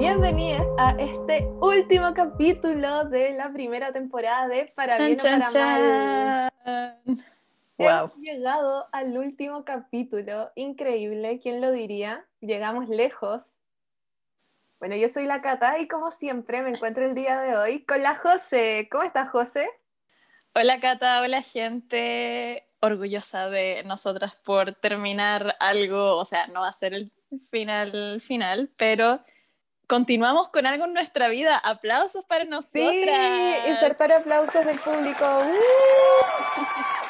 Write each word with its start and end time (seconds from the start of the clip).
Bienvenidos 0.00 0.66
a 0.78 0.92
este 0.92 1.46
último 1.60 2.14
capítulo 2.14 3.04
de 3.04 3.32
la 3.32 3.52
primera 3.52 3.92
temporada 3.92 4.48
de 4.48 4.72
Para 4.74 4.96
Chan, 4.96 5.06
Bien 5.08 5.18
o 5.20 5.22
chan, 5.22 5.40
Para 5.40 5.50
Mal. 5.50 6.52
chan. 6.64 7.18
Wow. 7.76 7.86
Hemos 7.86 8.16
llegado 8.16 8.88
al 8.92 9.18
último 9.18 9.62
capítulo, 9.66 10.52
increíble, 10.54 11.38
¿quién 11.38 11.60
lo 11.60 11.70
diría? 11.70 12.24
Llegamos 12.40 12.88
lejos. 12.88 13.58
Bueno, 14.78 14.96
yo 14.96 15.06
soy 15.10 15.26
la 15.26 15.42
Cata 15.42 15.78
y 15.78 15.86
como 15.86 16.10
siempre 16.10 16.62
me 16.62 16.70
encuentro 16.70 17.04
el 17.04 17.14
día 17.14 17.38
de 17.38 17.58
hoy 17.58 17.84
con 17.84 18.02
la 18.02 18.14
José. 18.14 18.88
¿Cómo 18.90 19.04
estás, 19.04 19.28
José? 19.28 19.68
Hola 20.54 20.80
Cata, 20.80 21.20
hola 21.20 21.42
gente. 21.42 22.66
Orgullosa 22.80 23.50
de 23.50 23.82
nosotras 23.84 24.34
por 24.34 24.72
terminar 24.72 25.54
algo, 25.60 26.16
o 26.16 26.24
sea, 26.24 26.46
no 26.46 26.60
va 26.60 26.68
a 26.68 26.72
ser 26.72 26.94
el 26.94 27.12
final 27.50 28.22
final, 28.22 28.70
pero 28.78 29.20
continuamos 29.90 30.48
con 30.50 30.66
algo 30.66 30.84
en 30.84 30.94
nuestra 30.94 31.28
vida. 31.28 31.58
Aplausos 31.58 32.24
para 32.24 32.44
nosotras. 32.44 32.72
Sí, 32.72 33.70
insertar 33.70 34.12
aplausos 34.12 34.64
del 34.64 34.78
público. 34.78 35.24
¡Uh! 35.24 35.50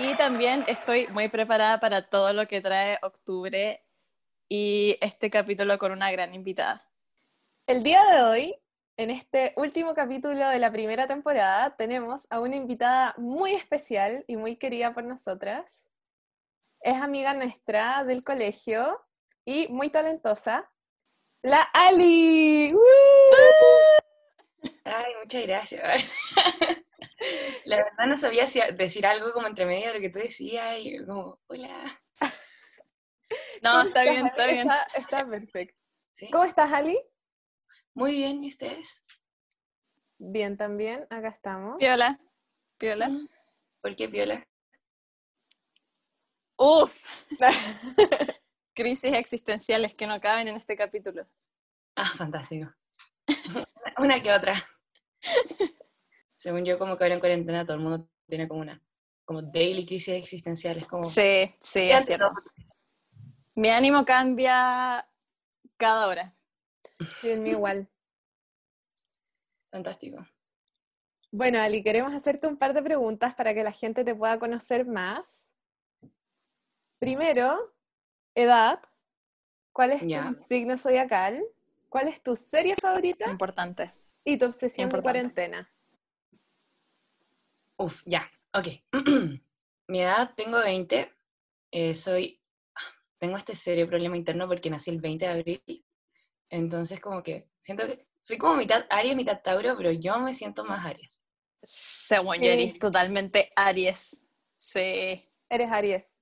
Y 0.00 0.14
también 0.14 0.62
estoy 0.68 1.08
muy 1.08 1.26
preparada 1.26 1.80
para 1.80 2.02
todo 2.02 2.32
lo 2.32 2.46
que 2.46 2.60
trae 2.60 2.98
octubre 3.02 3.84
y 4.48 4.96
este 5.00 5.28
capítulo 5.28 5.76
con 5.76 5.90
una 5.90 6.12
gran 6.12 6.36
invitada. 6.36 6.88
El 7.66 7.82
día 7.82 8.04
de 8.04 8.22
hoy, 8.22 8.54
en 8.96 9.10
este 9.10 9.54
último 9.56 9.94
capítulo 9.94 10.50
de 10.50 10.60
la 10.60 10.70
primera 10.70 11.08
temporada, 11.08 11.74
tenemos 11.76 12.28
a 12.30 12.38
una 12.38 12.54
invitada 12.54 13.12
muy 13.18 13.54
especial 13.54 14.24
y 14.28 14.36
muy 14.36 14.54
querida 14.54 14.94
por 14.94 15.02
nosotras. 15.02 15.90
Es 16.80 17.02
amiga 17.02 17.34
nuestra 17.34 18.04
del 18.04 18.22
colegio 18.22 19.04
y 19.44 19.66
muy 19.66 19.90
talentosa, 19.90 20.70
la 21.42 21.62
Ali. 21.62 22.72
¡Woo! 22.72 22.82
Ay, 24.84 25.12
muchas 25.22 25.46
gracias. 25.46 26.04
La 27.64 27.76
verdad 27.76 28.06
no 28.06 28.16
sabía 28.16 28.46
si 28.46 28.60
decir 28.74 29.06
algo 29.06 29.32
como 29.32 29.46
entre 29.46 29.66
medio 29.66 29.88
de 29.88 29.94
lo 29.94 30.00
que 30.00 30.10
tú 30.10 30.18
decías 30.18 30.78
y 30.78 31.04
como, 31.04 31.40
hola. 31.46 32.00
No, 33.62 33.70
¿Cómo 33.72 33.82
está 33.82 34.02
bien, 34.04 34.26
está 34.26 34.44
Ali? 34.44 34.52
bien. 34.52 34.68
Está, 34.70 34.82
está 34.98 35.28
perfecto. 35.28 35.78
¿Sí? 36.12 36.30
¿Cómo 36.30 36.44
estás, 36.44 36.72
Ali? 36.72 36.98
Muy 37.94 38.12
bien, 38.12 38.42
¿y 38.42 38.48
ustedes? 38.48 39.04
Bien, 40.18 40.56
también. 40.56 41.06
Acá 41.10 41.28
estamos. 41.28 41.76
Piola, 41.78 42.18
piola. 42.78 43.08
Mm, 43.08 43.28
¿Por 43.82 43.96
qué 43.96 44.08
piola? 44.08 44.46
Uf, 46.56 47.24
crisis 48.78 49.12
existenciales 49.12 49.92
que 49.92 50.06
no 50.06 50.20
caben 50.20 50.46
en 50.46 50.56
este 50.56 50.76
capítulo. 50.76 51.26
Ah, 51.96 52.12
fantástico. 52.16 52.72
Una 53.98 54.22
que 54.22 54.32
otra. 54.32 54.54
Según 56.32 56.64
yo, 56.64 56.78
como 56.78 56.96
que 56.96 57.02
ahora 57.02 57.14
en 57.14 57.20
cuarentena 57.20 57.64
todo 57.64 57.76
el 57.76 57.82
mundo 57.82 58.08
tiene 58.28 58.46
como 58.46 58.60
una, 58.60 58.80
como 59.24 59.42
daily 59.42 59.84
crisis 59.84 60.14
existenciales, 60.14 60.86
como... 60.86 61.02
Sí, 61.02 61.52
sí, 61.60 61.90
es 61.90 62.06
cierto. 62.06 62.30
Mi 63.56 63.70
ánimo 63.70 64.04
cambia 64.04 65.04
cada 65.76 66.06
hora. 66.06 66.32
Sí, 67.20 67.30
el 67.30 67.40
mío 67.40 67.54
igual. 67.54 67.88
Fantástico. 69.72 70.24
Bueno, 71.32 71.58
Ali, 71.58 71.82
queremos 71.82 72.14
hacerte 72.14 72.46
un 72.46 72.56
par 72.56 72.74
de 72.74 72.82
preguntas 72.82 73.34
para 73.34 73.52
que 73.54 73.64
la 73.64 73.72
gente 73.72 74.04
te 74.04 74.14
pueda 74.14 74.38
conocer 74.38 74.86
más. 74.86 75.52
Primero, 77.00 77.74
edad. 78.42 78.80
¿Cuál 79.72 79.92
es 79.92 80.00
tu 80.00 80.34
signo 80.48 80.76
zodiacal? 80.76 81.42
¿Cuál 81.88 82.08
es 82.08 82.22
tu 82.22 82.36
serie 82.36 82.74
favorita? 82.80 83.30
Importante. 83.30 83.92
Y 84.24 84.36
tu 84.38 84.46
obsesión 84.46 84.90
de 84.90 84.96
Importante. 84.98 85.02
cuarentena. 85.02 85.72
Uf, 87.76 88.02
ya, 88.04 88.28
ok. 88.52 88.66
Mi 89.88 90.00
edad, 90.02 90.34
tengo 90.36 90.58
20. 90.58 91.10
eh, 91.70 91.94
soy, 91.94 92.40
tengo 93.18 93.36
este 93.36 93.56
serio 93.56 93.88
problema 93.88 94.16
interno 94.16 94.46
porque 94.46 94.70
nací 94.70 94.90
el 94.90 95.00
20 95.00 95.24
de 95.24 95.30
abril. 95.30 95.84
Entonces, 96.50 97.00
como 97.00 97.22
que 97.22 97.48
siento 97.58 97.86
que 97.86 98.06
soy 98.20 98.38
como 98.38 98.56
mitad 98.56 98.84
Aries, 98.90 99.16
mitad 99.16 99.40
Tauro, 99.42 99.76
pero 99.76 99.92
yo 99.92 100.18
me 100.18 100.34
siento 100.34 100.64
más 100.64 100.84
Aries. 100.84 101.24
Según 101.62 102.36
yo, 102.36 102.50
eres 102.50 102.78
totalmente 102.78 103.52
Aries. 103.56 104.24
Sí. 104.58 105.24
Eres 105.48 105.70
Aries. 105.70 106.17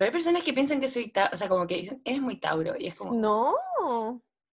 Pero 0.00 0.08
hay 0.08 0.12
personas 0.12 0.42
que 0.42 0.54
piensan 0.54 0.80
que 0.80 0.88
soy 0.88 1.08
Tauro, 1.08 1.34
o 1.34 1.36
sea, 1.36 1.46
como 1.46 1.66
que 1.66 1.74
dicen, 1.74 2.00
eres 2.06 2.22
muy 2.22 2.40
Tauro. 2.40 2.72
Y 2.78 2.86
es 2.86 2.94
como, 2.94 3.12
No, 3.12 3.54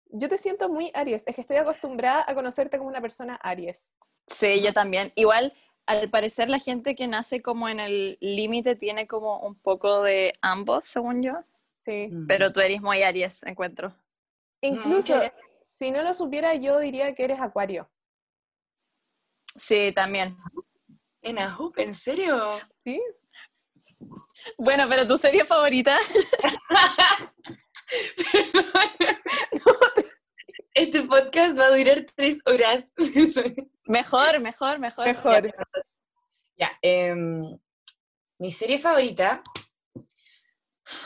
yo 0.07 0.29
te 0.29 0.39
siento 0.39 0.69
muy 0.69 0.91
Aries. 0.93 1.23
Es 1.25 1.37
que 1.37 1.41
estoy 1.41 1.57
acostumbrada 1.57 2.25
a 2.27 2.35
conocerte 2.35 2.79
como 2.79 2.91
una 2.91 3.01
persona 3.01 3.37
Aries. 3.37 3.95
Sí, 4.27 4.61
yo 4.61 4.73
también. 4.73 5.13
Igual, 5.15 5.55
al 5.87 6.11
parecer, 6.11 6.49
la 6.49 6.59
gente 6.59 6.97
que 6.97 7.07
nace 7.07 7.43
como 7.43 7.69
en 7.69 7.79
el 7.79 8.19
límite 8.21 8.75
tiene 8.75 9.07
como 9.07 9.39
un 9.39 9.55
poco 9.55 10.03
de 10.03 10.33
ambos, 10.43 10.85
según 10.85 11.23
yo. 11.23 11.35
Sí. 11.73 12.09
mm, 12.11 12.27
Pero 12.27 12.53
tú 12.53 12.59
eres 12.59 12.83
muy 12.83 13.05
Aries, 13.05 13.45
encuentro. 13.45 13.95
Incluso, 14.63 15.15
muchas 15.15 15.33
si 15.61 15.93
no 15.93 16.03
lo 16.03 16.13
supiera, 16.13 16.57
yo 16.57 16.81
diría 16.81 17.15
que 17.15 17.23
eres 17.23 17.39
Acuario. 17.39 17.89
Sí, 19.55 19.93
también. 19.95 20.37
en 21.23 21.39
Ajup, 21.39 21.79
¿en 21.79 21.95
serio? 21.95 22.41
¿Sí? 22.79 23.01
Bueno, 24.59 24.87
pero 24.89 25.07
tu 25.07 25.17
serie 25.17 25.45
favorita. 25.45 25.99
este 30.75 31.03
podcast 31.03 31.59
va 31.59 31.67
a 31.67 31.77
durar 31.77 32.07
tres 32.15 32.39
horas. 32.47 32.93
Mejor, 33.87 34.41
mejor, 34.41 34.79
mejor. 34.79 35.07
Mejor. 35.07 35.55
ya, 36.59 36.73
em, 36.83 37.59
mi 38.39 38.51
serie 38.51 38.79
favorita 38.79 39.43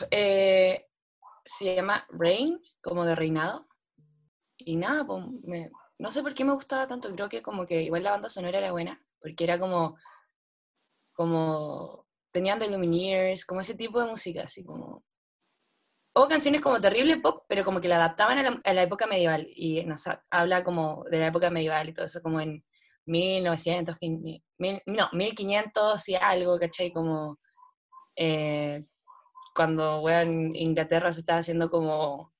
eh, 0.09 0.87
se 1.43 1.75
llama 1.75 2.05
Reign, 2.09 2.59
como 2.81 3.05
de 3.05 3.15
reinado. 3.15 3.67
Y 4.57 4.75
nada, 4.75 5.05
pues, 5.05 5.25
me- 5.43 5.71
no 5.97 6.11
sé 6.11 6.21
por 6.21 6.33
qué 6.33 6.43
me 6.43 6.53
gustaba 6.53 6.87
tanto, 6.87 7.11
creo 7.13 7.29
que 7.29 7.41
como 7.41 7.65
que 7.65 7.81
igual 7.83 8.03
la 8.03 8.11
banda 8.11 8.29
sonora 8.29 8.57
era 8.59 8.71
buena, 8.71 9.03
porque 9.19 9.43
era 9.43 9.59
como, 9.59 9.97
como, 11.13 12.00
tenían 12.31 12.59
The 12.59 12.67
Lumineers, 12.69 13.45
como 13.45 13.61
ese 13.61 13.75
tipo 13.75 13.99
de 14.01 14.07
música, 14.09 14.43
así 14.43 14.63
como... 14.63 15.03
O 16.13 16.27
canciones 16.27 16.59
como 16.61 16.81
terrible 16.81 17.17
pop, 17.17 17.45
pero 17.47 17.63
como 17.63 17.79
que 17.79 17.87
la 17.87 17.95
adaptaban 17.95 18.37
a 18.37 18.43
la, 18.43 18.61
a 18.63 18.73
la 18.73 18.81
época 18.81 19.07
medieval, 19.07 19.47
y 19.49 19.83
nos 19.85 20.07
ha- 20.07 20.23
habla 20.29 20.61
como 20.63 21.05
de 21.09 21.19
la 21.19 21.27
época 21.27 21.49
medieval 21.49 21.87
y 21.87 21.93
todo 21.93 22.05
eso, 22.05 22.21
como 22.21 22.41
en 22.41 22.65
1900, 23.05 23.97
quin- 23.97 24.43
mil- 24.57 24.81
no, 24.85 25.09
1500 25.13 26.09
y 26.09 26.15
algo, 26.15 26.59
¿cachai? 26.59 26.91
Como 26.91 27.39
eh, 28.17 28.85
cuando 29.55 30.01
weón, 30.01 30.53
Inglaterra 30.55 31.11
se 31.13 31.21
estaba 31.21 31.39
haciendo 31.39 31.69
como, 31.69 32.33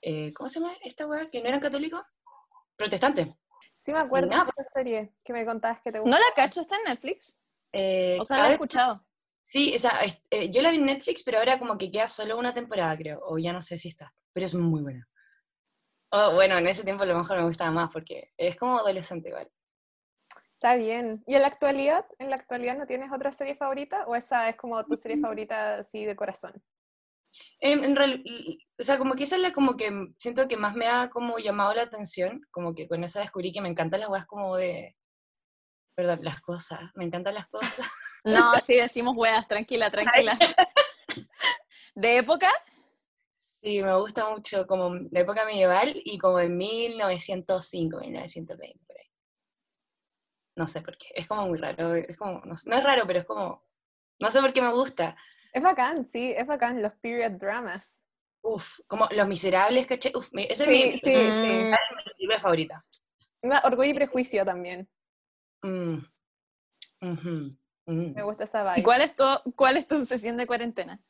eh, 0.00 0.32
¿cómo 0.34 0.48
se 0.48 0.60
llama 0.60 0.72
esta 0.82 1.06
weá? 1.06 1.20
¿Que 1.30 1.42
no 1.42 1.48
eran 1.48 1.60
católicos? 1.60 2.02
Protestante. 2.76 3.36
Sí 3.76 3.92
me 3.92 3.98
acuerdo 3.98 4.30
de 4.30 4.36
esa 4.36 4.70
serie 4.72 5.12
que 5.24 5.32
me 5.34 5.44
contabas 5.44 5.82
que 5.82 5.92
te 5.92 5.98
¿No 5.98 6.04
gustaba. 6.04 6.22
la 6.28 6.34
cacho? 6.34 6.60
¿Está 6.62 6.76
en 6.76 6.84
Netflix? 6.84 7.40
Eh, 7.72 8.16
O 8.20 8.24
sea, 8.24 8.38
la 8.38 8.42
he 8.44 8.46
vez- 8.48 8.52
escuchado. 8.54 9.04
Sí, 9.42 9.74
o 9.74 9.78
sea, 9.78 10.00
es- 10.02 10.22
eh, 10.30 10.50
yo 10.50 10.62
la 10.62 10.70
vi 10.70 10.76
en 10.76 10.86
Netflix, 10.86 11.22
pero 11.24 11.38
ahora 11.38 11.58
como 11.58 11.76
que 11.78 11.90
queda 11.90 12.08
solo 12.08 12.38
una 12.38 12.54
temporada, 12.54 12.96
creo, 12.96 13.20
o 13.24 13.38
ya 13.38 13.52
no 13.52 13.60
sé 13.62 13.76
si 13.78 13.88
está, 13.88 14.14
pero 14.32 14.46
es 14.46 14.54
muy 14.54 14.82
buena. 14.82 15.08
Oh, 16.10 16.34
bueno, 16.34 16.58
en 16.58 16.66
ese 16.66 16.84
tiempo 16.84 17.02
a 17.04 17.06
lo 17.06 17.16
mejor 17.16 17.38
me 17.38 17.44
gustaba 17.44 17.70
más, 17.70 17.90
porque 17.92 18.30
es 18.36 18.56
como 18.56 18.78
adolescente 18.78 19.30
igual. 19.30 19.50
Está 20.54 20.76
bien. 20.76 21.24
¿Y 21.26 21.34
en 21.34 21.40
la 21.42 21.48
actualidad? 21.48 22.06
¿En 22.18 22.30
la 22.30 22.36
actualidad 22.36 22.76
no 22.76 22.86
tienes 22.86 23.10
otra 23.12 23.32
serie 23.32 23.56
favorita? 23.56 24.04
¿O 24.06 24.14
esa 24.14 24.48
es 24.48 24.56
como 24.56 24.84
tu 24.84 24.96
serie 24.96 25.18
favorita 25.18 25.78
así 25.78 26.04
de 26.04 26.14
corazón? 26.14 26.52
Em, 27.60 27.82
en 27.82 27.96
real- 27.96 28.22
o 28.78 28.82
sea, 28.82 28.98
como 28.98 29.14
que 29.14 29.24
esa 29.24 29.36
es 29.36 29.42
la 29.42 29.52
como 29.52 29.76
que 29.76 29.90
siento 30.18 30.46
que 30.48 30.56
más 30.56 30.74
me 30.76 30.86
ha 30.86 31.08
como 31.10 31.38
llamado 31.38 31.74
la 31.74 31.82
atención, 31.82 32.42
como 32.50 32.74
que 32.74 32.86
con 32.86 33.02
esa 33.02 33.20
descubrí 33.20 33.50
que 33.52 33.60
me 33.62 33.68
encantan 33.70 34.00
las 34.00 34.10
weas 34.10 34.26
como 34.26 34.56
de, 34.56 34.94
perdón, 35.94 36.20
las 36.22 36.40
cosas, 36.40 36.80
me 36.94 37.04
encantan 37.04 37.34
las 37.34 37.48
cosas. 37.48 37.74
No, 38.24 38.52
sí, 38.60 38.76
decimos 38.76 39.14
weas, 39.16 39.48
tranquila, 39.48 39.90
tranquila. 39.90 40.38
¿De 41.96 42.18
época? 42.18 42.48
Sí, 43.60 43.82
me 43.82 43.96
gusta 43.98 44.28
mucho 44.30 44.64
como 44.68 44.94
la 45.10 45.20
época 45.20 45.44
medieval 45.44 45.92
y 46.04 46.18
como 46.18 46.38
de 46.38 46.48
1905, 46.48 47.98
1920, 47.98 48.84
por 48.86 48.96
ahí. 48.96 49.06
No 50.56 50.68
sé 50.68 50.82
por 50.82 50.96
qué, 50.96 51.08
es 51.16 51.26
como 51.26 51.46
muy 51.48 51.58
raro, 51.58 51.94
es 51.96 52.16
como, 52.16 52.40
no, 52.44 52.56
sé- 52.56 52.70
no 52.70 52.76
es 52.76 52.84
raro, 52.84 53.02
pero 53.06 53.18
es 53.18 53.24
como, 53.24 53.66
no 54.20 54.30
sé 54.30 54.40
por 54.40 54.52
qué 54.52 54.62
me 54.62 54.72
gusta. 54.72 55.16
Es 55.52 55.62
bacán, 55.62 56.04
sí, 56.06 56.32
es 56.36 56.46
bacán, 56.46 56.80
los 56.80 56.92
period 57.00 57.32
dramas. 57.32 58.04
Uf, 58.42 58.78
como 58.86 59.08
Los 59.10 59.26
Miserables, 59.26 59.86
¿cachai? 59.86 60.12
Uf, 60.14 60.32
mi- 60.32 60.44
esa 60.48 60.64
es 60.64 60.70
mi, 60.70 60.92
sí. 60.92 61.16
Mm, 61.16 61.70
mi 61.70 62.02
película 62.16 62.38
favorita. 62.40 62.84
Orgullo 63.64 63.90
y 63.90 63.94
prejuicio 63.94 64.44
también. 64.44 64.88
Mm. 65.62 65.98
Me 68.14 68.22
gusta 68.22 68.44
esa 68.44 68.62
¿Y 68.62 68.74
vibe. 68.76 68.82
cuál 68.84 69.02
es, 69.02 69.16
tu, 69.16 69.24
cuál 69.56 69.76
es 69.76 69.86
tu 69.88 69.96
obsesión 69.96 70.36
de 70.36 70.46
cuarentena? 70.46 71.00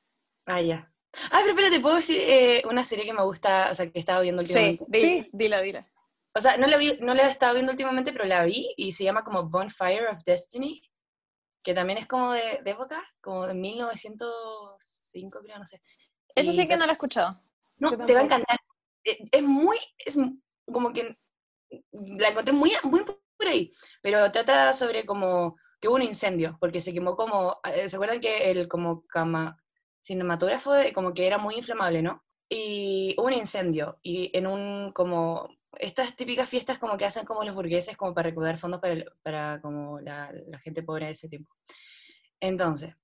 Ah, 0.46 0.60
ya. 0.60 0.93
Ah, 1.31 1.40
pero 1.43 1.50
espérate, 1.50 1.81
¿puedo 1.81 1.96
decir 1.96 2.19
eh, 2.20 2.62
una 2.69 2.84
serie 2.84 3.04
que 3.04 3.12
me 3.12 3.22
gusta, 3.22 3.70
o 3.70 3.75
sea, 3.75 3.87
que 3.90 3.99
he 3.99 4.00
estado 4.00 4.22
viendo 4.22 4.43
Sí, 4.43 4.52
últimamente? 4.54 4.84
di- 4.88 5.00
Sí. 5.00 5.31
dila, 5.32 5.60
dila. 5.60 5.87
O 6.34 6.40
sea, 6.40 6.56
no 6.56 6.66
la, 6.66 6.78
vi, 6.78 6.96
no 7.00 7.12
la 7.12 7.26
he 7.26 7.31
estado 7.31 7.52
viendo 7.54 7.72
últimamente, 7.72 8.12
pero 8.12 8.25
la 8.25 8.43
vi 8.44 8.72
y 8.78 8.93
se 8.93 9.04
llama 9.04 9.22
como 9.22 9.44
Bonfire 9.50 10.08
of 10.08 10.22
Destiny, 10.25 10.82
que 11.62 11.75
también 11.75 11.99
es 11.99 12.06
como 12.06 12.32
de, 12.32 12.60
de 12.64 12.70
época, 12.70 13.02
como 13.20 13.46
de 13.46 13.52
1905, 13.54 15.40
creo, 15.44 15.58
no 15.58 15.66
sé. 15.66 15.82
Eso 16.34 16.50
Y 16.50 16.54
sí 16.54 16.66
que 16.66 16.76
no 16.78 16.87
lo 16.87 16.93
he 16.93 16.94
escuchado. 16.94 17.43
No, 17.76 17.90
te 17.90 18.14
va 18.14 18.20
a 18.20 18.25
encantar. 18.25 18.58
Eh, 19.04 19.19
Es 19.31 19.43
muy, 19.43 19.76
es 19.99 20.16
como 20.72 20.93
que 20.94 21.19
la 21.93 22.28
encontré 22.28 22.54
muy, 22.54 22.72
muy 22.84 23.04
por 23.43 23.53
ahí, 23.53 23.73
pero 24.03 24.31
trata 24.33 24.73
sobre 24.73 25.05
como 25.06 25.56
que 25.81 25.89
hubo 25.89 25.97
un 25.97 26.03
incendio, 26.03 26.56
porque 26.61 26.81
se 26.81 26.93
quemó 26.93 27.15
como, 27.17 27.59
eh, 27.65 27.89
¿se 27.89 27.97
acuerdan 27.97 28.21
que 28.21 28.50
el 28.50 28.69
como 28.69 29.05
cama, 29.06 29.56
cinematógrafo 30.05 30.75
eh, 30.77 30.93
como 30.93 31.12
que 31.15 31.27
era 31.27 31.39
muy 31.39 31.56
inflamable, 31.56 32.03
¿no? 32.03 32.25
Y 32.49 33.15
hubo 33.19 33.27
un 33.27 33.33
incendio, 33.35 33.99
y 34.03 34.31
en 34.37 34.47
un 34.47 34.93
como, 34.93 35.49
estas 35.79 36.15
típicas 36.17 36.49
fiestas 36.49 36.79
como 36.79 36.97
que 36.99 37.05
hacen 37.06 37.25
como 37.25 37.44
los 37.44 37.55
burgueses 37.55 37.97
como 37.97 38.15
para 38.15 38.29
recaudar 38.31 38.59
fondos 38.59 38.81
para, 38.81 38.93
el- 38.94 39.11
para 39.23 39.61
como 39.62 40.00
la, 40.00 40.31
la 40.49 40.59
gente 40.59 40.83
pobre 40.83 41.06
de 41.06 41.12
ese 41.12 41.29
tiempo. 41.29 41.50
Entonces, 42.41 42.95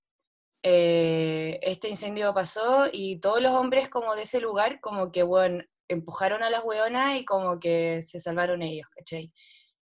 eh, 0.62 1.58
este 1.62 1.88
incendio 1.88 2.34
pasó 2.34 2.86
y 2.92 3.20
todos 3.20 3.42
los 3.42 3.52
hombres 3.52 3.88
como 3.90 4.14
de 4.16 4.22
ese 4.22 4.40
lugar 4.40 4.80
como 4.80 5.12
que, 5.12 5.22
bueno, 5.22 5.64
empujaron 5.88 6.42
a 6.42 6.50
las 6.50 6.64
hueonas 6.64 7.18
y 7.20 7.24
como 7.24 7.60
que 7.60 8.02
se 8.02 8.20
salvaron 8.20 8.62
ellos, 8.62 8.88
¿cachai? 8.96 9.32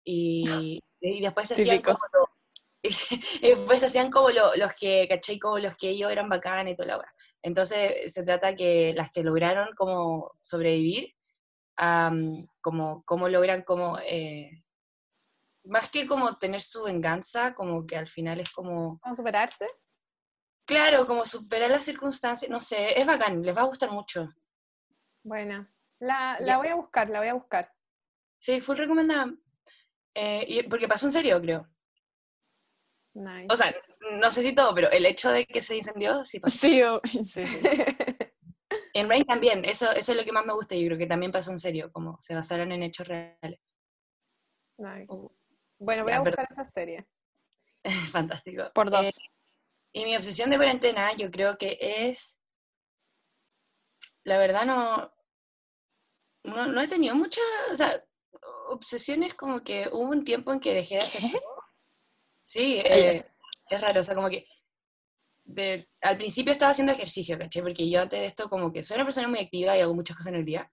Y, 0.03 0.79
y 1.01 1.21
después 1.21 1.47
se 1.47 1.55
hacían 1.55 1.81
como 1.81 1.99
lo- 2.13 2.29
y 3.41 3.47
después 3.49 3.83
hacían 3.83 4.11
como 4.11 4.29
lo- 4.29 4.55
los 4.55 4.73
que, 4.75 5.07
¿cachai? 5.09 5.39
Como 5.39 5.57
los 5.59 5.75
que 5.77 5.89
ellos 5.89 6.11
eran 6.11 6.29
bacanes 6.29 6.73
y 6.73 6.75
toda 6.75 6.87
la 6.87 6.97
hora. 6.97 7.13
Entonces 7.41 8.11
se 8.13 8.23
trata 8.23 8.55
que 8.55 8.93
las 8.95 9.11
que 9.11 9.23
lograron 9.23 9.69
como 9.75 10.31
sobrevivir, 10.41 11.13
como, 12.61 13.03
como 13.03 13.27
logran 13.29 13.63
como, 13.63 13.97
eh, 13.99 14.63
más 15.65 15.89
que 15.89 16.05
como 16.07 16.35
tener 16.37 16.61
su 16.61 16.83
venganza, 16.83 17.53
como 17.55 17.85
que 17.87 17.97
al 17.97 18.07
final 18.07 18.39
es 18.39 18.49
como, 18.51 18.99
¿Cómo 19.01 19.15
superarse? 19.15 19.67
claro, 20.65 21.05
como 21.05 21.25
superar 21.25 21.69
las 21.69 21.83
circunstancias, 21.83 22.49
no 22.49 22.59
sé, 22.59 22.97
es 22.99 23.05
bacán, 23.05 23.41
les 23.41 23.55
va 23.55 23.61
a 23.61 23.65
gustar 23.65 23.91
mucho. 23.91 24.29
Buena. 25.23 25.69
La, 25.99 26.37
la 26.41 26.57
voy 26.57 26.67
a 26.67 26.75
buscar, 26.75 27.09
la 27.09 27.19
voy 27.19 27.29
a 27.29 27.33
buscar. 27.33 27.71
Sí, 28.37 28.59
full 28.61 28.75
recomendada. 28.77 29.33
Eh, 30.15 30.45
y- 30.47 30.63
porque 30.63 30.87
pasó 30.87 31.05
en 31.07 31.11
serio, 31.11 31.41
creo. 31.41 31.67
Nice. 33.15 33.47
O 33.49 33.55
sea, 33.55 33.73
no 34.13 34.31
sé 34.31 34.41
si 34.43 34.53
todo, 34.53 34.73
pero 34.73 34.89
el 34.91 35.05
hecho 35.05 35.29
de 35.31 35.45
que 35.45 35.61
se 35.61 35.77
incendió, 35.77 36.23
sí 36.23 36.39
pasó. 36.39 36.57
Sí, 36.57 36.81
o- 36.83 37.01
sí, 37.03 37.23
sí. 37.23 37.43
En 38.95 39.09
Rain 39.09 39.25
también, 39.25 39.65
eso, 39.65 39.91
eso 39.91 40.11
es 40.11 40.17
lo 40.17 40.23
que 40.23 40.31
más 40.31 40.45
me 40.45 40.53
gusta, 40.53 40.75
yo 40.75 40.85
creo 40.87 40.97
que 40.99 41.07
también 41.07 41.31
pasó 41.31 41.49
en 41.51 41.57
serio, 41.59 41.91
como 41.91 42.19
se 42.21 42.35
basaron 42.35 42.71
en 42.71 42.83
hechos 42.83 43.07
reales. 43.07 43.59
nice. 44.77 45.07
Uh, 45.09 45.31
Bueno, 45.79 46.03
voy 46.03 46.11
ya, 46.11 46.19
a 46.19 46.23
pero- 46.23 46.35
buscar 46.37 46.47
esa 46.51 46.63
serie. 46.65 47.07
Fantástico. 48.11 48.71
Por 48.73 48.87
Eh, 48.87 48.91
dos. 48.91 49.19
y 49.93 50.05
mi 50.05 50.15
obsesión 50.15 50.49
de 50.51 50.57
cuarentena, 50.57 51.15
yo 51.17 51.29
creo 51.31 51.57
que 51.57 51.77
es. 51.81 52.39
La 54.23 54.37
verdad, 54.37 54.65
no. 54.65 55.11
No, 56.43 56.67
no 56.67 56.81
he 56.81 56.87
tenido 56.87 57.15
muchas. 57.15 57.43
O 57.71 57.75
sea, 57.75 58.03
obsesiones 58.69 59.33
como 59.35 59.61
que 59.63 59.87
hubo 59.91 60.09
un 60.09 60.23
tiempo 60.23 60.51
en 60.53 60.59
que 60.59 60.73
dejé 60.73 60.95
de 60.95 61.01
hacer. 61.01 61.21
todo. 61.31 61.41
Sí, 62.41 62.75
eh, 62.83 63.25
es 63.69 63.81
raro, 63.81 64.01
o 64.01 64.03
sea, 64.03 64.15
como 64.15 64.29
que. 64.29 64.45
de- 65.45 65.85
al 66.01 66.17
principio 66.17 66.51
estaba 66.51 66.71
haciendo 66.71 66.93
ejercicio, 66.93 67.37
¿cachai? 67.37 67.61
Porque 67.61 67.89
yo 67.89 68.01
antes 68.01 68.19
de 68.19 68.25
esto, 68.25 68.49
como 68.49 68.71
que 68.71 68.81
soy 68.83 68.95
una 68.95 69.05
persona 69.05 69.27
muy 69.27 69.39
activa 69.39 69.75
y 69.77 69.81
hago 69.81 69.93
muchas 69.93 70.15
cosas 70.17 70.31
en 70.33 70.39
el 70.39 70.45
día. 70.45 70.71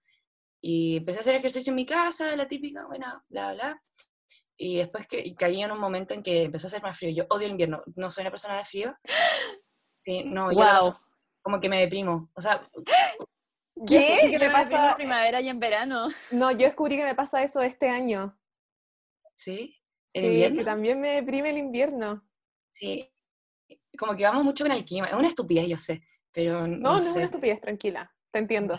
Y 0.61 0.97
empecé 0.97 1.19
a 1.19 1.21
hacer 1.21 1.35
ejercicio 1.35 1.71
en 1.71 1.75
mi 1.75 1.85
casa, 1.85 2.35
la 2.35 2.47
típica, 2.47 2.85
buena, 2.85 3.23
bla, 3.29 3.53
bla. 3.53 3.83
Y 4.57 4.77
después 4.77 5.07
que 5.07 5.33
caí 5.35 5.61
en 5.63 5.71
un 5.71 5.79
momento 5.79 6.13
en 6.13 6.21
que 6.23 6.43
empezó 6.43 6.67
a 6.67 6.69
hacer 6.69 6.83
más 6.83 6.97
frío. 6.97 7.11
Yo 7.11 7.25
odio 7.29 7.45
el 7.45 7.51
invierno, 7.51 7.81
no 7.95 8.09
soy 8.11 8.21
una 8.21 8.29
persona 8.31 8.57
de 8.57 8.65
frío. 8.65 8.95
Sí, 9.95 10.23
no, 10.23 10.51
Wow. 10.51 10.95
como 11.41 11.59
que 11.59 11.67
me 11.69 11.79
deprimo. 11.81 12.29
O 12.35 12.41
sea, 12.41 12.61
¿Qué? 13.87 13.97
¿Qué? 14.21 14.29
¿Qué 14.31 14.37
¿Qué 14.37 14.47
me 14.47 14.51
pasa 14.53 14.89
en 14.91 14.95
primavera 14.95 15.41
y 15.41 15.49
en 15.49 15.59
verano? 15.59 16.07
No, 16.31 16.51
yo 16.51 16.65
descubrí 16.67 16.97
que 16.97 17.03
me 17.03 17.15
pasa 17.15 17.41
eso 17.43 17.61
este 17.61 17.89
año. 17.89 18.37
¿sí? 19.35 19.77
¿En 20.13 20.21
Sí, 20.23 20.27
invierno? 20.27 20.57
que 20.59 20.65
también 20.65 20.99
me 21.01 21.09
deprime 21.09 21.49
el 21.49 21.57
invierno. 21.57 22.27
Sí. 22.69 23.11
Como 23.97 24.15
que 24.15 24.23
vamos 24.23 24.43
mucho 24.43 24.63
con 24.63 24.71
el 24.73 24.85
clima. 24.85 25.07
Es 25.07 25.13
una 25.13 25.27
estupidez, 25.27 25.67
yo 25.67 25.77
sé, 25.77 26.01
pero 26.31 26.67
no, 26.67 26.77
No, 26.77 26.99
no 26.99 27.03
es 27.09 27.15
una 27.15 27.25
estupidez, 27.25 27.59
tranquila. 27.61 28.13
Te 28.31 28.39
entiendo. 28.39 28.75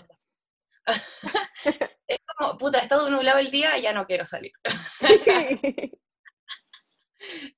Es 2.09 2.19
como, 2.37 2.59
puta, 2.59 2.79
ha 2.79 2.83
estado 2.83 3.09
nublado 3.09 3.39
el 3.39 3.51
día, 3.51 3.79
ya 3.79 3.93
no 3.95 4.05
quiero 4.07 4.27
salir. 4.27 4.53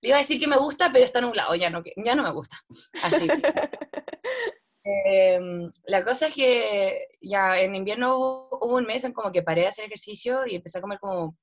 Le 0.00 0.08
iba 0.08 0.16
a 0.16 0.18
decir 0.20 0.38
que 0.38 0.46
me 0.46 0.56
gusta, 0.58 0.90
pero 0.92 1.04
está 1.04 1.20
nublado, 1.20 1.54
ya 1.56 1.70
no, 1.70 1.82
que- 1.82 1.94
ya 1.96 2.14
no 2.14 2.22
me 2.22 2.30
gusta. 2.32 2.56
Así. 3.02 3.26
Em, 4.84 5.70
la 5.84 6.04
cosa 6.04 6.26
es 6.26 6.34
que 6.34 7.08
ya 7.20 7.58
en 7.58 7.74
invierno 7.74 8.18
hubo, 8.18 8.58
hubo 8.60 8.76
un 8.76 8.84
mes 8.84 9.04
en 9.04 9.14
como 9.14 9.32
que 9.32 9.42
paré 9.42 9.62
de 9.62 9.68
hacer 9.68 9.86
ejercicio 9.86 10.46
y 10.46 10.56
empecé 10.56 10.78
a 10.78 10.82
comer 10.82 10.98
como 10.98 11.36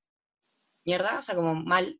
mierda, 0.85 1.17
o 1.17 1.21
sea, 1.21 1.35
como 1.35 1.55
mal. 1.55 1.99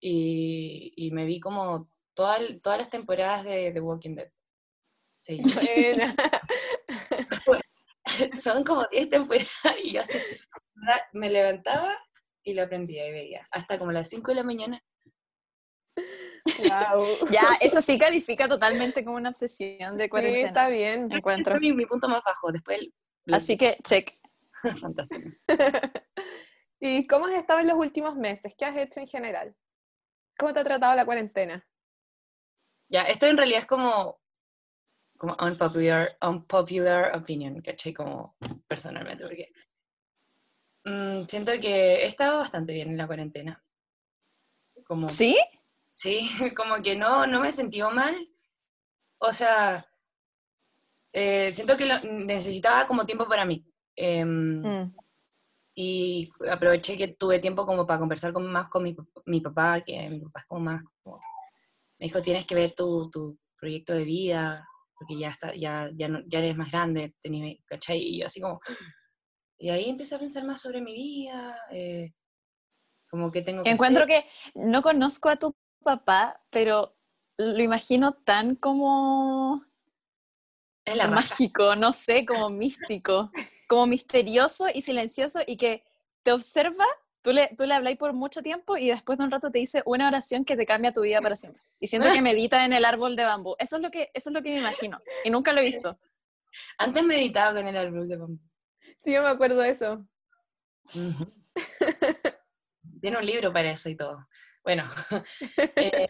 Y, 0.00 0.92
y 0.96 1.10
me 1.10 1.24
vi 1.24 1.40
como 1.40 1.90
toda 2.14 2.38
todas 2.62 2.78
las 2.78 2.90
temporadas 2.90 3.44
de 3.44 3.72
The 3.72 3.80
Walking 3.80 4.14
Dead. 4.14 4.30
Sí. 5.20 5.40
Buena. 7.46 7.64
Son 8.38 8.64
como 8.64 8.86
10 8.86 9.10
temporadas 9.10 9.48
y 9.82 9.92
yo 9.92 10.00
me 11.12 11.30
levantaba 11.30 11.94
y 12.42 12.54
lo 12.54 12.62
aprendía 12.62 13.06
y 13.06 13.12
veía. 13.12 13.46
Hasta 13.50 13.78
como 13.78 13.92
las 13.92 14.08
5 14.08 14.30
de 14.30 14.34
la 14.36 14.44
mañana. 14.44 14.82
Ya, 17.30 17.54
eso 17.60 17.80
sí 17.82 17.98
califica 17.98 18.48
totalmente 18.48 19.04
como 19.04 19.16
una 19.16 19.28
obsesión 19.30 19.96
de 19.96 20.04
Sí, 20.04 20.10
cuarentena. 20.10 20.48
está 20.48 20.68
bien. 20.68 21.08
Encuentro. 21.10 21.58
Mi, 21.60 21.72
mi 21.72 21.86
punto 21.86 22.08
más 22.08 22.22
bajo. 22.24 22.50
Después, 22.52 22.78
el- 22.80 22.94
Así 23.34 23.56
que, 23.56 23.78
check. 23.82 24.12
fantástico. 24.80 25.28
¿Y 26.80 27.06
cómo 27.06 27.26
has 27.26 27.34
estado 27.34 27.60
en 27.60 27.66
los 27.68 27.76
últimos 27.76 28.14
meses? 28.16 28.54
¿Qué 28.56 28.64
has 28.64 28.76
hecho 28.76 29.00
en 29.00 29.08
general? 29.08 29.54
¿Cómo 30.38 30.52
te 30.54 30.60
ha 30.60 30.64
tratado 30.64 30.94
la 30.94 31.04
cuarentena? 31.04 31.66
Ya, 32.88 33.02
esto 33.02 33.26
en 33.26 33.36
realidad 33.36 33.60
es 33.60 33.66
como, 33.66 34.18
como 35.18 35.36
unpopular, 35.40 36.16
unpopular 36.22 37.14
opinion, 37.16 37.60
¿cachai? 37.60 37.92
Como 37.92 38.36
personalmente, 38.66 39.24
porque 39.24 39.50
mm, 40.84 41.24
siento 41.24 41.52
que 41.60 41.96
he 41.96 42.06
estado 42.06 42.38
bastante 42.38 42.72
bien 42.72 42.88
en 42.90 42.96
la 42.96 43.06
cuarentena. 43.06 43.62
Como, 44.86 45.08
¿Sí? 45.08 45.36
Sí, 46.00 46.20
como 46.56 46.80
que 46.80 46.94
no, 46.94 47.26
no 47.26 47.40
me 47.40 47.50
sentido 47.50 47.90
mal. 47.90 48.14
O 49.18 49.32
sea, 49.32 49.84
eh, 51.12 51.50
siento 51.52 51.76
que 51.76 51.86
lo- 51.86 52.00
necesitaba 52.00 52.86
como 52.86 53.04
tiempo 53.04 53.26
para 53.26 53.44
mí. 53.44 53.64
Em, 53.96 54.62
Mm. 54.62 54.94
y 55.74 56.30
aproveché 56.50 56.96
que 56.96 57.08
tuve 57.08 57.40
tiempo 57.40 57.66
como 57.66 57.84
para 57.86 57.98
conversar 57.98 58.32
con, 58.32 58.46
más 58.50 58.68
con 58.68 58.82
mi, 58.84 58.96
mi 59.26 59.40
papá, 59.40 59.80
que 59.80 60.08
mi 60.08 60.20
papá 60.20 60.40
es 60.40 60.46
como 60.46 60.60
más, 60.60 60.82
como- 61.02 61.18
me 61.98 62.06
dijo, 62.06 62.22
tienes 62.22 62.46
que 62.46 62.54
ver 62.54 62.72
tu, 62.74 63.10
tu 63.10 63.36
proyecto 63.58 63.92
de 63.92 64.04
vida, 64.04 64.64
porque 64.96 65.18
ya, 65.18 65.30
está, 65.30 65.52
ya, 65.54 65.90
ya, 65.94 66.06
no- 66.08 66.22
ya 66.26 66.38
eres 66.38 66.56
más 66.56 66.70
grande, 66.70 67.14
tenés, 67.22 67.58
¿cachai? 67.66 67.98
Y 67.98 68.20
yo 68.20 68.26
así 68.26 68.40
como, 68.40 68.60
y 69.58 69.70
ahí 69.70 69.88
empecé 69.88 70.14
a 70.14 70.18
pensar 70.20 70.44
más 70.44 70.60
sobre 70.60 70.80
mi 70.80 70.92
vida, 70.94 71.58
eh, 71.72 72.12
como 73.10 73.32
que 73.32 73.42
tengo 73.42 73.62
que 73.64 73.70
Encuentro 73.70 74.04
hacer. 74.04 74.22
que 74.22 74.28
no 74.54 74.80
conozco 74.82 75.28
a 75.28 75.36
tu 75.36 75.54
papá, 75.82 76.42
pero 76.50 76.96
lo 77.36 77.62
imagino 77.62 78.12
tan 78.12 78.56
como 78.56 79.64
es 80.84 80.96
la 80.96 81.04
raja. 81.04 81.16
mágico, 81.16 81.76
no 81.76 81.92
sé, 81.92 82.24
como 82.24 82.50
místico, 82.50 83.30
como 83.68 83.86
misterioso 83.86 84.66
y 84.72 84.82
silencioso 84.82 85.40
y 85.46 85.56
que 85.56 85.84
te 86.22 86.32
observa, 86.32 86.86
tú 87.22 87.32
le, 87.32 87.48
tú 87.56 87.64
le 87.64 87.74
habláis 87.74 87.96
por 87.96 88.12
mucho 88.12 88.42
tiempo 88.42 88.76
y 88.76 88.88
después 88.88 89.18
de 89.18 89.24
un 89.24 89.30
rato 89.30 89.50
te 89.50 89.58
dice 89.58 89.82
una 89.86 90.08
oración 90.08 90.44
que 90.44 90.56
te 90.56 90.66
cambia 90.66 90.92
tu 90.92 91.02
vida 91.02 91.20
para 91.20 91.36
siempre. 91.36 91.62
Y 91.80 91.86
siento 91.86 92.10
que 92.10 92.22
medita 92.22 92.64
en 92.64 92.72
el 92.72 92.84
árbol 92.84 93.16
de 93.16 93.24
bambú. 93.24 93.54
Eso 93.58 93.76
es 93.76 93.82
lo 93.82 93.90
que, 93.90 94.10
eso 94.14 94.30
es 94.30 94.34
lo 94.34 94.42
que 94.42 94.50
me 94.50 94.58
imagino. 94.58 95.00
Y 95.24 95.30
nunca 95.30 95.52
lo 95.52 95.60
he 95.60 95.64
visto. 95.64 95.98
Antes 96.76 97.04
meditaba 97.04 97.54
con 97.54 97.66
el 97.66 97.76
árbol 97.76 98.08
de 98.08 98.16
bambú. 98.16 98.40
Sí, 98.96 99.12
yo 99.12 99.22
me 99.22 99.28
acuerdo 99.28 99.60
de 99.60 99.70
eso. 99.70 100.04
Tiene 103.00 103.18
un 103.18 103.26
libro 103.26 103.52
para 103.52 103.70
eso 103.70 103.88
y 103.90 103.96
todo. 103.96 104.26
Bueno, 104.64 104.84
eh, 105.76 106.08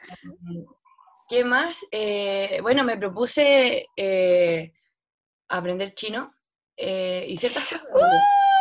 ¿qué 1.28 1.45
más? 1.45 1.85
Eh, 1.90 2.59
bueno, 2.62 2.85
me 2.85 2.97
propuse 2.97 3.87
eh, 3.97 4.73
aprender 5.49 5.95
chino 5.95 6.33
y 6.76 7.37
ciertas 7.37 7.67
cosas. 7.67 7.83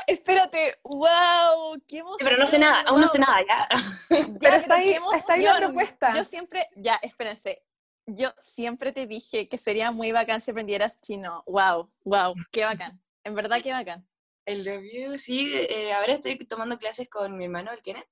Espérate, 0.08 0.76
wow, 0.84 1.82
qué 1.88 1.98
emoción. 2.00 2.18
Sí, 2.20 2.24
pero 2.26 2.38
no 2.38 2.48
sé 2.48 2.58
nada, 2.58 2.82
aún 2.84 3.02
no 3.02 3.08
sé 3.08 3.20
nada, 3.20 3.40
ya. 3.46 3.68
Ya, 3.70 3.78
Pero 4.40 4.56
está 4.56 4.76
ahí- 4.76 4.98
está 5.14 5.34
ahí 5.34 5.42
la 5.44 5.58
propuesta. 5.58 6.16
Yo 6.16 6.24
siempre, 6.24 6.68
ya, 6.76 6.96
espérense. 7.02 7.62
yo 8.06 8.34
siempre 8.40 8.94
te 8.94 9.06
dije 9.06 9.50
que 9.50 9.58
sería 9.58 9.92
muy 9.92 10.14
bacán 10.14 10.40
si 10.40 10.52
aprendieras 10.52 10.96
chino. 11.02 11.44
Wow, 11.46 11.92
wow, 12.06 12.34
qué 12.52 12.64
bacán. 12.64 13.02
En 13.26 13.36
verdad, 13.36 13.60
qué 13.62 13.74
bacán. 13.74 14.08
El 14.46 14.64
review, 14.64 15.18
sí, 15.18 15.52
eh, 15.54 15.92
ahora 15.92 16.14
estoy 16.14 16.38
tomando 16.48 16.78
clases 16.80 17.10
con 17.10 17.36
mi 17.36 17.44
hermano, 17.44 17.72
el 17.74 17.82
Kenneth. 17.82 18.08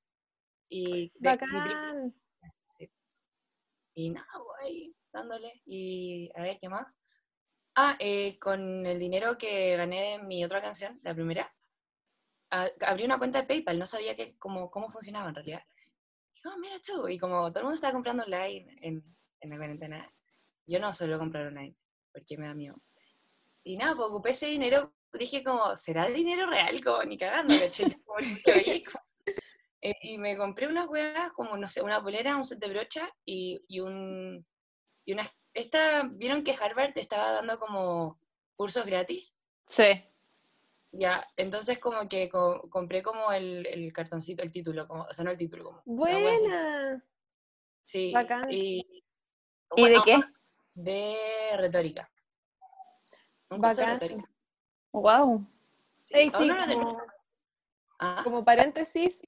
Y 0.68 1.12
de-. 1.20 1.30
Bacán. 1.30 2.16
Sí. 2.66 2.90
Y 3.94 4.10
nada, 4.10 4.28
voy 4.38 4.96
dándole. 5.12 5.62
Y 5.66 6.30
a 6.36 6.42
ver, 6.42 6.58
¿qué 6.60 6.70
más? 6.70 6.88
Ah, 7.76 7.96
eh, 8.00 8.38
con 8.40 8.86
el 8.86 9.00
dinero 9.00 9.38
que 9.38 9.76
gané 9.76 10.12
de 10.12 10.20
mi 10.24 10.44
otra 10.46 10.62
canción, 10.62 10.98
la 11.04 11.14
primera, 11.14 11.54
a- 12.52 12.70
abrí 12.88 13.04
una 13.06 13.18
cuenta 13.18 13.42
de 13.42 13.48
PayPal, 13.48 13.78
no 13.80 13.86
sabía 13.86 14.16
que, 14.16 14.38
cómo, 14.38 14.70
cómo 14.72 14.90
funcionaba 14.90 15.30
en 15.30 15.36
realidad. 15.36 15.62
Dije, 16.34 16.48
oh, 16.48 16.58
mira 16.58 16.80
tú, 16.80 17.08
y 17.10 17.18
como 17.18 17.50
todo 17.50 17.60
el 17.60 17.66
mundo 17.66 17.76
estaba 17.76 17.94
comprando 17.94 18.24
online 18.24 18.76
en, 18.82 19.04
en 19.42 19.50
la 19.50 19.58
cuarentena, 19.58 20.14
yo 20.68 20.80
no 20.80 20.94
suelo 20.94 21.18
comprar 21.20 21.48
online, 21.48 21.76
porque 22.14 22.38
me 22.38 22.48
da 22.48 22.54
miedo. 22.54 22.76
Y 23.64 23.78
nada, 23.78 23.96
pues 23.96 24.08
ocupé 24.10 24.30
ese 24.32 24.48
dinero, 24.48 24.94
dije 25.14 25.44
como, 25.44 25.76
¿será 25.76 26.08
dinero 26.08 26.48
real? 26.50 26.82
Como 26.84 27.04
ni 27.04 27.18
cagando. 27.18 27.54
eh, 29.90 29.96
y 30.02 30.18
me 30.18 30.36
compré 30.38 30.68
unas 30.68 30.88
huevas, 30.88 31.32
como, 31.34 31.56
no 31.58 31.68
sé, 31.68 31.82
una 31.82 32.02
polera, 32.02 32.36
un 32.38 32.44
set 32.46 32.60
de 32.60 32.70
brocha 32.70 33.10
y, 33.26 33.64
y 33.68 33.80
un... 33.80 34.46
Y 35.06 35.14
una, 35.14 35.24
esta, 35.54 36.04
¿Vieron 36.04 36.44
que 36.44 36.54
Harvard 36.60 36.94
estaba 36.98 37.32
dando 37.32 37.60
como 37.60 38.20
cursos 38.56 38.86
gratis? 38.86 39.34
Sí. 39.68 39.84
Ya, 40.92 41.24
entonces 41.38 41.78
como 41.80 42.08
que 42.10 42.28
co- 42.30 42.62
compré 42.70 43.04
como 43.04 43.32
el, 43.32 43.66
el 43.68 43.92
cartoncito, 43.94 44.42
el 44.42 44.52
título, 44.52 44.88
como, 44.88 45.04
o 45.04 45.14
sea, 45.14 45.24
no 45.26 45.32
el 45.32 45.38
título, 45.38 45.64
como... 45.66 45.82
Buena. 45.86 47.04
Sí, 47.84 48.12
Bacán. 48.14 48.52
y... 48.52 49.04
¿Y 49.76 49.90
de 49.90 50.02
qué? 50.04 50.20
De 50.74 51.18
retórica. 51.58 52.10
Un 53.50 53.60
curso 53.60 53.82
de 53.82 53.88
retórica. 53.88 54.30
Wow. 54.92 55.46
Ey, 56.10 56.32
Aún 56.34 56.44
sí, 56.44 56.50
no 56.50 56.74
como, 56.74 56.98
Ah, 58.00 58.22
como 58.24 58.44
paréntesis, 58.44 59.22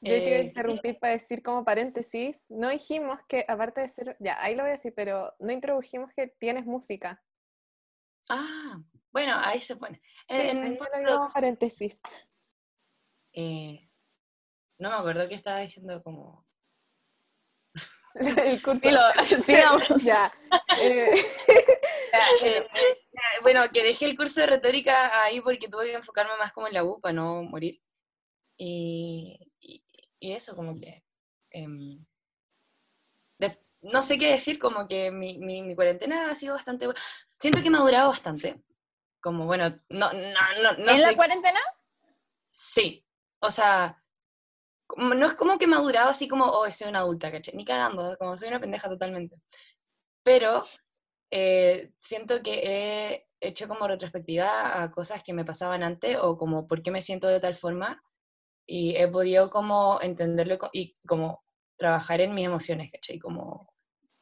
yo 0.00 0.22
te 0.22 0.28
iba 0.30 0.38
a 0.38 0.40
Eh, 0.40 0.44
interrumpir 0.44 0.98
para 0.98 1.14
decir 1.14 1.42
como 1.42 1.64
paréntesis, 1.64 2.46
no 2.50 2.68
dijimos 2.70 3.20
que, 3.28 3.44
aparte 3.48 3.80
de 3.82 3.88
ser, 3.88 4.16
ya, 4.20 4.40
ahí 4.42 4.54
lo 4.54 4.62
voy 4.62 4.70
a 4.70 4.76
decir, 4.76 4.92
pero 4.94 5.34
no 5.40 5.52
introdujimos 5.52 6.12
que 6.14 6.28
tienes 6.28 6.66
música. 6.66 7.22
ah, 8.30 8.78
bueno, 9.12 9.34
ahí 9.38 9.60
se 9.60 9.76
pone. 9.76 10.00
Sí, 10.28 10.36
En 10.36 10.62
ahí 10.64 10.76
lo 11.02 11.16
como 11.18 11.26
paréntesis. 11.32 11.98
eh, 13.32 13.88
no 14.78 14.90
me 14.90 14.96
acuerdo 14.96 15.28
que 15.28 15.34
estaba 15.34 15.58
diciendo 15.60 16.00
como... 16.02 16.46
El 18.14 18.62
curso. 18.62 18.80
Filo, 18.82 19.00
sigamos. 19.40 19.82
Ya. 20.04 20.26
eh, 20.80 21.10
Ya, 22.12 22.18
eh, 22.46 22.66
eh, 22.74 22.96
ya, 23.12 23.42
bueno, 23.42 23.60
que 23.72 23.82
dejé 23.82 24.06
el 24.06 24.16
curso 24.16 24.40
de 24.40 24.46
retórica 24.48 25.22
ahí 25.24 25.40
porque 25.40 25.68
tuve 25.68 25.86
que 25.86 25.94
enfocarme 25.94 26.36
más 26.38 26.52
como 26.52 26.66
en 26.68 26.74
la 26.74 26.84
U 26.84 27.00
para 27.00 27.12
no 27.12 27.42
morir. 27.42 27.80
Y, 28.58 29.47
y, 30.20 30.32
eso, 30.32 30.56
como 30.56 30.78
que... 30.78 31.04
em, 31.50 32.04
de- 33.38 33.58
no 33.82 34.02
sé 34.02 34.18
qué 34.18 34.28
decir, 34.30 34.58
como 34.58 34.86
que 34.88 35.10
mi, 35.10 35.38
mi, 35.38 35.62
mi 35.62 35.74
cuarentena 35.74 36.30
ha 36.30 36.34
sido 36.34 36.54
bastante... 36.54 36.88
bu- 36.88 36.96
Siento 37.40 37.62
que 37.62 37.70
me 37.70 37.78
ha 37.78 37.82
durado 37.82 38.08
bastante. 38.08 38.62
Como, 39.20 39.46
bueno, 39.46 39.70
no, 39.88 40.12
no, 40.12 40.30
no, 40.62 40.72
no 40.78 40.90
¿En 40.90 40.96
sé 40.96 41.10
la 41.10 41.16
cuarentena? 41.16 41.60
Sí, 42.48 43.04
o 43.40 43.50
sea, 43.50 44.02
no 44.96 45.26
es 45.26 45.34
como 45.34 45.58
que 45.58 45.66
me 45.66 45.76
ha 45.76 45.80
durado 45.80 46.10
así 46.10 46.28
como, 46.28 46.46
oh, 46.46 46.68
soy 46.70 46.88
una 46.88 47.00
adulta, 47.00 47.30
¿cachai? 47.30 47.54
Ni 47.54 47.64
cagando, 47.64 48.16
como 48.18 48.36
soy 48.36 48.48
una 48.48 48.60
pendeja 48.60 48.88
totalmente. 48.88 49.40
Pero 50.22 50.62
eh, 51.30 51.92
siento 51.98 52.42
que 52.42 52.60
he 52.64 53.28
hecho 53.40 53.68
como 53.68 53.88
retrospectiva 53.88 54.82
a 54.82 54.90
cosas 54.90 55.22
que 55.22 55.34
me 55.34 55.44
pasaban 55.44 55.82
antes 55.82 56.18
o 56.20 56.36
como 56.38 56.66
por 56.66 56.82
qué 56.82 56.90
me 56.90 57.02
siento 57.02 57.28
de 57.28 57.40
tal 57.40 57.54
forma 57.54 58.02
y 58.70 58.94
he 58.96 59.08
podido 59.08 59.48
como 59.50 59.98
entenderlo 60.02 60.58
y 60.74 60.94
como 61.06 61.42
trabajar 61.78 62.20
en 62.20 62.34
mis 62.34 62.44
emociones, 62.44 62.92
¿cachai? 62.92 63.18
Como, 63.18 63.72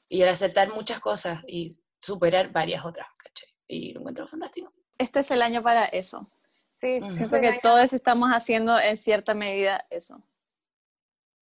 y 0.09 0.23
aceptar 0.23 0.73
muchas 0.73 1.01
cosas 1.01 1.43
y 1.49 1.83
superar 2.01 2.53
varias 2.53 2.85
otras, 2.85 3.09
¿cachai? 3.19 3.49
Y 3.67 3.93
lo 3.93 4.01
encuentro 4.01 4.29
fantástico. 4.29 4.73
Este 4.99 5.19
es 5.19 5.31
el 5.33 5.43
año 5.43 5.63
para 5.63 5.87
eso. 5.87 6.27
sí. 6.75 7.01
Siento 7.11 7.37
este 7.37 7.41
que 7.55 7.59
todos 7.61 7.93
estamos 7.93 8.31
haciendo 8.31 8.79
en 8.79 8.97
cierta 8.97 9.35
medida 9.35 9.85
eso. 9.91 10.23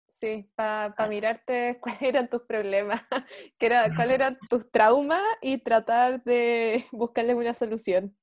Sí, 0.08 0.50
para 0.56 0.94
Ah. 0.98 1.08
mirarte 1.08 1.80
cuáles 1.82 2.02
eran 2.04 2.30
tus 2.30 2.44
problemas, 2.44 3.02
qué 3.58 3.66
era, 3.66 3.94
cuáles 3.96 4.16
eran 4.16 4.38
tus 4.50 4.72
traumas 4.72 5.22
y 5.42 5.58
tratar 5.58 6.24
de 6.24 6.86
buscarles 6.94 7.36
una 7.36 7.54
solución. 7.54 8.18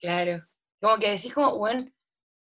Claro. 0.00 0.42
Como 0.80 0.98
que 0.98 1.10
decís 1.10 1.32
como, 1.32 1.58
bueno, 1.58 1.86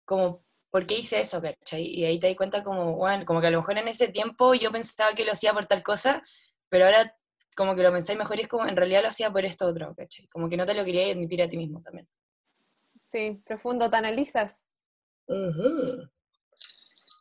como, 0.06 0.44
¿por 0.70 0.86
qué 0.86 0.98
hice 0.98 1.20
eso, 1.20 1.40
cachai? 1.40 1.82
Y 1.82 2.04
ahí 2.04 2.18
te 2.18 2.28
das 2.28 2.36
cuenta 2.36 2.62
como, 2.62 2.96
bueno, 2.96 3.24
como 3.24 3.40
que 3.40 3.48
a 3.48 3.50
lo 3.50 3.58
mejor 3.58 3.78
en 3.78 3.88
ese 3.88 4.08
tiempo 4.08 4.54
yo 4.54 4.70
pensaba 4.70 5.14
que 5.14 5.24
lo 5.24 5.32
hacía 5.32 5.52
por 5.52 5.66
tal 5.66 5.82
cosa, 5.82 6.22
pero 6.68 6.86
ahora 6.86 7.16
como 7.56 7.74
que 7.74 7.82
lo 7.82 7.92
pensáis 7.92 8.18
mejor 8.18 8.38
y 8.38 8.42
es 8.42 8.48
como, 8.48 8.66
en 8.66 8.76
realidad 8.76 9.02
lo 9.02 9.08
hacía 9.08 9.30
por 9.30 9.44
esto 9.44 9.66
otro, 9.66 9.94
cachai? 9.94 10.26
Como 10.28 10.48
que 10.48 10.56
no 10.56 10.64
te 10.64 10.74
lo 10.74 10.84
quería 10.84 11.12
admitir 11.12 11.42
a 11.42 11.48
ti 11.48 11.56
mismo 11.56 11.82
también. 11.82 12.08
Sí, 13.02 13.42
profundo, 13.44 13.90
te 13.90 13.96
analizas. 13.96 14.64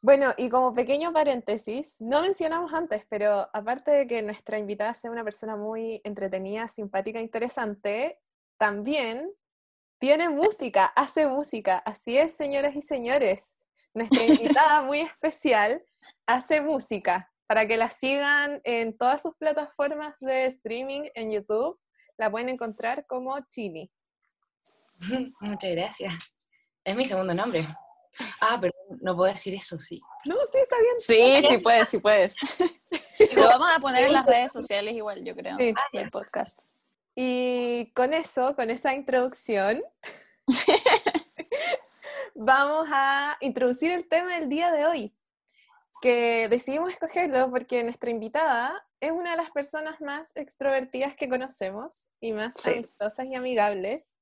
Bueno, 0.02 0.34
y 0.38 0.50
como 0.50 0.74
pequeño 0.74 1.12
paréntesis, 1.12 2.00
no 2.00 2.22
mencionamos 2.22 2.74
antes, 2.74 3.06
pero 3.10 3.50
aparte 3.52 3.92
de 3.92 4.08
que 4.08 4.22
nuestra 4.22 4.58
invitada 4.58 4.94
sea 4.94 5.12
una 5.12 5.24
persona 5.24 5.58
muy 5.58 6.00
entretenida, 6.06 6.68
simpática, 6.68 7.20
interesante, 7.20 8.20
también 8.58 9.34
tiene 10.00 10.30
música, 10.30 10.86
hace 10.96 11.28
música. 11.28 11.78
Así 11.86 12.18
es, 12.18 12.36
señoras 12.36 12.76
y 12.76 12.82
señores. 12.82 13.56
Nuestra 13.94 14.24
invitada 14.24 14.82
muy 14.84 15.00
especial 15.02 15.84
hace 16.26 16.62
música 16.62 17.32
para 17.48 17.68
que 17.68 17.78
la 17.78 17.90
sigan 17.90 18.62
en 18.64 18.98
todas 18.98 19.22
sus 19.22 19.36
plataformas 19.36 20.18
de 20.20 20.46
streaming 20.46 21.10
en 21.16 21.32
YouTube. 21.32 21.80
La 22.18 22.32
pueden 22.32 22.50
encontrar 22.50 23.06
como 23.08 23.38
Chini. 23.50 23.92
Muchas 25.40 25.72
gracias. 25.72 26.14
Es 26.84 26.96
mi 26.96 27.06
segundo 27.06 27.34
nombre. 27.34 27.66
Ah, 28.42 28.58
pero 28.60 28.74
no 29.02 29.16
puedo 29.16 29.32
decir 29.32 29.54
eso, 29.54 29.80
sí. 29.80 30.02
No, 30.26 30.36
sí, 30.52 30.58
está 30.58 30.78
bien. 30.80 31.00
Sí, 31.00 31.48
sí 31.48 31.58
puedes, 31.60 31.88
sí 31.90 32.00
puedes. 32.00 32.36
Lo 33.36 33.44
vamos 33.44 33.70
a 33.76 33.80
poner 33.80 34.06
en 34.06 34.14
las 34.14 34.26
redes 34.26 34.52
sociales 34.52 34.96
igual, 34.96 35.24
yo 35.24 35.36
creo, 35.36 35.58
Sí. 35.58 35.74
del 35.94 36.10
podcast. 36.10 36.60
Y 37.16 37.92
con 37.96 38.14
eso, 38.14 38.56
con 38.56 38.70
esa 38.70 38.94
introducción, 38.94 39.82
vamos 42.36 42.88
a 42.92 43.38
introducir 43.42 43.92
el 43.92 44.08
tema 44.08 44.36
del 44.36 44.50
día 44.50 44.72
de 44.72 44.86
hoy, 44.86 45.16
que 46.02 46.48
decidimos 46.50 46.92
escogerlo 46.92 47.50
porque 47.52 47.84
nuestra 47.84 48.10
invitada 48.10 48.86
es 49.02 49.12
una 49.12 49.32
de 49.32 49.38
las 49.38 49.52
personas 49.52 50.00
más 50.02 50.32
extrovertidas 50.36 51.16
que 51.16 51.30
conocemos 51.30 52.08
y 52.22 52.32
más 52.34 52.54
Sí. 52.56 52.72
amistosas 52.72 53.26
y 53.26 53.36
amigables. 53.36 54.18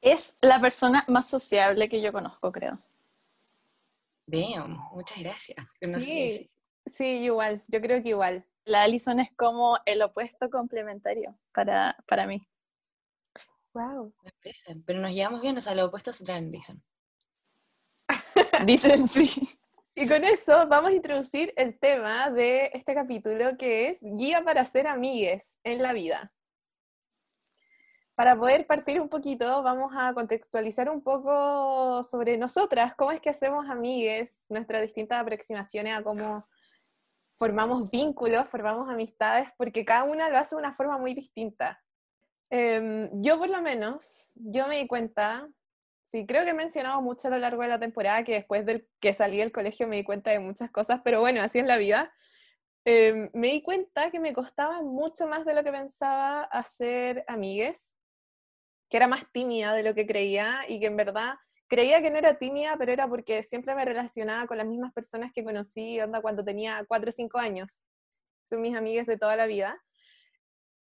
Es 0.00 0.38
la 0.40 0.60
persona 0.60 1.04
más 1.08 1.28
sociable 1.28 1.88
que 1.88 2.00
yo 2.00 2.12
conozco, 2.12 2.52
creo. 2.52 2.78
Damn, 4.26 4.78
muchas 4.92 5.18
gracias. 5.18 5.66
No 5.80 5.98
sí, 6.00 6.48
igual, 7.04 7.62
yo 7.66 7.80
creo 7.80 8.02
que 8.02 8.10
igual. 8.10 8.44
La 8.68 8.82
Alison 8.82 9.18
es 9.18 9.30
como 9.34 9.78
el 9.86 10.02
opuesto 10.02 10.50
complementario 10.50 11.38
para, 11.54 11.96
para 12.06 12.26
mí. 12.26 12.46
Wow. 13.72 14.12
Me 14.22 14.30
parece. 14.42 14.76
Pero 14.84 15.00
nos 15.00 15.12
llevamos 15.12 15.40
bien, 15.40 15.56
o 15.56 15.60
sea, 15.60 15.74
los 15.74 15.88
opuestos 15.88 16.16
se 16.16 16.24
traen, 16.24 16.50
dicen. 16.50 16.82
Dicen 18.66 19.08
sí. 19.08 19.48
Y 19.94 20.06
con 20.06 20.22
eso 20.22 20.66
vamos 20.68 20.90
a 20.90 20.94
introducir 20.94 21.52
el 21.56 21.78
tema 21.78 22.30
de 22.30 22.70
este 22.74 22.94
capítulo 22.94 23.56
que 23.56 23.88
es 23.88 23.98
guía 24.02 24.44
para 24.44 24.64
ser 24.64 24.86
amigues 24.86 25.56
en 25.64 25.82
la 25.82 25.92
vida. 25.92 26.32
Para 28.14 28.36
poder 28.36 28.66
partir 28.66 29.00
un 29.00 29.08
poquito, 29.08 29.62
vamos 29.62 29.92
a 29.96 30.12
contextualizar 30.12 30.90
un 30.90 31.02
poco 31.02 32.02
sobre 32.04 32.36
nosotras, 32.36 32.94
cómo 32.96 33.12
es 33.12 33.20
que 33.20 33.30
hacemos 33.30 33.68
amigues, 33.68 34.46
nuestras 34.50 34.82
distintas 34.82 35.20
aproximaciones 35.20 35.96
a 35.96 36.02
cómo 36.02 36.46
formamos 37.38 37.90
vínculos, 37.90 38.48
formamos 38.48 38.88
amistades, 38.90 39.48
porque 39.56 39.84
cada 39.84 40.04
una 40.04 40.28
lo 40.28 40.38
hace 40.38 40.56
de 40.56 40.60
una 40.60 40.74
forma 40.74 40.98
muy 40.98 41.14
distinta. 41.14 41.80
Em, 42.50 43.10
yo 43.22 43.38
por 43.38 43.48
lo 43.48 43.62
menos, 43.62 44.32
yo 44.36 44.66
me 44.66 44.78
di 44.78 44.86
cuenta, 44.86 45.48
sí, 46.06 46.26
creo 46.26 46.44
que 46.44 46.50
he 46.50 46.54
mencionado 46.54 47.00
mucho 47.00 47.28
a 47.28 47.30
lo 47.30 47.38
largo 47.38 47.62
de 47.62 47.68
la 47.68 47.78
temporada 47.78 48.24
que 48.24 48.34
después 48.34 48.66
del 48.66 48.88
que 49.00 49.12
salí 49.12 49.38
del 49.38 49.52
colegio 49.52 49.86
me 49.86 49.96
di 49.96 50.04
cuenta 50.04 50.30
de 50.30 50.40
muchas 50.40 50.70
cosas, 50.70 51.00
pero 51.04 51.20
bueno, 51.20 51.40
así 51.40 51.58
es 51.58 51.66
la 51.66 51.76
vida. 51.76 52.12
Em, 52.84 53.30
me 53.34 53.48
di 53.48 53.62
cuenta 53.62 54.10
que 54.10 54.18
me 54.18 54.32
costaba 54.32 54.82
mucho 54.82 55.26
más 55.26 55.44
de 55.44 55.54
lo 55.54 55.62
que 55.62 55.70
pensaba 55.70 56.42
hacer 56.42 57.24
amigues, 57.28 57.96
que 58.88 58.96
era 58.96 59.06
más 59.06 59.30
tímida 59.32 59.74
de 59.74 59.82
lo 59.82 59.94
que 59.94 60.06
creía 60.06 60.60
y 60.66 60.80
que 60.80 60.86
en 60.86 60.96
verdad 60.96 61.34
creía 61.68 62.00
que 62.02 62.10
no 62.10 62.18
era 62.18 62.38
tímida, 62.38 62.76
pero 62.78 62.92
era 62.92 63.06
porque 63.08 63.42
siempre 63.42 63.74
me 63.74 63.84
relacionaba 63.84 64.46
con 64.46 64.56
las 64.56 64.66
mismas 64.66 64.92
personas 64.92 65.32
que 65.32 65.44
conocí 65.44 66.00
onda, 66.00 66.20
cuando 66.20 66.44
tenía 66.44 66.84
4 66.88 67.10
o 67.10 67.12
5 67.12 67.38
años. 67.38 67.84
Son 68.44 68.60
mis 68.62 68.74
amigas 68.74 69.06
de 69.06 69.18
toda 69.18 69.36
la 69.36 69.46
vida. 69.46 69.80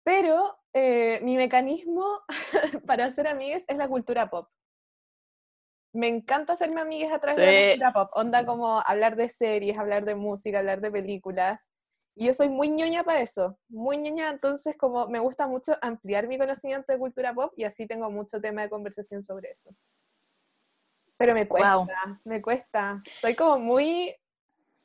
Pero 0.03 0.57
eh, 0.73 1.19
mi 1.23 1.35
mecanismo 1.35 2.21
para 2.85 3.05
hacer 3.05 3.27
amigas 3.27 3.63
es 3.67 3.77
la 3.77 3.87
cultura 3.87 4.29
pop. 4.29 4.47
Me 5.91 6.07
encanta 6.07 6.53
hacerme 6.53 6.81
amigas 6.81 7.11
a 7.11 7.19
través 7.19 7.37
de 7.37 7.77
la 7.77 7.91
cultura 7.91 7.93
pop. 7.93 8.11
Onda 8.13 8.45
como 8.45 8.79
hablar 8.79 9.15
de 9.15 9.27
series, 9.27 9.77
hablar 9.77 10.05
de 10.05 10.15
música, 10.15 10.59
hablar 10.59 10.81
de 10.81 10.91
películas. 10.91 11.69
Y 12.15 12.27
yo 12.27 12.33
soy 12.33 12.49
muy 12.49 12.69
ñoña 12.69 13.03
para 13.03 13.21
eso, 13.21 13.57
muy 13.69 13.97
ñoña, 13.97 14.29
entonces 14.29 14.75
como 14.75 15.07
me 15.07 15.19
gusta 15.19 15.47
mucho 15.47 15.73
ampliar 15.81 16.27
mi 16.27 16.37
conocimiento 16.37 16.91
de 16.91 16.99
cultura 16.99 17.33
pop 17.33 17.53
y 17.55 17.63
así 17.63 17.87
tengo 17.87 18.11
mucho 18.11 18.41
tema 18.41 18.61
de 18.61 18.69
conversación 18.69 19.23
sobre 19.23 19.51
eso. 19.51 19.73
Pero 21.19 21.33
me 21.33 21.49
cuesta, 21.49 22.17
me 22.23 22.41
cuesta. 22.41 23.03
Soy 23.19 23.35
como 23.35 23.59
muy 23.59 24.15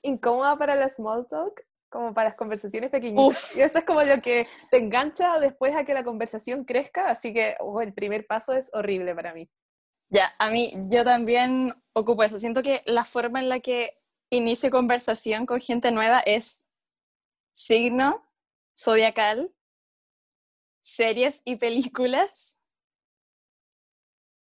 incómoda 0.02 0.58
para 0.58 0.74
la 0.74 0.88
small 0.88 1.28
talk, 1.28 1.64
como 1.88 2.12
para 2.12 2.30
las 2.30 2.36
conversaciones 2.36 2.90
pequeñitas. 2.90 3.56
Y 3.56 3.60
eso 3.60 3.78
es 3.78 3.84
como 3.84 4.02
lo 4.02 4.20
que 4.20 4.48
te 4.68 4.78
engancha 4.78 5.38
después 5.38 5.76
a 5.76 5.84
que 5.84 5.94
la 5.94 6.02
conversación 6.02 6.64
crezca, 6.64 7.08
así 7.08 7.32
que 7.32 7.54
oh, 7.60 7.80
el 7.80 7.94
primer 7.94 8.26
paso 8.26 8.52
es 8.52 8.68
horrible 8.72 9.14
para 9.14 9.32
mí. 9.32 9.48
Ya, 10.08 10.34
a 10.40 10.50
mí, 10.50 10.72
yo 10.90 11.04
también 11.04 11.72
ocupo 11.92 12.24
eso. 12.24 12.40
Siento 12.40 12.64
que 12.64 12.82
la 12.84 13.04
forma 13.04 13.38
en 13.38 13.48
la 13.48 13.60
que 13.60 13.96
inicio 14.28 14.72
conversación 14.72 15.46
con 15.46 15.60
gente 15.60 15.92
nueva 15.92 16.18
es 16.18 16.66
signo 17.52 18.28
zodiacal, 18.76 19.54
series 20.80 21.42
y 21.44 21.56
películas. 21.56 22.60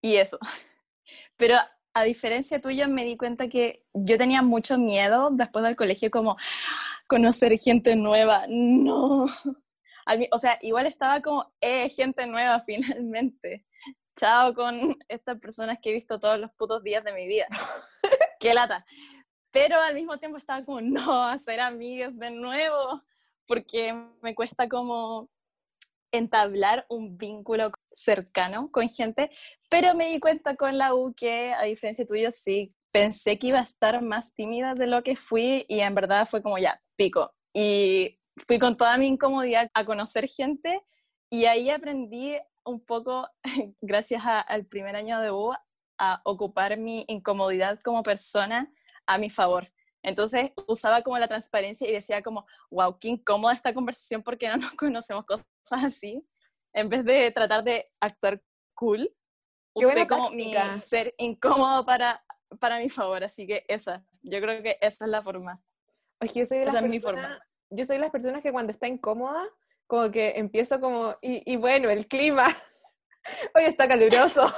Y 0.01 0.15
eso. 0.15 0.39
Pero 1.35 1.57
a 1.93 2.03
diferencia 2.03 2.61
tuya, 2.61 2.87
me 2.87 3.03
di 3.03 3.17
cuenta 3.17 3.47
que 3.47 3.85
yo 3.93 4.17
tenía 4.17 4.41
mucho 4.41 4.77
miedo 4.77 5.29
después 5.31 5.63
del 5.65 5.75
colegio, 5.75 6.09
como 6.09 6.37
conocer 7.07 7.57
gente 7.57 7.95
nueva. 7.95 8.45
No. 8.47 9.25
O 10.31 10.37
sea, 10.37 10.57
igual 10.61 10.85
estaba 10.85 11.21
como, 11.21 11.51
eh, 11.61 11.89
gente 11.89 12.25
nueva 12.25 12.59
finalmente. 12.65 13.65
Chao 14.15 14.53
con 14.53 14.95
estas 15.07 15.39
personas 15.39 15.77
que 15.81 15.89
he 15.89 15.93
visto 15.93 16.19
todos 16.19 16.39
los 16.39 16.51
putos 16.51 16.83
días 16.83 17.03
de 17.03 17.13
mi 17.13 17.27
vida. 17.27 17.47
Qué 18.39 18.53
lata. 18.53 18.85
Pero 19.51 19.79
al 19.79 19.95
mismo 19.95 20.17
tiempo 20.17 20.37
estaba 20.37 20.63
como, 20.63 20.81
no, 20.81 21.23
hacer 21.23 21.59
amigas 21.59 22.17
de 22.17 22.31
nuevo, 22.31 23.03
porque 23.45 23.93
me 24.21 24.33
cuesta 24.33 24.69
como 24.69 25.29
entablar 26.11 26.85
un 26.89 27.17
vínculo 27.17 27.71
cercano 27.91 28.69
con 28.71 28.87
gente, 28.89 29.31
pero 29.69 29.95
me 29.95 30.09
di 30.09 30.19
cuenta 30.19 30.55
con 30.55 30.77
la 30.77 30.93
U 30.93 31.13
que, 31.15 31.53
a 31.53 31.63
diferencia 31.63 32.05
tuyo, 32.05 32.31
sí, 32.31 32.73
pensé 32.91 33.39
que 33.39 33.47
iba 33.47 33.59
a 33.59 33.63
estar 33.63 34.01
más 34.01 34.33
tímida 34.33 34.73
de 34.73 34.87
lo 34.87 35.03
que 35.03 35.15
fui 35.15 35.65
y 35.67 35.79
en 35.79 35.95
verdad 35.95 36.27
fue 36.27 36.41
como 36.41 36.57
ya, 36.57 36.79
pico. 36.95 37.33
Y 37.53 38.13
fui 38.47 38.59
con 38.59 38.77
toda 38.77 38.97
mi 38.97 39.07
incomodidad 39.07 39.69
a 39.73 39.85
conocer 39.85 40.27
gente 40.27 40.81
y 41.29 41.45
ahí 41.45 41.69
aprendí 41.69 42.37
un 42.63 42.79
poco, 42.79 43.27
gracias 43.81 44.23
al 44.25 44.65
primer 44.65 44.95
año 44.95 45.19
de 45.19 45.31
U, 45.31 45.53
a 45.97 46.21
ocupar 46.25 46.77
mi 46.77 47.05
incomodidad 47.07 47.79
como 47.81 48.03
persona 48.03 48.67
a 49.05 49.17
mi 49.17 49.29
favor. 49.29 49.71
Entonces 50.03 50.51
usaba 50.67 51.03
como 51.03 51.19
la 51.19 51.27
transparencia 51.27 51.87
y 51.87 51.93
decía 51.93 52.23
como, 52.23 52.45
wow, 52.71 52.97
qué 52.97 53.09
incómoda 53.09 53.53
esta 53.53 53.73
conversación 53.73 54.23
porque 54.23 54.47
no 54.49 54.57
nos 54.57 54.71
conocemos 54.73 55.25
cosas 55.25 55.45
así. 55.69 56.25
En 56.73 56.89
vez 56.89 57.03
de 57.05 57.31
tratar 57.31 57.63
de 57.63 57.85
actuar 57.99 58.41
cool, 58.73 59.13
usé 59.73 60.07
como 60.07 60.31
mi 60.31 60.53
ser 60.73 61.13
incómodo 61.17 61.85
para, 61.85 62.23
para 62.59 62.79
mi 62.79 62.89
favor. 62.89 63.23
Así 63.23 63.45
que 63.45 63.65
esa, 63.67 64.05
yo 64.21 64.39
creo 64.41 64.61
que 64.63 64.77
esa 64.81 65.05
es 65.05 65.11
la 65.11 65.21
forma. 65.21 65.61
Oye, 66.21 66.31
yo 66.35 66.45
soy 66.45 66.59
esa 66.59 66.79
es 66.79 66.89
mi 66.89 66.99
forma. 66.99 67.39
Yo 67.69 67.85
soy 67.85 67.97
de 67.97 68.01
las 68.01 68.11
personas 68.11 68.41
que 68.41 68.51
cuando 68.51 68.71
está 68.71 68.87
incómoda, 68.87 69.47
como 69.87 70.11
que 70.11 70.33
empiezo 70.37 70.79
como, 70.79 71.15
y, 71.21 71.51
y 71.51 71.57
bueno, 71.57 71.89
el 71.89 72.07
clima, 72.07 72.47
hoy 73.55 73.63
está 73.63 73.87
caluroso. 73.87 74.53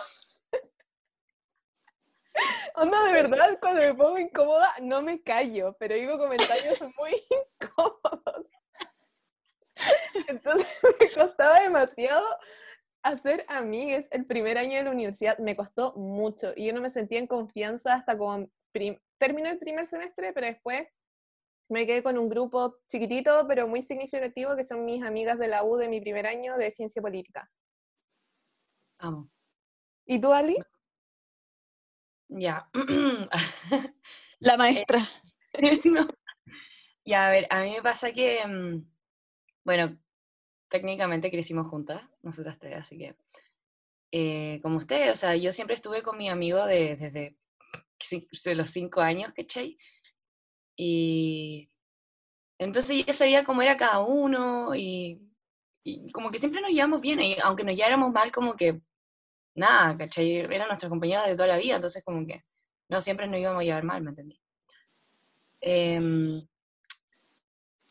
Onda, 2.75 3.03
de 3.03 3.13
verdad, 3.13 3.57
cuando 3.59 3.81
me 3.81 3.93
pongo 3.93 4.17
incómoda, 4.17 4.73
no 4.81 5.01
me 5.01 5.21
callo, 5.21 5.75
pero 5.79 5.95
digo 5.95 6.17
comentarios 6.17 6.81
muy 6.97 7.11
incómodos. 7.61 8.47
Entonces 10.27 10.67
me 10.99 11.09
costaba 11.11 11.59
demasiado 11.61 12.23
hacer 13.03 13.45
amigues 13.47 14.07
el 14.11 14.25
primer 14.25 14.57
año 14.57 14.77
de 14.77 14.83
la 14.83 14.91
universidad. 14.91 15.37
Me 15.39 15.55
costó 15.55 15.93
mucho 15.95 16.53
y 16.55 16.67
yo 16.67 16.73
no 16.73 16.81
me 16.81 16.89
sentía 16.89 17.19
en 17.19 17.27
confianza 17.27 17.95
hasta 17.95 18.17
como 18.17 18.47
terminó 19.19 19.49
el 19.49 19.59
primer 19.59 19.85
semestre, 19.85 20.33
pero 20.33 20.47
después 20.47 20.87
me 21.69 21.85
quedé 21.85 22.03
con 22.03 22.17
un 22.17 22.29
grupo 22.29 22.77
chiquitito, 22.87 23.45
pero 23.47 23.67
muy 23.67 23.81
significativo, 23.81 24.55
que 24.55 24.65
son 24.65 24.85
mis 24.85 25.03
amigas 25.03 25.39
de 25.39 25.47
la 25.47 25.63
U 25.63 25.77
de 25.77 25.89
mi 25.89 26.01
primer 26.01 26.27
año 26.27 26.57
de 26.57 26.71
ciencia 26.71 27.01
política. 27.01 27.49
Amo. 28.99 29.29
¿Y 30.05 30.19
tú, 30.19 30.31
Ali? 30.33 30.57
Ya. 32.29 32.69
La 34.39 34.57
maestra. 34.57 35.07
Ya, 37.05 37.27
a 37.27 37.31
ver, 37.31 37.47
a 37.49 37.63
mí 37.63 37.71
me 37.71 37.81
pasa 37.81 38.13
que, 38.13 38.39
mm, 38.47 38.85
bueno, 39.63 39.97
técnicamente 40.69 41.31
crecimos 41.31 41.67
juntas, 41.67 42.01
nosotras 42.21 42.59
tres, 42.59 42.75
así 42.75 42.97
que, 42.97 43.15
eh, 44.11 44.59
como 44.61 44.77
ustedes, 44.77 45.11
o 45.11 45.15
sea, 45.15 45.35
yo 45.35 45.51
siempre 45.51 45.75
estuve 45.75 46.03
con 46.03 46.17
mi 46.17 46.29
amigo 46.29 46.65
de, 46.65 46.95
desde, 46.95 47.37
los 48.55 48.69
cinco 48.69 49.01
años, 49.01 49.31
¿cachai? 49.33 49.77
Y 50.75 51.69
entonces 52.59 53.05
ya 53.05 53.13
sabía 53.13 53.43
cómo 53.43 53.61
era 53.61 53.77
cada 53.77 53.99
uno 53.99 54.75
y, 54.75 55.21
y 55.83 56.11
como 56.11 56.31
que 56.31 56.39
siempre 56.39 56.61
nos 56.61 56.71
llevamos 56.71 57.01
bien, 57.01 57.21
y 57.21 57.37
aunque 57.43 57.63
nos 57.63 57.75
lleváramos 57.75 58.11
mal, 58.11 58.31
como 58.31 58.55
que 58.55 58.81
nada, 59.55 59.97
¿cachai? 59.97 60.37
Eran 60.37 60.67
nuestros 60.67 60.89
compañeros 60.89 61.27
de 61.27 61.35
toda 61.35 61.47
la 61.47 61.57
vida, 61.57 61.75
entonces 61.75 62.03
como 62.03 62.25
que 62.25 62.43
no 62.89 63.01
siempre 63.01 63.27
nos 63.27 63.39
íbamos 63.39 63.61
a 63.61 63.63
llevar 63.63 63.83
mal, 63.83 64.01
¿me 64.01 64.09
entendí? 64.09 64.39
Em, 65.61 66.41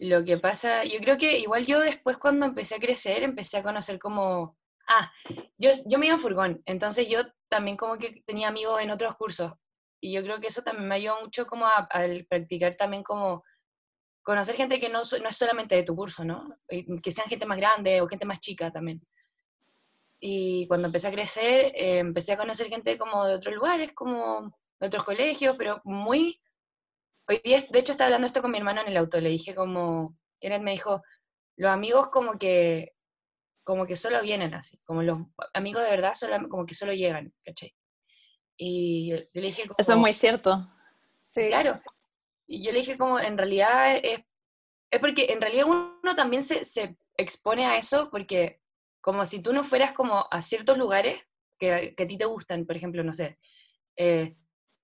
lo 0.02 0.24
que 0.24 0.36
pasa, 0.36 0.84
yo 0.84 0.98
creo 0.98 1.16
que 1.16 1.38
igual 1.38 1.64
yo 1.64 1.78
después 1.80 2.18
cuando 2.18 2.46
empecé 2.46 2.74
a 2.74 2.80
crecer, 2.80 3.22
empecé 3.22 3.58
a 3.58 3.62
conocer 3.62 4.00
como, 4.00 4.56
ah, 4.88 5.12
yo, 5.58 5.70
yo 5.86 5.98
me 5.98 6.06
iba 6.06 6.16
en 6.16 6.20
furgón, 6.20 6.62
entonces 6.66 7.08
yo 7.08 7.20
también 7.48 7.76
como 7.76 7.96
que 7.98 8.22
tenía 8.26 8.48
amigos 8.48 8.80
en 8.80 8.90
otros 8.90 9.14
cursos, 9.14 9.52
y 10.00 10.12
yo 10.12 10.22
creo 10.22 10.40
que 10.40 10.48
eso 10.48 10.62
también 10.62 10.88
me 10.88 10.96
ayudó 10.96 11.20
mucho 11.20 11.46
como 11.46 11.66
a, 11.66 11.88
practicar 12.28 12.74
también 12.74 13.04
como 13.04 13.44
conocer 14.24 14.56
gente 14.56 14.80
que 14.80 14.88
no, 14.88 15.02
no 15.02 15.28
es 15.28 15.36
solamente 15.36 15.76
de 15.76 15.84
tu 15.84 15.94
curso, 15.94 16.24
¿no? 16.24 16.56
Que 16.68 17.12
sean 17.12 17.28
gente 17.28 17.46
más 17.46 17.58
grande 17.58 18.00
o 18.00 18.08
gente 18.08 18.26
más 18.26 18.40
chica 18.40 18.72
también. 18.72 19.00
Y 20.18 20.66
cuando 20.66 20.86
empecé 20.86 21.08
a 21.08 21.12
crecer, 21.12 21.72
eh, 21.76 21.98
empecé 21.98 22.32
a 22.32 22.36
conocer 22.36 22.68
gente 22.68 22.98
como 22.98 23.24
de 23.24 23.34
otros 23.34 23.54
lugares, 23.54 23.92
como 23.92 24.52
de 24.80 24.86
otros 24.86 25.04
colegios, 25.04 25.56
pero 25.56 25.80
muy... 25.84 26.40
Hoy 27.28 27.40
día, 27.44 27.62
de 27.70 27.78
hecho, 27.78 27.92
estaba 27.92 28.06
hablando 28.06 28.26
esto 28.26 28.42
con 28.42 28.50
mi 28.50 28.58
hermana 28.58 28.82
en 28.82 28.88
el 28.88 28.96
auto, 28.96 29.20
le 29.20 29.28
dije 29.28 29.54
como, 29.54 30.16
Kenneth 30.40 30.62
me 30.62 30.72
dijo, 30.72 31.02
los 31.56 31.70
amigos 31.70 32.08
como 32.08 32.38
que, 32.38 32.94
como 33.64 33.86
que 33.86 33.96
solo 33.96 34.20
vienen 34.22 34.54
así, 34.54 34.78
como 34.84 35.02
los 35.02 35.20
amigos 35.54 35.84
de 35.84 35.90
verdad 35.90 36.14
solo, 36.14 36.48
como 36.48 36.66
que 36.66 36.74
solo 36.74 36.92
llegan, 36.92 37.32
¿cachai? 37.44 37.74
Y 38.56 39.10
yo 39.10 39.16
le 39.34 39.40
dije 39.42 39.62
como, 39.62 39.76
Eso 39.78 39.92
es 39.92 39.98
muy 39.98 40.12
cierto. 40.12 40.68
Sí. 41.26 41.48
Claro. 41.48 41.74
Y 42.46 42.64
yo 42.64 42.72
le 42.72 42.80
dije 42.80 42.98
como, 42.98 43.18
en 43.20 43.38
realidad 43.38 43.96
es, 43.96 44.20
es 44.90 45.00
porque 45.00 45.32
en 45.32 45.40
realidad 45.40 45.66
uno 45.66 46.14
también 46.16 46.42
se, 46.42 46.64
se 46.64 46.96
expone 47.16 47.66
a 47.66 47.76
eso 47.76 48.10
porque 48.10 48.60
como 49.00 49.24
si 49.26 49.40
tú 49.40 49.52
no 49.52 49.64
fueras 49.64 49.92
como 49.92 50.26
a 50.30 50.42
ciertos 50.42 50.76
lugares 50.76 51.20
que, 51.58 51.94
que 51.96 52.02
a 52.02 52.06
ti 52.06 52.18
te 52.18 52.24
gustan, 52.24 52.66
por 52.66 52.76
ejemplo, 52.76 53.02
no 53.04 53.14
sé, 53.14 53.38
eh, 53.96 54.36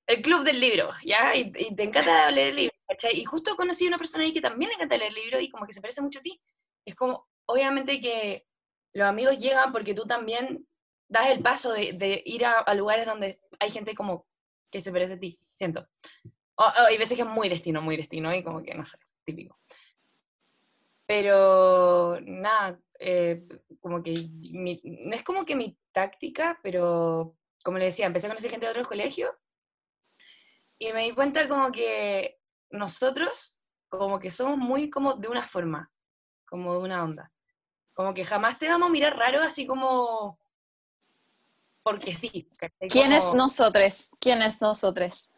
el 0.09 0.23
club 0.23 0.43
del 0.43 0.59
libro, 0.59 0.91
¿ya? 1.05 1.37
Y, 1.37 1.53
te 1.53 1.83
encanta 1.83 2.31
leer 2.31 2.49
el 2.49 2.57
libro, 2.57 2.75
¿cachai? 2.89 3.21
Y 3.21 3.25
justo 3.25 3.57
conocí 3.57 3.85
a 3.85 3.89
una 3.89 3.99
persona 3.99 4.25
ahí 4.25 4.33
que 4.33 4.41
también 4.41 4.71
le 4.71 4.75
encanta 4.77 4.97
leer 4.97 5.11
el 5.11 5.23
libro 5.23 5.39
y 5.39 5.51
como 5.51 5.67
que 5.67 5.75
se 5.75 5.83
parece 5.83 6.01
mucho 6.01 6.19
a 6.19 6.23
ti. 6.23 6.41
Es 6.87 6.95
como, 6.95 7.29
obviamente 7.45 8.01
que 8.01 8.47
los 8.95 9.07
amigos 9.07 9.39
llegan 9.39 9.71
porque 9.71 9.93
tú 9.93 10.07
también 10.07 10.67
das 11.09 11.29
el 11.29 11.43
paso 11.43 11.75
de, 11.75 11.93
de 11.93 12.23
ir 12.25 12.47
a, 12.47 12.73
lugares 12.75 13.05
donde 13.05 13.39
hay 13.61 13.71
gente 13.71 13.95
como 13.95 14.27
que 14.71 14.81
se 14.81 14.91
parece 14.91 15.15
a 15.15 15.21
ti, 15.21 15.39
siento. 15.53 15.87
O, 16.57 16.65
hay 16.65 16.97
veces 16.97 17.17
que 17.17 17.23
es 17.23 17.29
muy 17.29 17.51
destino, 17.51 17.83
muy 17.83 17.97
destino, 17.99 18.35
y 18.35 18.43
como 18.43 18.63
que, 18.63 18.75
no 18.75 18.87
sé, 18.87 18.97
típico. 19.27 19.59
Pero 21.07 22.19
nada, 22.23 22.81
eh, 22.99 23.47
como 23.81 24.03
que 24.03 24.15
no 24.33 25.15
es 25.15 25.23
como 25.23 25.45
que 25.45 25.55
mi 25.55 25.79
táctica, 25.93 26.59
pero 26.63 27.37
como 27.63 27.77
le 27.77 27.87
decía, 27.87 28.07
empecé 28.07 28.27
a 28.27 28.31
conocer 28.31 28.51
gente 28.51 28.67
de 28.67 28.71
otros 28.71 28.89
colegios 28.89 29.31
y 30.79 30.93
me 30.93 31.05
di 31.05 31.15
cuenta 31.15 31.49
como 31.49 31.71
que 31.73 32.39
nosotros 32.71 33.59
como 33.89 34.19
que 34.19 34.31
somos 34.31 34.59
muy 34.59 34.91
como 34.91 35.15
de 35.15 35.29
una 35.29 35.43
forma, 35.43 35.91
como 36.47 36.75
de 36.75 36.81
una 36.81 37.03
onda. 37.03 37.33
Como 37.95 38.15
que 38.15 38.25
jamás 38.25 38.59
te 38.59 38.69
vamos 38.69 38.89
a 38.89 38.93
mirar 38.93 39.17
raro 39.17 39.43
así 39.43 39.67
como 39.67 40.39
porque 41.89 42.15
sí. 42.15 42.47
¿Quién 42.91 43.13
es 43.13 43.33
nosotros? 43.33 44.11
¿Quién 44.21 44.43
es 44.43 44.61
nosotros? 44.61 45.31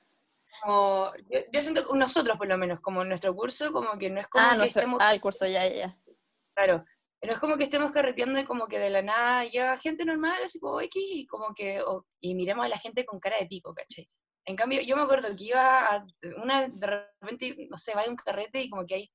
Como, 0.61 1.12
yo, 1.53 1.62
siento 1.62 1.87
que 1.87 1.96
nosotros 1.96 2.37
por 2.37 2.48
lo 2.48 2.59
menos, 2.59 2.81
como 2.81 3.05
nuestro 3.05 3.35
curso, 3.35 3.72
como 3.72 3.96
que 3.96 4.11
no 4.11 4.20
es 4.20 4.26
como 4.26 4.44
ah, 4.44 4.57
que 4.59 4.66
estemos... 4.66 4.98
Ah, 5.00 5.14
el 5.14 5.20
curso, 5.20 5.46
ya, 5.46 5.66
ya. 5.68 5.96
Claro, 6.55 6.85
Pero 7.20 7.35
es 7.35 7.38
como 7.38 7.57
que 7.57 7.62
estemos 7.62 7.92
carreteando 7.92 8.38
y 8.40 8.44
como 8.44 8.66
que 8.66 8.81
de 8.81 8.90
la 8.90 9.00
nada 9.00 9.44
llega 9.44 9.76
gente 9.76 10.05
normal, 10.05 10.42
así 10.44 10.59
como 10.59 10.81
X, 10.81 11.00
y 11.00 11.26
como 11.26 11.55
que, 11.55 11.81
y 12.20 12.35
miremos 12.35 12.66
a 12.66 12.68
la 12.68 12.79
gente 12.79 13.07
con 13.07 13.20
cara 13.20 13.38
de 13.38 13.46
pico, 13.46 13.72
¿cachai? 13.72 14.09
En 14.44 14.57
cambio, 14.57 14.81
yo 14.83 14.96
me 14.96 15.03
acuerdo 15.03 15.29
que 15.37 15.44
iba 15.44 15.87
a, 15.87 16.07
una, 16.42 16.68
de 16.68 16.87
repente, 16.87 17.68
no 17.70 17.76
sé, 17.76 17.94
va 17.94 18.03
de 18.03 18.11
un 18.11 18.16
carrete 18.16 18.62
y 18.62 18.70
como 18.70 18.87
que 18.87 18.94
hay, 18.94 19.12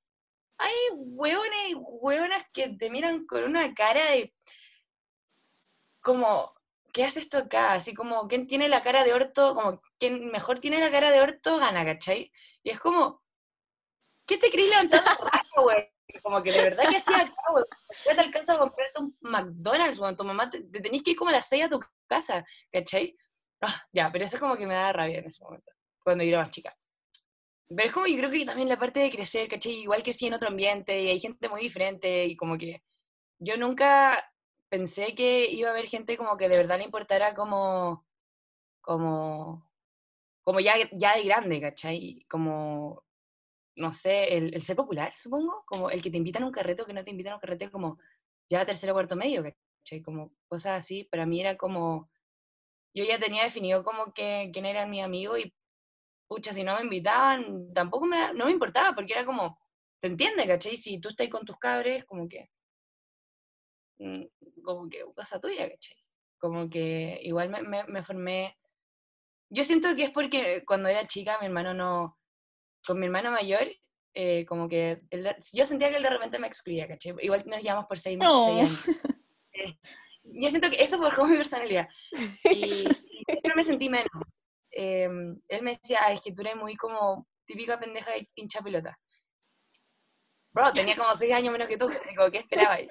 hay 0.57 0.73
hueones 0.93 1.69
y 1.69 1.73
hueonas 1.75 2.43
que 2.53 2.69
te 2.69 2.89
miran 2.89 3.25
con 3.25 3.43
una 3.43 3.73
cara 3.73 4.11
de, 4.11 4.33
como, 6.05 6.53
¿qué 6.93 7.03
hace 7.03 7.19
esto 7.19 7.39
acá? 7.39 7.73
Así 7.73 7.93
como, 7.93 8.27
¿quién 8.27 8.47
tiene 8.47 8.69
la 8.69 8.83
cara 8.83 9.03
de 9.03 9.13
orto? 9.13 9.55
Como, 9.55 9.81
quien 9.99 10.27
mejor 10.27 10.59
tiene 10.59 10.79
la 10.79 10.91
cara 10.91 11.11
de 11.11 11.19
orto 11.19 11.57
gana, 11.57 11.83
¿cachai? 11.83 12.31
Y 12.63 12.69
es 12.69 12.79
como, 12.79 13.23
¿qué 14.25 14.37
te 14.37 14.49
crees 14.49 14.69
levantando 14.69 15.11
raja, 15.25 15.61
güey? 15.61 15.91
Como 16.21 16.41
que 16.43 16.51
de 16.51 16.61
verdad 16.61 16.89
que 16.89 16.97
hacía 16.97 17.17
acá, 17.17 17.41
güey. 17.51 17.65
Te 18.03 18.11
alcanza 18.11 18.53
a 18.53 18.57
comprarte 18.59 18.99
un 18.99 19.17
McDonald's, 19.21 19.97
güey. 19.97 20.15
Tu 20.15 20.23
mamá 20.23 20.49
te, 20.49 20.61
te 20.61 20.79
tenés 20.79 21.03
que 21.03 21.11
ir 21.11 21.17
como 21.17 21.31
a 21.31 21.33
las 21.33 21.47
6 21.47 21.63
a 21.63 21.69
tu 21.69 21.79
casa, 22.07 22.45
¿cachai? 22.71 23.17
Ah, 23.67 23.81
ya, 23.91 24.11
pero 24.11 24.25
eso 24.25 24.35
es 24.35 24.41
como 24.41 24.57
que 24.57 24.67
me 24.67 24.75
da 24.75 24.93
rabia 24.93 25.19
en 25.19 25.25
ese 25.25 25.43
momento, 25.43 25.71
cuando 26.03 26.23
yo 26.23 26.29
era 26.31 26.39
más 26.41 26.51
chica. 26.51 26.75
Pero 27.67 27.83
es 27.87 27.93
como, 27.93 28.07
yo 28.07 28.17
creo 28.17 28.31
que 28.31 28.45
también 28.45 28.69
la 28.69 28.77
parte 28.79 28.99
de 28.99 29.09
crecer, 29.11 29.47
¿cachai? 29.49 29.73
Igual 29.73 30.03
que 30.03 30.13
sí 30.13 30.27
en 30.27 30.35
otro 30.35 30.49
ambiente 30.49 31.01
y 31.01 31.09
hay 31.09 31.19
gente 31.19 31.49
muy 31.49 31.61
diferente 31.61 32.25
y 32.25 32.35
como 32.35 32.57
que 32.57 32.83
yo 33.39 33.57
nunca 33.57 34.23
pensé 34.69 35.15
que 35.15 35.49
iba 35.51 35.69
a 35.69 35.71
haber 35.73 35.87
gente 35.87 36.17
como 36.17 36.37
que 36.37 36.49
de 36.49 36.57
verdad 36.57 36.77
le 36.79 36.85
importara 36.85 37.33
como, 37.35 38.05
como, 38.81 39.69
como 40.43 40.59
ya, 40.61 40.75
ya 40.93 41.15
de 41.17 41.23
grande, 41.25 41.61
¿cachai? 41.61 42.25
Como, 42.29 43.03
no 43.77 43.93
sé, 43.93 44.37
el, 44.37 44.53
el 44.55 44.61
ser 44.63 44.75
popular, 44.77 45.13
supongo, 45.17 45.63
como 45.67 45.89
el 45.91 46.01
que 46.03 46.11
te 46.11 46.17
invitan 46.17 46.43
a 46.43 46.47
un 46.47 46.53
carrete 46.53 46.85
que 46.85 46.93
no 46.93 47.03
te 47.03 47.11
invitan 47.11 47.33
a 47.33 47.35
un 47.37 47.41
carrete 47.41 47.71
como 47.71 47.99
ya 48.49 48.65
tercero 48.65 48.93
o 48.93 48.95
cuarto 48.97 49.15
medio, 49.15 49.43
¿cachai? 49.43 50.01
Como 50.03 50.31
cosas 50.47 50.79
así, 50.81 51.05
para 51.05 51.25
mí 51.25 51.41
era 51.41 51.57
como, 51.57 52.09
yo 52.95 53.03
ya 53.03 53.19
tenía 53.19 53.43
definido 53.43 53.83
como 53.83 54.13
que 54.13 54.49
quién 54.53 54.65
era 54.65 54.85
mi 54.87 55.01
amigo 55.01 55.37
y 55.37 55.53
pucha, 56.27 56.53
si 56.53 56.63
no 56.63 56.75
me 56.77 56.83
invitaban, 56.83 57.71
tampoco 57.73 58.05
me, 58.05 58.33
no 58.33 58.45
me 58.45 58.51
importaba, 58.51 58.95
porque 58.95 59.13
era 59.13 59.25
como, 59.25 59.59
¿te 59.99 60.07
entiendes, 60.07 60.47
cachai? 60.47 60.77
Si 60.77 60.99
tú 60.99 61.09
estás 61.09 61.29
con 61.29 61.45
tus 61.45 61.57
cabres, 61.57 62.05
como 62.05 62.27
que, 62.27 62.49
mm, 63.99 64.23
como 64.63 64.89
que 64.89 65.03
cosa 65.13 65.39
tuya, 65.39 65.69
cachai? 65.69 65.97
Como 66.39 66.69
que 66.69 67.19
igual 67.21 67.49
me, 67.49 67.61
me, 67.61 67.83
me 67.85 68.03
formé, 68.03 68.57
yo 69.49 69.63
siento 69.63 69.95
que 69.95 70.05
es 70.05 70.11
porque 70.11 70.63
cuando 70.65 70.89
era 70.89 71.05
chica 71.05 71.37
mi 71.39 71.47
hermano 71.47 71.73
no, 71.73 72.17
con 72.87 72.99
mi 72.99 73.05
hermano 73.05 73.31
mayor, 73.31 73.67
eh, 74.13 74.45
como 74.45 74.69
que, 74.69 75.01
él 75.09 75.35
yo 75.53 75.65
sentía 75.65 75.89
que 75.89 75.97
él 75.97 76.03
de 76.03 76.09
repente 76.09 76.39
me 76.39 76.47
excluía, 76.47 76.87
cachai? 76.87 77.13
Igual 77.19 77.43
nos 77.45 77.61
llevamos 77.61 77.85
por 77.87 77.99
seis, 77.99 78.17
No. 78.17 78.45
años. 78.47 78.87
Eh, 79.51 79.77
yo 80.25 80.49
siento 80.49 80.69
que 80.69 80.81
eso 80.81 80.97
forjó 80.97 81.25
mi 81.25 81.37
personalidad. 81.37 81.87
Y, 82.51 82.55
y 82.55 83.23
siempre 83.27 83.55
me 83.55 83.63
sentí 83.63 83.89
menos. 83.89 84.09
Eh, 84.71 85.09
él 85.47 85.61
me 85.61 85.71
decía, 85.71 85.99
"Ay, 86.03 86.15
es 86.15 86.21
que 86.21 86.33
tú 86.33 86.41
eres 86.41 86.55
muy 86.55 86.75
como 86.75 87.27
típica 87.45 87.79
pendeja 87.79 88.11
de 88.11 88.27
hincha 88.35 88.61
pelota. 88.61 88.97
Bro, 90.51 90.73
tenía 90.73 90.95
como 90.95 91.15
seis 91.15 91.33
años 91.33 91.51
menos 91.51 91.67
que 91.67 91.77
tú, 91.77 91.87
digo, 92.09 92.31
¿qué 92.31 92.39
esperabas? 92.39 92.81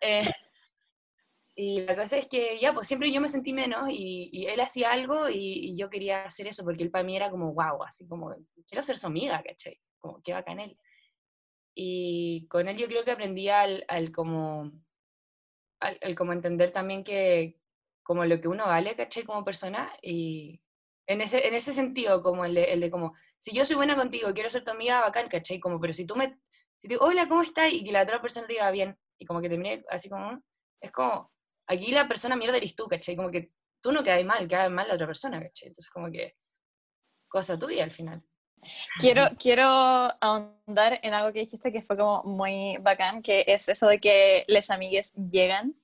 Eh, 0.00 0.30
y 1.56 1.80
la 1.80 1.96
cosa 1.96 2.18
es 2.18 2.28
que 2.28 2.60
ya, 2.60 2.72
pues 2.72 2.86
siempre 2.86 3.10
yo 3.10 3.20
me 3.20 3.28
sentí 3.28 3.52
menos 3.52 3.88
y, 3.90 4.30
y 4.32 4.46
él 4.46 4.60
hacía 4.60 4.92
algo 4.92 5.28
y, 5.28 5.70
y 5.70 5.76
yo 5.76 5.90
quería 5.90 6.24
hacer 6.24 6.46
eso 6.46 6.62
porque 6.62 6.84
él 6.84 6.90
para 6.90 7.02
mí 7.02 7.16
era 7.16 7.30
como 7.30 7.52
wow, 7.52 7.82
así 7.82 8.06
como, 8.06 8.32
quiero 8.68 8.82
ser 8.82 8.96
su 8.96 9.08
amiga, 9.08 9.42
¿cachai? 9.42 9.76
Como, 9.98 10.22
qué 10.22 10.34
bacán 10.34 10.60
él. 10.60 10.78
Y 11.74 12.46
con 12.48 12.68
él 12.68 12.76
yo 12.76 12.86
creo 12.86 13.04
que 13.04 13.10
aprendí 13.10 13.48
al, 13.48 13.84
al 13.88 14.12
como, 14.12 14.70
al, 15.80 15.98
al 16.02 16.14
como 16.14 16.32
entender 16.32 16.72
también 16.72 17.04
que 17.04 17.58
como 18.02 18.24
lo 18.24 18.40
que 18.40 18.48
uno 18.48 18.66
vale, 18.66 18.96
¿cachai? 18.96 19.24
Como 19.24 19.44
persona 19.44 19.92
y 20.02 20.60
en 21.06 21.20
ese, 21.22 21.46
en 21.46 21.54
ese 21.54 21.72
sentido, 21.72 22.22
como 22.22 22.44
el 22.44 22.54
de, 22.54 22.64
el 22.64 22.80
de 22.80 22.90
como, 22.90 23.14
si 23.38 23.54
yo 23.54 23.64
soy 23.64 23.76
buena 23.76 23.96
contigo, 23.96 24.32
quiero 24.34 24.50
ser 24.50 24.64
tu 24.64 24.70
amiga, 24.70 25.00
bacán, 25.00 25.28
¿cachai? 25.28 25.58
Como, 25.58 25.80
pero 25.80 25.94
si 25.94 26.06
tú 26.06 26.16
me, 26.16 26.38
si 26.78 26.88
te 26.88 26.94
digo, 26.94 27.04
hola, 27.04 27.28
¿cómo 27.28 27.42
estás? 27.42 27.72
Y 27.72 27.84
que 27.84 27.92
la 27.92 28.02
otra 28.02 28.20
persona 28.20 28.46
diga 28.46 28.70
bien, 28.70 28.98
y 29.18 29.26
como 29.26 29.40
que 29.40 29.48
te 29.48 29.58
mire 29.58 29.82
así 29.90 30.08
como, 30.10 30.42
es 30.80 30.92
como, 30.92 31.32
aquí 31.66 31.92
la 31.92 32.08
persona 32.08 32.36
mierda 32.36 32.58
eres 32.58 32.76
tú, 32.76 32.86
¿cachai? 32.86 33.16
Como 33.16 33.30
que 33.30 33.52
tú 33.82 33.92
no 33.92 34.02
quedas 34.02 34.24
mal, 34.24 34.46
queda 34.46 34.68
mal 34.68 34.88
la 34.88 34.94
otra 34.94 35.06
persona, 35.06 35.40
¿cachai? 35.40 35.68
Entonces 35.68 35.90
como 35.90 36.10
que, 36.10 36.36
cosa 37.28 37.58
tuya 37.58 37.84
al 37.84 37.90
final. 37.90 38.22
Quiero, 39.00 39.24
quiero 39.38 39.64
ahondar 39.64 40.98
en 41.02 41.14
algo 41.14 41.32
que 41.32 41.40
dijiste 41.40 41.72
que 41.72 41.82
fue 41.82 41.96
como 41.96 42.22
muy 42.24 42.76
bacán, 42.78 43.22
que 43.22 43.44
es 43.46 43.68
eso 43.68 43.86
de 43.88 43.98
que 44.00 44.44
les 44.48 44.70
amigues 44.70 45.14
llegan, 45.14 45.74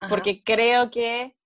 Ajá. 0.00 0.08
porque 0.08 0.42
creo 0.42 0.90
que 0.90 1.36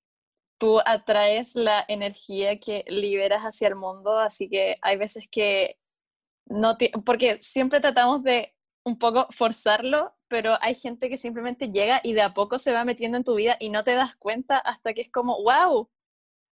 tú 0.59 0.81
atraes 0.85 1.57
la 1.57 1.85
energía 1.89 2.61
que 2.61 2.85
liberas 2.87 3.43
hacia 3.43 3.69
el 3.69 3.77
mundo, 3.77 4.19
así 4.19 4.49
que 4.49 4.77
hay 4.81 4.97
veces 4.97 5.27
que 5.29 5.79
no 6.47 6.77
porque 7.05 7.39
siempre 7.41 7.81
tratamos 7.81 8.23
de 8.23 8.55
un 8.85 8.99
poco 8.99 9.27
forzarlo, 9.31 10.15
pero 10.29 10.55
hay 10.61 10.75
gente 10.75 11.09
que 11.09 11.17
simplemente 11.17 11.71
llega 11.71 12.01
y 12.03 12.15
de 12.15 12.23
a 12.23 12.35
poco 12.35 12.59
se 12.59 12.73
va 12.73 12.85
metiendo 12.85 13.17
en 13.17 13.25
tu 13.25 13.35
vida 13.35 13.57
y 13.61 13.71
no 13.71 13.85
te 13.85 13.95
das 13.95 14.17
cuenta 14.17 14.59
hasta 14.59 14.93
que 14.93 15.03
es 15.03 15.11
como, 15.11 15.43
wow, 15.43 15.91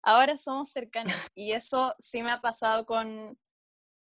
ahora 0.02 0.36
somos 0.36 0.70
cercanos. 0.70 1.14
Y 1.34 1.52
eso 1.52 1.94
sí 1.98 2.22
me 2.22 2.30
ha 2.30 2.40
pasado 2.40 2.84
con 2.84 3.38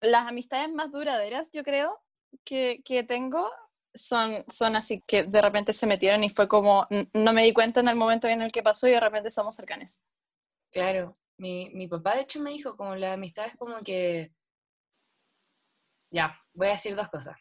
las 0.02 0.28
amistades 0.28 0.72
más 0.72 0.92
duraderas, 0.92 1.52
yo 1.54 1.64
creo, 1.64 2.00
que, 2.44 2.82
que 2.84 3.04
tengo. 3.04 3.50
Son, 3.94 4.44
son 4.48 4.76
así 4.76 5.04
que 5.06 5.24
de 5.24 5.42
repente 5.42 5.74
se 5.74 5.86
metieron 5.86 6.24
y 6.24 6.30
fue 6.30 6.48
como, 6.48 6.88
no 7.14 7.34
me 7.34 7.44
di 7.44 7.52
cuenta 7.54 7.82
en 7.82 7.88
el 7.90 7.96
momento 7.96 8.28
en 8.28 8.42
el 8.42 8.52
que 8.52 8.64
pasó 8.64 8.88
y 8.88 8.92
de 8.92 9.00
repente 9.00 9.30
somos 9.30 9.56
cercanos. 9.56 10.00
Claro, 10.72 11.18
mi, 11.38 11.70
mi 11.72 11.88
papá 11.88 12.16
de 12.16 12.22
hecho 12.22 12.40
me 12.40 12.52
dijo 12.52 12.78
como 12.78 12.96
la 12.96 13.14
amistad 13.14 13.48
es 13.48 13.58
como 13.58 13.78
que... 13.82 14.32
Ya, 16.10 16.38
voy 16.54 16.68
a 16.68 16.72
decir 16.72 16.96
dos 16.96 17.10
cosas. 17.10 17.38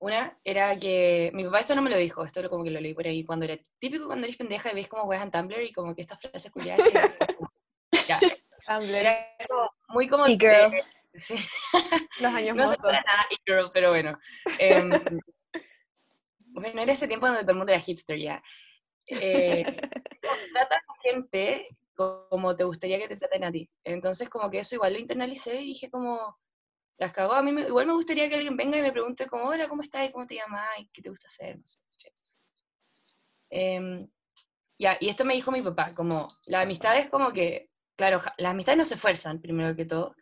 Una 0.00 0.38
era 0.44 0.78
que 0.78 1.30
mi 1.34 1.44
papá 1.44 1.60
esto 1.60 1.74
no 1.74 1.82
me 1.82 1.90
lo 1.90 1.96
dijo, 1.96 2.24
esto 2.24 2.42
lo- 2.42 2.50
como 2.50 2.62
que 2.64 2.70
lo 2.70 2.80
leí 2.80 2.94
por 2.94 3.06
ahí 3.06 3.24
cuando 3.24 3.44
era 3.46 3.56
típico 3.78 4.06
cuando 4.06 4.26
eres 4.26 4.36
pendeja 4.36 4.70
y 4.70 4.74
ves 4.74 4.88
como 4.88 5.04
weas 5.04 5.22
en 5.22 5.30
Tumblr 5.30 5.62
y 5.62 5.72
como 5.72 5.94
que 5.94 6.02
estas 6.02 6.20
frases 6.20 6.52
culiadas 6.52 6.82
Tumblr, 8.66 8.94
era 8.94 9.26
como 9.48 9.70
muy 9.88 10.08
como 10.08 10.26
E-girl. 10.26 10.70
de- 10.70 10.82
sí, 11.14 11.36
los 12.20 12.32
años 12.34 12.56
no 12.56 12.66
sé 12.66 12.76
para 12.76 13.02
nada 13.02 13.26
e-girl, 13.30 13.70
pero 13.72 13.90
bueno. 13.90 14.18
Em, 14.58 14.90
bueno, 16.48 16.80
era 16.82 16.92
ese 16.92 17.08
tiempo 17.08 17.26
donde 17.26 17.42
todo 17.42 17.52
el 17.52 17.58
mundo 17.58 17.72
era 17.72 17.80
hipster 17.80 18.18
ya. 18.18 18.42
Eh, 19.06 19.64
trata 20.52 20.76
a 20.76 20.78
la 20.78 20.94
gente 21.02 21.68
como 21.94 22.56
te 22.56 22.64
gustaría 22.64 22.98
que 22.98 23.08
te 23.08 23.16
traten 23.16 23.44
a 23.44 23.52
ti. 23.52 23.70
Entonces, 23.84 24.28
como 24.28 24.50
que 24.50 24.58
eso 24.58 24.74
igual 24.74 24.94
lo 24.94 24.98
internalicé 24.98 25.60
y 25.62 25.66
dije 25.66 25.90
como, 25.90 26.38
las 26.98 27.12
cagó. 27.12 27.34
A 27.34 27.42
mí 27.42 27.52
me- 27.52 27.66
igual 27.68 27.86
me 27.86 27.92
gustaría 27.94 28.28
que 28.28 28.34
alguien 28.34 28.56
venga 28.56 28.76
y 28.78 28.82
me 28.82 28.92
pregunte 28.92 29.26
como, 29.26 29.44
hola, 29.44 29.68
¿cómo 29.68 29.82
estás? 29.82 30.10
¿Cómo 30.10 30.26
te 30.26 30.34
llamas? 30.36 30.68
¿Y 30.78 30.88
¿Qué 30.88 31.02
te 31.02 31.10
gusta 31.10 31.28
hacer? 31.28 31.56
No 31.58 31.66
sé, 31.66 31.78
¿cachai? 31.90 32.12
Em, 33.50 34.08
y 34.78 35.08
esto 35.08 35.24
me 35.24 35.34
dijo 35.34 35.52
mi 35.52 35.62
papá, 35.62 35.94
como, 35.94 36.28
la 36.46 36.62
amistad 36.62 36.96
es 36.98 37.08
como 37.08 37.32
que, 37.32 37.70
claro, 37.96 38.20
las 38.38 38.50
amistades 38.50 38.78
no 38.78 38.84
se 38.84 38.96
fuerzan, 38.96 39.40
primero 39.40 39.76
que 39.76 39.84
todo. 39.84 40.16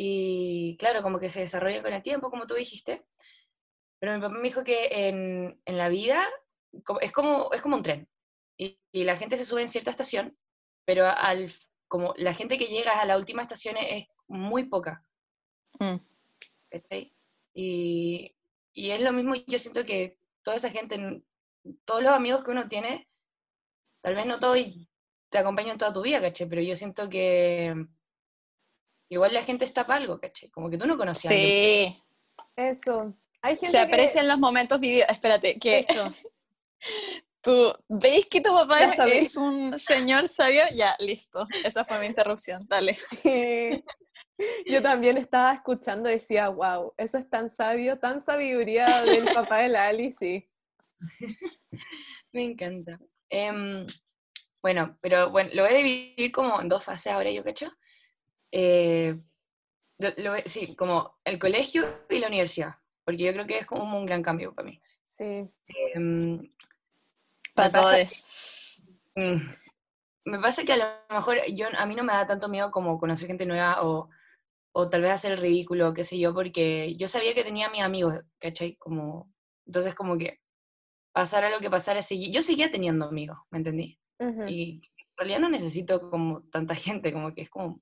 Y 0.00 0.76
claro, 0.78 1.02
como 1.02 1.18
que 1.18 1.28
se 1.28 1.40
desarrolla 1.40 1.82
con 1.82 1.92
el 1.92 2.04
tiempo, 2.04 2.30
como 2.30 2.46
tú 2.46 2.54
dijiste. 2.54 3.04
Pero 3.98 4.14
mi 4.14 4.20
papá 4.20 4.32
me 4.32 4.48
dijo 4.48 4.62
que 4.62 5.08
en, 5.08 5.60
en 5.64 5.76
la 5.76 5.88
vida 5.88 6.24
es, 7.00 7.10
como, 7.10 7.50
es 7.52 7.60
como 7.60 7.74
un 7.74 7.82
tren. 7.82 8.08
Y, 8.56 8.78
y 8.92 9.02
la 9.02 9.16
gente 9.16 9.36
se 9.36 9.44
sube 9.44 9.60
en 9.60 9.68
cierta 9.68 9.90
estación, 9.90 10.38
pero 10.84 11.08
al, 11.08 11.52
como 11.88 12.14
la 12.16 12.32
gente 12.32 12.58
que 12.58 12.68
llega 12.68 13.00
a 13.00 13.06
la 13.06 13.16
última 13.16 13.42
estación 13.42 13.76
es, 13.76 14.06
muy 14.28 14.66
poca. 14.66 15.02
Mm. 15.80 15.96
Y, 17.54 18.36
y 18.72 18.90
es 18.92 19.00
lo 19.00 19.12
mismo, 19.12 19.34
yo 19.34 19.58
siento 19.58 19.84
que 19.84 20.16
toda 20.44 20.58
esa 20.58 20.70
gente, 20.70 21.24
todos 21.84 22.04
los 22.04 22.12
amigos 22.12 22.44
que 22.44 22.52
uno 22.52 22.68
tiene, 22.68 23.08
tal 24.02 24.14
vez 24.14 24.26
no 24.26 24.38
todos 24.38 24.58
te 25.28 25.38
acompañan 25.38 25.76
toda 25.76 25.92
tu 25.92 26.02
vida, 26.02 26.20
¿cachai? 26.20 26.48
Pero 26.48 26.62
yo 26.62 26.76
siento 26.76 27.08
que 27.08 27.74
igual 29.08 29.32
la 29.34 29.42
gente 29.42 29.64
está 29.64 29.86
para 29.86 30.00
algo, 30.00 30.18
¿cachai? 30.20 30.50
Como 30.50 30.70
que 30.70 30.76
tú 30.78 30.86
no 30.86 30.96
conocías. 30.96 31.32
Sí, 31.34 32.02
Eso. 32.56 33.14
Hay 33.42 33.54
gente 33.56 33.66
se 33.68 33.78
que- 33.78 33.92
aprecian 33.92 34.26
los 34.28 34.38
momentos 34.38 34.80
vividos. 34.80 35.08
Espérate, 35.10 35.58
que 35.58 35.86
Eso. 35.88 36.12
tú 37.40 37.72
veis 37.88 38.26
que 38.26 38.40
tu 38.40 38.50
papá 38.52 38.96
Ya 38.96 39.04
es, 39.06 39.36
un 39.36 39.78
señor 39.78 40.28
sabio. 40.28 40.62
Ya, 40.74 40.96
listo. 40.98 41.46
Esa 41.64 41.84
fue 41.84 41.98
mi 42.00 42.06
interrupción. 42.06 42.66
Dale. 42.68 42.94
Sí. 42.94 43.84
Yo 44.66 44.82
también 44.82 45.16
estaba 45.18 45.52
escuchando 45.52 46.08
y 46.08 46.14
decía, 46.14 46.48
wow, 46.48 46.94
eso 46.96 47.18
es 47.18 47.28
tan 47.28 47.50
sabio, 47.50 47.98
tan 47.98 48.22
sabiduría 48.24 49.02
del 49.02 49.24
papá 49.34 49.58
de 49.58 49.68
la 49.68 49.86
Ali, 49.88 50.12
sí. 50.12 50.48
Me 52.32 52.44
encanta. 52.44 52.98
Em, 53.30 53.86
bueno, 54.62 54.96
pero 55.00 55.30
bueno, 55.30 55.50
lo 55.54 55.62
voy 55.64 55.72
a 55.72 55.76
dividir 55.76 56.30
como 56.32 56.60
en 56.60 56.68
dos 56.68 56.84
fases 56.84 57.12
ahora, 57.12 57.30
yo 57.30 57.42
cacho. 57.44 57.72
Eh, 58.52 59.14
lo- 59.98 60.36
sí, 60.46 60.74
como 60.76 61.14
el 61.24 61.38
colegio 61.38 62.04
y 62.08 62.18
la 62.18 62.28
universidad. 62.28 62.74
porque 63.04 63.24
yo 63.24 63.32
creo 63.32 63.46
que 63.46 63.58
es 63.58 63.66
como 63.66 63.98
un 63.98 64.04
gran 64.04 64.22
cambio 64.22 64.54
para 64.54 64.68
mí. 64.68 64.78
Sí. 65.06 65.48
Em, 65.94 66.52
Para 67.54 67.70
pasa 67.72 67.96
todos. 67.96 68.82
Mm. 69.16 69.48
Me 70.26 70.38
pasa 70.40 70.62
que 70.64 70.74
a 70.74 70.76
lo 70.76 70.84
mejor 71.16 71.38
yo, 71.54 71.68
a 71.74 71.86
mí 71.86 71.94
no 71.94 72.04
me 72.04 72.12
da 72.12 72.26
tanto 72.26 72.48
miedo 72.50 72.70
como 72.70 72.98
conocer 73.00 73.26
gente 73.26 73.46
nueva 73.46 73.82
o, 73.82 74.10
o 74.72 74.88
tal 74.90 75.00
vez 75.02 75.12
hacer 75.12 75.32
el 75.32 75.38
ridículo, 75.38 75.94
qué 75.94 76.04
sé 76.04 76.18
yo, 76.18 76.34
porque 76.34 76.94
yo 76.96 77.08
sabía 77.08 77.34
que 77.34 77.44
tenía 77.44 77.68
a 77.68 77.70
mis 77.70 77.80
amigos, 77.82 78.14
¿cachai? 78.38 78.76
Como, 78.76 79.32
entonces 79.66 79.94
como 79.94 80.18
que 80.18 80.40
pasara 81.12 81.48
lo 81.48 81.60
que 81.60 81.70
pasara, 81.70 82.00
segui- 82.00 82.30
yo 82.30 82.42
seguía 82.42 82.70
teniendo 82.70 83.06
amigos, 83.06 83.38
¿me 83.50 83.58
entendí? 83.58 83.98
Ujú. 84.20 84.46
Y 84.48 84.82
en 84.98 85.16
realidad 85.16 85.40
no 85.40 85.48
necesito 85.48 86.10
como 86.10 86.42
tanta 86.50 86.74
gente, 87.02 87.10
como 87.10 87.32
que 87.34 87.40
es 87.42 87.48
como... 87.50 87.80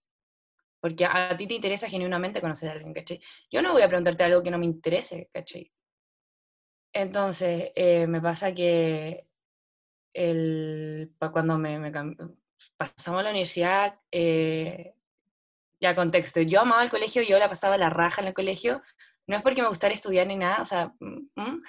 Porque 0.86 1.04
a, 1.04 1.30
a 1.30 1.36
ti 1.36 1.48
te 1.48 1.54
interesa 1.54 1.88
genuinamente 1.88 2.40
conocer 2.40 2.68
a 2.68 2.72
alguien, 2.74 2.94
¿cachai? 2.94 3.20
Yo 3.50 3.60
no 3.60 3.72
voy 3.72 3.82
a 3.82 3.88
preguntarte 3.88 4.22
algo 4.22 4.40
que 4.40 4.52
no 4.52 4.58
me 4.58 4.66
interese, 4.66 5.28
¿cachai? 5.32 5.72
Entonces, 6.92 7.72
eh, 7.74 8.06
me 8.06 8.20
pasa 8.20 8.54
que 8.54 9.26
el, 10.14 11.12
cuando 11.32 11.58
me, 11.58 11.80
me 11.80 11.90
pasamos 12.76 13.20
a 13.20 13.22
la 13.24 13.30
universidad, 13.30 14.00
eh, 14.12 14.94
ya 15.80 15.96
contexto, 15.96 16.40
yo 16.40 16.60
amaba 16.60 16.84
el 16.84 16.90
colegio, 16.90 17.22
yo 17.22 17.36
la 17.40 17.48
pasaba 17.48 17.76
la 17.76 17.90
raja 17.90 18.22
en 18.22 18.28
el 18.28 18.34
colegio, 18.34 18.80
no 19.26 19.36
es 19.36 19.42
porque 19.42 19.60
me 19.60 19.68
gustara 19.68 19.92
estudiar 19.92 20.28
ni 20.28 20.36
nada, 20.36 20.62
o 20.62 20.66
sea, 20.66 20.94
mm, 21.00 21.28
mm, 21.34 21.62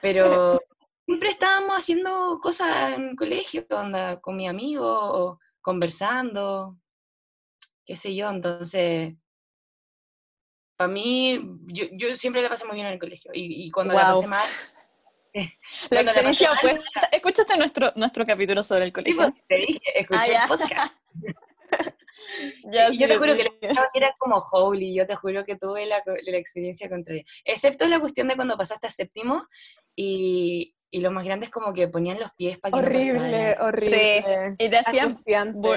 pero 0.00 0.58
siempre 1.06 1.28
estábamos 1.28 1.76
haciendo 1.76 2.40
cosas 2.42 2.94
en 2.94 3.10
el 3.10 3.16
colegio, 3.16 3.66
onda, 3.68 4.22
con 4.22 4.38
mi 4.38 4.48
amigo, 4.48 4.86
o 4.86 5.38
conversando, 5.60 6.78
qué 7.88 7.96
sé 7.96 8.14
yo, 8.14 8.28
entonces, 8.28 9.14
para 10.76 10.92
mí, 10.92 11.40
yo, 11.68 11.86
yo 11.92 12.14
siempre 12.14 12.42
la 12.42 12.50
pasé 12.50 12.66
muy 12.66 12.74
bien 12.74 12.86
en 12.86 12.92
el 12.92 12.98
colegio, 12.98 13.30
y, 13.32 13.64
y 13.66 13.70
cuando 13.70 13.94
la 13.94 14.12
pasé 14.12 14.26
mal, 14.26 14.46
La 15.34 15.42
Cuando 15.88 15.94
la 15.94 16.00
experiencia 16.00 16.48
pasé 16.50 16.66
mal, 16.66 16.76
opuesta. 16.78 17.08
¿Escuchaste 17.12 17.56
nuestro, 17.56 17.92
nuestro 17.96 18.26
capítulo 18.26 18.62
sobre 18.62 18.84
el 18.84 18.90
sí, 18.90 18.92
colegio? 18.92 19.16
pues, 19.22 19.34
te 19.48 19.56
dije, 19.56 20.00
escuché 20.00 20.20
Ah, 20.20 20.26
el 20.26 20.32
ya. 20.32 20.46
podcast. 20.46 20.94
Ya, 22.70 22.92
sí, 22.92 22.98
yo 23.00 23.06
te 23.08 23.14
sí, 23.14 23.18
juro 23.20 23.34
que 23.36 23.42
sí. 23.42 23.78
era 23.94 24.14
como 24.18 24.36
holy, 24.38 24.94
yo 24.94 25.06
te 25.06 25.14
juro 25.14 25.44
que 25.44 25.56
tuve 25.56 25.86
la, 25.86 26.02
la 26.04 26.36
experiencia 26.36 26.88
contraria. 26.88 27.24
Excepto 27.44 27.86
la 27.86 28.00
cuestión 28.00 28.28
de 28.28 28.36
cuando 28.36 28.56
pasaste 28.56 28.86
a 28.86 28.90
séptimo 28.90 29.46
y, 29.96 30.74
y 30.90 31.00
lo 31.00 31.10
más 31.10 31.24
grande 31.24 31.46
es 31.46 31.50
como 31.50 31.72
que 31.72 31.88
ponían 31.88 32.18
los 32.18 32.32
pies 32.32 32.58
para 32.58 32.72
que 32.72 32.80
no 32.80 32.86
Horrible, 32.86 33.18
pasara. 33.54 33.64
horrible. 33.66 34.56
Y 34.58 34.68
te 34.70 34.78
hacían... 34.78 35.22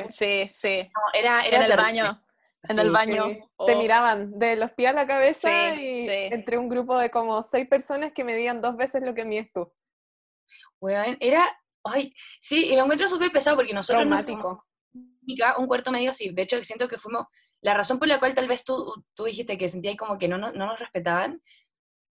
Sí, 0.10 0.48
sí. 0.50 0.90
No, 0.96 1.20
era, 1.20 1.42
era 1.46 1.58
En 1.58 1.64
el 1.64 1.68
terrible. 1.70 1.76
baño. 1.76 2.24
En 2.70 2.76
Sí. 2.76 2.82
el 2.82 2.92
baño. 2.92 3.26
Sí, 3.26 3.40
Oh. 3.58 3.66
Te 3.66 3.76
miraban 3.76 4.38
de 4.40 4.56
los 4.56 4.72
pies 4.72 4.90
a 4.92 4.94
la 4.94 5.06
cabeza 5.08 5.50
Sí, 5.76 5.82
y 5.82 6.06
sí. 6.06 6.12
entre 6.32 6.58
un 6.58 6.70
grupo 6.70 6.98
de 6.98 7.10
como 7.12 7.42
seis 7.44 7.68
personas 7.68 8.12
que 8.12 8.24
medían 8.24 8.62
dos 8.62 8.76
veces 8.78 9.02
lo 9.04 9.14
que 9.14 9.26
mides 9.26 9.52
tú. 9.54 9.72
Weón, 10.80 11.18
era, 11.20 11.48
ay, 11.84 12.14
sí, 12.40 12.68
y 12.68 12.76
lo 12.76 12.84
encuentro 12.84 13.08
súper 13.08 13.32
pesado 13.32 13.56
porque 13.58 13.74
nosotros 13.74 14.06
no 14.08 14.18
fuimos 14.18 14.42
Traumático. 14.42 14.66
química, 15.26 15.58
un 15.58 15.68
cuarto 15.68 15.92
medio, 15.92 16.12
sí, 16.14 16.32
de 16.32 16.42
hecho 16.42 16.64
siento 16.64 16.88
que 16.88 16.98
fuimos, 16.98 17.28
la 17.62 17.74
razón 17.76 18.00
por 18.00 18.08
la 18.08 18.20
cual 18.20 18.34
tal 18.34 18.48
vez 18.48 18.64
tú, 18.64 18.92
tú 19.14 19.26
dijiste 19.26 19.58
que 19.58 19.70
sentías 19.70 19.96
como 19.96 20.18
que 20.18 20.28
no, 20.28 20.38
no, 20.40 20.52
no 20.52 20.66
nos 20.68 20.80
respetaban, 20.80 21.42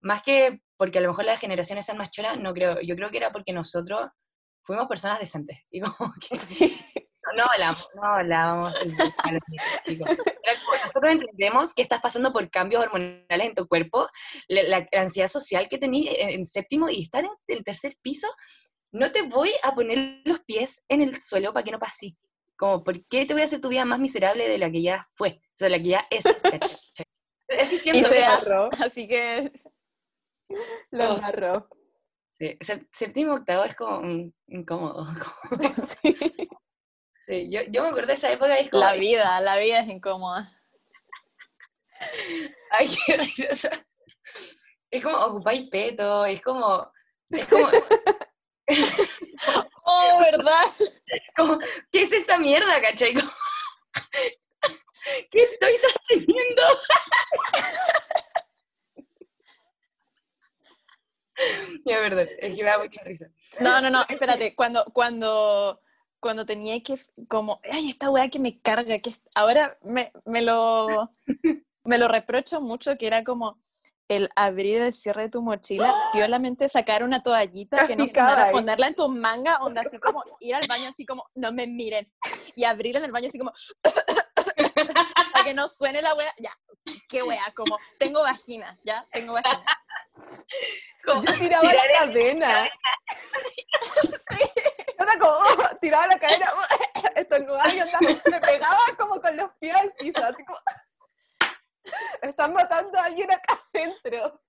más 0.03 0.23
que 0.23 0.61
porque 0.81 0.97
a 0.97 1.03
lo 1.03 1.09
mejor 1.09 1.27
las 1.27 1.39
generaciones 1.39 1.85
sean 1.85 1.99
más 1.99 2.11
choras, 2.11 2.39
no 2.39 2.55
creo, 2.55 2.81
yo 2.81 2.97
creo 2.97 3.11
que 3.11 3.19
era 3.19 3.31
porque 3.31 3.53
nosotros 3.53 4.09
fuimos 4.65 4.89
personas 4.89 5.21
decentes, 5.21 5.59
y 5.71 5.83
como 5.83 6.11
que 6.15 6.75
no 7.37 7.45
hablamos, 7.45 7.91
no 7.95 8.03
como, 9.99 10.15
nosotros 10.87 11.13
entendemos 11.13 11.75
que 11.75 11.83
estás 11.83 12.01
pasando 12.01 12.33
por 12.33 12.51
cambios 12.51 12.83
hormonales 12.83 13.47
en 13.49 13.55
tu 13.55 13.69
cuerpo, 13.69 14.09
la, 14.49 14.63
la- 14.63 14.89
ansiedad 14.99 15.29
social 15.29 15.69
que 15.69 15.77
tenías 15.77 16.15
en, 16.19 16.31
en 16.31 16.45
séptimo 16.47 16.89
y 16.89 17.03
estar 17.03 17.27
en 17.27 17.31
el 17.49 17.63
tercer 17.63 17.99
piso, 18.01 18.29
no 18.91 19.13
te 19.13 19.21
voy 19.21 19.53
a 19.63 19.75
poner 19.75 20.23
los 20.25 20.41
pies 20.41 20.87
en 20.89 21.03
el 21.03 21.21
suelo 21.21 21.53
para 21.53 21.63
que 21.63 21.73
no 21.73 21.79
pase. 21.79 22.17
Como, 22.57 22.83
¿por 22.83 23.05
qué 23.07 23.27
te 23.27 23.35
voy 23.35 23.43
a 23.43 23.45
hacer 23.45 23.61
tu 23.61 23.69
vida 23.69 23.85
más 23.85 24.01
miserable 24.01 24.49
de 24.49 24.57
la 24.57 24.71
que 24.71 24.81
ya 24.81 25.07
fue? 25.13 25.41
O 25.43 25.57
sea, 25.57 25.69
de 25.69 25.77
la 25.77 25.83
que 25.83 25.89
ya 25.91 26.07
es. 26.09 26.25
Y 27.53 28.05
se 28.05 28.25
Así 28.81 29.09
que 29.09 29.51
lo 30.91 31.05
agarró. 31.05 31.69
sí, 32.31 32.59
séptimo, 32.93 33.35
octavo 33.35 33.65
es 33.65 33.75
como 33.75 34.03
incómodo. 34.49 35.07
como- 35.49 35.63
Sí. 36.03 36.17
sí, 37.21 37.49
yo, 37.51 37.61
yo 37.71 37.83
me 37.83 37.89
acuerdo 37.89 38.09
de 38.09 38.15
esa 38.15 38.31
época 38.33 38.57
es 38.59 38.71
como, 38.71 38.83
la 38.85 38.95
vida, 38.95 39.41
la 39.41 39.59
vida 39.59 39.81
es 39.81 39.89
incómoda. 39.89 40.53
ay, 42.71 42.89
qué 43.07 43.13
gracioso. 43.15 43.69
Es 44.91 45.03
como 45.03 45.17
ocupáis 45.19 45.69
peto, 45.71 46.25
es 46.27 46.41
como, 46.41 46.91
es 47.31 47.47
como, 47.47 47.69
Oh, 49.85 50.19
¿verdad? 50.21 50.89
como, 51.37 51.59
¿qué 51.91 52.03
es 52.03 52.13
esta 52.13 52.39
mierda, 52.39 52.81
cachai? 52.81 53.15
Como, 53.15 53.31
¿Qué 55.31 55.43
estoy 55.43 55.77
sosteniendo? 55.77 56.63
Ya, 61.85 62.01
verdad, 62.01 62.27
es 62.39 62.57
que 62.57 62.63
me 62.63 62.71
da 62.71 62.79
mucha 62.79 63.03
risa. 63.03 63.27
No, 63.61 63.81
no, 63.81 63.91
no, 63.91 64.05
espérate, 64.09 64.55
cuando, 64.55 64.85
cuando, 64.93 65.81
cuando 66.21 66.47
tenía 66.47 66.81
que, 66.83 66.99
como, 67.29 67.61
ay, 67.71 67.91
esta 67.91 68.11
weá 68.11 68.29
que 68.29 68.39
me 68.39 68.61
carga, 68.61 68.99
que 68.99 69.15
ahora 69.35 69.79
me, 69.83 70.13
me 70.25 70.43
lo, 70.43 71.11
me 71.85 71.99
lo 71.99 72.09
reprocho 72.09 72.61
mucho, 72.61 72.97
que 72.97 73.07
era 73.07 73.25
como 73.25 73.61
el 74.09 74.29
abrir 74.35 74.81
el 74.81 74.93
cierre 74.93 75.23
de 75.23 75.29
tu 75.31 75.41
mochila, 75.41 75.95
violamente 76.15 76.69
sacar 76.69 77.05
una 77.05 77.23
toallita 77.23 77.87
que 77.87 77.97
no 77.97 78.07
sonara, 78.07 78.47
ahí. 78.47 78.53
ponerla 78.53 78.89
en 78.89 78.95
tu 78.95 79.09
manga, 79.09 79.59
onda 79.59 79.83
así 79.83 79.99
como 79.99 80.23
ir 80.41 80.55
al 80.55 80.67
baño 80.67 80.89
así 80.89 81.07
como, 81.07 81.31
no 81.35 81.53
me 81.53 81.67
miren, 81.67 82.13
y 82.57 82.65
abrir 82.65 82.97
en 82.97 83.05
el 83.05 83.13
baño 83.13 83.29
así 83.29 83.39
como, 83.39 83.53
para 85.33 85.45
que 85.45 85.55
no 85.55 85.69
suene 85.69 86.03
la 86.03 86.15
wea, 86.15 86.35
ya, 86.39 86.51
qué 87.09 87.23
wea, 87.23 87.53
como, 87.55 87.79
tengo 87.99 88.23
vagina, 88.23 88.79
ya, 88.85 89.07
tengo 89.13 89.35
vagina. 89.35 89.65
Como, 91.05 91.23
Yo 91.23 91.35
tiraba 91.35 91.65
la 91.65 91.71
tirar 91.71 91.91
el- 91.91 91.97
cadena. 91.97 92.71
Era 94.99 95.19
como, 95.19 95.33
oh, 95.33 95.77
tiraba 95.81 96.07
la 96.07 96.19
cadena, 96.19 96.53
estornudaba 97.17 97.75
y 97.75 97.81
me 98.31 98.41
pegaba 98.41 98.79
como 98.99 99.21
con 99.21 99.37
los 99.37 99.51
pies 99.59 99.75
al 99.75 99.93
piso, 99.95 100.23
así 100.23 100.45
como, 100.45 100.59
están 102.23 102.53
matando 102.53 102.99
a 102.99 103.05
alguien 103.05 103.31
acá 103.33 103.59
adentro. 103.73 104.41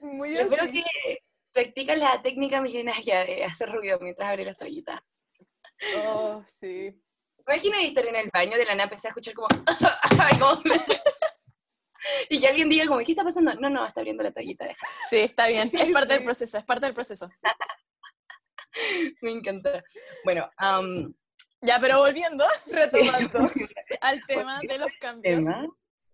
Muy 0.00 0.34
Yo 0.36 0.48
creo 0.48 0.70
que 0.70 0.84
practicas 1.52 1.98
la 1.98 2.20
técnica 2.20 2.60
milenaria 2.60 3.24
de 3.24 3.44
hacer 3.44 3.70
ruido 3.70 3.98
mientras 4.00 4.28
abres 4.28 4.46
las 4.46 4.58
toallitas. 4.58 5.00
Oh, 6.06 6.44
sí. 6.60 7.00
Imagina 7.46 7.80
estar 7.82 8.04
en 8.06 8.16
el 8.16 8.30
baño 8.32 8.56
de 8.56 8.64
la 8.64 8.72
nada, 8.74 8.84
empecé 8.84 9.08
a 9.08 9.10
escuchar 9.10 9.34
como... 9.34 9.48
Ay, 10.20 10.38
como- 10.38 10.62
y 12.28 12.40
que 12.40 12.48
alguien 12.48 12.68
diga 12.68 12.86
como, 12.86 13.00
¿qué 13.00 13.12
está 13.12 13.24
pasando? 13.24 13.54
No, 13.54 13.70
no, 13.70 13.84
está 13.84 14.00
abriendo 14.00 14.22
la 14.22 14.32
toallita, 14.32 14.64
deja. 14.64 14.86
Sí, 15.08 15.18
está 15.18 15.46
bien, 15.48 15.70
es 15.72 15.90
parte 15.90 16.14
del 16.14 16.24
proceso, 16.24 16.58
es 16.58 16.64
parte 16.64 16.86
del 16.86 16.94
proceso. 16.94 17.30
Me 19.22 19.30
encanta. 19.30 19.82
Bueno, 20.24 20.50
am, 20.56 21.14
Ya, 21.60 21.78
pero 21.80 21.98
volviendo 21.98 22.44
Retomando. 22.66 23.48
al 24.00 24.24
tema 24.26 24.60
de 24.60 24.78
los 24.78 24.92
cambios 25.00 25.46
tema. 25.46 25.66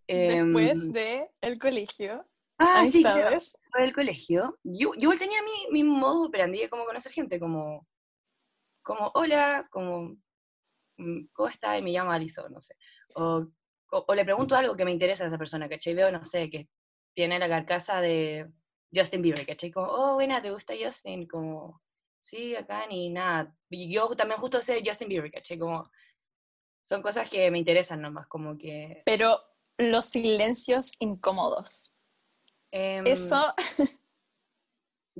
em, 0.06 0.52
después 0.52 0.92
de 0.92 1.30
el 1.40 1.58
colegio, 1.58 2.26
ah, 2.58 2.84
sí, 2.86 3.02
claro, 3.02 3.30
después 3.30 3.56
del 3.78 3.94
colegio. 3.94 4.58
Yo, 4.62 4.92
yo 4.96 5.10
tenía 5.16 5.42
mi, 5.42 5.82
mi 5.82 5.84
modo 5.84 6.26
operandi 6.26 6.60
de 6.60 6.68
cómo 6.68 6.84
conocer 6.84 7.12
gente, 7.12 7.40
como, 7.40 7.86
como 8.82 9.10
hola, 9.14 9.66
como, 9.70 10.16
mm, 10.98 11.28
¿cómo 11.32 11.48
está? 11.48 11.78
Y 11.78 11.82
me 11.82 11.92
llama 11.92 12.14
Alison, 12.14 12.52
no 12.52 12.60
sé. 12.60 12.76
O, 13.14 13.46
o, 13.90 14.04
o 14.06 14.14
le 14.14 14.24
pregunto 14.24 14.54
algo 14.54 14.76
que 14.76 14.84
me 14.84 14.92
interesa 14.92 15.24
a 15.24 15.26
esa 15.28 15.38
persona, 15.38 15.68
¿cachai? 15.68 15.94
Veo, 15.94 16.10
no 16.10 16.24
sé, 16.24 16.50
que 16.50 16.68
tiene 17.14 17.38
la 17.38 17.48
carcasa 17.48 18.00
de 18.00 18.50
Justin 18.94 19.22
Bieber, 19.22 19.46
¿cachai? 19.46 19.70
Como, 19.70 19.88
oh, 19.88 20.14
buena, 20.14 20.40
¿te 20.42 20.50
gusta 20.50 20.74
Justin? 20.80 21.26
Como, 21.26 21.80
sí, 22.20 22.54
acá 22.54 22.86
ni 22.86 23.10
nada. 23.10 23.54
Y 23.68 23.92
yo 23.92 24.08
también 24.16 24.40
justo 24.40 24.60
sé 24.60 24.82
Justin 24.84 25.08
Bieber, 25.08 25.30
¿cachai? 25.30 25.58
Como, 25.58 25.90
son 26.82 27.02
cosas 27.02 27.28
que 27.28 27.50
me 27.50 27.58
interesan 27.58 28.00
nomás, 28.00 28.26
como 28.26 28.56
que... 28.56 29.02
Pero 29.04 29.38
los 29.78 30.06
silencios 30.06 30.92
incómodos. 30.98 31.96
em, 32.72 33.06
Eso, 33.06 33.54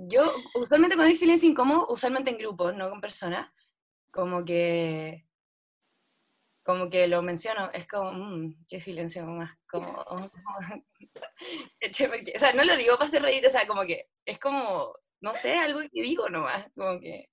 Yo, 0.09 0.33
usualmente 0.55 0.97
cuando 0.97 1.11
hay 1.11 1.17
silencio 1.17 1.49
incómodo, 1.49 1.87
usualmente 1.91 2.31
en 2.31 2.39
grupos, 2.39 2.75
no 2.75 2.89
con 2.89 3.01
personas, 3.01 3.53
como 4.11 4.45
que, 4.45 5.27
como 6.71 6.89
que 6.89 7.09
lo 7.09 7.21
menciono, 7.21 7.69
es 7.73 7.89
como, 7.89 8.13
mmm, 8.13 8.65
qué 8.69 8.81
silencio 8.81 9.27
más 9.27 9.59
como, 9.69 9.89
o 10.07 10.31
sea, 12.39 12.53
no 12.53 12.63
lo 12.63 12.77
digo 12.77 12.95
para 12.95 13.07
hacer 13.07 13.23
reír, 13.23 13.45
o 13.45 13.51
sea, 13.51 13.67
como 13.67 13.83
que, 13.83 14.09
es 14.25 14.39
como, 14.39 14.95
no 15.21 15.35
sé, 15.35 15.57
algo 15.59 15.81
que 15.81 16.01
digo 16.01 16.29
nomás, 16.29 16.71
como 16.77 17.01
que, 17.01 17.29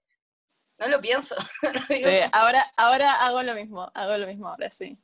no 0.80 0.88
lo 0.88 1.00
pienso, 1.00 1.36
no 1.62 1.82
digo, 1.88 2.08
eh, 2.08 2.28
ahora, 2.34 2.63
ahora 2.78 3.13
hago 3.28 3.43
lo 3.43 3.54
mismo, 3.54 3.91
hago 3.93 4.17
lo 4.17 4.26
mismo 4.26 4.47
ahora, 4.47 4.71
sí. 4.71 4.97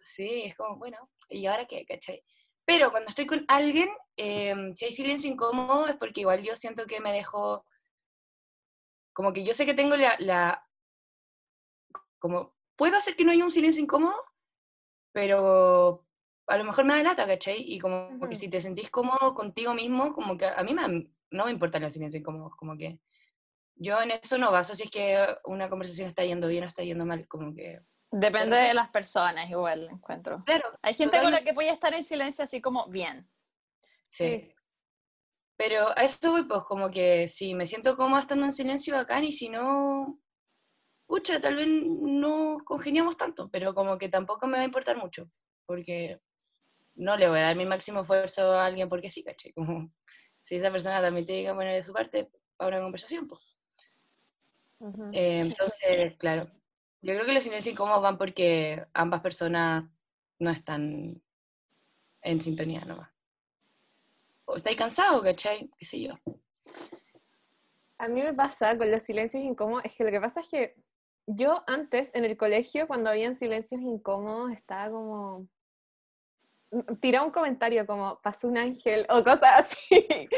sí, 0.00 0.44
es 0.44 0.56
como, 0.56 0.76
bueno, 0.76 1.10
¿y 1.28 1.46
ahora 1.46 1.66
qué, 1.66 1.84
cachai? 1.84 2.22
Pero 2.64 2.92
cuando 2.92 3.08
estoy 3.08 3.26
con 3.26 3.44
alguien, 3.48 3.88
em, 4.16 4.72
si 4.76 4.84
hay 4.84 4.92
silencio 4.92 5.28
incómodo 5.28 5.88
es 5.88 5.96
porque 5.96 6.20
igual 6.20 6.44
yo 6.44 6.54
siento 6.54 6.86
que 6.86 7.00
me 7.00 7.12
dejo, 7.12 7.66
como 9.12 9.32
que 9.32 9.42
yo 9.42 9.52
sé 9.52 9.66
que 9.66 9.74
tengo 9.74 9.96
la, 9.96 10.14
la 10.20 10.64
como, 12.20 12.54
puedo 12.80 12.96
hacer 12.96 13.14
que 13.14 13.26
no 13.26 13.30
haya 13.32 13.44
un 13.44 13.50
silencio 13.52 13.82
incómodo, 13.82 14.16
pero 15.12 16.06
a 16.46 16.56
lo 16.56 16.64
mejor 16.64 16.86
me 16.86 16.94
da 16.94 17.02
lata, 17.02 17.26
¿cachai? 17.26 17.58
Y 17.60 17.78
como, 17.78 18.08
como 18.08 18.20
que 18.20 18.36
Ujú. 18.36 18.36
si 18.36 18.48
te 18.48 18.62
sentís 18.62 18.88
cómodo 18.90 19.34
contigo 19.34 19.74
mismo, 19.74 20.14
como 20.14 20.38
que 20.38 20.46
a 20.46 20.62
mí 20.62 20.72
me, 20.72 21.10
no 21.30 21.44
me 21.44 21.50
importan 21.50 21.82
los 21.82 21.92
silencios 21.92 22.22
incómodos, 22.22 22.56
como 22.56 22.78
que 22.78 22.98
yo 23.76 24.00
en 24.00 24.12
eso 24.12 24.38
no 24.38 24.50
baso 24.50 24.74
si 24.74 24.84
es 24.84 24.90
que 24.90 25.26
una 25.44 25.68
conversación 25.68 26.08
está 26.08 26.24
yendo 26.24 26.48
bien 26.48 26.64
o 26.64 26.68
está 26.68 26.82
yendo 26.82 27.04
mal, 27.04 27.28
como 27.28 27.54
que... 27.54 27.82
Depende 28.10 28.56
de 28.56 28.72
las 28.72 28.88
personas, 28.88 29.50
igual 29.50 29.86
encuentro. 29.90 30.42
Claro, 30.46 30.64
Hay 30.80 30.94
gente 30.94 31.16
con 31.18 31.24
la 31.24 31.30
Totalmente. 31.32 31.50
que 31.50 31.54
puede 31.54 31.68
estar 31.68 31.92
en 31.92 32.02
silencio 32.02 32.44
así 32.44 32.62
como 32.62 32.88
bien. 32.88 33.30
sí. 34.06 34.24
Sí. 34.26 34.54
Pero 35.58 35.90
a 35.90 36.04
eso 36.04 36.30
voy, 36.32 36.44
pues 36.44 36.64
como 36.64 36.90
que 36.90 37.28
si 37.28 37.54
me 37.54 37.66
siento 37.66 37.94
cómoda 37.94 38.20
estando 38.20 38.46
en 38.46 38.52
silencio, 38.52 38.96
bacán, 38.96 39.24
y 39.24 39.32
si 39.32 39.50
no, 39.50 40.18
pucha, 41.10 41.40
tal 41.40 41.56
vez 41.56 41.66
no 41.68 42.58
congeniamos 42.64 43.16
tanto, 43.16 43.50
pero 43.50 43.74
como 43.74 43.98
que 43.98 44.08
tampoco 44.08 44.46
me 44.46 44.58
va 44.58 44.62
a 44.62 44.66
importar 44.66 44.96
mucho, 44.96 45.28
porque 45.66 46.20
no 46.94 47.16
le 47.16 47.28
voy 47.28 47.40
a 47.40 47.46
dar 47.46 47.56
mi 47.56 47.66
máximo 47.66 48.02
esfuerzo 48.02 48.52
a 48.52 48.64
alguien 48.66 48.88
porque 48.88 49.10
sí, 49.10 49.24
¿cachai? 49.24 49.52
Como 49.52 49.90
si 50.40 50.54
esa 50.54 50.70
persona 50.70 51.00
también 51.00 51.26
tiene 51.26 51.48
que 51.48 51.52
poner 51.52 51.74
de 51.74 51.82
su 51.82 51.92
parte 51.92 52.30
para 52.56 52.76
una 52.76 52.84
conversación, 52.84 53.26
pues. 53.26 53.58
Eh, 55.12 55.40
entonces, 55.40 56.16
claro, 56.16 56.48
yo 57.02 57.14
creo 57.14 57.26
que 57.26 57.32
los 57.32 57.42
silencios 57.42 57.74
incómodos 57.74 58.02
van 58.02 58.16
porque 58.16 58.86
ambas 58.94 59.20
personas 59.20 59.90
no 60.38 60.50
están 60.50 61.20
en 62.22 62.40
sintonía 62.40 62.84
nomás. 62.84 63.10
O 64.44 64.54
estáis 64.54 64.76
cansados, 64.76 65.22
¿cachai? 65.24 65.68
¿Qué 65.76 65.84
sé 65.84 66.00
yo? 66.00 66.14
A 67.98 68.06
mí 68.06 68.22
me 68.22 68.32
pasa 68.32 68.78
con 68.78 68.92
los 68.92 69.02
silencios 69.02 69.42
incómodos, 69.42 69.84
es 69.84 69.96
que 69.96 70.04
lo 70.04 70.10
que 70.12 70.20
pasa 70.20 70.40
es 70.40 70.48
que 70.48 70.76
yo 71.26 71.62
antes 71.66 72.10
en 72.14 72.24
el 72.24 72.36
colegio, 72.36 72.86
cuando 72.86 73.10
habían 73.10 73.34
silencios 73.36 73.80
incómodos, 73.80 74.52
estaba 74.52 74.90
como... 74.90 75.48
m- 76.70 76.84
Tiraba 77.00 77.26
un 77.26 77.32
comentario 77.32 77.86
como, 77.86 78.20
pasó 78.22 78.48
un 78.48 78.58
ángel 78.58 79.06
o 79.10 79.22
cosas 79.24 79.60
así. 79.60 80.06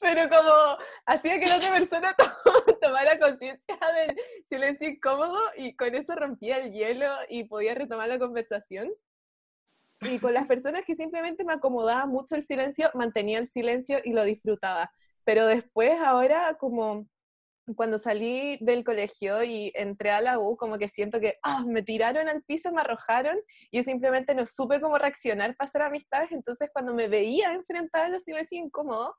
Pero 0.00 0.28
como 0.28 0.78
hacía 1.06 1.38
que 1.40 1.46
la 1.46 1.56
otra 1.56 1.70
persona 1.72 2.14
to- 2.14 2.78
tomara 2.80 3.18
conciencia 3.18 3.76
del 3.94 4.16
silencio 4.48 4.88
incómodo 4.88 5.38
y 5.56 5.74
con 5.76 5.94
eso 5.94 6.14
rompía 6.14 6.58
el 6.58 6.72
hielo 6.72 7.06
y 7.28 7.44
podía 7.44 7.74
retomar 7.74 8.08
la 8.08 8.18
conversación. 8.18 8.90
Y 10.02 10.18
con 10.18 10.34
las 10.34 10.46
personas 10.46 10.82
que 10.84 10.94
simplemente 10.94 11.42
me 11.44 11.54
acomodaba 11.54 12.04
mucho 12.06 12.34
el 12.34 12.42
silencio, 12.42 12.90
mantenía 12.94 13.38
el 13.38 13.46
silencio 13.46 13.98
y 14.04 14.12
lo 14.12 14.24
disfrutaba. 14.24 14.90
Pero 15.24 15.46
después, 15.46 15.98
ahora, 16.04 16.56
como 16.58 17.06
cuando 17.74 17.98
salí 17.98 18.58
del 18.60 18.84
colegio 18.84 19.42
y 19.42 19.72
entré 19.74 20.10
a 20.10 20.20
la 20.20 20.38
U, 20.38 20.56
como 20.56 20.78
que 20.78 20.88
siento 20.88 21.20
que 21.20 21.38
ah, 21.42 21.64
me 21.66 21.82
tiraron 21.82 22.28
al 22.28 22.42
piso, 22.42 22.72
me 22.72 22.80
arrojaron 22.80 23.36
y 23.70 23.78
yo 23.78 23.82
simplemente 23.82 24.34
no 24.34 24.46
supe 24.46 24.80
cómo 24.80 24.98
reaccionar 24.98 25.56
para 25.56 25.68
hacer 25.68 25.82
amistades. 25.82 26.32
Entonces, 26.32 26.70
cuando 26.72 26.94
me 26.94 27.08
veía 27.08 27.52
enfrentada 27.54 28.06
a 28.06 28.08
los 28.10 28.22
silencios 28.22 28.64
incómodos, 28.64 29.10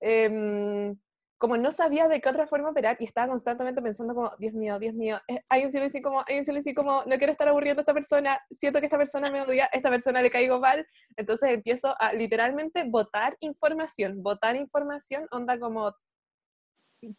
em, 0.00 0.96
como 1.38 1.56
no 1.56 1.70
sabía 1.70 2.08
de 2.08 2.20
qué 2.20 2.28
otra 2.28 2.48
forma 2.48 2.70
operar 2.70 2.96
y 2.98 3.04
estaba 3.04 3.28
constantemente 3.28 3.80
pensando 3.80 4.14
como, 4.14 4.32
Dios 4.38 4.54
mío, 4.54 4.78
Dios 4.78 4.94
mío, 4.94 5.20
eh, 5.28 5.40
hay 5.48 5.64
un 5.64 5.72
silencio 5.72 6.00
incómodo, 6.00 6.24
hay 6.28 6.38
un 6.38 6.44
silencio 6.44 6.72
incómodo, 6.72 7.04
no 7.06 7.16
quiero 7.16 7.32
estar 7.32 7.48
aburriendo 7.48 7.80
a 7.80 7.82
esta 7.82 7.94
persona, 7.94 8.40
siento 8.50 8.80
que 8.80 8.86
esta 8.86 8.98
persona 8.98 9.30
me 9.30 9.42
odia, 9.42 9.66
a 9.66 9.76
esta 9.76 9.88
persona 9.88 10.20
le 10.20 10.30
caigo 10.30 10.58
mal, 10.58 10.84
entonces 11.16 11.50
empiezo 11.50 11.94
a 12.00 12.12
literalmente 12.12 12.84
votar 12.84 13.36
información, 13.40 14.20
votar 14.22 14.56
información, 14.56 15.28
onda 15.30 15.58
como, 15.60 15.94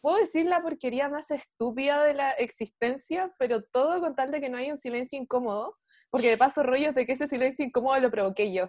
puedo 0.00 0.18
decir 0.18 0.46
la 0.46 0.62
porquería 0.62 1.08
más 1.08 1.30
estúpida 1.30 2.04
de 2.04 2.14
la 2.14 2.30
existencia, 2.32 3.32
pero 3.38 3.62
todo 3.62 4.00
con 4.00 4.14
tal 4.14 4.30
de 4.30 4.40
que 4.40 4.48
no 4.48 4.58
haya 4.58 4.72
un 4.72 4.78
silencio 4.78 5.18
incómodo, 5.18 5.76
porque 6.10 6.28
de 6.30 6.36
paso 6.36 6.62
rollos 6.62 6.94
de 6.94 7.06
que 7.06 7.12
ese 7.12 7.26
silencio 7.28 7.64
incómodo 7.64 7.98
lo 8.00 8.10
provoqué 8.10 8.52
yo. 8.52 8.66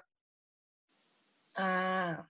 Ah, 1.55 2.27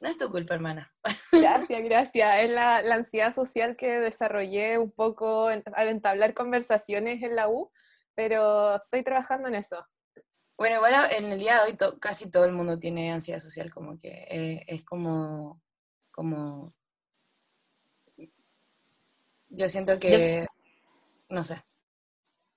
no 0.00 0.08
es 0.08 0.16
tu 0.16 0.30
culpa, 0.30 0.54
hermana. 0.54 0.92
Gracias, 1.32 1.82
gracias. 1.82 2.44
Es 2.44 2.50
la, 2.50 2.82
la 2.82 2.96
ansiedad 2.96 3.32
social 3.32 3.76
que 3.76 3.98
desarrollé 4.00 4.76
un 4.78 4.90
poco 4.92 5.50
en- 5.50 5.62
al 5.74 5.88
entablar 5.88 6.34
conversaciones 6.34 7.22
en 7.22 7.36
la 7.36 7.48
U, 7.48 7.70
pero 8.14 8.76
estoy 8.76 9.02
trabajando 9.04 9.48
en 9.48 9.54
eso. 9.54 9.86
Bueno, 10.58 10.76
igual 10.76 10.94
a- 10.94 11.08
en 11.08 11.32
el 11.32 11.38
día 11.38 11.54
de 11.62 11.70
hoy 11.70 11.76
to- 11.76 11.98
casi 11.98 12.30
todo 12.30 12.44
el 12.44 12.52
mundo 12.52 12.78
tiene 12.78 13.10
ansiedad 13.12 13.38
social, 13.38 13.72
como 13.72 13.98
que 13.98 14.08
eh, 14.28 14.64
es 14.66 14.84
como, 14.84 15.62
como, 16.10 16.72
yo 19.52 19.68
siento 19.68 19.98
que, 19.98 20.10
Yo 20.10 20.46
no 21.28 21.44
sé, 21.44 21.62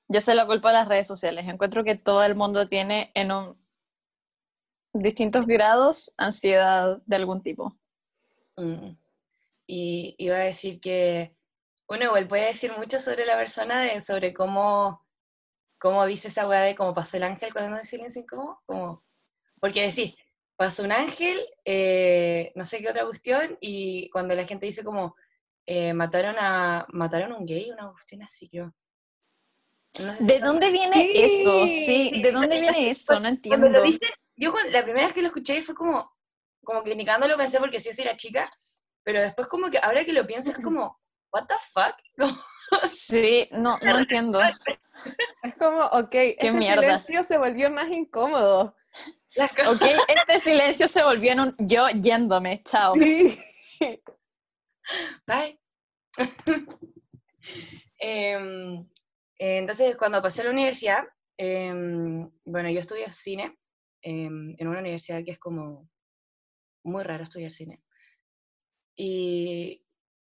Yo 0.08 0.19
se 0.21 0.36
lo 0.36 0.47
culpo 0.47 0.67
a 0.69 0.73
las 0.73 0.88
redes 0.88 1.08
sociales. 1.08 1.47
Encuentro 1.47 1.84
que 1.84 1.95
todo 1.95 2.23
el 2.23 2.36
mundo 2.36 2.67
tiene 2.67 3.12
en 3.13 3.31
un 3.31 3.58
distintos 4.93 5.45
grados 5.45 6.13
ansiedad 6.17 7.01
de 7.05 7.15
algún 7.15 7.41
tipo. 7.43 7.77
mm. 8.58 8.97
y 9.67 10.15
iba 10.17 10.36
a 10.38 10.39
decir 10.39 10.79
que 10.79 11.36
uno 11.88 12.05
igual 12.05 12.27
puede 12.27 12.45
decir 12.45 12.71
mucho 12.77 12.99
sobre 12.99 13.25
la 13.25 13.36
persona, 13.36 13.81
de, 13.81 13.99
sobre 13.99 14.34
cómo, 14.34 15.05
cómo 15.77 16.05
dice 16.05 16.29
esa 16.29 16.47
weá 16.47 16.62
de 16.62 16.75
cómo 16.75 16.93
pasó 16.93 17.17
el 17.17 17.23
ángel 17.23 17.51
cuando 17.51 17.77
dice 17.77 17.97
silencio 17.97 18.21
incómodo, 18.21 18.62
como, 18.65 19.03
porque 19.60 19.86
decís, 19.86 20.15
pasó 20.55 20.84
un 20.84 20.91
ángel, 20.91 21.38
eh, 21.65 22.51
no 22.55 22.65
sé 22.65 22.79
qué 22.79 22.89
otra 22.89 23.05
cuestión, 23.05 23.58
y 23.60 24.10
cuando 24.10 24.34
la 24.34 24.45
gente 24.47 24.65
dice 24.65 24.84
como, 24.84 25.15
eh, 25.65 25.93
mataron 25.93 26.36
a 26.39 26.86
mataron 26.89 27.32
a 27.32 27.38
un 27.38 27.45
gay, 27.45 27.71
una 27.71 27.91
cuestión 27.91 28.21
así, 28.21 28.47
creo. 28.49 28.73
No 29.99 30.13
sé 30.13 30.23
si 30.23 30.28
¿De 30.28 30.39
dónde 30.39 30.71
viene 30.71 30.95
Sí. 30.95 31.12
eso? 31.15 31.65
Sí, 31.67 32.21
¿de 32.21 32.32
dónde 32.32 32.60
viene 32.60 32.89
eso? 32.89 33.13
No 33.13 33.19
Cuando 33.21 33.30
entiendo. 33.30 33.69
lo 33.69 33.82
dicen, 33.84 34.10
yo 34.36 34.51
cuando- 34.51 34.71
la 34.71 34.84
primera 34.84 35.06
vez 35.06 35.15
que 35.15 35.21
lo 35.21 35.28
escuché 35.28 35.62
fue 35.62 35.73
como, 35.75 36.12
como 36.63 36.84
que 36.84 36.95
ni 36.95 37.06
cagando 37.06 37.28
lo 37.28 37.38
pensé 37.38 37.60
porque 37.60 37.80
sí 37.80 37.89
yo 37.89 37.93
soy 37.95 38.06
la 38.06 38.17
chica, 38.17 38.51
pero 39.04 39.21
después 39.21 39.47
como 39.47 39.69
que 39.69 39.78
ahora 39.78 40.04
que 40.04 40.13
lo 40.13 40.25
pienso 40.28 40.51
es 40.51 40.60
como, 40.60 40.99
what 41.32 41.45
the 41.47 41.56
fuck? 41.71 41.95
Como, 42.71 42.82
Sí, 42.86 43.47
no, 43.51 43.78
no 43.84 43.99
entiendo. 43.99 44.39
Es 45.43 45.56
como, 45.60 45.80
ok, 45.86 46.13
este 46.15 46.51
mierda. 46.51 46.82
silencio 46.82 47.23
se 47.23 47.38
volvió 47.38 47.69
más 47.69 47.88
incómodo. 47.89 48.75
Ok, 49.67 49.82
este 50.08 50.39
silencio 50.39 50.88
se 50.88 51.04
volvió 51.04 51.34
en 51.34 51.39
un 51.41 51.56
yo 51.60 51.88
yéndome, 51.89 52.63
chao. 52.63 52.95
Sí. 52.95 53.38
Bye. 55.27 55.59
Eh, 57.97 58.37
entonces, 59.37 59.95
cuando 59.97 60.21
pasé 60.21 60.41
a 60.41 60.45
la 60.45 60.51
universidad, 60.51 61.03
em, 61.37 62.29
bueno, 62.43 62.69
yo 62.69 62.79
estudié 62.79 63.09
cine 63.09 63.57
em, 64.01 64.55
en 64.57 64.67
una 64.67 64.79
universidad 64.79 65.23
que 65.23 65.31
es 65.31 65.39
como 65.39 65.89
muy 66.83 67.03
raro 67.03 67.23
estudiar 67.23 67.51
cine. 67.51 67.81
Y 68.95 69.85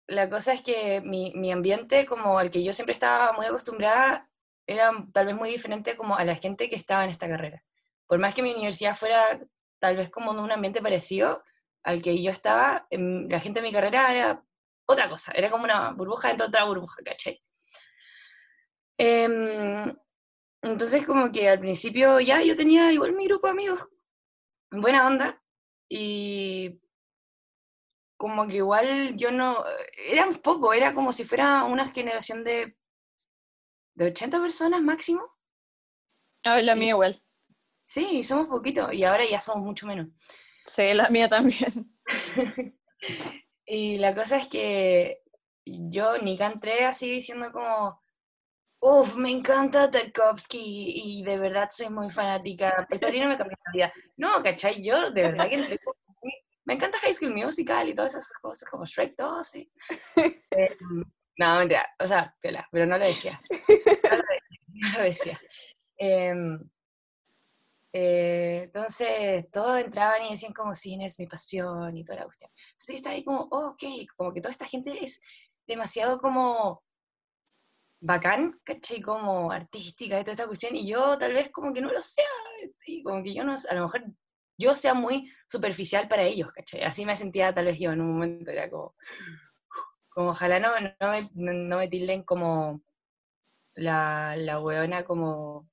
la 0.07 0.29
cosa 0.29 0.53
es 0.53 0.61
que 0.61 1.01
mi, 1.01 1.33
mi 1.35 1.51
ambiente, 1.51 2.05
como 2.05 2.39
al 2.39 2.49
que 2.49 2.63
yo 2.63 2.73
siempre 2.73 2.93
estaba 2.93 3.33
muy 3.33 3.45
acostumbrada, 3.45 4.29
era 4.67 4.91
tal 5.13 5.27
vez 5.27 5.35
muy 5.35 5.49
diferente 5.49 5.95
como 5.95 6.15
a 6.15 6.25
la 6.25 6.35
gente 6.35 6.69
que 6.69 6.75
estaba 6.75 7.03
en 7.03 7.11
esta 7.11 7.27
carrera. 7.27 7.63
Por 8.07 8.19
más 8.19 8.33
que 8.33 8.43
mi 8.43 8.51
universidad 8.51 8.95
fuera 8.95 9.39
tal 9.79 9.97
vez 9.97 10.09
como 10.09 10.31
un 10.31 10.51
ambiente 10.51 10.81
parecido 10.81 11.43
al 11.83 12.01
que 12.01 12.21
yo 12.21 12.31
estaba, 12.31 12.87
em, 12.89 13.27
la 13.29 13.39
gente 13.39 13.59
de 13.61 13.67
mi 13.67 13.73
carrera 13.73 14.13
era 14.13 14.43
otra 14.85 15.09
cosa, 15.09 15.31
era 15.33 15.49
como 15.49 15.63
una 15.65 15.93
burbuja 15.93 16.29
dentro 16.29 16.47
de 16.47 16.49
otra 16.49 16.65
burbuja, 16.65 17.01
¿cachai? 17.03 17.41
Em, 18.97 19.95
entonces 20.61 21.05
como 21.05 21.31
que 21.31 21.49
al 21.49 21.59
principio 21.59 22.19
ya 22.19 22.41
yo 22.43 22.55
tenía 22.55 22.91
igual 22.91 23.13
mi 23.13 23.25
grupo 23.27 23.47
de 23.47 23.51
amigos, 23.51 23.87
buena 24.71 25.07
onda, 25.07 25.41
y 25.89 26.79
como 28.17 28.47
que 28.47 28.57
igual 28.57 29.15
yo 29.15 29.31
no, 29.31 29.63
eran 30.11 30.35
poco, 30.35 30.73
era 30.73 30.93
como 30.93 31.13
si 31.13 31.23
fuera 31.23 31.63
una 31.63 31.87
generación 31.87 32.43
de, 32.43 32.75
de 33.95 34.05
80 34.07 34.41
personas 34.41 34.81
máximo. 34.81 35.23
Ay, 36.43 36.63
la 36.63 36.75
mía 36.75 36.89
igual. 36.89 37.21
Sí, 37.85 38.23
somos 38.23 38.47
poquito, 38.47 38.91
y 38.91 39.03
ahora 39.03 39.25
ya 39.25 39.39
somos 39.39 39.63
mucho 39.63 39.87
menos. 39.87 40.07
Sí, 40.69 40.93
la 40.93 41.09
mía 41.09 41.27
también. 41.27 41.97
y 43.65 43.97
la 43.97 44.13
cosa 44.13 44.37
es 44.37 44.47
que 44.47 45.23
yo 45.65 46.17
ni 46.19 46.37
entré 46.39 46.85
así 46.85 47.09
diciendo 47.09 47.51
como, 47.51 47.99
uff, 48.79 49.15
me 49.15 49.31
encanta 49.31 49.89
Tarkovsky 49.89 51.19
y 51.19 51.23
de 51.23 51.39
verdad 51.39 51.69
soy 51.71 51.89
muy 51.89 52.11
fanática, 52.11 52.85
pero 52.87 53.07
no 53.11 53.29
me 53.29 53.37
cambió 53.37 53.57
la 53.65 53.71
vida. 53.73 53.93
No, 54.17 54.43
¿cachai? 54.43 54.83
Yo 54.83 55.09
de 55.09 55.23
verdad 55.23 55.49
que 55.49 55.55
entré 55.55 55.79
como 55.79 55.95
me 56.65 56.75
encanta 56.75 56.99
High 56.99 57.15
School 57.15 57.33
Musical 57.33 57.89
y 57.89 57.95
todas 57.95 58.13
esas 58.13 58.31
cosas, 58.33 58.69
como 58.69 58.85
Shrek 58.85 59.15
2, 59.17 59.47
sí. 59.47 59.71
Eh, 60.51 60.77
no, 61.37 61.57
mentira, 61.57 61.87
o 61.99 62.05
sea, 62.05 62.35
piola, 62.39 62.67
pero 62.71 62.85
no 62.85 62.97
lo 62.97 63.05
decía. 63.05 63.39
No 63.49 64.17
lo 64.17 64.23
decía. 64.23 64.59
no 64.67 64.97
lo 64.97 65.03
decía. 65.03 65.41
Em, 65.97 66.59
Eh, 67.91 68.63
entonces, 68.65 69.49
todos 69.51 69.79
entraban 69.79 70.25
y 70.25 70.31
decían 70.31 70.53
como, 70.53 70.75
cine 70.75 71.05
es 71.05 71.17
mi 71.19 71.25
pasión 71.27 71.95
y 71.97 72.03
toda 72.03 72.19
la 72.19 72.25
cuestión. 72.25 72.51
Entonces 72.71 72.87
yo 72.87 72.95
estaba 72.95 73.15
ahí 73.15 73.23
como, 73.23 73.47
oh, 73.51 73.69
ok, 73.69 73.83
como 74.15 74.33
que 74.33 74.41
toda 74.41 74.51
esta 74.51 74.65
gente 74.65 75.03
es 75.03 75.21
demasiado 75.67 76.19
como 76.19 76.83
bacán, 78.01 78.59
¿cachai? 78.63 79.01
Como 79.01 79.51
artística 79.51 80.19
y 80.19 80.23
toda 80.23 80.33
esta 80.33 80.47
cuestión, 80.47 80.75
y 80.75 80.87
yo 80.87 81.17
tal 81.17 81.33
vez 81.33 81.49
como 81.51 81.73
que 81.73 81.81
no 81.81 81.91
lo 81.91 82.01
sea, 82.01 82.25
y 82.85 83.03
como 83.03 83.23
que 83.23 83.33
yo 83.33 83.43
no, 83.43 83.55
a 83.69 83.73
lo 83.75 83.83
mejor 83.83 84.03
yo 84.57 84.75
sea 84.75 84.93
muy 84.93 85.31
superficial 85.47 86.07
para 86.07 86.23
ellos, 86.23 86.51
¿cachai? 86.51 86.83
Así 86.83 87.05
me 87.05 87.15
sentía 87.15 87.53
tal 87.53 87.65
vez 87.65 87.79
yo 87.79 87.91
en 87.91 88.01
un 88.01 88.13
momento, 88.13 88.51
era 88.51 88.69
como, 88.69 88.95
como 90.09 90.29
ojalá 90.29 90.59
no, 90.59 90.69
no, 90.99 91.11
me, 91.11 91.53
no 91.53 91.77
me 91.77 91.87
tilden 91.87 92.23
como 92.23 92.81
la, 93.75 94.35
la 94.37 94.59
weona 94.59 95.03
como 95.03 95.69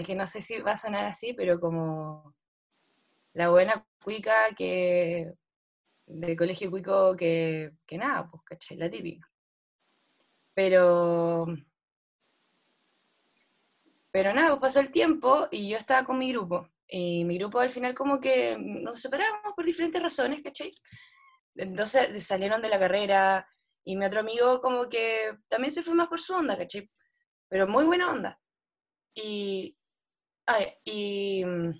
es 0.00 0.06
que 0.06 0.14
no 0.14 0.26
sé 0.26 0.40
si 0.40 0.58
va 0.60 0.72
a 0.72 0.76
sonar 0.76 1.04
así, 1.06 1.32
pero 1.34 1.60
como 1.60 2.34
la 3.34 3.50
buena 3.50 3.86
cuica 4.02 4.54
que 4.56 5.32
de 6.06 6.36
colegio 6.36 6.70
cuico 6.70 7.16
que, 7.16 7.72
que 7.86 7.98
nada, 7.98 8.28
pues, 8.30 8.42
caché, 8.44 8.76
la 8.76 8.90
típica. 8.90 9.28
Pero, 10.54 11.46
pero 14.10 14.34
nada, 14.34 14.50
pues 14.50 14.60
pasó 14.60 14.80
el 14.80 14.90
tiempo 14.90 15.48
y 15.50 15.68
yo 15.68 15.76
estaba 15.76 16.04
con 16.04 16.18
mi 16.18 16.32
grupo. 16.32 16.68
Y 16.88 17.24
mi 17.24 17.38
grupo 17.38 17.60
al 17.60 17.70
final 17.70 17.94
como 17.94 18.18
que 18.20 18.56
nos 18.58 19.00
separamos 19.00 19.54
por 19.54 19.64
diferentes 19.64 20.02
razones, 20.02 20.42
¿cachai? 20.42 20.72
Entonces 21.54 22.26
salieron 22.26 22.60
de 22.60 22.68
la 22.68 22.78
carrera 22.80 23.46
y 23.84 23.96
mi 23.96 24.04
otro 24.04 24.20
amigo 24.20 24.60
como 24.60 24.88
que 24.88 25.36
también 25.48 25.70
se 25.70 25.82
fue 25.82 25.94
más 25.94 26.08
por 26.08 26.20
su 26.20 26.34
onda, 26.34 26.56
¿cachai? 26.56 26.90
Pero 27.48 27.68
muy 27.68 27.84
buena 27.84 28.10
onda. 28.10 28.40
Y, 29.14 29.76
y 30.84 31.44
mm, 31.44 31.78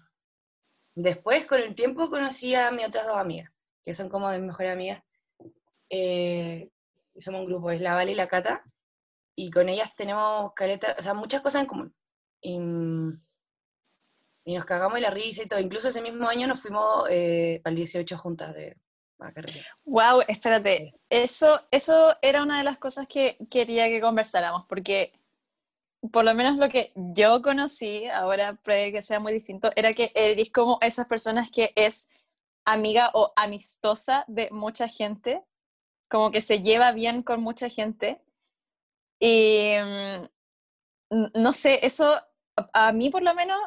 después, 0.95 1.47
con 1.47 1.61
el 1.61 1.75
tiempo, 1.75 2.11
conocí 2.11 2.55
a 2.55 2.71
mis 2.71 2.87
otras 2.87 3.07
dos 3.07 3.17
amigas, 3.17 3.51
que 3.83 3.95
son 3.95 4.09
como 4.09 4.31
de 4.31 4.39
mis 4.39 4.49
mejores 4.49 4.73
amigas. 4.73 5.03
Eh, 5.89 6.71
somos 7.17 7.41
un 7.43 7.47
grupo, 7.47 7.71
es 7.71 7.81
la 7.81 7.95
Vale 7.95 8.13
y 8.13 8.15
la 8.15 8.29
Cata, 8.29 8.65
y 9.35 9.51
con 9.51 9.69
ellas 9.69 9.95
tenemos 9.95 10.53
caleta, 10.55 10.95
o 10.99 11.03
sea, 11.03 11.15
muchas 11.15 11.43
cosas 11.43 11.63
en 11.63 11.67
común. 11.67 11.95
Y, 12.41 12.59
mm, 12.59 13.21
y 14.45 14.55
nos 14.55 14.65
cagamos 14.65 15.01
la 15.01 15.11
risa 15.11 15.43
y 15.43 15.49
todo. 15.49 15.61
Incluso 15.61 15.89
ese 15.89 16.03
mismo 16.03 16.29
año 16.29 16.47
nos 16.47 16.61
fuimos 16.61 17.07
eh, 17.11 17.61
el 17.65 17.75
18 17.75 18.19
juntas 18.19 18.55
de 18.55 18.77
carrera. 19.19 19.65
Wow, 19.85 20.23
espérate. 20.27 20.95
Eso, 21.09 21.61
eso 21.71 22.17
era 22.23 22.43
una 22.43 22.59
de 22.59 22.65
las 22.65 22.79
cosas 22.79 23.07
que 23.07 23.37
quería 23.51 23.89
que 23.89 24.01
conversáramos, 24.01 24.65
porque 24.67 25.13
por 26.13 26.25
lo 26.25 26.35
menos 26.35 26.57
lo 26.57 26.69
que 26.69 26.93
yo 26.95 27.43
conocí, 27.43 28.07
ahora 28.07 28.55
puede 28.55 28.93
que 28.93 29.03
sea 29.03 29.21
muy 29.21 29.33
distinto, 29.33 29.71
era 29.77 29.93
que 29.93 30.13
eres 30.15 30.51
como 30.51 30.79
esas 30.81 31.07
personas 31.07 31.51
que 31.51 31.73
es 31.77 32.09
amiga 32.65 33.11
o 33.15 33.33
amistosa 33.37 34.25
de 34.29 34.49
mucha 34.51 34.89
gente, 34.89 35.43
como 36.09 36.31
que 36.31 36.41
se 36.41 36.63
lleva 36.63 36.93
bien 36.93 37.23
con 37.23 37.43
mucha 37.43 37.69
gente. 37.69 38.21
Y 39.21 39.75
mm, 41.11 41.27
no 41.35 41.53
sé, 41.53 41.85
eso 41.85 42.21
a 42.73 42.93
mí 42.93 43.11
por 43.11 43.23
lo 43.23 43.35
menos, 43.35 43.59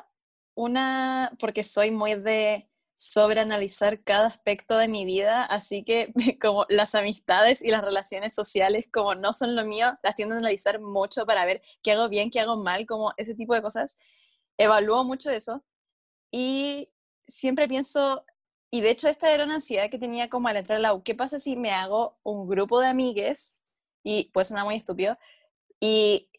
una, 0.55 1.31
porque 1.39 1.63
soy 1.63 1.91
muy 1.91 2.15
de 2.15 2.69
sobreanalizar 3.03 4.01
cada 4.01 4.27
aspecto 4.27 4.77
de 4.77 4.87
mi 4.87 5.03
vida, 5.03 5.43
así 5.43 5.83
que 5.83 6.13
como 6.41 6.65
las 6.69 6.95
amistades 6.95 7.61
y 7.61 7.67
las 7.67 7.83
relaciones 7.83 8.33
sociales 8.33 8.87
como 8.91 9.13
no 9.13 9.33
son 9.33 9.57
lo 9.57 9.65
mío, 9.65 9.97
las 10.01 10.15
tiendo 10.15 10.35
a 10.35 10.37
analizar 10.37 10.79
mucho 10.79 11.25
para 11.25 11.43
ver 11.43 11.61
qué 11.81 11.91
hago 11.91 12.07
bien, 12.07 12.29
qué 12.31 12.39
hago 12.39 12.55
mal, 12.55 12.85
como 12.85 13.13
ese 13.17 13.35
tipo 13.35 13.53
de 13.53 13.61
cosas. 13.61 13.97
Evalúo 14.57 15.03
mucho 15.03 15.31
eso 15.31 15.65
y 16.31 16.89
siempre 17.27 17.67
pienso, 17.67 18.25
y 18.71 18.79
de 18.81 18.91
hecho 18.91 19.09
esta 19.09 19.31
era 19.33 19.43
una 19.43 19.55
ansiedad 19.55 19.89
que 19.89 19.99
tenía 19.99 20.29
como 20.29 20.47
al 20.47 20.57
entrar 20.57 20.77
a 20.77 20.81
la 20.81 21.01
¿qué 21.03 21.13
pasa 21.13 21.39
si 21.39 21.57
me 21.57 21.71
hago 21.71 22.17
un 22.23 22.47
grupo 22.47 22.79
de 22.79 22.87
amigues? 22.87 23.57
Y 24.03 24.29
pues 24.33 24.47
suena 24.47 24.63
muy 24.63 24.75
estúpido. 24.75 25.17
Y 25.81 26.29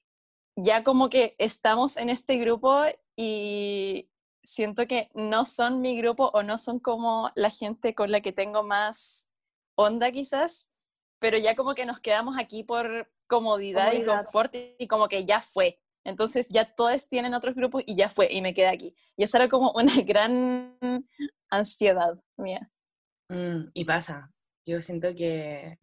ya 0.57 0.83
como 0.85 1.11
que 1.11 1.35
estamos 1.39 1.99
en 1.99 2.09
este 2.09 2.37
grupo 2.37 2.85
y 3.17 4.09
siento 4.45 4.86
que 4.86 5.11
no 5.14 5.45
son 5.45 5.80
mi 5.80 5.97
grupo 5.97 6.30
o 6.34 6.42
no 6.42 6.59
son 6.59 6.78
como 6.78 7.32
la 7.34 7.51
gente 7.51 7.95
con 7.95 8.12
la 8.12 8.20
que 8.20 8.32
tengo 8.32 8.62
más 8.62 9.30
onda 9.76 10.12
quizás, 10.12 10.68
pero 11.18 11.38
ya 11.38 11.57
como 11.57 11.74
que 11.74 11.86
nos 11.86 12.01
quedamos 12.01 12.36
aquí 12.38 12.62
por 12.62 13.11
comodidad, 13.26 13.92
y 13.92 14.05
confort 14.05 14.55
y 14.78 14.86
como 14.86 15.09
que 15.09 15.24
ya 15.24 15.40
fue. 15.40 15.80
Entonces 16.05 16.49
ya 16.51 16.66
todos 16.66 17.09
tienen 17.09 17.32
otros 17.32 17.55
grupos 17.55 17.82
y 17.86 17.97
ya 17.97 18.11
fue 18.11 18.30
y 18.30 18.42
me 18.42 18.53
quedé 18.53 18.68
aquí. 18.68 18.95
Y 19.16 19.24
eso 19.24 19.38
era 19.38 19.49
como 19.49 19.72
una 19.74 19.95
gran 20.07 20.76
ansiedad 21.51 22.20
mía. 22.36 22.70
Mm, 23.30 23.70
y 23.72 23.84
pasa. 23.84 24.30
Yo 24.66 24.80
siento 24.82 25.14
que... 25.14 25.78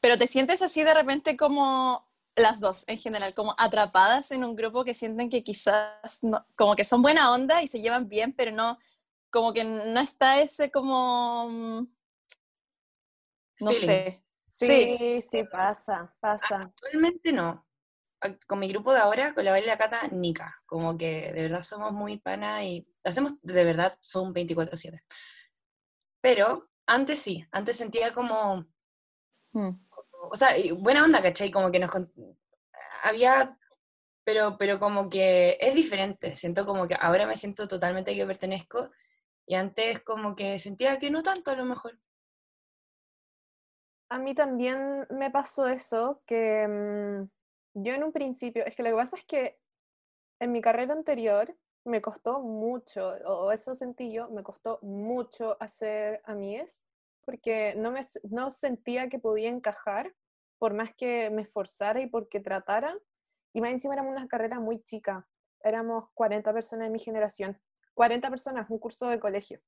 Pero 0.00 0.16
te 0.16 0.26
sientes 0.26 0.62
así 0.62 0.82
de 0.82 0.94
repente 0.94 1.36
como 1.36 2.05
las 2.36 2.60
dos 2.60 2.84
en 2.86 2.98
general, 2.98 3.34
como 3.34 3.54
atrapadas 3.58 4.30
en 4.30 4.44
un 4.44 4.54
grupo 4.54 4.84
que 4.84 4.94
sienten 4.94 5.30
que 5.30 5.42
quizás 5.42 6.22
no, 6.22 6.46
como 6.54 6.76
que 6.76 6.84
son 6.84 7.02
buena 7.02 7.32
onda 7.32 7.62
y 7.62 7.66
se 7.68 7.80
llevan 7.80 8.08
bien, 8.08 8.32
pero 8.34 8.52
no, 8.52 8.78
como 9.30 9.52
que 9.52 9.64
no 9.64 10.00
está 10.00 10.40
ese 10.40 10.70
como, 10.70 11.48
mm, 11.50 11.88
no 13.60 13.72
sé. 13.72 14.22
Sí, 14.54 15.22
sí, 15.30 15.44
pasa, 15.44 16.14
pasa. 16.20 16.56
Actualmente 16.62 17.32
no. 17.32 17.66
Con 18.46 18.58
mi 18.58 18.68
grupo 18.68 18.92
de 18.92 19.00
ahora, 19.00 19.34
con 19.34 19.44
la 19.44 19.50
Baila 19.50 19.72
la 19.72 19.78
Cata, 19.78 20.08
Nica. 20.08 20.62
Como 20.64 20.96
que 20.96 21.32
de 21.32 21.42
verdad 21.42 21.62
somos 21.62 21.92
muy 21.92 22.18
pana 22.18 22.64
y 22.64 22.86
hacemos 23.04 23.34
de 23.42 23.64
verdad, 23.64 23.98
son 24.00 24.32
24-7. 24.32 25.02
Pero 26.22 26.70
antes 26.86 27.20
sí, 27.20 27.46
antes 27.50 27.76
sentía 27.76 28.12
como, 28.14 28.66
hmm 29.52 29.85
o 30.30 30.36
sea, 30.36 30.50
buena 30.78 31.04
onda, 31.04 31.22
¿cachai? 31.22 31.50
Como 31.50 31.70
que 31.70 31.78
nos 31.78 31.90
había, 33.02 33.56
pero, 34.24 34.56
pero 34.58 34.78
como 34.78 35.08
que 35.08 35.56
es 35.60 35.74
diferente, 35.74 36.34
siento 36.34 36.66
como 36.66 36.86
que 36.86 36.96
ahora 36.98 37.26
me 37.26 37.36
siento 37.36 37.68
totalmente 37.68 38.14
que 38.14 38.26
pertenezco 38.26 38.90
y 39.46 39.54
antes 39.54 40.00
como 40.00 40.34
que 40.34 40.58
sentía 40.58 40.98
que 40.98 41.10
no 41.10 41.22
tanto 41.22 41.50
a 41.50 41.56
lo 41.56 41.64
mejor. 41.64 41.98
A 44.08 44.18
mí 44.18 44.34
también 44.34 45.06
me 45.10 45.30
pasó 45.30 45.66
eso, 45.66 46.22
que 46.26 46.66
mm, 46.66 47.28
yo 47.82 47.94
en 47.94 48.04
un 48.04 48.12
principio, 48.12 48.64
es 48.64 48.76
que 48.76 48.82
lo 48.82 48.90
que 48.90 48.96
pasa 48.96 49.16
es 49.16 49.24
que 49.24 49.58
en 50.40 50.52
mi 50.52 50.60
carrera 50.60 50.94
anterior 50.94 51.56
me 51.84 52.00
costó 52.00 52.40
mucho, 52.40 53.08
o 53.24 53.52
eso 53.52 53.74
sentí 53.74 54.12
yo, 54.12 54.28
me 54.30 54.42
costó 54.42 54.78
mucho 54.82 55.56
hacer 55.60 56.20
amigues 56.24 56.82
porque 57.26 57.74
no, 57.76 57.90
me, 57.90 58.00
no 58.30 58.50
sentía 58.50 59.08
que 59.10 59.18
podía 59.18 59.50
encajar, 59.50 60.14
por 60.58 60.72
más 60.72 60.94
que 60.94 61.28
me 61.28 61.42
esforzara 61.42 62.00
y 62.00 62.06
porque 62.06 62.40
tratara. 62.40 62.96
Y 63.52 63.60
más 63.60 63.70
encima 63.70 63.94
éramos 63.94 64.12
una 64.12 64.28
carrera 64.28 64.60
muy 64.60 64.82
chica, 64.82 65.28
éramos 65.62 66.08
40 66.14 66.52
personas 66.52 66.86
de 66.86 66.92
mi 66.92 66.98
generación, 66.98 67.60
40 67.94 68.30
personas, 68.30 68.70
un 68.70 68.78
curso 68.78 69.08
de 69.08 69.20
colegio. 69.20 69.60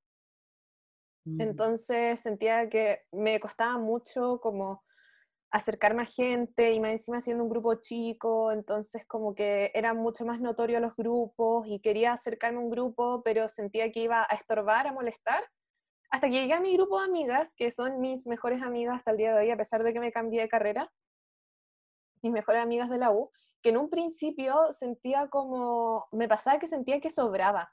Mm. 1.25 1.41
Entonces 1.41 2.21
sentía 2.21 2.69
que 2.69 3.03
me 3.13 3.41
costaba 3.41 3.77
mucho 3.77 4.41
como 4.41 4.85
acercarme 5.51 6.03
a 6.03 6.07
gente 6.07 6.73
y 6.73 6.81
más 6.81 6.93
encima 6.93 7.21
siendo 7.21 7.43
un 7.43 7.51
grupo 7.51 7.75
chico, 7.77 8.53
entonces 8.53 9.07
como 9.07 9.35
que 9.35 9.71
era 9.75 9.95
mucho 9.95 10.27
más 10.27 10.41
notorio 10.41 10.79
los 10.79 10.95
grupos 10.95 11.67
y 11.67 11.81
quería 11.81 12.13
acercarme 12.13 12.59
a 12.59 12.63
un 12.63 12.71
grupo, 12.71 13.23
pero 13.25 13.49
sentía 13.49 13.91
que 13.91 14.01
iba 14.01 14.27
a 14.29 14.35
estorbar, 14.37 14.87
a 14.87 14.93
molestar 14.93 15.43
hasta 16.11 16.29
que 16.29 16.41
llegué 16.41 16.55
a 16.55 16.61
mi 16.61 16.75
grupo 16.75 16.99
de 16.99 17.07
amigas, 17.07 17.55
que 17.55 17.71
son 17.71 18.01
mis 18.01 18.27
mejores 18.27 18.63
amigas 18.63 18.97
hasta 18.97 19.11
el 19.11 19.17
día 19.17 19.35
de 19.35 19.41
hoy, 19.45 19.51
a 19.51 19.57
pesar 19.57 19.83
de 19.83 19.93
que 19.93 20.01
me 20.01 20.13
cambié 20.13 20.43
de 20.43 20.49
carrera, 20.49 20.91
mis 22.23 22.33
mejores 22.33 22.63
amigas 22.63 22.89
de 22.91 22.99
la 22.99 23.11
U, 23.11 23.31
que 23.63 23.71
en 23.71 23.77
un 23.77 23.91
principio 23.91 24.73
sentía 24.73 25.29
como, 25.29 26.07
me 26.13 26.29
pasaba 26.29 26.59
que 26.59 26.67
sentía 26.67 27.01
que 27.01 27.11
sobraba. 27.11 27.73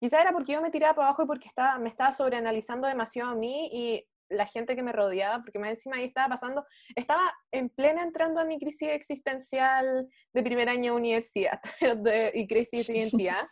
Quizá 0.00 0.20
era 0.20 0.32
porque 0.32 0.52
yo 0.52 0.62
me 0.62 0.70
tiraba 0.70 0.94
para 0.94 1.08
abajo 1.08 1.22
y 1.22 1.26
porque 1.26 1.48
estaba, 1.48 1.78
me 1.78 1.88
estaba 1.88 2.12
sobreanalizando 2.12 2.88
demasiado 2.88 3.30
a 3.30 3.34
mí 3.34 3.68
y 3.72 4.06
la 4.28 4.46
gente 4.46 4.74
que 4.74 4.82
me 4.82 4.92
rodeaba, 4.92 5.42
porque 5.42 5.58
más 5.58 5.70
encima 5.70 5.96
ahí 5.96 6.04
estaba 6.04 6.28
pasando, 6.28 6.64
estaba 6.96 7.32
en 7.52 7.68
plena 7.68 8.02
entrando 8.02 8.40
a 8.40 8.44
mi 8.44 8.58
crisis 8.58 8.88
existencial 8.90 10.08
de 10.32 10.42
primer 10.42 10.68
año 10.68 10.92
de 10.92 11.00
universidad 11.00 11.60
y 12.34 12.46
crisis 12.46 12.86
de 12.86 12.98
identidad. 12.98 13.46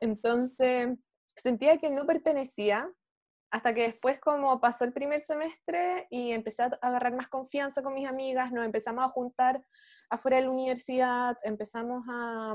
Entonces, 0.00 0.88
sentía 1.36 1.78
que 1.78 1.90
no 1.90 2.06
pertenecía, 2.06 2.90
hasta 3.50 3.74
que 3.74 3.82
después 3.82 4.20
como 4.20 4.60
pasó 4.60 4.84
el 4.84 4.92
primer 4.92 5.20
semestre 5.20 6.06
y 6.10 6.32
empecé 6.32 6.62
a 6.62 6.78
agarrar 6.82 7.14
más 7.14 7.28
confianza 7.28 7.82
con 7.82 7.94
mis 7.94 8.08
amigas, 8.08 8.52
nos 8.52 8.64
empezamos 8.64 9.04
a 9.04 9.08
juntar 9.08 9.64
afuera 10.10 10.38
de 10.38 10.44
la 10.44 10.50
universidad, 10.50 11.36
empezamos 11.42 12.04
a, 12.08 12.54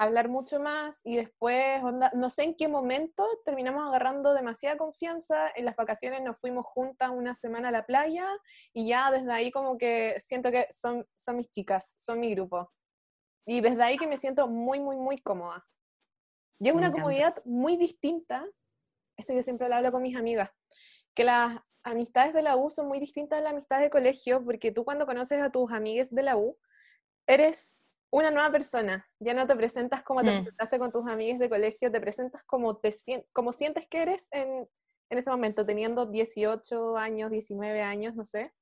hablar 0.00 0.30
mucho 0.30 0.58
más 0.58 1.02
y 1.04 1.16
después, 1.16 1.82
no 2.14 2.30
sé 2.30 2.44
en 2.44 2.54
qué 2.54 2.68
momento, 2.68 3.22
terminamos 3.44 3.86
agarrando 3.86 4.32
demasiada 4.32 4.78
confianza, 4.78 5.50
en 5.54 5.66
las 5.66 5.76
vacaciones 5.76 6.22
nos 6.22 6.38
fuimos 6.38 6.64
juntas 6.64 7.10
una 7.10 7.34
semana 7.34 7.68
a 7.68 7.72
la 7.72 7.84
playa 7.84 8.26
y 8.72 8.88
ya 8.88 9.10
desde 9.10 9.30
ahí 9.30 9.50
como 9.50 9.76
que 9.76 10.14
siento 10.18 10.50
que 10.50 10.66
son, 10.70 11.06
son 11.14 11.36
mis 11.36 11.50
chicas, 11.50 11.94
son 11.98 12.18
mi 12.18 12.34
grupo. 12.34 12.72
Y 13.46 13.60
desde 13.60 13.82
ahí 13.82 13.98
que 13.98 14.06
me 14.06 14.16
siento 14.16 14.48
muy, 14.48 14.80
muy, 14.80 14.96
muy 14.96 15.18
cómoda. 15.18 15.66
Y 16.58 16.68
es 16.68 16.74
Me 16.74 16.78
una 16.78 16.86
encanta. 16.86 17.02
comodidad 17.02 17.42
muy 17.44 17.76
distinta, 17.76 18.46
esto 19.20 19.32
yo 19.32 19.42
siempre 19.42 19.68
lo 19.68 19.76
hablo 19.76 19.92
con 19.92 20.02
mis 20.02 20.16
amigas, 20.16 20.50
que 21.14 21.24
las 21.24 21.58
amistades 21.82 22.34
de 22.34 22.42
la 22.42 22.56
U 22.56 22.70
son 22.70 22.88
muy 22.88 22.98
distintas 23.00 23.38
a 23.38 23.42
las 23.42 23.52
amistades 23.52 23.84
de 23.84 23.90
colegio, 23.90 24.44
porque 24.44 24.72
tú 24.72 24.84
cuando 24.84 25.06
conoces 25.06 25.40
a 25.40 25.50
tus 25.50 25.70
amigues 25.72 26.12
de 26.14 26.22
la 26.22 26.36
U, 26.36 26.58
eres 27.26 27.84
una 28.12 28.30
nueva 28.30 28.50
persona, 28.50 29.06
ya 29.20 29.34
no 29.34 29.46
te 29.46 29.54
presentas 29.54 30.02
como 30.02 30.20
te 30.24 30.32
Mm. 30.32 30.36
presentaste 30.36 30.78
con 30.78 30.90
tus 30.90 31.08
amigues 31.08 31.38
de 31.38 31.48
colegio, 31.48 31.92
te 31.92 32.00
presentas 32.00 32.42
como, 32.44 32.76
te, 32.78 32.92
como 33.32 33.52
sientes 33.52 33.86
que 33.86 34.02
eres 34.02 34.26
en, 34.32 34.68
en 35.10 35.18
ese 35.18 35.30
momento, 35.30 35.64
teniendo 35.64 36.06
18 36.06 36.96
años, 36.96 37.30
19 37.30 37.82
años, 37.82 38.14
no 38.16 38.24
sé. 38.24 38.52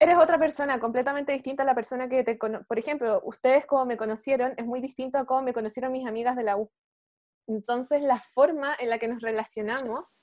Eres 0.00 0.16
otra 0.16 0.38
persona 0.38 0.78
completamente 0.78 1.32
distinta 1.32 1.64
a 1.64 1.66
la 1.66 1.74
persona 1.74 2.08
que 2.08 2.22
te 2.22 2.38
cono- 2.38 2.64
Por 2.68 2.78
ejemplo, 2.78 3.20
ustedes 3.24 3.66
como 3.66 3.84
me 3.84 3.96
conocieron 3.96 4.54
es 4.56 4.64
muy 4.64 4.80
distinto 4.80 5.18
a 5.18 5.24
cómo 5.26 5.42
me 5.42 5.52
conocieron 5.52 5.90
mis 5.90 6.06
amigas 6.06 6.36
de 6.36 6.44
la 6.44 6.56
U. 6.56 6.70
Entonces, 7.48 8.02
la 8.02 8.20
forma 8.20 8.76
en 8.78 8.90
la 8.90 8.98
que 8.98 9.08
nos 9.08 9.22
relacionamos 9.22 10.18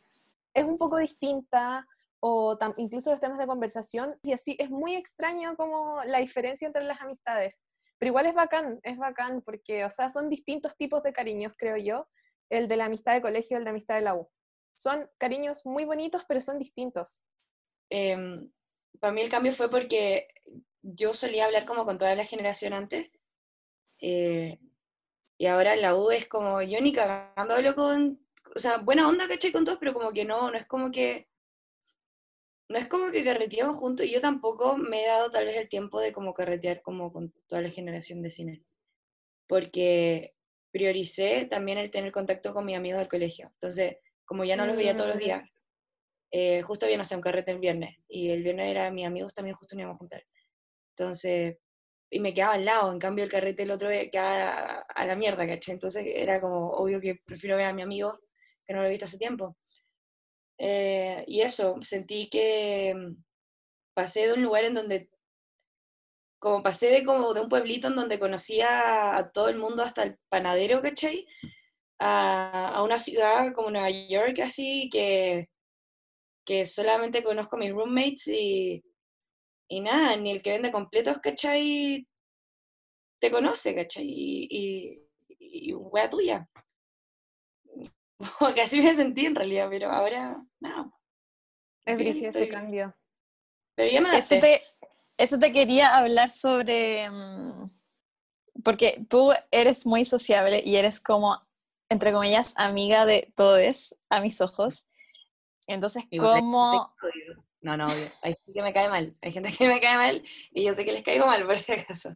es 0.53 0.63
un 0.63 0.78
poco 0.78 0.97
distinta, 0.97 1.86
o 2.19 2.57
incluso 2.78 3.11
los 3.11 3.19
temas 3.19 3.39
de 3.39 3.47
conversación, 3.47 4.17
y 4.23 4.32
así 4.32 4.55
es 4.59 4.69
muy 4.69 4.95
extraño 4.95 5.57
como 5.57 6.01
la 6.05 6.19
diferencia 6.19 6.65
entre 6.67 6.84
las 6.84 7.01
amistades. 7.01 7.61
Pero 7.97 8.09
igual 8.09 8.28
es 8.28 8.36
bacán, 8.36 8.80
es 8.84 8.97
bacán, 8.97 9.41
porque, 9.41 9.86
o 9.86 9.89
sea, 9.89 10.09
son 10.09 10.30
distintos 10.30 10.78
tipos 10.78 11.01
de 11.03 11.13
cariños, 11.13 11.53
creo 11.57 11.78
yo, 11.78 12.07
el 12.49 12.67
de 12.67 12.78
la 12.78 12.86
amistad 12.86 13.13
de 13.13 13.21
colegio 13.21 13.57
el 13.57 13.63
de 13.63 13.71
amistad 13.71 13.95
de 13.95 14.01
la 14.01 14.15
U. 14.15 14.30
Son 14.76 15.09
cariños 15.17 15.65
muy 15.65 15.86
bonitos, 15.86 16.23
pero 16.28 16.41
son 16.41 16.59
distintos. 16.59 17.21
Em, 17.89 18.51
para 18.99 19.13
mí 19.13 19.21
el 19.21 19.30
cambio 19.30 19.51
fue 19.51 19.69
porque 19.69 20.28
yo 20.82 21.13
solía 21.13 21.45
hablar 21.45 21.65
como 21.65 21.86
con 21.86 21.97
toda 21.97 22.13
la 22.15 22.23
generación 22.23 22.73
antes. 22.73 23.09
eh, 23.99 24.59
y 25.38 25.47
ahora 25.47 25.73
en 25.73 25.81
la 25.81 25.95
U 25.95 26.11
es 26.11 26.27
como, 26.27 26.61
yo 26.61 26.79
ni 26.81 26.91
cagando 26.93 27.55
hablo 27.55 27.75
con, 27.75 28.25
o 28.55 28.59
sea, 28.59 28.77
buena 28.77 29.07
onda, 29.07 29.27
caché 29.27 29.51
con 29.51 29.65
todos, 29.65 29.79
pero 29.79 29.93
como 29.93 30.11
que 30.13 30.25
no, 30.25 30.51
no 30.51 30.57
es 30.57 30.65
como 30.65 30.91
que, 30.91 31.27
no 32.69 32.77
es 32.79 32.88
como 32.88 33.11
que 33.11 33.23
carreteamos 33.23 33.77
juntos 33.77 34.05
y 34.05 34.11
yo 34.11 34.21
tampoco 34.21 34.77
me 34.77 35.03
he 35.03 35.07
dado 35.07 35.29
tal 35.29 35.45
vez 35.45 35.55
el 35.57 35.69
tiempo 35.69 35.99
de 35.99 36.11
como 36.11 36.33
carretear 36.33 36.81
como 36.81 37.11
con 37.11 37.33
toda 37.47 37.61
la 37.61 37.69
generación 37.69 38.21
de 38.21 38.31
cine. 38.31 38.63
Porque 39.47 40.33
prioricé 40.71 41.45
también 41.45 41.77
el 41.77 41.91
tener 41.91 42.11
contacto 42.11 42.53
con 42.53 42.65
mis 42.65 42.77
amigos 42.77 42.99
del 42.99 43.07
colegio. 43.09 43.49
Entonces, 43.53 43.97
como 44.25 44.43
ya 44.45 44.55
no 44.55 44.65
los 44.65 44.77
veía 44.77 44.95
todos 44.95 45.09
los 45.09 45.17
Mm. 45.17 45.19
días, 45.19 45.49
eh, 46.31 46.61
justo 46.63 46.86
había, 46.86 46.97
no 46.97 47.05
sé, 47.05 47.15
un 47.15 47.21
carrete 47.21 47.51
el 47.51 47.59
viernes, 47.59 47.97
y 48.07 48.31
el 48.31 48.43
viernes 48.43 48.69
era 48.71 48.91
mis 48.91 49.05
amigos 49.05 49.33
también 49.33 49.55
justo 49.55 49.75
nos 49.75 49.81
íbamos 49.81 49.95
a 49.97 49.99
juntar. 49.99 50.23
Entonces, 50.97 51.57
y 52.16 52.20
me 52.22 52.34
quedaba 52.34 52.53
al 52.53 52.63
lado, 52.63 52.93
en 52.93 52.99
cambio 52.99 53.26
el 53.26 53.30
carrete 53.30 53.63
el 53.63 53.72
otro 53.72 53.89
quedaba 53.89 54.49
a, 54.51 54.80
a 54.95 55.05
la 55.05 55.18
mierda, 55.18 55.45
¿cachai? 55.45 55.74
Entonces 55.74 56.05
era 56.07 56.39
como 56.39 56.70
obvio 56.72 57.01
que 57.01 57.16
prefiero 57.26 57.57
ver 57.57 57.66
a 57.66 57.74
mi 57.74 57.82
amigo 57.82 58.18
que 58.66 58.74
no 58.74 58.80
lo 58.80 58.88
he 58.88 58.89
visto 58.89 59.03
hace 59.03 59.18
tiempo. 59.18 59.57
Eh, 60.57 61.26
y 61.28 61.41
eso, 61.41 61.76
sentí 61.82 62.30
que 62.30 62.93
mm, 62.95 63.22
pasé 63.93 64.28
de 64.28 64.34
un 64.34 64.43
lugar 64.43 64.63
en 64.63 64.76
donde, 64.76 65.09
como 66.39 66.63
pasé 66.63 66.88
de 66.88 67.03
como 67.03 67.34
de 67.34 67.41
un 67.41 67.49
pueblito 67.49 67.89
en 67.89 67.95
donde 67.95 68.18
conocía 68.18 69.18
a 69.18 69.32
todo 69.34 69.49
el 69.49 69.57
mundo 69.57 69.84
hasta 69.84 70.03
el 70.03 70.18
panadero, 70.30 70.82
¿cachai? 70.82 71.28
A, 71.99 72.70
a 72.76 72.84
una 72.84 72.97
ciudad 72.97 73.53
como 73.53 73.72
Nueva 73.72 73.89
York, 73.89 74.39
así, 74.39 74.89
que, 74.89 75.49
que 76.45 76.66
solamente 76.66 77.24
conozco 77.24 77.57
a 77.57 77.59
mis 77.59 77.74
roommates 77.74 78.30
y, 78.30 78.82
y 79.68 79.82
nada, 79.82 80.16
ni 80.18 80.32
el 80.32 80.41
que 80.41 80.51
vende 80.51 80.72
completos, 80.72 81.18
¿cachai? 81.20 82.07
Te 83.20 83.32
conoce, 83.32 83.74
¿cachai? 83.76 84.05
Y, 84.07 84.47
y, 84.49 85.70
y 85.70 85.74
wea 85.74 86.09
tuya. 86.09 86.49
Como 88.39 88.53
que 88.53 88.61
así 88.61 88.82
me 88.82 88.93
sentí 88.93 89.26
en 89.26 89.36
realidad, 89.36 89.68
pero 89.70 89.89
ahora, 89.89 90.41
no. 90.59 90.99
Es 91.86 91.97
Bien, 91.97 92.11
brígido 92.11 92.30
ese 92.30 92.49
cambio. 92.49 92.95
Pero 93.76 93.91
ya 93.91 94.01
me 94.01 94.18
Eso 94.18 94.39
te, 94.39 94.61
eso 95.18 95.39
te 95.39 95.51
quería 95.51 95.97
hablar 95.97 96.30
sobre, 96.30 97.09
mm, 97.09 97.70
porque 98.63 99.05
tú 99.09 99.32
eres 99.51 99.86
muy 99.86 100.05
sociable 100.05 100.61
y 100.66 100.76
eres 100.78 100.99
como, 100.99 101.45
entre 101.89 102.11
comillas, 102.11 102.53
amiga 102.57 103.05
de 103.05 103.32
todos 103.36 103.95
a 104.09 104.22
mis 104.22 104.41
ojos. 104.41 104.88
Entonces, 105.68 106.05
¿cómo. 106.18 106.93
No, 107.66 107.76
no, 107.76 107.86
obvio. 107.86 108.07
Hay 108.22 108.34
gente 108.36 108.53
que 108.53 108.61
me 108.61 108.74
cae 108.74 108.89
mal. 108.89 109.18
Hay 109.24 109.32
gente 109.32 109.51
que 109.51 109.68
me 109.68 109.82
cae 109.82 109.97
mal 109.97 110.24
y 110.51 110.63
yo 110.63 110.74
sé 110.76 110.86
que 110.86 110.91
les 110.91 111.01
caigo 111.01 111.26
mal, 111.26 111.43
por 111.47 111.57
si 111.57 111.72
acaso. 111.74 112.13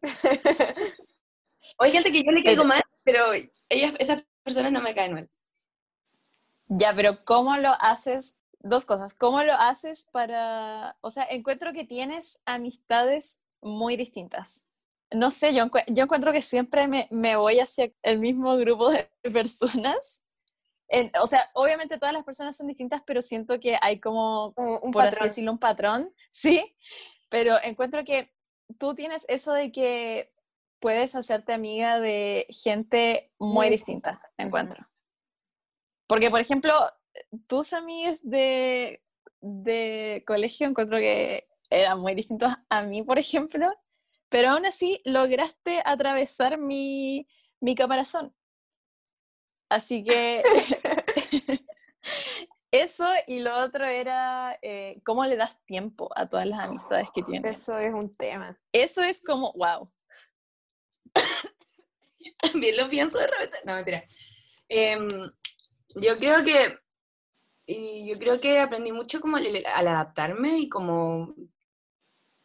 O 1.79 1.83
hay 1.83 1.91
gente 1.91 2.11
que 2.11 2.23
yo 2.23 2.31
le 2.31 2.43
caigo 2.43 2.63
mal, 2.65 2.81
pero 3.03 3.33
ellas, 3.67 3.93
esas 3.97 4.23
personas 4.43 4.71
no 4.71 4.79
me 4.81 4.93
caen 4.93 5.13
mal. 5.13 5.29
Ya, 6.67 6.93
pero 6.95 7.25
¿cómo 7.25 7.57
lo 7.57 7.71
haces? 7.79 8.39
Dos 8.59 8.85
cosas. 8.85 9.15
¿Cómo 9.15 9.41
lo 9.41 9.53
haces 9.53 10.05
para, 10.11 10.97
o 11.01 11.09
sea, 11.09 11.25
encuentro 11.29 11.73
que 11.73 11.83
tienes 11.83 12.41
amistades 12.45 13.41
muy 13.61 13.97
distintas. 13.97 14.69
No 15.11 15.31
sé, 15.31 15.55
yo, 15.55 15.65
encue- 15.65 15.85
yo 15.87 16.03
encuentro 16.03 16.31
que 16.31 16.43
siempre 16.43 16.87
me, 16.87 17.07
me 17.09 17.35
voy 17.37 17.59
hacia 17.59 17.91
el 18.03 18.19
mismo 18.19 18.55
grupo 18.57 18.91
de 18.91 19.09
personas. 19.33 20.23
En- 20.89 21.11
o 21.21 21.27
sea, 21.27 21.49
obviamente 21.53 21.97
todas 21.97 22.13
las 22.13 22.23
personas 22.23 22.57
son 22.57 22.67
distintas, 22.67 23.01
pero 23.05 23.21
siento 23.21 23.59
que 23.59 23.77
hay 23.81 23.99
como, 23.99 24.53
un 24.57 24.91
por 24.91 25.03
así 25.03 25.11
patrón. 25.11 25.27
decirlo, 25.29 25.51
un 25.51 25.59
patrón, 25.59 26.13
sí, 26.31 26.75
pero 27.29 27.57
encuentro 27.63 28.03
que 28.03 28.33
tú 28.79 28.95
tienes 28.95 29.25
eso 29.29 29.53
de 29.53 29.71
que 29.71 30.33
puedes 30.79 31.15
hacerte 31.15 31.53
amiga 31.53 31.99
de 31.99 32.47
gente 32.49 33.31
muy 33.39 33.69
distinta. 33.69 34.21
encuentro. 34.37 34.87
Porque, 36.07 36.29
por 36.29 36.39
ejemplo, 36.39 36.73
tus 37.47 37.73
amigas 37.73 38.21
de, 38.27 39.03
de 39.41 40.23
colegio 40.25 40.67
encuentro 40.67 40.97
que 40.97 41.47
eran 41.69 41.99
muy 41.99 42.15
distintos 42.15 42.51
a 42.69 42.81
mí, 42.81 43.03
por 43.03 43.19
ejemplo, 43.19 43.67
pero 44.29 44.49
aún 44.51 44.65
así 44.65 45.01
lograste 45.05 45.81
atravesar 45.85 46.57
mi, 46.57 47.27
mi 47.59 47.75
caparazón. 47.75 48.33
Así 49.69 50.03
que 50.03 50.43
eso 52.71 53.07
y 53.27 53.39
lo 53.39 53.55
otro 53.57 53.85
era 53.85 54.57
eh, 54.61 55.01
cómo 55.05 55.25
le 55.25 55.35
das 55.35 55.63
tiempo 55.65 56.09
a 56.15 56.27
todas 56.27 56.45
las 56.45 56.67
amistades 56.67 57.09
que 57.13 57.23
tienes. 57.23 57.57
Eso 57.57 57.77
es 57.77 57.93
un 57.93 58.15
tema. 58.15 58.59
Eso 58.71 59.03
es 59.03 59.21
como, 59.21 59.53
wow. 59.53 59.91
También 62.41 62.77
lo 62.77 62.89
pienso 62.89 63.19
de 63.19 63.27
repente. 63.27 63.57
No, 63.65 63.75
mentira. 63.75 64.03
Em, 64.67 65.31
yo 65.95 66.17
creo 66.17 66.43
que 66.43 66.77
y 67.71 68.09
yo 68.09 68.17
creo 68.17 68.39
que 68.39 68.59
aprendí 68.59 68.91
mucho 68.91 69.21
como 69.21 69.37
al, 69.37 69.45
al 69.75 69.87
adaptarme 69.87 70.57
y 70.57 70.69
como 70.69 71.35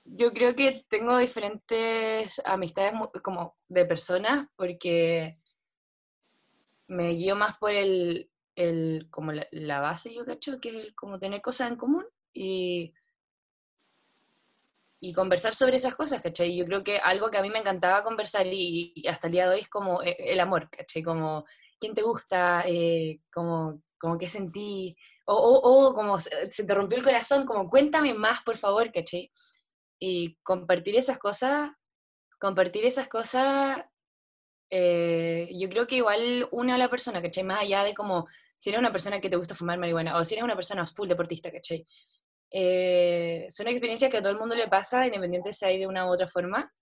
yo 0.04 0.32
creo 0.34 0.54
que 0.54 0.84
tengo 0.88 1.16
diferentes 1.16 2.42
amistades 2.44 2.92
como 3.22 3.56
de 3.68 3.86
personas 3.86 4.46
porque 4.54 5.34
me 6.94 7.10
guío 7.10 7.36
más 7.36 7.58
por 7.58 7.72
el, 7.72 8.30
el 8.56 9.08
como 9.10 9.32
la, 9.32 9.46
la 9.50 9.80
base, 9.80 10.14
yo 10.14 10.24
cacho, 10.24 10.60
que 10.60 10.68
es 10.70 10.74
el 10.76 10.94
como 10.94 11.18
tener 11.18 11.40
cosas 11.42 11.70
en 11.70 11.76
común 11.76 12.04
y 12.32 12.92
y 15.04 15.12
conversar 15.12 15.54
sobre 15.54 15.76
esas 15.76 15.94
cosas, 15.94 16.22
¿cachai? 16.22 16.56
Yo 16.56 16.64
creo 16.64 16.82
que 16.82 16.96
algo 16.98 17.30
que 17.30 17.36
a 17.36 17.42
mí 17.42 17.50
me 17.50 17.58
encantaba 17.58 18.02
conversar 18.02 18.46
y, 18.46 18.92
y 18.94 19.06
hasta 19.06 19.26
el 19.26 19.32
día 19.34 19.44
de 19.46 19.54
hoy 19.54 19.60
es 19.60 19.68
como 19.68 20.02
eh, 20.02 20.16
el 20.18 20.40
amor, 20.40 20.70
¿cachai? 20.70 21.02
Como 21.02 21.44
quién 21.78 21.92
te 21.94 22.00
gusta, 22.00 22.64
eh, 22.66 23.20
como, 23.30 23.82
como 23.98 24.16
qué 24.16 24.26
sentí, 24.26 24.96
o, 25.26 25.34
o, 25.34 25.88
o 25.88 25.94
como 25.94 26.18
se, 26.18 26.50
se 26.50 26.64
te 26.64 26.74
rompió 26.74 26.96
el 26.96 27.04
corazón, 27.04 27.44
como 27.44 27.68
cuéntame 27.68 28.14
más, 28.14 28.40
por 28.44 28.56
favor, 28.56 28.90
¿cachai? 28.90 29.30
Y 29.98 30.36
compartir 30.42 30.96
esas 30.96 31.18
cosas, 31.18 31.70
compartir 32.40 32.86
esas 32.86 33.06
cosas, 33.06 33.84
eh, 34.76 35.48
yo 35.60 35.68
creo 35.68 35.86
que 35.86 35.96
igual 35.96 36.48
une 36.50 36.72
a 36.72 36.78
la 36.78 36.88
persona, 36.90 37.22
¿cachai? 37.22 37.44
Más 37.44 37.60
allá 37.60 37.84
de 37.84 37.94
como 37.94 38.26
si 38.58 38.70
eres 38.70 38.80
una 38.80 38.90
persona 38.92 39.20
que 39.20 39.30
te 39.30 39.36
gusta 39.36 39.54
fumar 39.54 39.78
marihuana, 39.78 40.18
o 40.18 40.24
si 40.24 40.34
eres 40.34 40.44
una 40.44 40.56
persona 40.56 40.84
full 40.86 41.08
deportista, 41.08 41.50
¿cachai? 41.52 41.86
Eh, 42.50 43.46
son 43.50 43.68
experiencias 43.68 44.10
que 44.10 44.16
a 44.18 44.22
todo 44.22 44.32
el 44.32 44.38
mundo 44.38 44.54
le 44.56 44.68
pasa, 44.68 45.06
independiente 45.06 45.52
si 45.52 45.64
hay 45.64 45.78
de 45.78 45.86
una 45.86 46.06
u 46.06 46.12
otra 46.12 46.28
forma. 46.28 46.72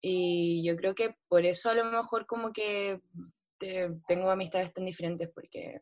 Y 0.00 0.62
yo 0.66 0.76
creo 0.76 0.94
que 0.94 1.16
por 1.28 1.44
eso 1.44 1.70
a 1.70 1.74
lo 1.74 1.84
mejor 1.84 2.26
como 2.26 2.52
que 2.52 3.00
te- 3.58 3.90
tengo 4.06 4.30
amistades 4.30 4.72
tan 4.72 4.84
diferentes, 4.86 5.28
porque 5.34 5.80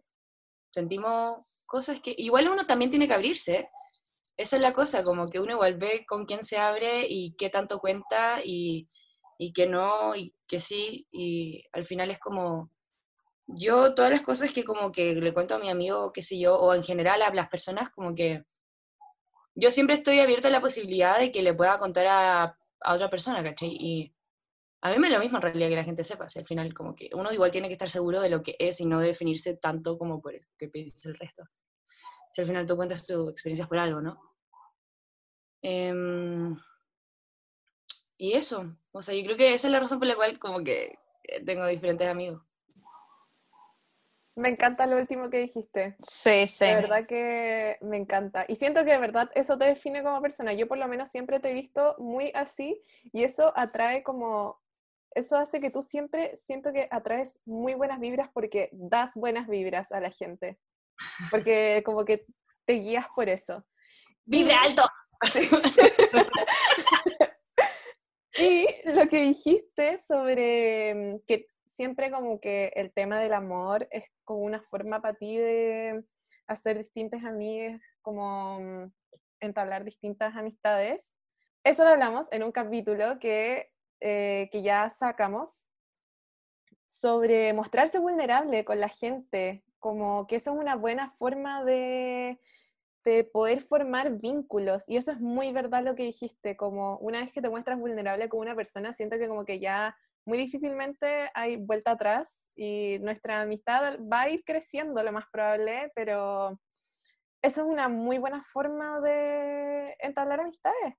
sentimos 0.73 1.41
cosas 1.67 2.01
que 2.01 2.15
igual 2.19 2.49
uno 2.49 2.67
también 2.67 2.91
tiene 2.91 3.07
que 3.09 3.15
abrirse. 3.15 3.69
Esa 4.37 4.57
es 4.57 4.63
la 4.63 4.73
cosa, 4.73 5.05
como 5.05 5.29
que 5.29 5.41
uno 5.41 5.53
igual 5.53 5.77
ve 5.77 6.05
con 6.07 6.25
quién 6.27 6.43
se 6.43 6.59
abre 6.59 7.07
y 7.09 7.35
qué 7.37 7.51
tanto 7.51 7.79
cuenta 7.81 8.41
y, 8.45 8.89
y 9.43 9.53
que 9.53 9.67
no, 9.67 10.15
y 10.15 10.33
que 10.47 10.61
sí, 10.61 11.09
y 11.11 11.65
al 11.73 11.85
final 11.85 12.11
es 12.13 12.21
como, 12.21 12.71
yo 13.49 13.93
todas 13.93 14.13
las 14.13 14.23
cosas 14.23 14.53
que 14.53 14.63
como 14.63 14.93
que 14.93 15.15
le 15.17 15.35
cuento 15.35 15.57
a 15.57 15.59
mi 15.59 15.69
amigo, 15.69 16.13
qué 16.13 16.23
sé 16.23 16.39
yo, 16.39 16.57
o 16.57 16.75
en 16.75 16.85
general 16.85 17.23
a 17.23 17.35
las 17.35 17.49
personas, 17.49 17.91
como 17.91 18.15
que 18.15 18.45
yo 19.57 19.73
siempre 19.73 19.95
estoy 19.97 20.21
abierta 20.21 20.47
a 20.47 20.53
la 20.53 20.61
posibilidad 20.61 21.19
de 21.19 21.33
que 21.33 21.43
le 21.43 21.55
pueda 21.55 21.79
contar 21.81 22.07
a, 22.07 22.43
a 22.83 22.95
otra 22.95 23.11
persona, 23.11 23.43
¿cachai? 23.43 23.71
Y, 23.73 24.15
a 24.83 24.91
mí 24.91 24.99
me 24.99 25.09
da 25.09 25.17
lo 25.17 25.23
mismo 25.23 25.39
en 25.39 25.43
realidad 25.43 25.69
que 25.69 25.77
la 25.77 25.85
gente 25.85 26.05
sepa, 26.05 26.29
si 26.29 26.39
al 26.39 26.47
final 26.47 26.73
como 26.73 26.95
que 26.95 27.11
uno 27.13 27.33
igual 27.33 27.51
tiene 27.51 27.67
que 27.69 27.75
estar 27.75 27.89
seguro 27.89 28.21
de 28.21 28.31
lo 28.31 28.43
que 28.43 28.55
es 28.61 28.81
y 28.81 28.87
no 28.87 29.01
definirse 29.01 29.57
tanto 29.57 29.99
como 29.99 30.21
por 30.21 30.35
el 30.35 30.47
que 30.57 30.69
piensa 30.69 31.09
el 31.09 31.17
resto. 31.17 31.43
Si 32.31 32.41
al 32.41 32.47
final 32.47 32.67
tú 32.67 32.77
cuentas 32.77 33.05
tu 33.05 33.29
experiencia 33.29 33.67
por 33.67 33.79
algo, 33.79 34.01
¿no? 34.01 34.21
Em, 35.63 36.57
y 38.23 38.35
eso, 38.35 38.73
o 38.93 39.03
sea, 39.03 39.17
yo 39.17 39.25
creo 39.25 39.37
que 39.37 39.53
esa 39.53 39.67
es 39.67 39.73
la 39.73 39.81
razón 39.81 39.99
por 39.99 40.07
la 40.07 40.15
cual 40.15 40.39
como 40.39 40.63
que 40.63 40.97
eh, 41.25 41.45
tengo 41.45 41.67
diferentes 41.67 42.07
amigos. 42.07 42.41
Me 44.37 44.51
encanta 44.51 44.87
lo 44.87 44.97
último 44.97 45.29
que 45.29 45.39
dijiste. 45.39 45.97
Sí, 46.01 46.47
sí. 46.47 46.67
De 46.67 46.77
verdad 46.77 47.05
que 47.05 47.79
me 47.81 47.97
encanta. 47.97 48.45
Y 48.47 48.55
siento 48.55 48.85
que 48.85 48.93
de 48.93 48.99
verdad 48.99 49.29
eso 49.35 49.59
te 49.59 49.65
define 49.65 50.05
como 50.05 50.23
persona. 50.23 50.53
Yo 50.53 50.69
por 50.69 50.79
lo 50.79 50.87
menos 50.87 51.09
siempre 51.09 51.41
te 51.41 51.51
he 51.51 51.53
visto 51.53 51.97
muy 51.99 52.31
así 52.33 52.81
y 53.13 53.25
eso 53.25 53.53
atrae 53.57 54.05
como, 54.05 54.63
eso 55.17 55.37
hace 55.37 55.61
que 55.61 55.71
tú 55.71 55.83
siempre 55.83 56.37
siento 56.37 56.73
que 56.73 56.87
atraes 56.93 57.41
muy 57.45 57.75
buenas 57.75 57.99
vibras 57.99 58.31
porque 58.33 58.69
das 58.71 59.17
buenas 59.17 59.49
vibras 59.49 59.91
a 59.91 59.99
la 59.99 60.11
gente. 60.11 60.61
Porque 61.29 61.83
como 61.85 62.05
que 62.05 62.25
te 62.67 62.75
guías 62.75 63.07
por 63.17 63.29
eso. 63.29 63.65
¡Vibra 64.25 64.63
alto! 64.63 64.85
y 68.39 68.67
lo 68.85 69.09
que 69.09 69.25
dijiste 69.25 69.99
sobre 69.99 70.95
mm, 70.95 71.21
que 71.27 71.47
siempre 71.65 72.11
como 72.11 72.41
que 72.41 72.73
el 72.77 72.93
tema 72.93 73.19
del 73.21 73.35
amor 73.35 73.89
es 73.91 74.05
como 74.25 74.41
una 74.41 74.63
forma 74.63 75.01
para 75.01 75.15
ti 75.15 75.37
de 75.37 76.05
hacer 76.47 76.79
distintas 76.79 77.25
amigas, 77.25 77.81
como 78.03 78.61
mm, 78.61 78.93
entablar 79.41 79.85
distintas 79.85 80.37
amistades. 80.37 81.13
Eso 81.65 81.85
lo 81.85 81.91
hablamos 81.91 82.27
en 82.31 82.43
un 82.43 82.53
capítulo 82.53 83.19
que, 83.19 83.71
eh, 84.01 84.49
que 84.51 84.63
ya 84.63 84.91
sacamos 84.91 85.67
sobre 86.89 87.53
mostrarse 87.53 87.99
vulnerable 87.99 88.65
con 88.65 88.81
la 88.81 88.89
gente, 88.89 89.65
como 89.79 90.27
que 90.27 90.37
eso 90.37 90.53
es 90.53 90.59
una 90.59 90.77
buena 90.77 91.11
forma 91.11 91.65
de, 91.65 92.39
de 93.05 93.25
poder 93.25 93.61
formar 93.61 94.19
vínculos. 94.19 94.85
Y 94.89 94.97
eso 94.97 95.13
es 95.13 95.21
muy 95.21 95.53
verdad 95.53 95.83
lo 95.83 95.95
que 95.95 96.05
dijiste, 96.05 96.57
como 96.57 96.99
una 96.99 97.21
vez 97.21 97.33
que 97.33 97.43
te 97.43 97.49
muestras 97.49 97.79
vulnerable 97.79 98.29
con 98.29 98.41
una 98.41 98.55
persona, 98.55 98.93
siento 98.93 99.19
que 99.19 99.29
como 99.29 99.45
que 99.45 99.61
ya 99.61 99.97
muy 100.25 100.39
difícilmente 100.39 101.31
hay 101.35 101.57
vuelta 101.57 101.93
atrás 101.93 102.49
y 102.55 102.99
nuestra 103.01 103.41
amistad 103.41 103.99
va 104.01 104.23
a 104.23 104.31
ir 104.31 104.45
creciendo 104.45 105.03
lo 105.03 105.13
más 105.13 105.25
probable, 105.33 105.91
pero 105.95 106.61
eso 107.43 107.63
es 107.63 107.67
una 107.67 107.89
muy 107.89 108.19
buena 108.19 108.41
forma 108.43 109.01
de 109.01 109.97
entablar 109.99 110.41
amistades. 110.41 110.95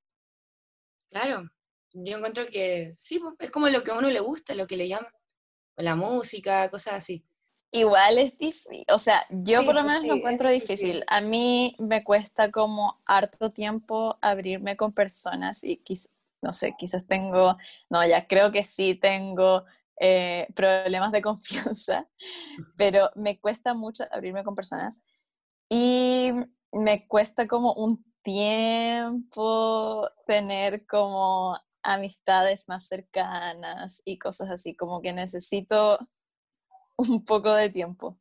Claro, 1.10 1.50
yo 1.94 2.18
encuentro 2.18 2.46
que 2.48 2.96
sí, 2.98 3.22
es 3.40 3.52
como 3.52 3.70
lo 3.70 3.84
que 3.84 3.92
a 3.92 3.98
uno 3.98 4.10
le 4.10 4.20
gusta, 4.20 4.56
lo 4.56 4.68
que 4.68 4.78
le 4.78 4.90
llama, 4.90 5.10
la 5.78 5.96
música, 5.96 6.70
cosas 6.70 6.96
así. 6.96 7.26
Igual 7.76 8.20
es 8.20 8.38
difícil, 8.38 8.84
o 8.92 9.00
sea, 9.00 9.26
yo 9.32 9.66
por 9.66 9.74
lo 9.74 9.84
menos 9.84 10.06
lo 10.06 10.14
encuentro 10.14 10.48
difícil. 10.50 11.04
A 11.08 11.22
mí 11.22 11.76
me 11.80 12.04
cuesta 12.04 12.52
como 12.52 13.02
harto 13.04 13.52
tiempo 13.52 14.16
abrirme 14.22 14.78
con 14.78 14.94
personas 14.94 15.64
y 15.64 15.82
no 16.44 16.54
sé, 16.54 16.76
quizás 16.78 17.08
tengo, 17.08 17.58
no, 17.90 18.06
ya 18.06 18.28
creo 18.28 18.52
que 18.52 18.64
sí 18.64 18.94
tengo 18.94 19.64
eh, 20.00 20.48
problemas 20.54 21.12
de 21.12 21.22
confianza, 21.24 22.08
pero 22.78 23.10
me 23.16 23.40
cuesta 23.40 23.74
mucho 23.74 24.04
abrirme 24.12 24.44
con 24.44 24.54
personas 24.54 25.02
y 25.68 26.32
me 26.72 27.08
cuesta 27.08 27.48
como 27.48 27.74
un 27.74 28.06
tiempo 28.22 30.08
tener 30.28 30.86
como 30.86 31.58
amistades 31.82 32.70
más 32.70 32.88
cercanas 32.88 34.04
y 34.06 34.20
cosas 34.20 34.52
así, 34.52 34.76
como 34.76 35.02
que 35.02 35.12
necesito 35.12 35.98
un 36.98 37.24
poco 37.24 37.54
de 37.54 37.70
tiempo. 37.70 38.20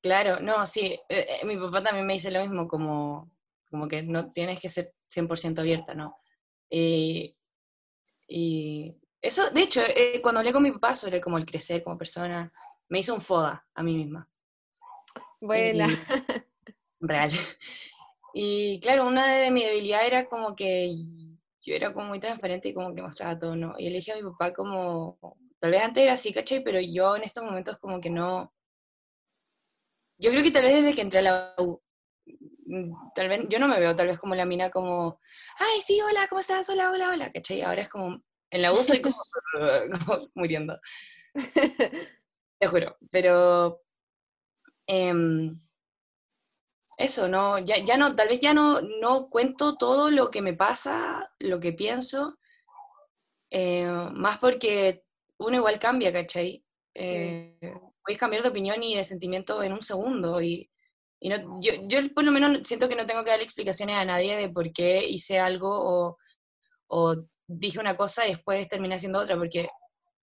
Claro, 0.00 0.40
no, 0.40 0.64
sí, 0.64 0.98
eh, 1.08 1.26
eh, 1.40 1.44
mi 1.44 1.56
papá 1.56 1.82
también 1.82 2.06
me 2.06 2.12
dice 2.14 2.30
lo 2.30 2.40
mismo, 2.40 2.68
como, 2.68 3.30
como 3.70 3.88
que 3.88 4.02
no 4.02 4.30
tienes 4.32 4.60
que 4.60 4.68
ser 4.68 4.94
100% 5.08 5.58
abierta, 5.58 5.94
¿no? 5.94 6.18
Eh, 6.70 7.34
y 8.28 8.94
eso, 9.20 9.50
de 9.50 9.62
hecho, 9.62 9.80
eh, 9.82 10.20
cuando 10.22 10.40
hablé 10.40 10.52
con 10.52 10.62
mi 10.62 10.72
papá 10.72 10.94
sobre 10.94 11.20
como 11.20 11.38
el 11.38 11.46
crecer 11.46 11.82
como 11.82 11.98
persona, 11.98 12.52
me 12.88 13.00
hizo 13.00 13.14
un 13.14 13.20
foda 13.20 13.66
a 13.74 13.82
mí 13.82 13.96
misma. 13.96 14.28
Buena. 15.40 15.86
real. 17.00 17.30
Y 18.34 18.80
claro, 18.80 19.06
una 19.06 19.26
de 19.26 19.50
mis 19.50 19.64
debilidades 19.64 20.08
era 20.08 20.28
como 20.28 20.54
que 20.54 20.94
yo 21.62 21.74
era 21.74 21.92
como 21.92 22.06
muy 22.06 22.20
transparente 22.20 22.68
y 22.68 22.74
como 22.74 22.94
que 22.94 23.02
mostraba 23.02 23.38
todo, 23.38 23.56
¿no? 23.56 23.74
Y 23.78 23.88
le 23.90 23.96
dije 23.96 24.12
a 24.12 24.16
mi 24.16 24.22
papá 24.22 24.52
como, 24.52 25.18
tal 25.60 25.70
vez 25.70 25.82
antes 25.82 26.04
era 26.04 26.14
así, 26.14 26.32
¿cachai? 26.32 26.62
Pero 26.62 26.80
yo 26.80 27.16
en 27.16 27.22
estos 27.24 27.44
momentos 27.44 27.78
como 27.78 28.00
que 28.00 28.10
no... 28.10 28.52
Yo 30.18 30.30
creo 30.30 30.42
que 30.42 30.50
tal 30.50 30.64
vez 30.64 30.74
desde 30.74 30.94
que 30.94 31.02
entré 31.02 31.20
a 31.20 31.22
la 31.22 31.54
U, 31.58 31.80
Mm, 32.68 32.92
tal 33.14 33.28
vez, 33.28 33.46
yo 33.48 33.58
no 33.58 33.66
me 33.66 33.80
veo 33.80 33.96
tal 33.96 34.08
vez 34.08 34.18
como 34.18 34.34
la 34.34 34.44
mina 34.44 34.70
como, 34.70 35.20
ay, 35.58 35.80
sí, 35.80 36.00
hola, 36.02 36.28
¿cómo 36.28 36.40
estás? 36.40 36.68
Hola, 36.68 36.90
hola, 36.90 37.10
hola, 37.10 37.32
¿cachai? 37.32 37.62
Ahora 37.62 37.82
es 37.82 37.88
como, 37.88 38.22
en 38.50 38.62
la 38.62 38.72
U 38.72 38.76
soy 38.76 39.00
como, 39.00 39.16
muriendo. 40.34 40.78
Te 42.60 42.66
juro, 42.66 42.98
pero 43.10 43.80
em, 44.86 45.58
eso, 46.98 47.28
no, 47.28 47.58
ya, 47.58 47.76
ya 47.82 47.96
no, 47.96 48.14
tal 48.14 48.28
vez 48.28 48.40
ya 48.40 48.52
no, 48.52 48.82
no 48.82 49.30
cuento 49.30 49.78
todo 49.78 50.10
lo 50.10 50.30
que 50.30 50.42
me 50.42 50.52
pasa, 50.52 51.32
lo 51.38 51.60
que 51.60 51.72
pienso, 51.72 52.38
eh, 53.50 53.86
más 54.12 54.38
porque 54.38 55.04
uno 55.38 55.56
igual 55.56 55.78
cambia, 55.78 56.12
¿cachai? 56.12 56.64
Eh, 56.94 57.56
puedes 58.02 58.18
cambiar 58.18 58.42
de 58.42 58.48
opinión 58.48 58.82
y 58.82 58.96
de 58.96 59.04
sentimiento 59.04 59.62
en 59.62 59.72
un 59.72 59.82
segundo 59.82 60.40
y 60.42 60.70
y 61.20 61.28
no, 61.28 61.58
yo, 61.60 61.72
yo 61.88 61.98
por 62.14 62.24
lo 62.24 62.30
menos 62.30 62.60
siento 62.64 62.88
que 62.88 62.94
no 62.94 63.06
tengo 63.06 63.24
que 63.24 63.30
darle 63.30 63.44
explicaciones 63.44 63.96
a 63.96 64.04
nadie 64.04 64.36
de 64.36 64.48
por 64.48 64.72
qué 64.72 65.04
hice 65.04 65.38
algo 65.38 65.68
o, 65.70 66.18
o 66.88 67.16
dije 67.46 67.80
una 67.80 67.96
cosa 67.96 68.26
y 68.26 68.30
después 68.30 68.68
terminé 68.68 68.94
haciendo 68.94 69.18
otra, 69.18 69.36
porque, 69.36 69.68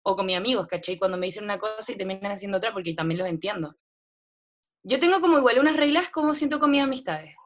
o 0.03 0.17
con 0.17 0.27
mis 0.27 0.37
amigos, 0.37 0.67
¿cachai? 0.67 0.99
Cuando 0.99 1.17
me 1.17 1.27
dicen 1.27 1.45
una 1.45 1.59
cosa 1.59 1.93
y 1.93 1.97
terminan 1.97 2.33
haciendo 2.33 2.59
otra, 2.59 2.73
porque 2.73 2.95
también 2.95 3.19
los 3.19 3.29
entiendo. 3.29 3.77
Yo 4.83 4.99
tengo 4.99 5.21
como 5.21 5.39
igual 5.39 5.61
unas 5.61 5.77
reglas 5.77 6.11
como 6.11 6.35
siento 6.35 6.59
con 6.59 6.71
mis 6.71 6.83
amistades. 6.83 7.37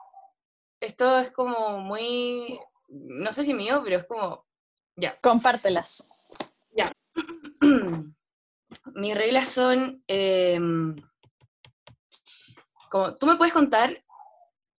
Esto 0.80 1.18
es 1.18 1.30
como 1.30 1.80
muy, 1.80 2.58
no 2.88 3.32
sé 3.32 3.44
si 3.44 3.52
mío, 3.52 3.82
pero 3.84 3.98
es 3.98 4.06
como, 4.06 4.46
ya. 4.96 5.12
Compártelas. 5.22 6.06
Mis 8.94 9.14
reglas 9.16 9.48
son... 9.48 10.02
Em, 10.06 10.96
como, 12.90 13.14
tú 13.14 13.26
me 13.26 13.36
puedes 13.36 13.52
contar, 13.52 14.04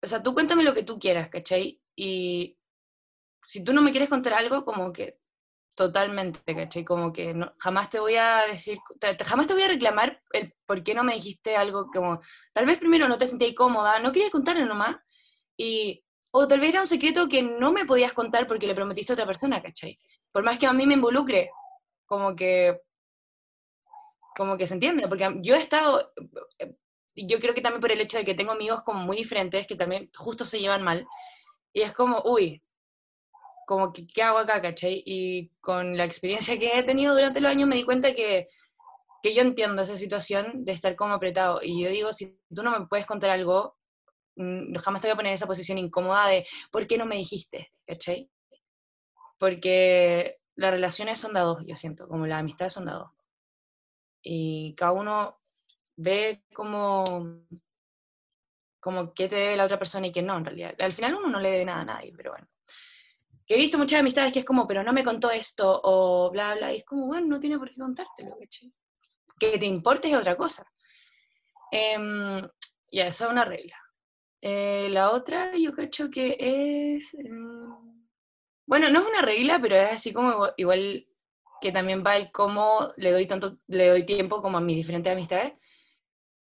o 0.01 0.07
sea, 0.07 0.23
tú 0.23 0.33
cuéntame 0.33 0.63
lo 0.63 0.73
que 0.73 0.83
tú 0.83 0.97
quieras, 0.97 1.29
¿cachai? 1.29 1.81
Y 1.95 2.57
si 3.43 3.63
tú 3.63 3.73
no 3.73 3.81
me 3.81 3.91
quieres 3.91 4.09
contar 4.09 4.33
algo, 4.33 4.63
como 4.63 4.93
que 4.93 5.19
totalmente, 5.75 6.39
¿cachai? 6.55 6.85
Como 6.85 7.11
que 7.11 7.33
no, 7.33 7.53
jamás 7.59 7.89
te 7.89 7.99
voy 7.99 8.15
a 8.15 8.45
decir, 8.47 8.79
jamás 9.25 9.47
te 9.47 9.53
voy 9.53 9.63
a 9.63 9.67
reclamar 9.67 10.21
el 10.31 10.53
por 10.65 10.83
qué 10.83 10.93
no 10.95 11.03
me 11.03 11.13
dijiste 11.13 11.55
algo 11.57 11.87
como, 11.87 12.21
tal 12.53 12.65
vez 12.65 12.79
primero 12.79 13.07
no 13.07 13.17
te 13.17 13.27
sentías 13.27 13.53
cómoda, 13.53 13.99
no 13.99 14.11
querías 14.11 14.31
contarlo 14.31 14.65
nomás, 14.65 14.95
y, 15.57 16.03
o 16.31 16.47
tal 16.47 16.59
vez 16.59 16.69
era 16.69 16.81
un 16.81 16.87
secreto 16.87 17.27
que 17.27 17.43
no 17.43 17.71
me 17.71 17.85
podías 17.85 18.13
contar 18.13 18.47
porque 18.47 18.67
le 18.67 18.75
prometiste 18.75 19.11
a 19.11 19.15
otra 19.15 19.25
persona, 19.25 19.61
¿cachai? 19.61 19.99
Por 20.31 20.43
más 20.43 20.57
que 20.57 20.67
a 20.67 20.73
mí 20.73 20.85
me 20.85 20.95
involucre, 20.95 21.49
como 22.05 22.35
que, 22.35 22.81
como 24.35 24.57
que 24.57 24.67
se 24.67 24.73
entiende, 24.73 25.07
porque 25.07 25.27
yo 25.41 25.55
he 25.55 25.59
estado, 25.59 26.11
yo 27.15 27.39
creo 27.39 27.53
que 27.53 27.61
también 27.61 27.81
por 27.81 27.91
el 27.91 28.01
hecho 28.01 28.17
de 28.17 28.25
que 28.25 28.35
tengo 28.35 28.51
amigos 28.51 28.83
como 28.83 28.99
muy 28.99 29.17
diferentes, 29.17 29.65
que 29.67 29.75
también 29.75 30.11
justo 30.15 30.45
se 30.45 30.59
llevan 30.59 30.83
mal, 30.83 31.07
y 31.73 31.81
es 31.81 31.93
como, 31.93 32.21
uy, 32.25 32.61
como 33.65 33.91
que, 33.91 34.05
¿qué 34.05 34.21
hago 34.23 34.37
acá, 34.37 34.61
cachai? 34.61 35.01
Y 35.05 35.49
con 35.59 35.97
la 35.97 36.05
experiencia 36.05 36.59
que 36.59 36.77
he 36.77 36.83
tenido 36.83 37.15
durante 37.15 37.41
los 37.41 37.49
años 37.49 37.67
me 37.67 37.75
di 37.75 37.83
cuenta 37.83 38.13
que, 38.13 38.47
que 39.23 39.33
yo 39.33 39.41
entiendo 39.41 39.81
esa 39.81 39.95
situación 39.95 40.63
de 40.65 40.71
estar 40.71 40.95
como 40.95 41.13
apretado, 41.13 41.61
y 41.63 41.81
yo 41.83 41.89
digo, 41.89 42.13
si 42.13 42.37
tú 42.53 42.61
no 42.63 42.77
me 42.77 42.85
puedes 42.87 43.05
contar 43.05 43.31
algo, 43.31 43.77
mm, 44.35 44.75
jamás 44.75 45.01
te 45.01 45.07
voy 45.07 45.13
a 45.13 45.15
poner 45.15 45.31
en 45.31 45.35
esa 45.35 45.47
posición 45.47 45.77
incómoda 45.77 46.27
de, 46.27 46.45
¿por 46.71 46.85
qué 46.85 46.97
no 46.97 47.05
me 47.05 47.15
dijiste? 47.15 47.71
¿Cachai? 47.87 48.29
Porque 49.37 50.37
las 50.55 50.71
relaciones 50.71 51.19
son 51.19 51.33
de 51.33 51.41
dos, 51.41 51.63
yo 51.65 51.75
siento, 51.75 52.07
como 52.07 52.25
las 52.25 52.39
amistades 52.39 52.73
son 52.73 52.85
de 52.85 52.93
dos. 52.93 53.11
Y 54.21 54.73
cada 54.75 54.93
uno 54.93 55.39
ve 55.97 56.43
como, 56.53 57.03
como 58.79 59.13
qué 59.13 59.27
te 59.27 59.35
debe 59.35 59.57
la 59.57 59.65
otra 59.65 59.77
persona 59.77 60.07
y 60.07 60.11
qué 60.11 60.21
no, 60.21 60.37
en 60.37 60.45
realidad. 60.45 60.75
Al 60.79 60.93
final 60.93 61.15
uno 61.15 61.29
no 61.29 61.39
le 61.39 61.51
debe 61.51 61.65
nada 61.65 61.81
a 61.81 61.85
nadie, 61.85 62.13
pero 62.15 62.31
bueno. 62.31 62.47
Que 63.45 63.55
he 63.55 63.57
visto 63.57 63.77
muchas 63.77 63.99
amistades 63.99 64.33
que 64.33 64.39
es 64.39 64.45
como, 64.45 64.67
pero 64.67 64.83
no 64.83 64.93
me 64.93 65.03
contó 65.03 65.29
esto, 65.29 65.81
o 65.83 66.31
bla, 66.31 66.55
bla, 66.55 66.73
y 66.73 66.77
es 66.77 66.85
como, 66.85 67.05
bueno, 67.05 67.27
no 67.27 67.39
tiene 67.39 67.59
por 67.59 67.69
qué 67.69 67.75
contártelo, 67.75 68.35
¿cachai? 68.39 68.73
Que 69.39 69.59
te 69.59 69.65
importe 69.65 70.09
es 70.09 70.15
otra 70.15 70.35
cosa. 70.35 70.65
Em, 71.71 72.41
ya, 72.91 73.07
esa 73.07 73.25
es 73.25 73.31
una 73.31 73.45
regla. 73.45 73.77
Eh, 74.41 74.89
la 74.91 75.11
otra, 75.11 75.55
yo 75.57 75.73
cacho 75.73 76.09
que 76.09 76.37
es... 76.39 77.13
Em, 77.15 77.94
bueno, 78.65 78.89
no 78.89 79.01
es 79.01 79.05
una 79.07 79.21
regla, 79.21 79.59
pero 79.61 79.75
es 79.75 79.91
así 79.91 80.13
como 80.13 80.47
igual, 80.57 81.07
que 81.61 81.71
también 81.71 82.03
va 82.05 82.17
el 82.17 82.31
cómo 82.31 82.91
le 82.97 83.11
doy 83.11 83.27
tanto, 83.27 83.57
le 83.67 83.89
doy 83.89 84.05
tiempo 84.05 84.41
como 84.41 84.57
a 84.57 84.61
mis 84.61 84.75
diferentes 84.75 85.11
amistades. 85.11 85.53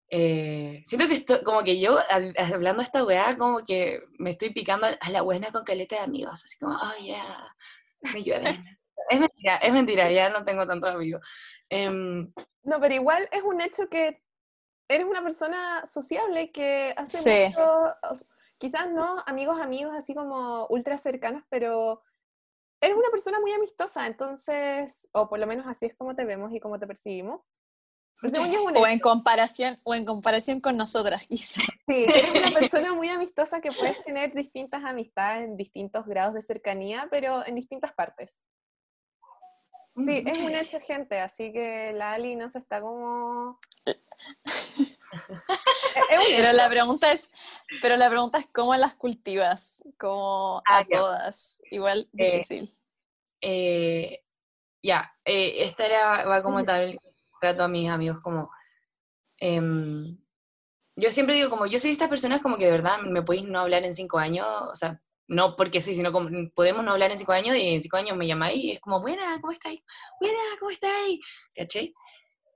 Eh, 0.10 0.84
siento 0.86 1.08
que 1.08 1.16
esto, 1.16 1.44
como 1.44 1.64
que 1.64 1.80
yo, 1.80 1.98
hablando 2.10 2.82
de 2.82 2.86
esta 2.86 3.04
weá, 3.04 3.38
como 3.38 3.64
que 3.64 4.02
me 4.18 4.32
estoy 4.32 4.52
picando 4.52 4.88
a 4.88 5.10
la 5.10 5.22
buena 5.22 5.52
con 5.52 5.64
caleta 5.64 5.98
de 5.98 6.02
amigos, 6.02 6.44
así 6.44 6.58
como, 6.58 6.76
oh 6.76 7.04
yeah, 7.04 7.56
me 8.14 8.24
llueven. 8.24 8.64
es 9.10 9.20
mentira, 9.20 9.58
es 9.58 9.74
mentira, 9.74 10.12
ya 10.12 10.30
no 10.30 10.44
tengo 10.44 10.66
tantos 10.66 10.94
amigos. 10.94 11.22
Em, 11.70 12.32
no, 12.64 12.80
pero 12.80 12.96
igual 12.96 13.28
es 13.32 13.44
un 13.44 13.62
hecho 13.62 13.90
que 13.90 14.22
eres 14.88 15.06
una 15.06 15.22
persona 15.22 15.86
sociable 15.86 16.52
que 16.52 16.94
hace 16.96 17.48
mucho, 17.50 17.94
quizás 18.58 18.90
no 18.90 19.24
amigos, 19.26 19.60
amigos 19.60 19.94
así 19.96 20.14
como 20.14 20.68
ultra 20.68 20.98
cercanos, 20.98 21.44
pero 21.50 22.02
eres 22.82 22.98
una 22.98 23.10
persona 23.10 23.40
muy 23.40 23.52
amistosa, 23.52 24.08
entonces, 24.08 25.08
o 25.12 25.30
por 25.30 25.40
lo 25.40 25.48
menos 25.48 25.66
así 25.68 25.86
es 25.86 25.96
como 25.96 26.16
te 26.16 26.26
vemos 26.26 26.54
y 26.54 26.60
como 26.60 26.80
te 26.80 26.88
percibimos. 26.88 27.42
o 28.24 28.88
en 28.88 29.00
comparación, 29.00 29.80
o 29.84 29.96
en 29.96 30.06
comparación 30.06 30.62
con 30.62 30.78
nosotras, 30.78 31.26
quizás. 31.30 31.66
Sí, 31.88 32.06
eres 32.08 32.30
una 32.30 32.52
persona 32.52 32.94
muy 32.94 33.10
amistosa 33.10 33.62
que 33.62 33.70
puedes 33.70 34.04
tener 34.04 34.34
distintas 34.34 34.84
amistades 34.84 35.46
en 35.46 35.58
distintos 35.58 36.06
grados 36.06 36.34
de 36.34 36.42
cercanía, 36.42 37.08
pero 37.10 37.46
en 37.46 37.56
distintas 37.56 37.94
partes. 37.94 38.44
Sí, 40.06 40.24
es 40.28 40.38
un 40.38 40.52
hecho, 40.52 40.80
gente, 40.80 41.20
así 41.20 41.52
que 41.52 41.92
la 41.94 42.12
Ali 42.12 42.36
no 42.36 42.50
se 42.50 42.60
está 42.60 42.82
como 42.82 43.60
pero 46.38 46.54
la 46.54 46.70
pregunta 46.70 47.12
es, 47.12 47.32
pero 47.82 47.96
la 47.96 48.10
pregunta 48.10 48.38
es 48.38 48.48
cómo 48.54 48.76
las 48.76 48.96
cultivas, 48.96 49.84
como 49.98 50.58
a 50.60 50.80
ah, 50.80 50.88
todas, 50.90 51.62
igual 51.72 52.10
eh, 52.18 52.32
difícil. 52.32 52.76
Eh, 53.42 54.24
ya, 54.82 55.14
eh, 55.26 55.64
esta 55.64 55.86
era, 55.86 56.26
va 56.26 56.42
como 56.42 56.64
tal, 56.64 57.00
trato 57.40 57.64
a 57.64 57.68
mis 57.68 57.90
amigos 57.90 58.22
como, 58.22 58.50
em, 59.38 60.18
yo 60.96 61.12
siempre 61.12 61.36
digo 61.36 61.50
como, 61.50 61.68
yo 61.68 61.80
soy 61.80 61.90
de 61.90 61.94
estas 61.94 62.10
personas 62.10 62.42
como 62.42 62.58
que 62.58 62.66
de 62.66 62.72
verdad 62.72 63.00
me 63.00 63.22
podéis 63.22 63.46
no 63.48 63.60
hablar 63.60 63.84
en 63.84 63.94
cinco 63.94 64.18
años, 64.18 64.48
o 64.72 64.76
sea, 64.76 65.02
no 65.28 65.56
porque 65.56 65.82
sí, 65.82 65.94
sino 65.94 66.12
como 66.12 66.30
podemos 66.56 66.84
no 66.84 66.92
hablar 66.92 67.12
en 67.12 67.18
cinco 67.18 67.34
años 67.34 67.56
y 67.56 67.76
en 67.76 67.82
cinco 67.82 67.98
años 67.98 68.18
me 68.18 68.28
llamáis 68.28 68.64
y 68.64 68.72
es 68.72 68.80
como, 68.80 69.02
buena, 69.02 69.40
¿cómo 69.42 69.52
estáis? 69.52 69.84
Buena, 70.20 70.40
¿cómo 70.60 70.72
estáis? 70.72 71.20
¿Caché? 71.54 71.94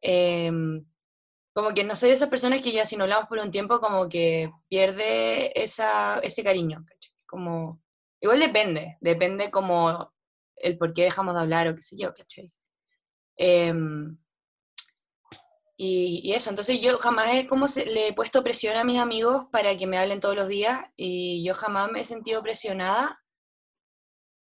Em, 0.01 0.83
como 1.53 1.73
que 1.73 1.83
no 1.83 1.95
soy 1.95 2.09
de 2.09 2.15
esas 2.15 2.29
personas 2.29 2.61
que 2.61 2.71
ya 2.71 2.85
si 2.85 2.95
no 2.95 3.03
hablamos 3.03 3.27
por 3.27 3.39
un 3.39 3.51
tiempo 3.51 3.79
como 3.79 4.07
que 4.07 4.51
pierde 4.69 5.61
esa, 5.61 6.19
ese 6.19 6.43
cariño, 6.43 6.85
Como, 7.25 7.81
igual 8.21 8.39
depende, 8.39 8.97
depende 9.01 9.51
como 9.51 10.13
el 10.57 10.77
por 10.77 10.93
qué 10.93 11.03
dejamos 11.03 11.35
de 11.35 11.41
hablar 11.41 11.67
o 11.67 11.75
qué 11.75 11.81
sé 11.81 11.97
yo, 11.97 12.13
¿cachai? 12.13 12.53
Em, 13.37 14.17
y, 15.77 16.31
eso, 16.33 16.49
entonces 16.51 16.79
yo 16.79 16.97
jamás 16.99 17.29
he 17.33 17.47
como 17.47 17.65
le 17.85 18.09
he 18.09 18.13
puesto 18.13 18.43
presión 18.43 18.77
a 18.77 18.83
mis 18.83 18.99
amigos 18.99 19.47
para 19.51 19.75
que 19.75 19.87
me 19.87 19.97
hablen 19.97 20.19
todos 20.19 20.35
los 20.35 20.47
días 20.47 20.79
y 20.95 21.43
yo 21.43 21.53
jamás 21.55 21.91
me 21.91 22.01
he 22.01 22.03
sentido 22.03 22.43
presionada, 22.43 23.19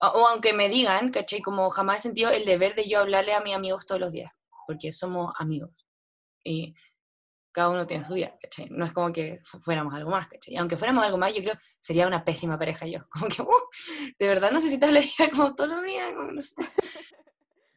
o, 0.01 0.07
o 0.07 0.27
aunque 0.27 0.53
me 0.53 0.69
digan, 0.69 1.11
¿cachai? 1.11 1.41
Como 1.41 1.69
jamás 1.69 1.99
he 1.99 2.01
sentido 2.03 2.31
el 2.31 2.45
deber 2.45 2.75
de 2.75 2.87
yo 2.89 2.99
hablarle 2.99 3.33
a 3.33 3.41
mis 3.41 3.55
amigos 3.55 3.85
todos 3.85 4.01
los 4.01 4.11
días, 4.11 4.31
porque 4.67 4.91
somos 4.93 5.33
amigos. 5.37 5.71
Y 6.43 6.73
cada 7.57 7.69
uno 7.69 7.87
tiene 7.87 8.03
su 8.03 8.13
vida, 8.13 8.37
¿cachai? 8.39 8.67
No 8.69 8.85
es 8.85 8.93
como 8.93 9.11
que 9.11 9.41
fuéramos 9.63 9.91
algo 9.91 10.11
más, 10.11 10.27
¿cachai? 10.27 10.53
Y 10.53 10.57
aunque 10.57 10.77
fuéramos 10.77 11.03
algo 11.03 11.17
más, 11.17 11.33
yo 11.33 11.41
creo 11.41 11.55
sería 11.79 12.05
una 12.05 12.23
pésima 12.23 12.55
pareja 12.55 12.85
yo. 12.85 12.99
Como 13.09 13.27
que, 13.29 13.41
uh, 13.41 14.13
de 14.19 14.27
verdad 14.27 14.51
necesitas 14.51 14.91
la 14.91 14.99
vida 14.99 15.31
como 15.33 15.55
todos 15.55 15.71
los 15.71 15.83
días, 15.83 16.13
como 16.13 16.31
no 16.31 16.41
sé. 16.41 16.55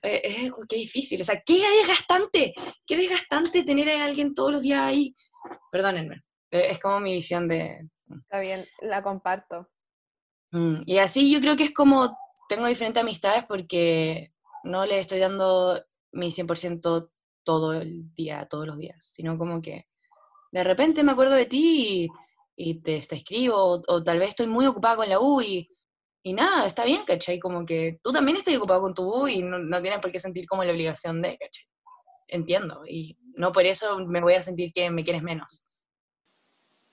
Eh, 0.02 0.22
es, 0.24 0.52
qué 0.66 0.76
difícil, 0.76 1.20
o 1.20 1.24
sea, 1.24 1.42
qué 1.44 1.62
desgastante, 1.78 2.54
qué 2.86 2.96
desgastante 2.96 3.62
tener 3.64 3.90
a 3.90 4.02
alguien 4.06 4.34
todos 4.34 4.50
los 4.50 4.62
días 4.62 4.80
ahí. 4.80 5.14
Perdónenme, 5.70 6.22
pero 6.48 6.64
es 6.64 6.78
como 6.78 7.00
mi 7.00 7.12
visión 7.12 7.46
de... 7.46 7.86
Mm. 8.06 8.18
Está 8.20 8.40
bien, 8.40 8.64
la 8.80 9.02
comparto. 9.02 9.68
Mm, 10.52 10.80
y 10.86 10.96
así 10.96 11.30
yo 11.30 11.38
creo 11.42 11.54
que 11.54 11.64
es 11.64 11.74
como, 11.74 12.16
tengo 12.48 12.66
diferentes 12.66 13.02
amistades 13.02 13.44
porque 13.44 14.32
no 14.64 14.86
le 14.86 15.00
estoy 15.00 15.18
dando 15.18 15.84
mi 16.12 16.28
100% 16.28 17.10
todo 17.50 17.72
el 17.72 18.14
día, 18.14 18.46
todos 18.48 18.64
los 18.64 18.78
días, 18.78 18.96
sino 19.00 19.36
como 19.36 19.60
que 19.60 19.88
de 20.52 20.62
repente 20.62 21.02
me 21.02 21.10
acuerdo 21.10 21.34
de 21.34 21.46
ti 21.46 22.08
y, 22.54 22.74
te, 22.80 22.94
escribo, 22.94 23.82
o, 23.84 24.04
tal 24.04 24.20
vez 24.20 24.28
estoy 24.28 24.46
muy 24.46 24.66
ocupada 24.66 24.94
con 24.94 25.08
la 25.08 25.18
U 25.18 25.40
y, 25.40 25.68
y 26.22 26.32
nada, 26.32 26.64
está 26.64 26.84
bien, 26.84 27.02
¿cachai? 27.04 27.40
Como 27.40 27.66
que 27.66 27.98
tú 28.04 28.12
también 28.12 28.36
estás 28.36 28.56
ocupado 28.56 28.82
con 28.82 28.94
tu 28.94 29.02
U 29.02 29.26
y 29.26 29.42
no, 29.42 29.58
no, 29.58 29.82
tienes 29.82 29.98
por 29.98 30.12
qué 30.12 30.20
sentir 30.20 30.46
como 30.46 30.62
la 30.62 30.70
obligación 30.70 31.20
de, 31.20 31.38
¿cachai? 31.38 31.64
Entiendo, 32.28 32.82
y 32.86 33.18
no 33.34 33.50
por 33.50 33.64
eso 33.64 33.98
me 33.98 34.20
voy 34.20 34.34
a 34.34 34.42
sentir 34.42 34.72
que 34.72 34.88
me 34.90 35.02
quieres 35.02 35.24
menos. 35.24 35.64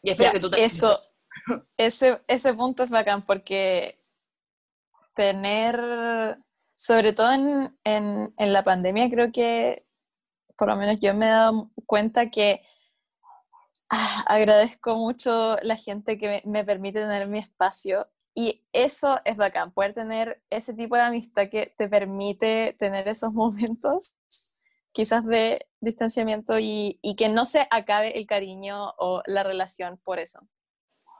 Y 0.02 0.10
espero 0.10 0.32
que 0.32 0.40
tú 0.40 0.50
también. 0.50 0.66
Eso, 0.66 1.00
ese, 1.78 2.20
ese 2.28 2.54
punto 2.56 2.82
es 2.82 2.90
bacán 2.90 3.28
porque 3.28 4.02
tener, 5.14 6.36
sobre 6.76 7.14
todo 7.14 7.32
en, 7.32 7.78
en, 7.84 8.34
en 8.36 8.54
la 8.54 8.64
pandemia, 8.64 9.08
creo 9.08 9.32
que 9.32 9.87
por 10.58 10.68
lo 10.68 10.76
menos 10.76 11.00
yo 11.00 11.14
me 11.14 11.28
he 11.28 11.32
dado 11.32 11.72
cuenta 11.86 12.30
que 12.30 12.62
ah, 13.90 14.24
agradezco 14.28 14.98
mucho 14.98 15.58
la 15.62 15.76
gente 15.76 16.18
que 16.18 16.42
me, 16.46 16.66
permite 16.66 17.00
tener 17.00 17.28
mi 17.28 17.40
espacio 17.40 18.08
y 18.34 18.66
eso 18.72 19.20
es 19.26 19.38
bacán, 19.38 19.72
poder 19.72 19.94
tener 19.94 20.44
ese 20.50 20.74
tipo 20.74 20.96
de 20.96 21.04
amistad 21.04 21.50
que 21.50 21.74
te 21.78 21.88
permite 21.88 22.76
tener 22.80 23.08
esos 23.08 23.34
momentos 23.34 24.16
quizás 24.92 25.26
de 25.26 25.68
distanciamiento 25.80 26.58
y, 26.58 27.00
y, 27.04 27.16
que 27.16 27.30
no 27.30 27.46
se 27.46 27.68
acabe 27.70 28.18
el 28.18 28.26
cariño 28.26 28.94
o 28.98 29.22
la 29.28 29.44
relación 29.44 30.00
por 30.04 30.18
eso. 30.18 30.40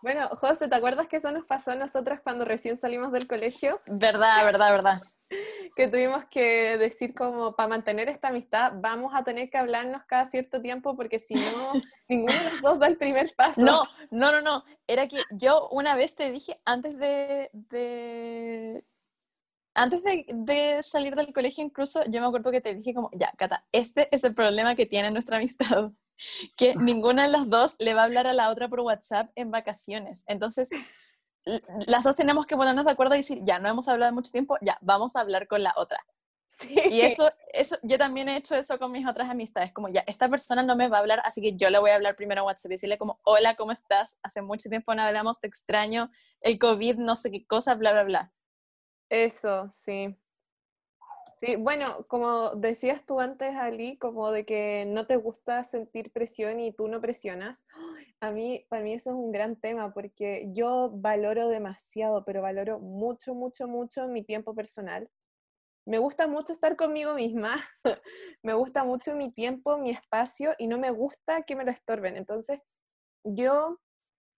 Bueno, 0.02 0.30
José, 0.30 0.68
¿te 0.68 0.76
acuerdas 0.76 1.08
que 1.08 1.18
eso 1.18 1.32
nos 1.32 1.46
pasó 1.46 1.72
a 1.72 1.76
nosotras 1.76 2.22
cuando 2.24 2.44
recién 2.44 2.80
salimos 2.80 3.12
del 3.12 3.28
colegio? 3.28 3.78
Verdad, 3.86 4.44
verdad, 4.46 4.72
verdad 4.72 5.02
que 5.76 5.88
tuvimos 5.88 6.26
que 6.26 6.78
decir 6.78 7.14
como 7.14 7.56
para 7.56 7.70
mantener 7.70 8.10
esta 8.10 8.30
amistad 8.30 8.74
vamos 8.76 9.14
a 9.14 9.24
tener 9.24 9.50
que 9.50 9.58
hablarnos 9.58 10.04
cada 10.08 10.30
cierto 10.30 10.62
tiempo 10.62 10.96
porque 10.96 11.20
si 11.20 11.36
no, 11.36 11.74
ninguno 12.10 12.34
de 12.34 12.44
los 12.44 12.62
dos 12.62 12.80
da 12.80 12.88
el 12.88 12.98
primer 12.98 13.34
paso. 13.36 13.62
No, 13.62 13.84
no, 14.12 14.32
no, 14.32 14.42
no. 14.42 14.64
Era 14.88 15.08
que 15.08 15.22
yo 15.32 15.70
una 15.70 15.96
vez 15.96 16.16
te 16.16 16.32
dije 16.32 16.60
antes 16.66 16.98
de, 16.98 17.50
de 17.54 18.84
antes 19.78 20.04
de, 20.04 20.26
de, 20.34 20.82
salir 20.82 21.16
del 21.16 21.32
colegio 21.32 21.64
incluso, 21.64 22.04
yo 22.06 22.20
me 22.20 22.28
acuerdo 22.28 22.50
que 22.52 22.62
te 22.62 22.74
dije 22.74 22.96
como, 22.96 23.12
ya, 23.14 23.32
Cata, 23.38 23.64
este 23.72 24.14
es 24.14 24.24
el 24.24 24.34
problema 24.34 24.74
que 24.74 24.88
tiene 24.88 25.12
nuestra 25.12 25.38
amistad, 25.38 25.92
que 26.58 26.76
ninguna 26.76 27.24
de 27.24 27.30
las 27.30 27.48
dos 27.48 27.76
le 27.78 27.94
va 27.94 28.02
a 28.02 28.06
hablar 28.06 28.26
a 28.26 28.34
la 28.34 28.50
otra 28.50 28.68
por 28.70 28.80
WhatsApp 28.80 29.30
en 29.36 29.52
vacaciones. 29.52 30.24
Entonces, 30.26 30.70
las 31.88 32.04
dos 32.04 32.16
tenemos 32.16 32.46
que 32.46 32.56
ponernos 32.56 32.86
de 32.86 32.92
acuerdo 32.92 33.16
y 33.16 33.20
decir, 33.20 33.40
ya, 33.42 33.60
no 33.60 33.70
hemos 33.70 33.88
hablado 33.88 34.14
mucho 34.14 34.32
tiempo, 34.32 34.58
ya, 34.62 34.78
vamos 34.82 35.16
a 35.16 35.22
hablar 35.22 35.48
con 35.48 35.64
la 35.64 35.74
otra. 35.78 36.00
Y 36.90 37.02
eso, 37.02 37.32
eso, 37.54 37.78
yo 37.84 37.98
también 37.98 38.30
he 38.30 38.38
hecho 38.38 38.56
eso 38.56 38.80
con 38.80 38.92
mis 38.92 39.08
otras 39.08 39.30
amistades, 39.30 39.72
como 39.72 39.90
ya, 39.90 40.04
esta 40.08 40.28
persona 40.28 40.64
no 40.64 40.76
me 40.76 40.88
va 40.88 40.98
a 40.98 41.02
hablar, 41.02 41.22
así 41.24 41.42
que 41.42 41.56
yo 41.56 41.70
le 41.70 41.78
voy 41.78 41.92
a 41.92 41.96
hablar 41.96 42.16
primero 42.16 42.42
a 42.42 42.46
WhatsApp 42.46 42.72
y 42.72 42.74
decirle 42.76 42.98
como, 42.98 43.20
hola, 43.24 43.56
¿cómo 43.56 43.72
estás? 43.72 44.18
Hace 44.24 44.42
mucho 44.42 44.70
tiempo 44.70 44.96
no 44.96 45.04
hablamos, 45.04 45.40
te 45.40 45.48
extraño, 45.48 46.10
el 46.42 46.58
COVID, 46.58 46.98
no 46.98 47.16
sé 47.16 47.30
qué 47.30 47.46
cosa, 47.46 47.76
bla, 47.76 47.92
bla, 47.92 48.04
bla. 48.04 48.34
Eso, 49.10 49.70
sí. 49.72 50.18
Sí, 51.40 51.56
bueno, 51.56 52.08
como 52.08 52.50
decías 52.56 53.06
tú 53.06 53.20
antes, 53.20 53.56
Ali, 53.56 53.98
como 54.00 54.32
de 54.32 54.44
que 54.44 54.86
no 54.88 55.06
te 55.06 55.18
gusta 55.18 55.64
sentir 55.66 56.12
presión 56.12 56.60
y 56.60 56.74
tú 56.74 56.88
no 56.88 57.00
presionas, 57.00 57.64
a 58.22 58.32
mí, 58.32 58.66
para 58.70 58.82
mí 58.84 58.94
eso 58.94 59.12
es 59.12 59.16
un 59.16 59.32
gran 59.32 59.56
tema 59.56 59.94
porque 59.94 60.50
yo 60.52 60.90
valoro 60.92 61.48
demasiado, 61.50 62.26
pero 62.26 62.42
valoro 62.42 62.80
mucho, 62.80 63.36
mucho, 63.36 63.68
mucho 63.68 64.08
mi 64.08 64.24
tiempo 64.24 64.56
personal. 64.56 65.10
Me 65.86 66.00
gusta 66.00 66.28
mucho 66.28 66.54
estar 66.54 66.76
conmigo 66.78 67.14
misma, 67.14 67.56
me 68.44 68.54
gusta 68.54 68.84
mucho 68.84 69.16
mi 69.16 69.32
tiempo, 69.32 69.78
mi 69.78 69.92
espacio 69.92 70.56
y 70.58 70.68
no 70.68 70.80
me 70.80 70.92
gusta 70.92 71.44
que 71.44 71.56
me 71.56 71.66
lo 71.66 71.72
estorben. 71.72 72.18
Entonces, 72.18 72.62
yo, 73.24 73.80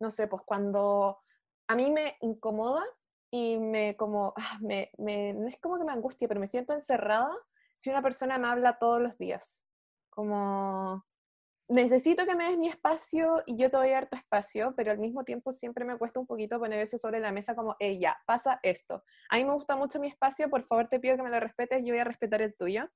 no 0.02 0.12
sé, 0.12 0.28
pues 0.28 0.44
cuando 0.46 1.20
a 1.68 1.76
mí 1.76 1.92
me 1.92 2.18
incomoda 2.22 2.84
y 3.32 3.58
me 3.58 3.96
como, 3.96 4.34
ah, 4.38 4.58
me, 4.62 4.92
me, 4.98 5.34
no 5.34 5.48
es 5.48 5.60
como 5.60 5.78
que 5.78 5.84
me 5.84 5.92
angustia, 5.92 6.28
pero 6.28 6.40
me 6.40 6.48
siento 6.48 6.74
encerrada 6.74 7.32
si 7.78 7.90
una 7.90 8.02
persona 8.02 8.38
me 8.38 8.48
habla 8.48 8.78
todos 8.78 9.02
los 9.02 9.18
días. 9.18 9.64
Como, 10.10 11.06
necesito 11.70 12.26
que 12.26 12.36
me 12.36 12.46
des 12.46 12.58
mi 12.58 12.68
espacio 12.68 13.44
y 13.46 13.56
yo 13.56 13.70
te 13.70 13.78
dar 13.78 14.10
tu 14.10 14.18
espacio, 14.18 14.74
pero 14.76 14.92
al 14.92 14.98
mismo 14.98 15.24
tiempo 15.24 15.52
siempre 15.52 15.86
me 15.86 15.98
cuesta 15.98 16.20
un 16.20 16.26
poquito 16.26 16.60
poner 16.60 16.80
eso 16.80 16.98
sobre 16.98 17.20
la 17.20 17.32
mesa 17.32 17.56
como, 17.56 17.76
hey, 17.80 18.00
ya, 18.00 18.18
pasa 18.26 18.60
esto. 18.64 19.04
A 19.30 19.38
mí 19.38 19.46
me 19.46 19.54
gusta 19.54 19.76
mucho 19.76 20.00
mi 20.00 20.08
espacio, 20.08 20.50
por 20.50 20.64
favor 20.64 20.88
te 20.88 21.00
pido 21.00 21.16
que 21.16 21.24
me 21.24 21.30
lo 21.30 21.40
respetes, 21.40 21.84
yo 21.84 21.94
voy 21.94 22.00
a 22.00 22.04
respetar 22.04 22.42
el 22.42 22.56
tuyo. 22.56 22.90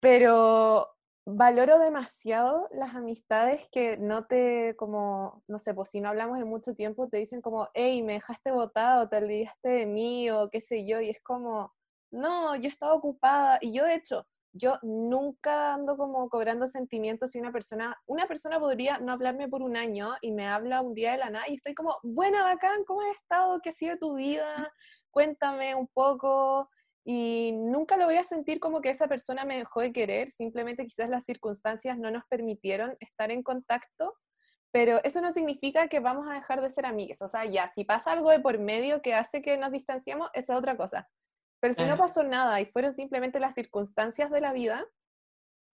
Pero 0.00 0.88
valoro 1.26 1.78
demasiado 1.80 2.68
las 2.72 2.94
amistades 2.94 3.68
que 3.70 3.96
no 3.98 4.26
te, 4.26 4.74
como, 4.76 5.42
no 5.48 5.58
sé, 5.58 5.74
pues 5.74 5.90
si 5.90 6.00
no 6.00 6.08
hablamos 6.08 6.38
de 6.38 6.44
mucho 6.44 6.74
tiempo, 6.74 7.08
te 7.08 7.18
dicen 7.18 7.42
como, 7.42 7.68
hey, 7.74 8.02
me 8.02 8.14
dejaste 8.14 8.52
votado, 8.52 9.08
te 9.08 9.16
olvidaste 9.18 9.68
de 9.68 9.86
mí 9.86 10.30
o 10.30 10.48
qué 10.50 10.60
sé 10.60 10.86
yo, 10.86 11.00
y 11.00 11.10
es 11.10 11.20
como, 11.22 11.74
no, 12.12 12.54
yo 12.56 12.68
estaba 12.68 12.94
ocupada. 12.94 13.58
Y 13.60 13.72
yo, 13.72 13.84
de 13.84 13.94
hecho, 13.96 14.26
yo 14.52 14.78
nunca 14.82 15.74
ando 15.74 15.96
como 15.96 16.28
cobrando 16.30 16.66
sentimientos 16.68 17.32
si 17.32 17.40
una 17.40 17.52
persona, 17.52 18.00
una 18.06 18.26
persona 18.26 18.60
podría 18.60 18.98
no 18.98 19.12
hablarme 19.12 19.48
por 19.48 19.62
un 19.62 19.76
año 19.76 20.14
y 20.20 20.32
me 20.32 20.46
habla 20.46 20.80
un 20.80 20.94
día 20.94 21.12
de 21.12 21.18
la 21.18 21.30
nada 21.30 21.48
y 21.48 21.54
estoy 21.54 21.74
como, 21.74 21.96
buena, 22.04 22.44
bacán, 22.44 22.84
¿cómo 22.84 23.02
has 23.02 23.16
estado? 23.16 23.60
¿Qué 23.62 23.70
ha 23.70 23.72
sido 23.72 23.98
tu 23.98 24.14
vida? 24.14 24.72
Cuéntame 25.10 25.74
un 25.74 25.88
poco. 25.88 26.70
Y 27.08 27.52
nunca 27.52 27.96
lo 27.96 28.06
voy 28.06 28.16
a 28.16 28.24
sentir 28.24 28.58
como 28.58 28.80
que 28.80 28.90
esa 28.90 29.06
persona 29.06 29.44
me 29.44 29.58
dejó 29.58 29.80
de 29.80 29.92
querer, 29.92 30.32
simplemente 30.32 30.84
quizás 30.84 31.08
las 31.08 31.24
circunstancias 31.24 31.96
no 31.98 32.10
nos 32.10 32.24
permitieron 32.26 32.96
estar 32.98 33.30
en 33.30 33.44
contacto, 33.44 34.14
pero 34.72 35.00
eso 35.04 35.20
no 35.20 35.30
significa 35.30 35.86
que 35.86 36.00
vamos 36.00 36.26
a 36.28 36.34
dejar 36.34 36.60
de 36.60 36.68
ser 36.68 36.84
amigas. 36.84 37.22
O 37.22 37.28
sea, 37.28 37.44
ya, 37.44 37.68
si 37.68 37.84
pasa 37.84 38.10
algo 38.10 38.30
de 38.30 38.40
por 38.40 38.58
medio 38.58 39.02
que 39.02 39.14
hace 39.14 39.40
que 39.40 39.56
nos 39.56 39.70
distanciamos, 39.70 40.30
esa 40.34 40.54
es 40.54 40.58
otra 40.58 40.76
cosa. 40.76 41.08
Pero 41.60 41.74
si 41.74 41.84
no 41.84 41.96
pasó 41.96 42.24
nada 42.24 42.60
y 42.60 42.66
fueron 42.66 42.92
simplemente 42.92 43.38
las 43.38 43.54
circunstancias 43.54 44.28
de 44.32 44.40
la 44.40 44.52
vida, 44.52 44.84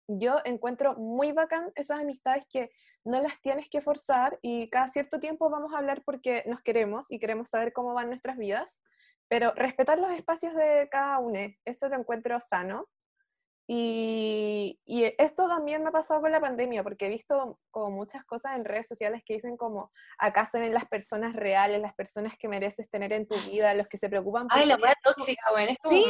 yo 0.07 0.37
encuentro 0.45 0.95
muy 0.95 1.31
bacán 1.31 1.71
esas 1.75 1.99
amistades 1.99 2.47
que 2.49 2.71
no 3.05 3.21
las 3.21 3.39
tienes 3.41 3.69
que 3.69 3.81
forzar 3.81 4.39
y 4.41 4.67
cada 4.71 4.87
cierto 4.87 5.19
tiempo 5.19 5.51
vamos 5.51 5.73
a 5.73 5.77
hablar 5.77 6.01
porque 6.03 6.43
nos 6.47 6.63
queremos 6.63 7.11
y 7.11 7.19
queremos 7.19 7.49
saber 7.49 7.71
cómo 7.71 7.93
van 7.93 8.07
nuestras 8.07 8.37
vidas, 8.37 8.81
pero 9.29 9.53
respetar 9.53 9.99
los 9.99 10.11
espacios 10.11 10.53
de 10.55 10.89
cada 10.91 11.19
uno, 11.19 11.39
eso 11.63 11.87
lo 11.87 11.95
encuentro 11.97 12.39
sano. 12.41 12.87
Y, 13.71 14.79
y, 14.83 15.03
esto 15.19 15.47
también 15.47 15.83
me 15.83 15.89
ha 15.89 15.91
pasado 15.91 16.21
con 16.21 16.31
la 16.31 16.41
pandemia, 16.41 16.81
porque 16.81 17.05
he 17.05 17.09
visto 17.09 17.59
como 17.69 17.91
muchas 17.91 18.25
cosas 18.25 18.55
en 18.55 18.65
redes 18.65 18.87
sociales 18.87 19.21
que 19.23 19.35
dicen 19.35 19.57
como, 19.57 19.91
acá 20.17 20.47
se 20.47 20.59
ven 20.59 20.73
las 20.73 20.87
personas 20.87 21.35
reales, 21.35 21.79
las 21.79 21.93
personas 21.93 22.33
que 22.39 22.47
mereces 22.47 22.89
tener 22.89 23.13
en 23.13 23.27
tu 23.27 23.35
vida, 23.51 23.75
los 23.75 23.87
que 23.87 23.97
se 23.99 24.09
preocupan 24.09 24.47
por... 24.47 24.57
Ay, 24.57 24.65
la 24.65 24.75
wea 24.77 24.95
tóxica, 25.03 25.51
güey, 25.51 25.69
es 25.69 25.77
como... 25.77 25.95
Sí, 25.95 26.03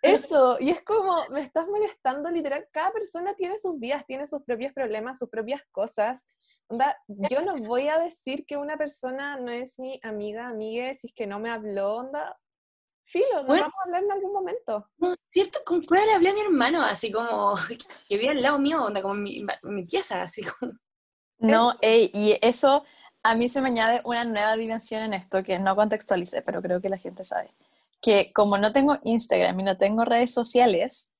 eso, 0.00 0.56
y 0.60 0.70
es 0.70 0.82
como, 0.82 1.26
me 1.28 1.42
estás 1.42 1.66
molestando 1.66 2.30
literal, 2.30 2.66
cada 2.72 2.92
persona 2.92 3.34
tiene 3.34 3.58
sus 3.58 3.78
vidas, 3.78 4.06
tiene 4.06 4.26
sus 4.26 4.42
propios 4.44 4.72
problemas, 4.72 5.18
sus 5.18 5.28
propias 5.28 5.60
cosas. 5.72 6.24
Onda, 6.68 6.96
yo 7.06 7.40
no 7.42 7.56
voy 7.56 7.88
a 7.88 7.98
decir 7.98 8.44
que 8.46 8.56
una 8.56 8.76
persona 8.76 9.36
no 9.36 9.50
es 9.50 9.78
mi 9.78 9.98
amiga, 10.02 10.48
amiga, 10.48 10.92
si 10.94 11.08
es 11.08 11.14
que 11.14 11.26
no 11.26 11.40
me 11.40 11.50
habló, 11.50 11.96
onda, 11.96 12.38
filo, 13.04 13.42
nos 13.42 13.58
vamos 13.58 13.72
a 13.78 13.84
hablar 13.86 14.04
en 14.04 14.12
algún 14.12 14.32
momento. 14.32 14.86
No, 14.98 15.14
¿cierto? 15.28 15.60
¿Con 15.64 15.82
cuál 15.82 16.06
le 16.06 16.12
hablé 16.12 16.30
a 16.30 16.34
mi 16.34 16.40
hermano? 16.42 16.82
Así 16.82 17.10
como, 17.10 17.54
que 18.08 18.18
vive 18.18 18.32
al 18.32 18.42
lado 18.42 18.58
mío, 18.58 18.84
onda, 18.84 19.00
como 19.00 19.14
mi, 19.14 19.44
mi 19.62 19.86
pieza, 19.86 20.20
así 20.20 20.42
como... 20.44 20.72
No, 21.38 21.74
ey, 21.80 22.10
y 22.12 22.36
eso 22.42 22.84
a 23.22 23.34
mí 23.34 23.48
se 23.48 23.60
me 23.60 23.68
añade 23.68 24.00
una 24.04 24.24
nueva 24.24 24.56
dimensión 24.56 25.02
en 25.02 25.14
esto 25.14 25.42
que 25.42 25.58
no 25.58 25.74
contextualicé, 25.76 26.42
pero 26.42 26.62
creo 26.62 26.80
que 26.80 26.88
la 26.88 26.98
gente 26.98 27.24
sabe. 27.24 27.54
Que 28.00 28.32
como 28.32 28.58
no 28.58 28.72
tengo 28.72 28.98
Instagram 29.02 29.58
y 29.60 29.62
no 29.62 29.76
tengo 29.76 30.04
redes 30.04 30.32
sociales, 30.32 31.12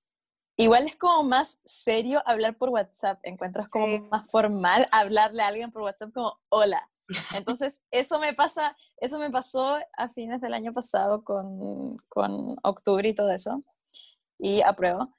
igual 0.59 0.87
es 0.87 0.97
como 0.97 1.23
más 1.23 1.61
serio 1.65 2.23
hablar 2.27 2.59
por 2.59 2.69
WhatsApp. 2.69 3.19
Encuentras 3.23 3.69
como 3.69 3.87
más 4.11 4.31
formal 4.31 4.87
hablarle 4.93 5.43
a 5.43 5.49
alguien 5.49 5.73
por 5.73 5.83
WhatsApp 5.83 6.13
como 6.13 6.39
hola. 6.51 6.91
Entonces, 7.35 7.83
eso 7.91 8.19
me 8.19 8.35
pasa, 8.35 8.77
eso 8.99 9.19
me 9.19 9.31
pasó 9.31 9.79
a 9.97 10.09
fines 10.09 10.41
del 10.41 10.53
año 10.53 10.73
pasado 10.73 11.25
con, 11.25 11.97
con 12.09 12.57
octubre 12.63 13.09
y 13.09 13.15
todo 13.15 13.31
eso. 13.31 13.65
Y 14.37 14.63
apruebo. 14.63 15.17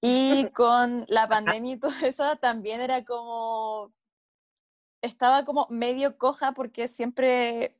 Y 0.00 0.48
con 0.54 1.04
la 1.08 1.28
pandemia 1.28 1.74
y 1.74 1.78
todo 1.78 1.92
eso 2.02 2.36
también 2.36 2.80
era 2.80 3.04
como, 3.04 3.92
estaba 5.02 5.44
como 5.44 5.66
medio 5.70 6.18
coja 6.18 6.52
porque 6.52 6.88
siempre 6.88 7.78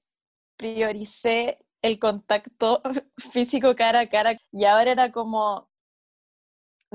prioricé 0.57 1.59
el 1.83 1.99
contacto 1.99 2.83
físico 3.33 3.75
cara 3.75 4.01
a 4.01 4.09
cara 4.09 4.39
y 4.53 4.65
ahora 4.65 4.93
era 4.93 5.13
como, 5.13 5.69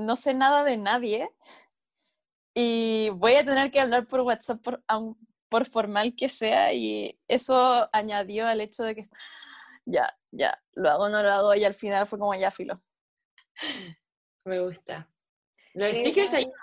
no 0.00 0.16
sé 0.16 0.34
nada 0.34 0.64
de 0.64 0.76
nadie 0.76 1.30
y 2.54 3.10
voy 3.10 3.34
a 3.34 3.44
tener 3.44 3.70
que 3.70 3.80
hablar 3.80 4.06
por 4.06 4.20
WhatsApp 4.20 4.60
por, 4.60 4.82
por 5.48 5.66
formal 5.66 6.14
que 6.14 6.28
sea, 6.28 6.72
y 6.72 7.18
eso 7.28 7.88
añadió 7.92 8.46
al 8.46 8.60
hecho 8.60 8.84
de 8.84 8.94
que 8.94 9.02
ya, 9.84 10.08
ya, 10.30 10.62
lo 10.72 10.90
hago, 10.90 11.08
no 11.08 11.22
lo 11.22 11.30
hago, 11.30 11.54
y 11.54 11.64
al 11.64 11.74
final 11.74 12.06
fue 12.06 12.18
como 12.18 12.34
ya 12.34 12.50
filo. 12.50 12.80
Me 14.44 14.60
gusta. 14.60 15.08
Los 15.74 15.96
stickers 15.96 16.34
ayudan. 16.34 16.54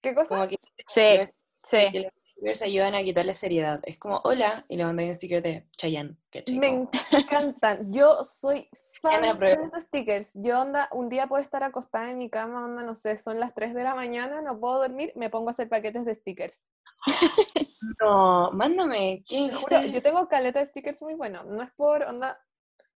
¿Qué 0.00 0.14
cosa? 0.14 0.48
sí, 0.86 1.18
sí. 1.62 2.00
los 2.00 2.12
stickers 2.30 2.62
ayudan 2.62 2.94
a 2.94 3.02
quitarle 3.02 3.34
seriedad. 3.34 3.80
Es 3.84 3.98
como, 3.98 4.20
hola, 4.24 4.64
y 4.68 4.76
le 4.76 4.84
mandan 4.84 5.08
un 5.08 5.14
sticker 5.14 5.42
de 5.42 5.66
Chayanne. 5.76 6.16
Me 6.52 6.88
encantan. 7.12 7.92
Yo 7.92 8.22
soy 8.22 8.70
fan 9.00 9.22
de 9.22 9.56
los 9.56 9.82
stickers. 9.82 10.30
Yo, 10.34 10.60
onda, 10.60 10.88
un 10.92 11.08
día 11.08 11.26
puedo 11.26 11.42
estar 11.42 11.62
acostada 11.62 12.10
en 12.10 12.18
mi 12.18 12.30
cama, 12.30 12.64
onda, 12.64 12.82
no 12.82 12.94
sé, 12.94 13.16
son 13.16 13.40
las 13.40 13.54
3 13.54 13.74
de 13.74 13.84
la 13.84 13.94
mañana, 13.94 14.40
no 14.40 14.58
puedo 14.58 14.78
dormir, 14.78 15.12
me 15.16 15.30
pongo 15.30 15.48
a 15.48 15.52
hacer 15.52 15.68
paquetes 15.68 16.04
de 16.04 16.14
stickers. 16.14 16.66
No, 18.00 18.50
mándame. 18.52 19.22
¿Qué? 19.28 19.50
yo 19.90 20.02
tengo 20.02 20.28
caleta 20.28 20.58
de 20.58 20.66
stickers 20.66 21.00
muy 21.02 21.14
buenos. 21.14 21.46
No 21.46 21.62
es 21.62 21.70
por 21.72 22.02
onda, 22.02 22.40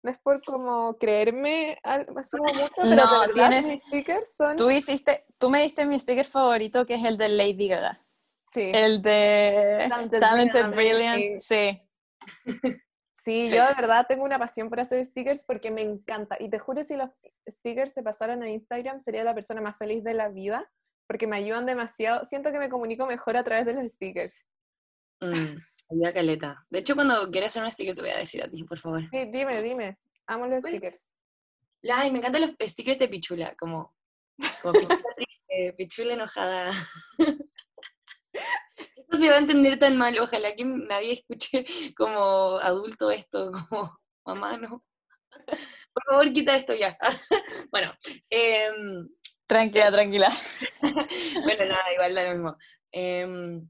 no 0.02 0.10
es 0.10 0.18
por 0.18 0.42
como 0.42 0.96
creerme 0.98 1.78
así 1.82 2.36
como 2.36 2.52
mucho, 2.54 2.72
pero 2.76 2.96
no, 2.96 3.20
de 3.26 3.32
tienes, 3.34 3.68
mis 3.68 3.82
stickers 3.82 4.34
son. 4.36 4.56
Tú 4.56 4.70
hiciste, 4.70 5.24
tú 5.38 5.50
me 5.50 5.62
diste 5.62 5.84
mi 5.84 5.98
sticker 5.98 6.24
favorito 6.24 6.86
que 6.86 6.94
es 6.94 7.04
el 7.04 7.18
de 7.18 7.28
Lady 7.28 7.68
Gaga. 7.68 8.04
Sí. 8.52 8.72
El 8.74 9.02
de 9.02 9.88
Talented, 10.18 10.70
Brilliant. 10.70 11.38
Sí. 11.38 11.80
Sí, 13.30 13.50
yo 13.54 13.66
de 13.66 13.74
verdad 13.74 14.06
tengo 14.08 14.24
una 14.24 14.38
pasión 14.38 14.68
por 14.68 14.80
hacer 14.80 15.04
stickers 15.04 15.44
porque 15.44 15.70
me 15.70 15.82
encanta. 15.82 16.36
Y 16.40 16.50
te 16.50 16.58
juro, 16.58 16.82
si 16.82 16.96
los 16.96 17.10
stickers 17.48 17.92
se 17.92 18.02
pasaran 18.02 18.42
a 18.42 18.50
Instagram, 18.50 19.00
sería 19.00 19.24
la 19.24 19.34
persona 19.34 19.60
más 19.60 19.76
feliz 19.76 20.02
de 20.02 20.14
la 20.14 20.28
vida 20.28 20.68
porque 21.06 21.26
me 21.26 21.36
ayudan 21.36 21.66
demasiado. 21.66 22.24
Siento 22.24 22.52
que 22.52 22.58
me 22.58 22.68
comunico 22.68 23.06
mejor 23.06 23.36
a 23.36 23.42
través 23.42 23.66
de 23.66 23.74
los 23.74 23.90
stickers. 23.90 24.46
Mm, 25.20 25.56
ayuda 25.90 26.12
caleta. 26.12 26.66
De 26.70 26.78
hecho, 26.78 26.94
cuando 26.94 27.30
quieras 27.30 27.52
hacer 27.52 27.64
un 27.64 27.70
sticker 27.70 27.94
te 27.94 28.00
voy 28.00 28.10
a 28.10 28.18
decir 28.18 28.42
a 28.42 28.48
ti, 28.48 28.62
por 28.64 28.78
favor. 28.78 29.00
Sí, 29.10 29.28
dime, 29.32 29.60
dime. 29.62 29.98
Amo 30.26 30.46
los 30.46 30.60
pues, 30.62 30.76
stickers. 30.76 31.12
Ay, 31.92 32.12
me 32.12 32.18
encantan 32.18 32.42
los 32.42 32.70
stickers 32.70 32.98
de 32.98 33.08
Pichula, 33.08 33.54
como, 33.56 33.94
como 34.62 34.74
Pichula 34.74 34.98
triste, 35.16 35.72
Pichula 35.76 36.14
enojada. 36.14 36.70
Se 39.20 39.28
va 39.28 39.34
a 39.36 39.38
entender 39.38 39.78
tan 39.78 39.98
mal, 39.98 40.18
ojalá 40.18 40.54
que 40.54 40.64
nadie 40.64 41.12
escuche 41.12 41.66
como 41.96 42.58
adulto 42.58 43.10
esto, 43.10 43.52
como 43.68 44.00
mamá, 44.24 44.56
no. 44.56 44.82
Por 45.92 46.04
favor, 46.08 46.32
quita 46.32 46.56
esto 46.56 46.74
ya. 46.74 46.96
bueno, 47.70 47.92
eh, 48.30 48.70
tranquila, 49.46 49.92
tranquila. 49.92 50.28
bueno, 51.44 51.64
nada, 51.66 51.92
igual 51.92 52.14
da 52.14 52.24
lo 52.24 52.30
mismo. 52.30 52.56
Eh, 52.92 53.60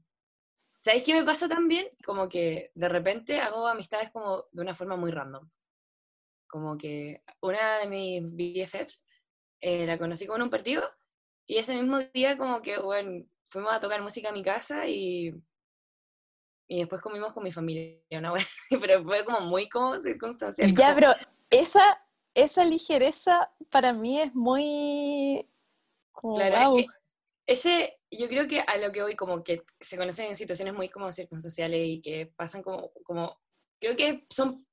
¿Sabéis 0.83 1.03
qué 1.03 1.13
me 1.15 1.25
pasa 1.25 1.49
también? 1.49 1.87
Como 2.05 2.29
que 2.29 2.71
de 2.73 2.89
repente 2.89 3.41
hago 3.41 3.67
amistades 3.67 4.09
como 4.11 4.45
de 4.53 4.61
una 4.61 4.73
forma 4.73 4.95
muy 4.95 5.11
random. 5.11 5.49
Como 6.47 6.77
que 6.77 7.23
una 7.41 7.79
de 7.79 7.87
mis 7.87 8.23
BFFs 8.23 9.05
eh, 9.59 9.85
la 9.85 9.97
conocí 9.97 10.25
como 10.25 10.37
en 10.37 10.43
un 10.43 10.49
partido 10.49 10.89
y 11.45 11.57
ese 11.57 11.75
mismo 11.75 11.99
día 12.13 12.37
como 12.37 12.61
que, 12.61 12.79
bueno, 12.79 13.25
fuimos 13.51 13.73
a 13.73 13.79
tocar 13.79 14.01
música 14.01 14.29
a 14.29 14.33
mi 14.33 14.43
casa 14.43 14.87
y, 14.87 15.35
y 16.67 16.79
después 16.79 17.01
comimos 17.01 17.33
con 17.33 17.43
mi 17.43 17.51
familia, 17.51 17.99
una 18.11 18.33
pero 18.81 19.03
fue 19.03 19.25
como 19.25 19.41
muy 19.41 19.69
como 19.69 19.99
circunstancial. 19.99 20.73
Ya, 20.73 20.95
pero 20.95 21.13
esa, 21.49 22.01
esa 22.33 22.63
ligereza 22.65 23.51
para 23.69 23.93
mí 23.93 24.19
es 24.19 24.33
muy... 24.33 25.47
claro, 26.13 26.77
ese, 27.45 27.99
yo 28.09 28.29
creo 28.29 28.47
que 28.47 28.61
a 28.61 28.77
lo 28.77 28.91
que 28.91 29.03
hoy 29.03 29.15
como 29.15 29.43
que 29.43 29.63
se 29.79 29.97
conocen 29.97 30.27
en 30.27 30.35
situaciones 30.35 30.73
muy 30.73 30.87
como 30.87 31.11
circunstanciales 31.11 31.85
y 31.85 32.01
que 32.01 32.31
pasan 32.37 32.63
como, 32.63 32.91
como, 33.03 33.37
creo 33.81 33.95
que 33.97 34.25
son 34.29 34.65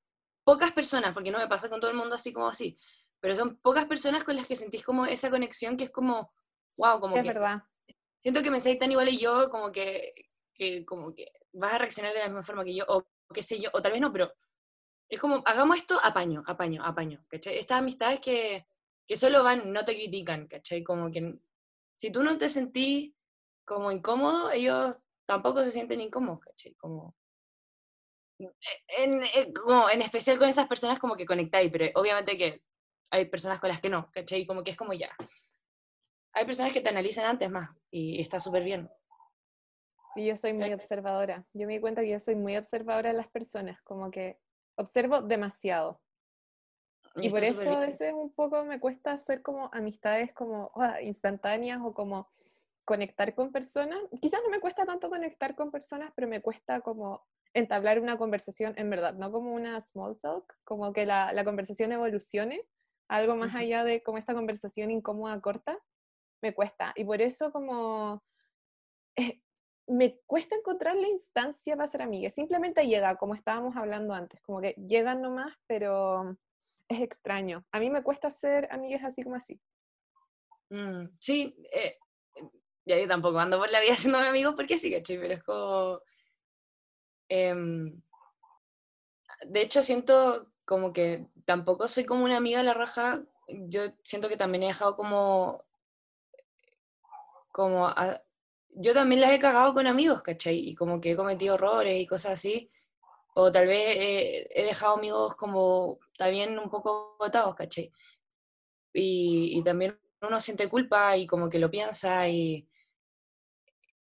pocas 0.45 0.71
personas, 0.71 1.13
porque 1.13 1.33
no 1.33 1.39
me 1.39 1.49
pasa 1.49 1.69
con 1.69 1.81
todo 1.81 1.91
el 1.91 1.97
mundo 1.97 2.15
así 2.15 2.33
como 2.33 2.47
así, 2.47 2.79
pero 3.19 3.35
son 3.35 3.57
pocas 3.57 3.87
personas 3.87 4.23
con 4.23 4.37
las 4.37 4.47
que 4.47 4.55
sentís 4.55 4.85
como 4.85 5.05
esa 5.07 5.31
conexión 5.31 5.77
que 5.77 5.85
es 5.85 5.91
como, 5.91 6.33
wow, 6.77 7.01
como 7.01 7.17
es 7.17 7.23
que... 7.23 7.29
verdad. 7.29 7.65
Siento 8.21 8.43
que 8.43 8.51
me 8.51 8.61
sentís 8.61 8.81
tan 8.81 8.91
igual 8.91 9.09
y 9.09 9.19
yo, 9.19 9.49
como 9.51 9.71
que, 9.73 10.13
que, 10.55 10.85
como 10.85 11.15
que 11.15 11.33
vas 11.53 11.75
a 11.75 11.79
reaccionar 11.79 12.13
de 12.13 12.21
la 12.21 12.27
misma 12.27 12.43
forma 12.43 12.65
que 12.65 12.75
yo, 12.75 12.85
o 12.89 13.07
qué 13.33 13.43
sé 13.43 13.61
yo, 13.61 13.71
o 13.73 13.83
tal 13.83 13.93
vez 13.93 14.01
no, 14.01 14.13
pero 14.13 14.33
es 15.09 15.21
como, 15.21 15.43
hagamos 15.47 15.79
esto 15.79 15.99
apaño, 16.03 16.43
apaño, 16.47 16.85
apaño, 16.85 17.25
¿cachai? 17.29 17.59
Estas 17.59 17.79
amistades 17.79 18.21
que, 18.21 18.67
que 19.07 19.17
solo 19.17 19.43
van, 19.43 19.73
no 19.73 19.85
te 19.85 19.95
critican, 19.95 20.47
¿cachai? 20.49 20.83
Como 20.83 21.11
que 21.11 21.39
si 21.95 22.13
tú 22.13 22.23
no 22.23 22.37
te 22.39 22.49
sentís 22.49 23.15
como 23.65 23.91
incómodo, 23.91 24.51
ellos 24.51 24.99
tampoco 25.27 25.65
se 25.65 25.71
sienten 25.71 26.01
incómodos, 26.01 26.41
¿cachai? 26.41 26.75
Como, 26.75 27.17
como, 29.55 29.91
en 29.91 30.03
especial 30.03 30.39
con 30.39 30.49
esas 30.49 30.69
personas 30.69 30.99
como 30.99 31.17
que 31.17 31.27
conectáis, 31.27 31.71
pero 31.73 31.87
obviamente 32.01 32.37
que 32.37 32.63
hay 33.11 33.25
personas 33.27 33.61
con 33.61 33.69
las 33.69 33.81
que 33.81 33.89
no, 33.89 34.11
¿cachai? 34.13 34.47
Como 34.47 34.63
que 34.63 34.73
es 34.73 34.77
como 34.77 34.93
ya. 34.93 35.11
Hay 36.35 36.45
personas 36.45 36.73
que 36.73 36.81
te 36.81 36.89
analizan 36.89 37.27
antes 37.27 37.51
más 37.51 37.71
y 37.91 38.21
está 38.21 38.41
súper 38.41 38.65
bien. 38.65 38.89
Sí, 40.15 40.27
yo 40.27 40.37
soy 40.37 40.53
muy 40.53 40.73
observadora. 40.73 41.45
Yo 41.53 41.67
me 41.67 41.75
di 41.75 41.81
cuenta 41.81 42.03
que 42.03 42.11
yo 42.11 42.21
soy 42.21 42.35
muy 42.35 42.57
observadora 42.57 43.11
de 43.11 43.17
las 43.17 43.29
personas, 43.29 43.81
como 43.83 44.11
que 44.11 44.39
observo 44.77 45.21
demasiado. 45.21 46.01
Y 47.17 47.31
por 47.31 47.43
eso 47.43 47.71
a 47.71 47.81
veces 47.81 48.13
un 48.15 48.33
poco 48.33 48.65
me 48.65 48.79
cuesta 48.79 49.13
hacer 49.13 49.43
como 49.43 49.71
amistades 49.73 50.33
como 50.33 50.71
ah, 50.77 51.03
instantáneas 51.03 51.81
o 51.83 51.93
como 51.93 52.29
conectar 52.85 53.35
con 53.35 53.53
personas. 53.53 53.99
Quizás 54.21 54.41
no 54.45 54.51
me 54.51 54.61
cuesta 54.61 54.87
tanto 54.87 55.11
conectar 55.11 55.55
con 55.55 55.71
personas, 55.71 56.13
pero 56.15 56.29
me 56.29 56.41
cuesta 56.41 56.81
como 56.81 57.27
entablar 57.55 58.01
una 58.01 58.17
conversación 58.17 58.75
en 58.77 58.91
verdad, 58.91 59.15
no 59.15 59.33
como 59.33 59.55
una 59.55 59.81
small 59.81 60.19
talk, 60.21 60.55
como 60.65 60.93
que 60.93 61.07
la, 61.07 61.33
la 61.33 61.45
conversación 61.45 61.93
evolucione, 61.93 62.63
algo 63.09 63.37
más 63.37 63.55
allá 63.55 63.85
de 63.85 64.03
como 64.03 64.19
esta 64.19 64.35
conversación 64.35 64.91
incómoda 64.91 65.41
corta, 65.41 65.79
me 66.43 66.55
cuesta. 66.55 66.93
Y 66.97 67.05
por 67.05 67.21
eso 67.21 67.51
como 67.53 68.23
eh, 69.17 69.41
me 69.89 70.21
cuesta 70.27 70.55
encontrar 70.55 70.97
la 70.97 71.09
instancia 71.09 71.77
para 71.77 71.87
ser 71.87 72.03
amiga. 72.03 72.29
Simplemente 72.31 72.87
llega, 72.87 73.17
como 73.17 73.35
estábamos 73.35 73.77
hablando 73.77 74.15
antes, 74.15 74.41
como 74.43 74.61
que 74.61 74.75
llegan 74.75 75.23
nomás, 75.23 75.55
pero 75.67 76.37
es 76.89 77.01
extraño. 77.01 77.65
A 77.73 77.81
mí 77.81 77.91
me 77.91 78.03
cuesta 78.03 78.31
ser 78.31 78.69
amigas 78.71 79.03
así 79.05 79.23
como 79.23 79.37
así. 79.37 79.61
Mm, 80.71 81.07
sí, 81.19 81.57
eh, 81.73 81.99
ya 82.85 82.99
yo 82.99 83.09
tampoco 83.09 83.39
ando 83.39 83.59
por 83.59 83.71
la 83.71 83.81
vida 83.81 83.93
haciendo 83.95 84.19
amigos 84.19 84.55
porque 84.55 84.79
sí, 84.79 84.91
¿cachai? 84.91 85.19
Pero 85.19 85.35
es 85.35 85.43
como... 85.43 86.01
em, 87.29 88.03
de 89.47 89.61
hecho, 89.61 89.83
siento 89.83 90.53
como 90.65 90.93
que 90.93 91.29
tampoco 91.45 91.89
soy 91.89 92.05
como 92.05 92.25
una 92.25 92.37
amiga 92.37 92.59
de 92.59 92.65
la 92.65 92.75
raja. 92.75 93.23
Yo 93.49 93.83
siento 94.03 94.29
que 94.29 94.37
también 94.37 94.65
he 94.65 94.69
dejado 94.69 94.97
como... 94.97 95.65
como 97.59 97.93
yo 98.71 98.95
también 98.95 99.21
las 99.21 99.33
he 99.33 99.39
cagado 99.41 99.75
con 99.75 99.87
amigos, 99.89 100.23
¿cachai? 100.23 100.59
Y 100.71 100.75
como 100.77 101.01
que 101.01 101.13
he 101.13 101.17
cometido 101.17 101.57
errores 101.57 102.01
y 102.01 102.07
cosas 102.07 102.33
así. 102.35 102.71
O 103.35 103.51
tal 103.53 103.67
vez 103.67 103.97
eh, 103.99 104.49
he 104.55 104.65
dejado 104.65 104.95
amigos 104.97 105.37
como 105.37 105.99
también 106.17 106.59
un 106.59 106.71
poco 106.71 107.17
botados, 107.19 107.55
¿cachai? 107.57 107.93
Y, 108.93 109.59
y 109.59 109.65
también 109.65 109.99
uno 110.23 110.41
siente 110.41 110.69
culpa 110.69 111.17
y 111.17 111.27
como 111.27 111.49
que 111.49 111.59
lo 111.59 111.71
piensa 111.71 112.29
y, 112.29 112.69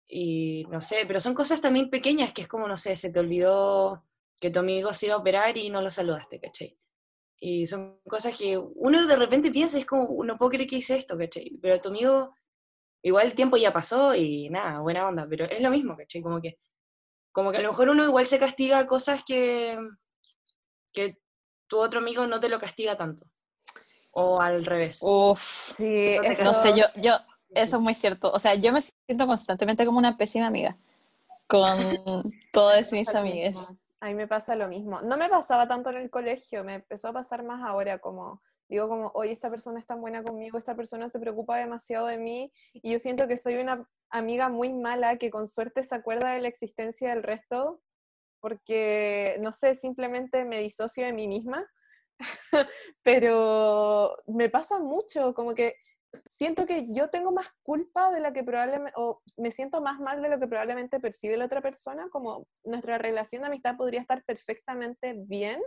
y 0.07 0.65
no 0.71 0.81
sé, 0.81 1.05
pero 1.07 1.21
son 1.21 1.35
cosas 1.35 1.61
también 1.61 1.91
pequeñas 1.91 2.33
que 2.33 2.43
es 2.43 2.49
como, 2.49 2.69
no 2.69 2.77
sé, 2.77 2.97
se 2.97 3.11
te 3.13 3.21
olvidó 3.21 4.05
que 4.41 4.51
tu 4.51 4.59
amigo 4.61 4.93
se 4.93 5.07
iba 5.07 5.15
a 5.15 5.19
operar 5.19 5.57
y 5.57 5.71
no 5.71 5.81
lo 5.81 5.91
saludaste, 5.91 6.41
¿cachai? 6.41 6.77
Y 7.41 7.67
son 7.67 8.01
cosas 8.09 8.39
que 8.39 8.59
uno 8.59 9.07
de 9.07 9.17
repente 9.17 9.51
piensa, 9.51 9.79
es 9.79 9.87
como, 9.87 10.25
no 10.25 10.39
puedo 10.39 10.51
creer 10.51 10.69
que 10.69 10.77
hice 10.77 10.97
esto, 10.97 11.17
¿cachai? 11.19 11.59
Pero 11.63 11.81
tu 11.81 11.89
amigo, 11.91 12.35
igual 13.03 13.27
el 13.27 13.35
tiempo 13.35 13.57
ya 13.57 13.73
pasó 13.73 14.15
y 14.15 14.49
nada, 14.51 14.81
buena 14.81 15.07
onda, 15.09 15.27
pero 15.29 15.45
es 15.45 15.61
lo 15.61 15.71
mismo, 15.71 15.97
¿cachai? 15.97 16.23
Como 16.23 16.41
que, 16.41 16.59
como 17.33 17.51
que 17.53 17.59
a 17.59 17.63
lo 17.63 17.71
mejor 17.71 17.89
uno 17.89 18.05
igual 18.05 18.27
se 18.27 18.39
castiga 18.39 18.87
cosas 18.87 19.23
que, 19.25 19.79
que 20.93 21.19
tu 21.67 21.79
otro 21.79 22.01
amigo 22.01 22.27
no 22.27 22.41
te 22.41 22.49
lo 22.49 22.59
castiga 22.59 22.97
tanto. 22.97 23.27
O 24.11 24.41
al 24.41 24.65
revés. 24.65 24.99
Uf, 25.03 25.73
Sí, 25.77 26.17
No 26.17 26.23
eso- 26.23 26.45
no 26.45 26.55
sé, 26.55 26.73
yo, 26.77 26.85
yo, 26.97 27.13
eso 27.55 27.77
es 27.77 27.83
muy 27.83 27.95
cierto. 27.95 28.31
O 28.31 28.39
sea, 28.39 28.55
yo 28.55 28.73
me 28.73 28.81
siento 28.81 29.27
constantemente 29.27 29.87
como 29.87 29.99
una 29.99 30.17
pésima 30.19 30.47
amiga 30.49 30.77
con 31.47 31.77
todas 32.53 32.93
mis 32.93 33.15
amigas. 33.15 33.73
A 34.01 34.07
mí 34.09 34.15
me 34.15 34.27
pasa 34.27 34.55
lo 34.57 34.69
mismo. 34.69 35.01
No 35.03 35.17
me 35.17 35.29
pasaba 35.29 35.67
tanto 35.69 35.91
en 35.91 35.97
el 35.97 36.11
colegio, 36.11 36.65
me 36.65 36.75
empezó 36.75 37.09
a 37.09 37.13
pasar 37.13 37.43
más 37.45 37.63
ahora, 37.65 37.99
como 38.01 38.43
digo 38.73 38.89
como, 38.89 39.11
oye, 39.15 39.33
esta 39.33 39.51
persona 39.51 39.79
es 39.79 39.87
tan 39.87 40.01
buena 40.01 40.23
conmigo, 40.23 40.59
esta 40.59 40.75
persona 40.75 41.11
se 41.11 41.21
preocupa 41.21 41.59
demasiado 41.59 42.07
de 42.07 42.17
mí, 42.17 42.53
y 42.73 42.93
yo 42.93 42.99
siento 42.99 43.29
que 43.29 43.37
soy 43.37 43.57
una 43.57 43.87
amiga 44.11 44.49
muy 44.49 44.73
mala 44.73 45.19
que 45.19 45.31
con 45.31 45.47
suerte 45.47 45.85
se 45.85 45.95
acuerda 45.95 46.31
de 46.33 46.41
la 46.41 46.49
existencia 46.49 47.11
del 47.11 47.23
resto, 47.23 47.81
porque, 48.41 49.37
no 49.41 49.53
sé, 49.53 49.75
simplemente 49.75 50.45
me 50.45 50.59
disocio 50.59 51.05
de 51.05 51.13
mí 51.13 51.29
misma, 51.29 51.67
pero 53.03 54.17
me 54.27 54.49
pasa 54.49 54.79
mucho, 54.79 55.35
como 55.35 55.55
que 55.55 55.77
siento 56.27 56.67
que 56.67 56.87
yo 56.91 57.09
tengo 57.11 57.33
más 57.33 57.49
culpa 57.63 58.11
de 58.11 58.21
la 58.21 58.33
que 58.33 58.43
probablemente, 58.43 58.93
o 58.97 59.23
me 59.39 59.51
siento 59.51 59.81
más 59.81 60.01
mal 60.01 60.23
de 60.23 60.29
lo 60.29 60.39
que 60.39 60.47
probablemente 60.47 61.01
percibe 61.01 61.37
la 61.37 61.47
otra 61.47 61.61
persona, 61.61 62.09
como 62.11 62.47
nuestra 62.65 62.99
relación 62.99 63.43
de 63.43 63.49
amistad 63.49 63.77
podría 63.77 64.01
estar 64.01 64.25
perfectamente 64.25 65.15
bien, 65.17 65.61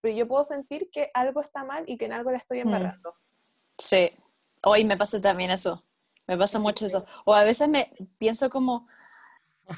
pero 0.00 0.14
yo 0.14 0.26
puedo 0.28 0.44
sentir 0.44 0.90
que 0.90 1.10
algo 1.14 1.40
está 1.42 1.64
mal 1.64 1.84
y 1.86 1.96
que 1.96 2.06
en 2.06 2.12
algo 2.12 2.30
la 2.30 2.38
estoy 2.38 2.58
Mm. 2.58 2.62
embarrando. 2.62 3.14
Sí, 3.78 4.10
hoy 4.62 4.84
me 4.84 4.96
pasa 4.96 5.20
también 5.20 5.50
eso. 5.50 5.84
Me 6.26 6.36
pasa 6.38 6.58
mucho 6.58 6.86
eso. 6.86 7.04
O 7.24 7.34
a 7.34 7.44
veces 7.44 7.68
me 7.68 7.92
pienso 8.18 8.50
como, 8.50 8.86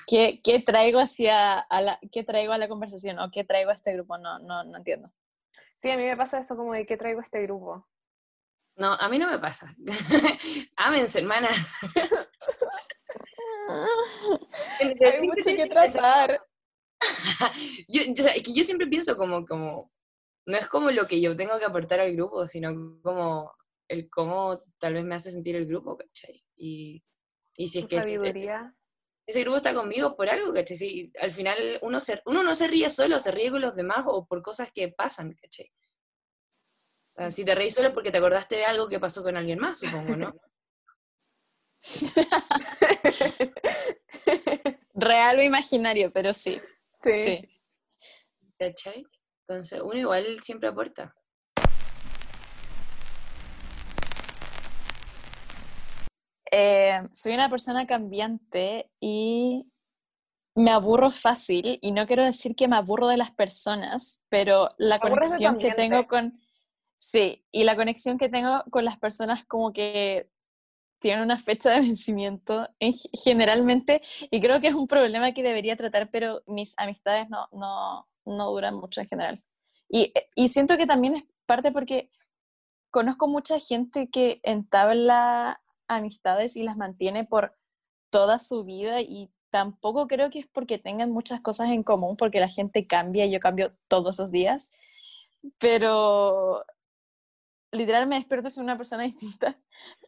¿qué, 0.07 0.41
qué 0.43 0.61
traigo 0.61 0.99
hacia 1.01 1.61
a 1.61 1.81
la, 1.81 1.99
qué 2.11 2.25
traigo 2.25 2.53
a 2.53 2.59
la 2.59 2.68
conversación 2.68 3.18
o 3.18 3.31
qué 3.31 3.45
traigo 3.45 3.70
a 3.70 3.75
este 3.75 3.93
grupo? 3.95 4.18
No, 4.18 4.39
no, 4.39 4.64
no 4.64 4.77
entiendo. 4.79 5.11
Sí, 5.81 5.91
a 5.91 5.97
mí 5.97 6.05
me 6.05 6.16
pasa 6.16 6.39
eso 6.39 6.57
como 6.57 6.73
de 6.75 6.87
qué 6.87 6.97
traigo 6.97 7.20
a 7.20 7.25
este 7.25 7.43
grupo. 7.43 7.87
No, 8.77 8.93
a 8.95 9.09
mí 9.09 9.18
no 9.18 9.31
me 9.31 9.39
pasa. 9.39 9.75
Ámense, 10.77 11.18
hermanas. 11.20 11.57
Hay 14.81 15.27
mucho 15.27 15.45
que 15.45 15.66
tratar. 15.66 16.43
yo, 17.89 18.03
yo- 18.03 18.12
o 18.12 18.16
sea, 18.23 18.33
es 18.33 18.43
que 18.43 18.53
yo 18.53 18.64
siempre 18.64 18.87
pienso 18.87 19.16
como, 19.16 19.45
como, 19.45 19.91
no 20.47 20.57
es 20.57 20.66
como 20.68 20.90
lo 20.90 21.07
que 21.07 21.20
yo 21.20 21.36
tengo 21.36 21.59
que 21.59 21.64
aportar 21.64 22.01
al 22.01 22.14
grupo, 22.14 22.47
sino 22.47 23.01
como 23.03 23.53
el 23.88 24.09
cómo 24.09 24.62
tal 24.78 24.95
vez 24.95 25.05
me 25.05 25.14
hace 25.14 25.30
sentir 25.30 25.55
el 25.57 25.66
grupo, 25.66 25.97
¿cachai? 25.97 26.43
Y, 26.57 27.05
y 27.57 27.68
si 27.68 27.80
es 27.80 27.86
que 27.86 28.01
sabiduría. 28.01 28.74
ese 29.26 29.40
grupo 29.43 29.57
está 29.57 29.74
conmigo 29.74 30.16
por 30.16 30.28
algo, 30.28 30.53
¿cachai? 30.53 30.76
Si 30.76 31.12
al 31.20 31.30
final 31.30 31.78
uno, 31.82 32.01
se, 32.01 32.20
uno 32.26 32.43
no 32.43 32.55
se 32.55 32.68
ríe 32.68 32.90
solo, 32.90 33.18
se 33.18 33.30
ríe 33.30 33.51
con 33.51 33.61
los 33.61 33.76
demás 33.76 34.05
o 34.07 34.26
por 34.26 34.43
cosas 34.43 34.72
que 34.72 34.88
pasan, 34.88 35.34
¿cachai? 35.34 35.70
O 37.11 37.12
sea, 37.12 37.30
si 37.30 37.45
te 37.45 37.55
reís 37.55 37.74
solo 37.74 37.88
es 37.88 37.95
porque 37.95 38.11
te 38.11 38.18
acordaste 38.18 38.57
de 38.57 38.64
algo 38.64 38.88
que 38.88 38.99
pasó 38.99 39.22
con 39.22 39.36
alguien 39.36 39.59
más, 39.59 39.80
supongo, 39.80 40.16
¿no? 40.16 40.34
Real 44.95 45.38
o 45.38 45.43
imaginario, 45.43 46.12
pero 46.12 46.32
sí. 46.32 46.61
sí. 47.03 47.14
Sí. 47.14 47.61
¿cachai? 48.59 49.05
Entonces 49.49 49.80
uno 49.82 49.99
igual 49.99 50.40
siempre 50.40 50.68
aporta. 50.68 51.14
Eh, 56.51 57.01
soy 57.12 57.32
una 57.32 57.49
persona 57.49 57.86
cambiante 57.86 58.90
y 59.01 59.66
me 60.55 60.70
aburro 60.70 61.11
fácil 61.11 61.78
y 61.80 61.93
no 61.93 62.07
quiero 62.07 62.24
decir 62.24 62.55
que 62.55 62.68
me 62.68 62.76
aburro 62.76 63.09
de 63.09 63.16
las 63.16 63.30
personas, 63.30 64.22
pero 64.28 64.68
la 64.76 64.99
conexión 64.99 65.59
que 65.59 65.72
tengo 65.72 66.07
con... 66.07 66.40
Sí, 66.97 67.45
y 67.51 67.64
la 67.64 67.74
conexión 67.74 68.18
que 68.18 68.28
tengo 68.28 68.62
con 68.70 68.84
las 68.84 68.99
personas 68.99 69.45
como 69.47 69.72
que 69.72 70.30
tienen 71.03 71.24
una 71.24 71.38
fecha 71.38 71.70
de 71.72 71.80
vencimiento 71.82 72.68
en- 72.80 72.94
generalmente 73.24 74.03
y 74.30 74.40
creo 74.40 74.61
que 74.62 74.68
es 74.68 74.74
un 74.74 74.86
problema 74.86 75.32
que 75.32 75.42
debería 75.42 75.76
tratar, 75.76 76.11
pero 76.11 76.42
mis 76.46 76.74
amistades 76.78 77.28
no, 77.30 77.48
no, 77.53 78.09
no 78.24 78.50
duran 78.53 78.76
mucho 78.76 79.03
en 79.03 79.09
general. 79.09 79.42
Y, 79.90 80.12
y 80.36 80.48
siento 80.48 80.78
que 80.78 80.86
también 80.86 81.14
es 81.16 81.24
parte 81.46 81.72
porque 81.72 82.11
conozco 82.90 83.28
mucha 83.28 83.59
gente 83.61 84.09
que 84.11 84.40
entabla 84.42 85.62
amistades 85.88 86.57
y 86.57 86.62
las 86.62 86.76
mantiene 86.76 87.24
por 87.24 87.57
toda 88.11 88.38
su 88.38 88.64
vida 88.64 89.00
y 89.03 89.30
tampoco 89.50 90.09
creo 90.09 90.30
que 90.30 90.40
es 90.40 90.46
porque 90.46 90.78
tengan 90.78 91.11
muchas 91.11 91.40
cosas 91.42 91.70
en 91.70 91.82
común, 91.82 92.16
porque 92.16 92.40
la 92.40 92.48
gente 92.48 92.86
cambia, 92.86 93.26
yo 93.26 93.40
cambio 93.40 93.74
todos 93.88 94.18
los 94.18 94.30
días, 94.30 94.70
pero 95.59 96.64
literal 97.73 98.07
me 98.07 98.16
despierto 98.16 98.51
soy 98.51 98.62
una 98.62 98.77
persona 98.77 99.03
distinta, 99.03 99.59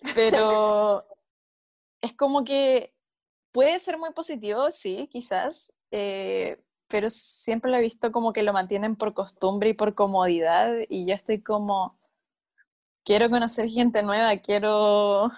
pero 0.15 1.05
es 2.01 2.12
como 2.12 2.45
que 2.45 2.95
puede 3.53 3.79
ser 3.79 3.99
muy 3.99 4.12
positivo, 4.12 4.71
sí, 4.71 5.09
quizás, 5.11 5.73
eh, 5.91 6.62
pero 6.89 7.11
siempre 7.11 7.71
lo 7.71 7.79
he 7.79 7.81
visto 7.81 8.12
como 8.12 8.33
que 8.33 8.43
lo 8.43 8.53
mantienen 8.53 8.97
por 8.97 9.15
costumbre 9.15 9.71
y 9.71 9.75
por 9.75 9.95
comodidad 9.95 10.73
y 10.89 11.07
yo 11.07 11.15
estoy 11.15 11.43
como, 11.43 11.99
quiero 13.05 13.31
conocer 13.31 13.69
gente 13.69 14.03
nueva, 14.03 14.37
quiero 14.39 15.31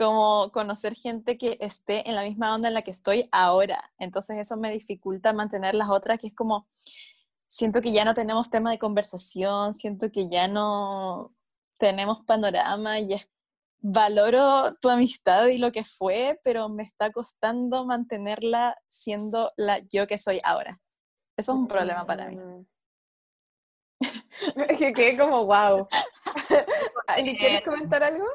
como 0.00 0.50
conocer 0.50 0.94
gente 0.94 1.36
que 1.36 1.58
esté 1.60 2.08
en 2.08 2.14
la 2.14 2.22
misma 2.22 2.54
onda 2.54 2.68
en 2.68 2.74
la 2.74 2.80
que 2.80 2.90
estoy 2.90 3.28
ahora. 3.32 3.92
Entonces 3.98 4.38
eso 4.38 4.56
me 4.56 4.70
dificulta 4.72 5.34
mantener 5.34 5.74
las 5.74 5.90
otras, 5.90 6.18
que 6.18 6.28
es 6.28 6.34
como, 6.34 6.66
siento 7.50 7.80
que 7.80 7.90
ya 7.90 8.04
no 8.04 8.14
tenemos 8.14 8.48
tema 8.48 8.70
de 8.70 8.78
conversación, 8.78 9.74
siento 9.74 10.12
que 10.12 10.28
ya 10.28 10.46
no 10.46 11.34
tenemos 11.78 12.24
panorama 12.24 13.00
y 13.00 13.14
es, 13.14 13.28
valoro 13.80 14.76
tu 14.76 14.88
amistad 14.88 15.48
y 15.48 15.58
lo 15.58 15.72
que 15.72 15.82
fue, 15.82 16.38
pero 16.44 16.68
me 16.68 16.84
está 16.84 17.10
costando 17.10 17.84
mantenerla 17.84 18.76
siendo 18.88 19.52
la 19.56 19.80
yo 19.92 20.06
que 20.06 20.16
soy 20.16 20.40
ahora. 20.44 20.78
Eso 21.36 21.52
es 21.52 21.58
un 21.58 21.66
problema 21.66 22.06
para 22.06 22.28
mí. 22.28 22.36
Mm. 22.36 22.66
que 24.78 24.92
quedé 24.92 25.18
como 25.18 25.44
wow. 25.44 25.88
Andy, 27.08 27.36
¿quieres 27.36 27.60
Eh, 27.62 27.64
comentar 27.64 28.04
algo? 28.04 28.26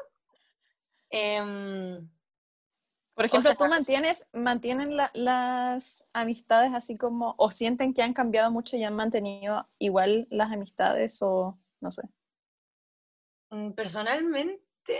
Em, 1.08 2.06
Por 3.16 3.24
ejemplo, 3.24 3.48
sea- 3.50 3.56
¿tú 3.56 3.66
mantienes, 3.66 4.28
mantienen 4.32 4.96
la- 4.96 5.10
las 5.14 6.06
amistades 6.12 6.72
así 6.74 6.96
como, 6.96 7.34
o 7.38 7.50
sienten 7.50 7.94
que 7.94 8.02
han 8.02 8.12
cambiado 8.12 8.50
mucho 8.52 8.76
y 8.76 8.84
han 8.84 8.94
mantenido 8.94 9.66
igual 9.78 10.28
las 10.30 10.52
amistades 10.52 11.20
o... 11.22 11.58
No 11.80 11.90
sé. 11.90 12.02
Mm, 13.50 13.72
Personalmente, 13.72 14.98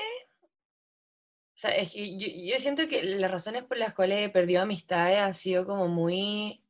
o 1.55 1.59
sea, 1.59 1.71
es 1.77 1.93
que 1.93 2.17
yo, 2.19 2.27
yo 2.29 2.59
siento 2.59 2.87
que 2.89 3.03
las 3.03 3.31
razones 3.31 3.65
por 3.65 3.77
las 3.79 3.95
cuales 3.95 4.27
he 4.27 4.31
perdido 4.31 4.63
amistades 4.63 5.19
han 5.19 5.33
sido 5.33 5.67
como 5.67 5.89
muy... 5.89 6.63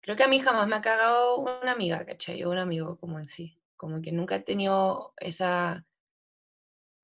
Creo 0.00 0.16
que 0.16 0.24
a 0.24 0.28
mí 0.28 0.38
jamás 0.40 0.66
me 0.68 0.76
ha 0.76 0.80
cagado 0.82 1.38
una 1.38 1.72
amiga, 1.72 2.04
¿cachai? 2.04 2.42
O 2.44 2.50
un 2.50 2.58
amigo 2.58 2.98
como 2.98 3.18
en 3.18 3.24
sí. 3.26 3.58
Como 3.76 4.00
que 4.02 4.12
nunca 4.12 4.36
he 4.36 4.40
tenido 4.40 5.14
esa, 5.18 5.86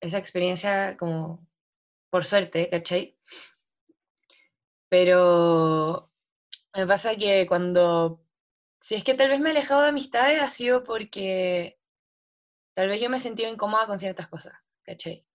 esa 0.01 0.17
experiencia 0.17 0.97
como 0.97 1.47
por 2.09 2.25
suerte, 2.25 2.69
¿cachai? 2.69 3.17
Pero 4.89 6.11
me 6.75 6.87
pasa 6.87 7.15
que 7.15 7.45
cuando... 7.47 8.23
Si 8.81 8.95
es 8.95 9.03
que 9.03 9.13
tal 9.13 9.29
vez 9.29 9.39
me 9.39 9.49
he 9.49 9.51
alejado 9.51 9.81
de 9.81 9.89
amistades 9.89 10.41
ha 10.41 10.49
sido 10.49 10.83
porque 10.83 11.79
tal 12.73 12.87
vez 12.87 13.01
yo 13.01 13.09
me 13.09 13.17
he 13.17 13.19
sentido 13.19 13.51
incómoda 13.51 13.87
con 13.87 13.99
ciertas 13.99 14.29
cosas, 14.29 14.53
¿cachai? 14.83 15.25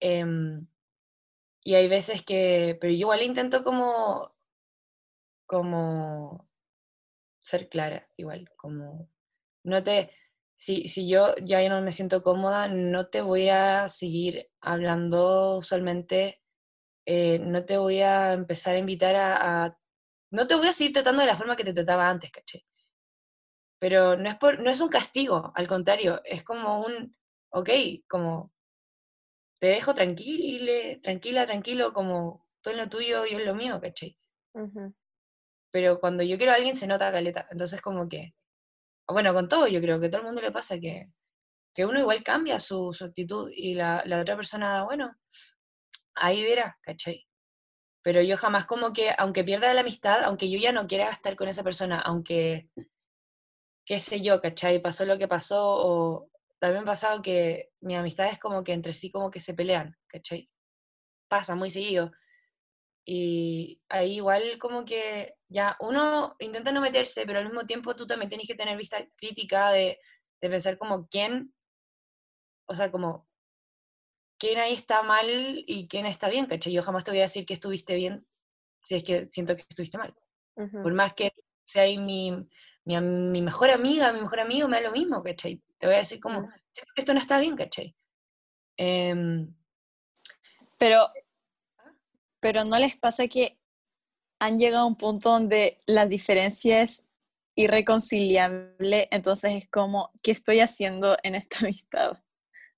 Em, 0.00 0.66
y 1.64 1.74
hay 1.74 1.88
veces 1.88 2.22
que, 2.24 2.78
pero 2.80 2.92
yo 2.92 2.98
igual 3.00 3.22
intento 3.22 3.64
como, 3.64 4.32
como 5.46 6.48
ser 7.40 7.68
clara, 7.68 8.08
igual, 8.16 8.48
como, 8.56 9.10
no 9.64 9.82
te, 9.82 10.12
si, 10.56 10.88
si 10.88 11.08
yo 11.08 11.34
ya 11.44 11.66
no 11.68 11.82
me 11.82 11.92
siento 11.92 12.22
cómoda, 12.22 12.68
no 12.68 13.08
te 13.08 13.20
voy 13.22 13.48
a 13.50 13.88
seguir 13.88 14.48
hablando 14.60 15.58
usualmente, 15.58 16.42
eh, 17.06 17.38
no 17.40 17.64
te 17.66 17.78
voy 17.78 18.00
a 18.02 18.34
empezar 18.34 18.76
a 18.76 18.78
invitar 18.78 19.16
a, 19.16 19.66
a- 19.66 19.78
no 20.32 20.46
te 20.48 20.54
voy 20.56 20.68
a 20.68 20.72
seguir 20.74 20.94
tratando 20.94 21.22
de 21.22 21.28
la 21.28 21.36
forma 21.38 21.56
que 21.56 21.64
te 21.64 21.74
trataba 21.74 22.08
antes, 22.10 22.32
¿cachai? 22.32 22.64
Pero 23.78 24.16
no 24.18 24.28
es, 24.28 24.36
por, 24.36 24.60
no 24.60 24.68
es 24.70 24.80
un 24.82 24.90
castigo, 24.90 25.50
al 25.54 25.66
contrario, 25.66 26.20
es 26.24 26.44
como 26.44 26.84
un, 26.84 27.16
ok, 27.50 27.70
como 28.06 28.52
te 29.58 29.66
dejo 29.66 29.92
tranquila, 29.92 30.98
tranquila, 31.02 31.44
tranquilo, 31.44 31.92
como 31.92 32.46
tú 32.62 32.70
en 32.70 32.78
lo 32.78 32.88
tuyo, 32.88 33.26
yo 33.26 33.38
en 33.38 33.44
lo 33.44 33.54
mío, 33.54 33.78
¿cachai? 33.82 34.16
Ujú. 34.54 34.92
Pero 35.70 36.00
cuando 36.00 36.24
yo 36.24 36.38
quiero 36.38 36.52
a 36.52 36.56
alguien 36.56 36.74
se 36.74 36.88
nota 36.88 37.12
caleta, 37.12 37.46
entonces 37.52 37.80
como 37.80 38.08
que, 38.08 38.34
bueno, 39.08 39.32
con 39.34 39.48
todo 39.48 39.66
yo 39.68 39.80
creo 39.80 40.00
que 40.00 40.06
a 40.06 40.10
todo 40.10 40.20
el 40.22 40.26
mundo 40.26 40.40
le 40.42 40.52
pasa 40.52 40.78
que, 40.78 41.10
que 41.74 41.86
uno 41.86 42.00
igual 42.00 42.22
cambia 42.22 42.60
su, 42.60 42.92
su 42.92 43.04
actitud 43.04 43.50
y 43.54 43.74
la, 43.74 44.02
la 44.06 44.20
otra 44.20 44.36
persona, 44.36 44.84
bueno, 44.84 45.14
ahí 46.14 46.42
verá, 46.42 46.78
¿cachai? 46.82 47.26
Pero 48.02 48.22
yo 48.22 48.36
jamás 48.36 48.66
como 48.66 48.92
que, 48.92 49.10
aunque 49.18 49.44
pierda 49.44 49.74
la 49.74 49.80
amistad, 49.82 50.22
aunque 50.24 50.50
yo 50.50 50.58
ya 50.58 50.72
no 50.72 50.86
quiera 50.86 51.10
estar 51.10 51.36
con 51.36 51.48
esa 51.48 51.64
persona, 51.64 52.00
aunque, 52.00 52.68
qué 53.84 54.00
sé 54.00 54.20
yo, 54.20 54.40
¿cachai? 54.40 54.80
Pasó 54.80 55.04
lo 55.04 55.18
que 55.18 55.28
pasó, 55.28 55.62
o 55.64 56.30
también 56.58 56.82
ha 56.84 56.86
pasado 56.86 57.22
que 57.22 57.70
mis 57.80 57.96
amistades 57.96 58.38
como 58.38 58.64
que 58.64 58.72
entre 58.72 58.94
sí 58.94 59.10
como 59.10 59.30
que 59.30 59.40
se 59.40 59.54
pelean, 59.54 59.96
¿cachai? 60.06 60.48
Pasa 61.28 61.54
muy 61.54 61.70
seguido. 61.70 62.12
Y 63.08 63.80
ahí 63.88 64.16
igual 64.16 64.58
como 64.58 64.84
que 64.84 65.36
ya 65.48 65.76
uno 65.78 66.34
intenta 66.40 66.72
no 66.72 66.80
meterse, 66.80 67.24
pero 67.24 67.38
al 67.38 67.44
mismo 67.44 67.64
tiempo 67.64 67.94
tú 67.94 68.04
también 68.04 68.28
tienes 68.28 68.48
que 68.48 68.56
tener 68.56 68.76
vista 68.76 68.98
crítica 69.16 69.70
de, 69.70 69.98
de 70.40 70.50
pensar 70.50 70.76
como 70.76 71.06
quién, 71.06 71.54
o 72.66 72.74
sea, 72.74 72.90
como 72.90 73.28
quién 74.38 74.58
ahí 74.58 74.72
está 74.74 75.04
mal 75.04 75.26
y 75.66 75.86
quién 75.88 76.04
está 76.06 76.28
bien, 76.28 76.46
¿cachai? 76.46 76.72
Yo 76.72 76.82
jamás 76.82 77.04
te 77.04 77.12
voy 77.12 77.20
a 77.20 77.28
decir 77.30 77.46
que 77.46 77.54
estuviste 77.54 77.94
bien 77.94 78.26
si 78.82 78.96
es 78.96 79.04
que 79.04 79.26
siento 79.30 79.54
que 79.54 79.64
estuviste 79.68 79.98
mal. 79.98 80.12
Ujú. 80.56 80.82
Por 80.82 80.92
más 80.94 81.14
que 81.14 81.32
sea 81.64 81.82
ahí 81.82 81.98
mi, 81.98 82.32
mi, 82.84 83.00
mi 83.00 83.40
mejor 83.40 83.70
amiga, 83.70 84.12
mi 84.12 84.20
mejor 84.20 84.40
amigo, 84.40 84.68
me 84.68 84.76
da 84.78 84.82
lo 84.88 84.92
mismo, 84.92 85.22
¿cachai? 85.22 85.62
Te 85.78 85.86
voy 85.86 85.94
a 85.94 85.98
decir 86.00 86.18
como, 86.20 86.40
Mm. 86.40 86.52
siento 86.72 86.92
que 86.94 87.02
esto 87.02 87.14
no 87.14 87.20
está 87.20 87.38
bien, 87.38 87.56
¿cachai? 87.56 87.94
Em, 88.76 89.54
Pero, 90.78 91.06
pero 92.46 92.62
¿no 92.62 92.78
les 92.78 92.96
pasa 92.96 93.26
que 93.26 93.58
han 94.38 94.56
llegado 94.56 94.84
a 94.84 94.86
un 94.86 94.94
punto 94.94 95.30
donde 95.30 95.80
la 95.88 96.06
diferencia 96.06 96.80
es 96.80 97.04
irreconciliable? 97.56 99.08
Entonces 99.10 99.64
es 99.64 99.68
como, 99.68 100.12
¿qué 100.22 100.30
estoy 100.30 100.60
haciendo 100.60 101.16
en 101.24 101.34
esta 101.34 101.58
amistad? 101.66 102.22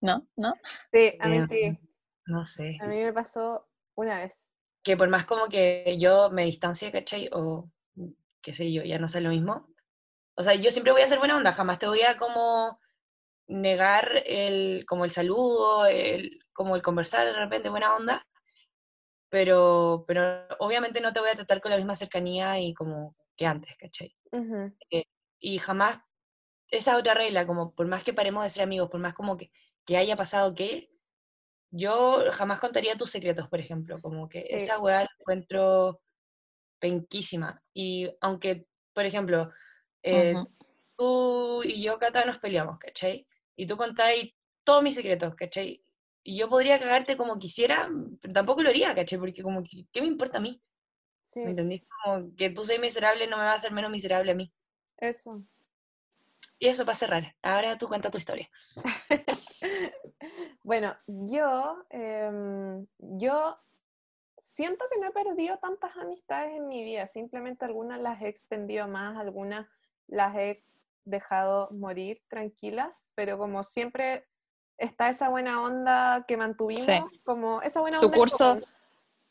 ¿No? 0.01 0.27
¿No? 0.37 0.55
Sí, 0.91 1.13
a 1.21 1.29
mí 1.29 1.37
em, 1.37 1.49
sí. 1.51 1.79
no 2.25 2.47
sé. 2.47 2.79
A 2.81 2.87
mí 2.87 2.97
me 2.97 3.13
pasó 3.13 3.69
una 3.95 4.21
vez. 4.21 4.55
que 4.83 4.97
por 4.97 5.11
más 5.11 5.27
como 5.27 5.49
que 5.51 5.99
yo 6.01 6.31
me 6.31 6.47
distancie, 6.47 6.91
¿cachai? 6.91 7.29
O 7.35 7.71
qué 8.41 8.55
sé 8.55 8.73
yo, 8.73 8.85
ya 8.85 8.99
no 8.99 9.07
sé 9.07 9.21
lo 9.21 9.29
mismo. 9.29 9.69
O 10.35 10.43
sea, 10.43 10.55
yo 10.55 10.71
siempre 10.71 10.93
voy 10.93 11.03
a 11.03 11.07
ser 11.07 11.19
buena 11.19 11.37
onda, 11.37 11.53
jamás 11.53 11.79
te 11.79 11.89
voy 11.89 12.01
a 12.01 12.17
como 12.17 12.81
negar 13.49 14.23
el, 14.25 14.87
como 14.87 15.05
el 15.05 15.11
saludo, 15.11 15.85
el, 15.85 16.43
como 16.55 16.75
el 16.75 16.81
conversar 16.81 17.27
de 17.27 17.35
repente 17.35 17.69
buena 17.69 17.95
onda, 17.95 18.27
pero, 19.31 20.05
pero 20.07 20.47
obviamente 20.59 21.01
no 21.01 21.13
te 21.13 21.21
voy 21.21 21.31
a 21.31 21.35
tratar 21.35 21.61
con 21.61 21.71
la 21.71 21.77
misma 21.77 21.95
cercanía 21.95 22.59
y 22.61 22.75
como 22.75 23.17
que 23.37 23.47
antes, 23.47 23.77
¿cachai? 23.77 24.17
Ujú. 24.33 24.75
Y 25.41 25.59
jamás, 25.59 26.01
esa 26.69 26.97
otra 26.97 27.15
regla, 27.15 27.47
como 27.47 27.75
por 27.75 27.87
más 27.87 28.05
que 28.05 28.13
paremos 28.15 28.45
de 28.45 28.51
ser 28.51 28.65
amigos, 28.65 28.91
por 28.91 29.01
más 29.01 29.15
como 29.15 29.37
que, 29.37 29.51
que 29.87 29.97
haya 29.97 30.17
pasado 30.17 30.55
que, 30.55 30.91
yo 31.71 32.25
jamás 32.33 32.61
contaría 32.61 32.97
tus 32.97 33.11
secretos, 33.11 33.49
por 33.49 33.61
ejemplo, 33.61 34.01
como 34.01 34.29
que 34.29 34.41
Sí. 34.41 34.55
esa 34.57 34.79
weá 34.81 35.01
la 35.03 35.11
encuentro 35.21 36.01
penquísima. 36.81 37.63
Y 37.75 38.11
aunque, 38.21 38.67
por 38.95 39.05
ejemplo, 39.05 39.51
eh, 40.03 40.35
Ujú. 40.35 40.49
tú 40.97 41.63
y 41.65 41.83
yo, 41.83 41.99
Cata, 41.99 42.25
nos 42.25 42.39
peleamos, 42.39 42.79
¿cachai? 42.79 43.27
Y 43.57 43.67
tú 43.67 43.77
contáis 43.77 44.35
todos 44.65 44.83
mis 44.83 44.95
secretos, 44.95 45.35
¿cachai? 45.35 45.85
Y 46.29 46.37
yo 46.37 46.51
podría 46.51 46.79
cagarte 46.79 47.17
como 47.17 47.39
quisiera, 47.39 47.89
pero 48.21 48.35
tampoco 48.35 48.63
lo 48.63 48.69
haría, 48.69 48.95
¿cachai? 48.95 49.19
Porque 49.19 49.43
como 49.43 49.63
que, 49.63 49.87
¿qué 49.91 50.03
me 50.03 50.09
importa 50.09 50.37
a 50.37 50.43
mí? 50.43 50.63
Sí, 51.23 51.41
¿Me 51.41 51.53
entendís? 51.53 51.83
Como 52.05 52.37
que 52.37 52.51
tú 52.51 52.67
seas 52.67 52.79
miserable 52.83 53.27
no 53.27 53.39
me 53.39 53.45
va 53.45 53.53
a 53.53 53.55
hacer 53.55 53.73
menos 53.73 53.91
miserable 53.91 54.33
a 54.33 54.35
mí. 54.35 54.53
eso. 54.99 55.43
Y 56.59 56.67
eso 56.67 56.85
para 56.85 56.97
cerrar. 56.97 57.35
Ahora 57.41 57.79
tú 57.79 57.89
cuenta 57.89 58.11
tu 58.11 58.19
historia. 58.19 58.51
Bueno, 60.63 60.95
yo, 61.07 61.83
em, 61.89 62.87
yo 62.99 63.59
siento 64.37 64.85
que 64.93 65.01
no 65.01 65.09
he 65.09 65.13
perdido 65.13 65.57
tantas 65.57 65.97
amistades 65.97 66.59
en 66.59 66.69
mi 66.69 66.85
vida, 66.85 67.07
simplemente 67.07 67.65
algunas 67.65 67.99
las 67.99 68.21
he 68.21 68.29
extendido 68.29 68.87
más, 68.87 69.17
algunas 69.17 69.67
las 70.09 70.37
he 70.37 70.63
dejado 71.07 71.71
morir 71.71 72.23
tranquilas, 72.29 73.13
pero 73.15 73.39
como 73.39 73.65
siempre 73.65 74.27
está 74.79 75.11
esa 75.11 75.29
buena 75.29 75.63
onda 75.63 76.25
que 76.27 76.37
mantuvimos, 76.37 77.13
como 77.25 77.61
esa 77.63 77.81
buena 77.81 77.97
Su 77.97 78.07
onda 78.07 78.17
curso, 78.17 78.59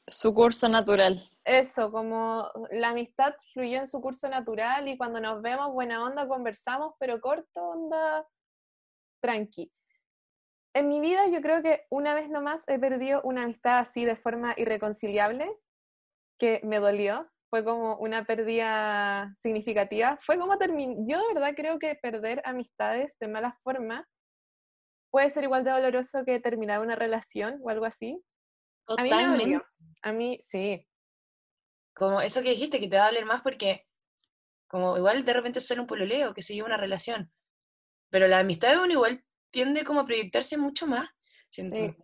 su 0.06 0.34
curso 0.34 0.70
natural. 0.70 1.30
Eso, 1.44 1.92
como 1.92 2.52
la 2.72 2.90
amistad 2.90 3.34
fluyó 3.54 3.80
en 3.80 3.88
su 3.88 4.02
curso 4.02 4.28
natural 4.28 4.88
y 4.88 4.98
cuando 4.98 5.20
nos 5.20 5.42
vemos, 5.42 5.72
buena 5.72 6.04
onda, 6.04 6.28
conversamos, 6.28 6.94
pero 7.00 7.22
corto, 7.22 7.62
onda, 7.62 8.28
tranqui. 9.22 9.72
En 10.74 10.90
mi 10.90 11.00
vida 11.00 11.28
yo 11.28 11.42
creo 11.42 11.64
que 11.64 11.88
una 11.90 12.14
vez 12.14 12.30
nomás 12.30 12.64
he 12.68 12.78
perdido 12.78 13.22
una 13.24 13.44
amistad 13.44 13.80
así 13.80 14.06
de 14.06 14.16
forma 14.16 14.54
irreconciliable, 14.58 15.50
que 16.38 16.62
me 16.64 16.80
dolió, 16.80 17.28
fue 17.50 17.64
como 17.64 17.96
una 17.98 18.26
pérdida 18.26 19.34
significativa, 19.42 20.18
fue 20.22 20.38
como 20.38 20.58
terminar, 20.58 20.98
yo 21.08 21.20
de 21.20 21.34
verdad 21.34 21.54
creo 21.56 21.80
que 21.80 21.96
perder 21.96 22.42
amistades 22.46 23.18
de 23.20 23.28
mala 23.28 23.58
forma 23.64 24.08
puede 25.10 25.30
ser 25.30 25.44
igual 25.44 25.64
de 25.64 25.72
doloroso 25.72 26.24
que 26.26 26.40
terminar 26.40 26.80
una 26.82 26.96
relación 26.96 27.60
o 27.64 27.70
algo 27.70 27.86
así. 27.86 28.22
A 28.88 29.04
mí 29.04 29.10
me 29.10 29.16
dolió, 29.26 29.38
Totalmente. 29.60 29.66
a 30.04 30.12
mí 30.14 30.40
sí, 30.42 30.88
Como 31.94 32.22
eso 32.22 32.42
que 32.42 32.50
dijiste, 32.50 32.80
que 32.80 32.88
te 32.88 32.98
va 32.98 33.06
a 33.06 33.08
doler 33.08 33.26
más 33.26 33.42
porque 33.42 33.88
como 34.68 34.98
igual 34.98 35.24
de 35.24 35.34
repente 35.34 35.62
suena 35.62 35.82
un 35.82 35.88
pololeo, 35.88 36.34
que 36.34 36.42
se 36.42 36.54
lleva 36.54 36.68
una 36.68 36.78
relación. 36.78 37.32
Pero 38.10 38.28
la 38.28 38.40
amistad 38.40 38.72
de 38.72 38.78
uno 38.80 38.92
igual 38.92 39.24
tiende 39.52 39.84
como 39.84 40.02
a 40.02 40.06
proyectarse 40.06 40.58
mucho 40.58 40.88
más. 40.88 41.10
Sí, 41.50 41.96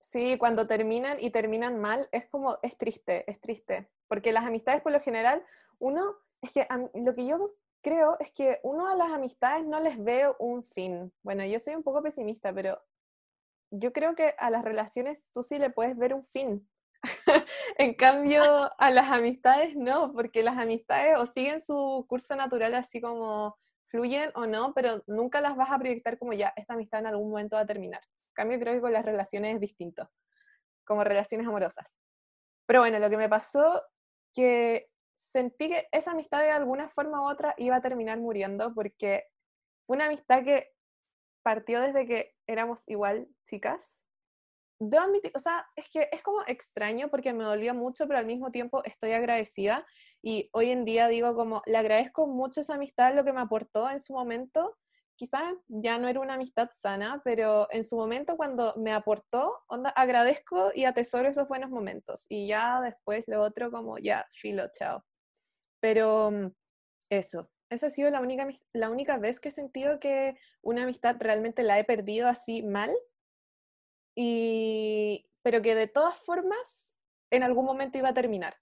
sí, 0.00 0.36
cuando 0.38 0.66
terminan 0.66 1.16
y 1.20 1.30
terminan 1.30 1.80
mal, 1.80 2.08
es 2.12 2.26
como, 2.26 2.58
es 2.62 2.76
triste, 2.76 3.28
es 3.30 3.40
triste. 3.40 3.90
Porque 4.08 4.32
las 4.32 4.44
amistades 4.44 4.82
por 4.82 4.92
lo 4.92 5.00
general, 5.00 5.44
uno, 5.78 6.16
es 6.40 6.52
que 6.52 6.66
a 6.68 6.76
mí- 6.78 6.88
lo 6.94 7.14
que 7.14 7.26
yo 7.26 7.38
creo 7.88 8.18
es 8.20 8.32
que 8.32 8.60
uno 8.62 8.86
a 8.88 8.94
las 8.94 9.10
amistades 9.10 9.66
no 9.66 9.80
les 9.80 10.02
ve 10.02 10.30
un 10.38 10.62
fin. 10.62 11.12
Bueno, 11.22 11.44
yo 11.44 11.58
soy 11.58 11.74
un 11.74 11.82
poco 11.82 12.02
pesimista, 12.02 12.52
pero 12.52 12.82
yo 13.70 13.92
creo 13.92 14.14
que 14.14 14.34
a 14.38 14.50
las 14.50 14.62
relaciones 14.64 15.26
tú 15.32 15.42
sí 15.42 15.58
le 15.58 15.70
puedes 15.70 15.96
ver 15.96 16.14
un 16.14 16.26
fin. 16.26 16.68
En 17.78 17.94
cambio, 17.94 18.42
a 18.78 18.90
las 18.90 19.10
amistades 19.10 19.76
no, 19.76 20.12
porque 20.12 20.42
las 20.42 20.58
amistades 20.58 21.16
o 21.18 21.26
siguen 21.26 21.62
su 21.62 22.04
curso 22.08 22.34
natural 22.34 22.74
así 22.74 23.00
como 23.00 23.56
fluyen 23.86 24.32
o 24.34 24.46
no, 24.46 24.74
pero 24.74 25.02
nunca 25.06 25.40
las 25.40 25.56
vas 25.56 25.70
a 25.70 25.78
proyectar 25.78 26.18
como 26.18 26.32
ya, 26.32 26.52
esta 26.56 26.74
amistad 26.74 27.00
en 27.00 27.06
algún 27.06 27.30
momento 27.30 27.56
va 27.56 27.62
a 27.62 27.66
terminar. 27.66 28.02
En 28.02 28.34
cambio, 28.34 28.58
creo 28.58 28.74
que 28.74 28.80
con 28.80 28.92
las 28.92 29.04
relaciones 29.04 29.54
es 29.54 29.60
distinto, 29.60 30.10
como 30.84 31.04
relaciones 31.04 31.46
amorosas. 31.46 31.96
Pero 32.66 32.80
bueno, 32.80 32.98
lo 32.98 33.08
que 33.08 33.16
me 33.16 33.28
pasó, 33.28 33.82
que 34.34 34.90
sentí 35.30 35.68
que 35.68 35.88
esa 35.92 36.12
amistad 36.12 36.40
de 36.40 36.50
alguna 36.50 36.88
forma 36.88 37.20
u 37.22 37.28
otra 37.28 37.54
iba 37.58 37.76
a 37.76 37.82
terminar 37.82 38.18
muriendo 38.18 38.74
porque 38.74 39.24
fue 39.86 39.96
una 39.96 40.06
amistad 40.06 40.44
que 40.44 40.72
partió 41.42 41.80
desde 41.80 42.06
que 42.06 42.34
éramos 42.46 42.82
igual 42.86 43.28
chicas. 43.46 44.06
Debo 44.80 45.04
admitir, 45.04 45.32
o 45.34 45.40
sea, 45.40 45.66
es 45.74 45.88
que 45.90 46.08
es 46.12 46.22
como 46.22 46.42
extraño 46.46 47.08
porque 47.08 47.32
me 47.32 47.44
dolió 47.44 47.74
mucho, 47.74 48.06
pero 48.06 48.18
al 48.18 48.26
mismo 48.26 48.50
tiempo 48.50 48.84
estoy 48.84 49.12
agradecida 49.12 49.84
y 50.22 50.48
hoy 50.52 50.70
en 50.70 50.84
día 50.84 51.08
digo 51.08 51.34
como, 51.34 51.62
le 51.66 51.78
agradezco 51.78 52.26
mucho 52.26 52.60
esa 52.60 52.74
amistad, 52.74 53.14
lo 53.14 53.24
que 53.24 53.32
me 53.32 53.40
aportó 53.40 53.90
en 53.90 53.98
su 53.98 54.12
momento. 54.12 54.76
Quizás 55.16 55.52
ya 55.66 55.98
no 55.98 56.06
era 56.06 56.20
una 56.20 56.34
amistad 56.34 56.68
sana, 56.70 57.20
pero 57.24 57.66
en 57.72 57.82
su 57.82 57.96
momento 57.96 58.36
cuando 58.36 58.74
me 58.76 58.92
aportó, 58.92 59.64
onda, 59.66 59.90
agradezco 59.90 60.70
y 60.72 60.84
atesoro 60.84 61.28
esos 61.28 61.48
buenos 61.48 61.70
momentos. 61.70 62.26
Y 62.28 62.46
ya 62.46 62.80
después 62.80 63.24
lo 63.26 63.42
otro 63.42 63.72
como, 63.72 63.98
ya, 63.98 64.26
filo, 64.30 64.68
chao. 64.72 65.02
Pero 65.80 66.30
mm, 66.30 66.46
eso, 67.10 67.50
esa 67.70 67.86
ha 67.86 67.90
sido 67.90 68.10
la 68.10 68.20
única, 68.20 68.48
la 68.72 68.90
única 68.90 69.18
vez 69.18 69.40
que 69.40 69.48
he 69.48 69.52
sentido 69.52 70.00
que 70.00 70.36
una 70.62 70.82
amistad 70.82 71.16
realmente 71.18 71.62
la 71.62 71.78
he 71.78 71.84
perdido 71.84 72.28
así 72.28 72.62
mal. 72.62 72.94
Y, 74.14 75.26
pero 75.42 75.62
que 75.62 75.74
de 75.74 75.86
todas 75.86 76.18
formas, 76.18 76.94
en 77.30 77.42
algún 77.42 77.64
momento 77.64 77.98
iba 77.98 78.08
a 78.08 78.14
terminar. 78.14 78.56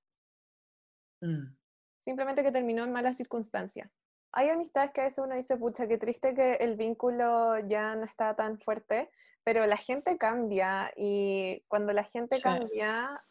Mm. 1.20 1.56
Simplemente 2.01 2.43
que 2.43 2.52
terminó 2.52 2.84
en 2.84 2.93
malas 2.93 3.16
circunstancias. 3.16 3.90
Hay 4.32 4.51
amistades 4.51 4.93
que 4.93 5.01
a 5.01 5.05
veces 5.05 5.24
uno 5.24 5.34
dice, 5.34 5.56
pucha, 5.56 5.88
qué 5.88 5.97
triste 5.97 6.34
que 6.34 6.55
el 6.55 6.76
vínculo 6.76 7.59
ya 7.66 7.94
no 7.94 8.05
está 8.05 8.36
tan 8.36 8.59
fuerte, 8.60 9.10
pero 9.44 9.64
la 9.66 9.76
gente 9.76 10.18
cambia 10.18 10.93
y 10.94 11.62
cuando 11.68 11.93
la 11.93 12.05
gente 12.05 12.36
Sí. 12.36 12.43
cambia, 12.43 13.24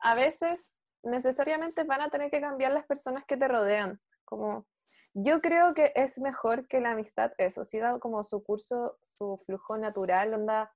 a 0.00 0.14
veces 0.14 0.76
necesariamente 1.02 1.84
van 1.84 2.02
a 2.02 2.10
tener 2.10 2.30
que 2.30 2.40
cambiar 2.40 2.72
las 2.72 2.86
personas 2.86 3.24
que 3.24 3.36
te 3.36 3.48
rodean. 3.48 4.00
Como, 4.24 4.66
yo 5.14 5.40
creo 5.40 5.74
que 5.74 5.92
es 5.94 6.18
mejor 6.18 6.66
que 6.68 6.80
la 6.80 6.92
amistad 6.92 7.32
eso, 7.38 7.64
siga 7.64 7.98
como 7.98 8.22
su 8.24 8.42
curso, 8.42 8.98
su 9.02 9.42
flujo 9.46 9.76
natural, 9.76 10.34
onda, 10.34 10.72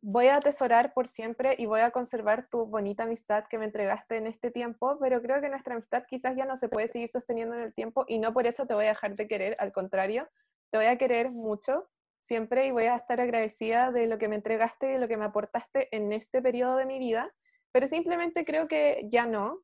voy 0.00 0.28
a 0.28 0.36
atesorar 0.36 0.92
por 0.92 1.08
siempre 1.08 1.56
y 1.58 1.66
voy 1.66 1.80
a 1.80 1.90
conservar 1.90 2.48
tu 2.48 2.66
bonita 2.66 3.02
amistad 3.04 3.44
que 3.48 3.58
me 3.58 3.64
entregaste 3.64 4.16
en 4.16 4.26
este 4.26 4.50
tiempo, 4.50 4.98
pero 5.00 5.20
creo 5.20 5.40
que 5.40 5.48
nuestra 5.48 5.74
amistad 5.74 6.04
quizás 6.08 6.36
ya 6.36 6.44
no 6.44 6.56
se 6.56 6.68
puede 6.68 6.88
seguir 6.88 7.08
sosteniendo 7.08 7.56
en 7.56 7.62
el 7.62 7.74
tiempo 7.74 8.04
y 8.06 8.18
no 8.18 8.32
por 8.32 8.46
eso 8.46 8.66
te 8.66 8.74
voy 8.74 8.84
a 8.84 8.90
dejar 8.90 9.16
de 9.16 9.26
querer, 9.26 9.56
al 9.58 9.72
contrario, 9.72 10.28
te 10.70 10.78
voy 10.78 10.86
a 10.86 10.98
querer 10.98 11.30
mucho 11.30 11.88
siempre 12.22 12.66
y 12.66 12.70
voy 12.70 12.84
a 12.84 12.96
estar 12.96 13.20
agradecida 13.20 13.90
de 13.90 14.06
lo 14.06 14.18
que 14.18 14.28
me 14.28 14.36
entregaste 14.36 14.88
y 14.88 14.92
de 14.92 14.98
lo 14.98 15.08
que 15.08 15.16
me 15.16 15.24
aportaste 15.24 15.88
en 15.96 16.12
este 16.12 16.42
periodo 16.42 16.76
de 16.76 16.86
mi 16.86 16.98
vida, 16.98 17.34
pero 17.72 17.86
simplemente 17.86 18.44
creo 18.44 18.68
que 18.68 19.06
ya 19.10 19.26
no. 19.26 19.62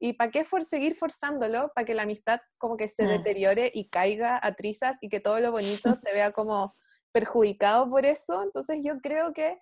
¿Y 0.00 0.14
para 0.14 0.30
qué 0.30 0.44
for 0.44 0.64
seguir 0.64 0.96
forzándolo? 0.96 1.72
Para 1.74 1.84
que 1.84 1.94
la 1.94 2.02
amistad 2.02 2.40
como 2.58 2.76
que 2.76 2.88
se 2.88 3.06
deteriore 3.06 3.70
y 3.72 3.88
caiga 3.88 4.38
a 4.42 4.52
trizas 4.54 4.98
y 5.00 5.08
que 5.08 5.20
todo 5.20 5.40
lo 5.40 5.52
bonito 5.52 5.94
se 5.96 6.12
vea 6.12 6.32
como 6.32 6.74
perjudicado 7.12 7.88
por 7.88 8.04
eso. 8.04 8.42
Entonces 8.42 8.80
yo 8.82 9.00
creo 9.00 9.32
que 9.32 9.58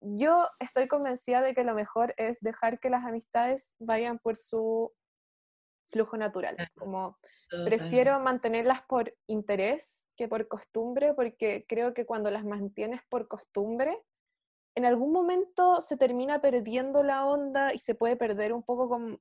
yo 0.00 0.48
estoy 0.60 0.88
convencida 0.88 1.40
de 1.40 1.54
que 1.54 1.64
lo 1.64 1.74
mejor 1.74 2.14
es 2.16 2.38
dejar 2.40 2.78
que 2.78 2.90
las 2.90 3.04
amistades 3.04 3.72
vayan 3.78 4.18
por 4.18 4.36
su 4.36 4.92
flujo 5.90 6.16
natural. 6.16 6.56
Como 6.76 7.18
prefiero 7.64 8.20
mantenerlas 8.20 8.82
por 8.82 9.14
interés 9.26 10.06
que 10.16 10.28
por 10.28 10.46
costumbre, 10.48 11.14
porque 11.14 11.64
creo 11.68 11.94
que 11.94 12.06
cuando 12.06 12.30
las 12.30 12.44
mantienes 12.44 13.00
por 13.08 13.28
costumbre, 13.28 13.98
en 14.78 14.84
algún 14.84 15.12
momento 15.12 15.80
se 15.80 15.96
termina 15.96 16.40
perdiendo 16.40 17.02
la 17.02 17.26
onda 17.26 17.74
y 17.74 17.80
se 17.80 17.96
puede 17.96 18.16
perder 18.16 18.52
un 18.52 18.62
poco 18.62 18.88
con... 18.88 19.20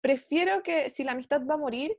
Prefiero 0.00 0.64
que 0.64 0.90
si 0.90 1.04
la 1.04 1.12
amistad 1.12 1.46
va 1.46 1.54
a 1.54 1.58
morir, 1.58 1.96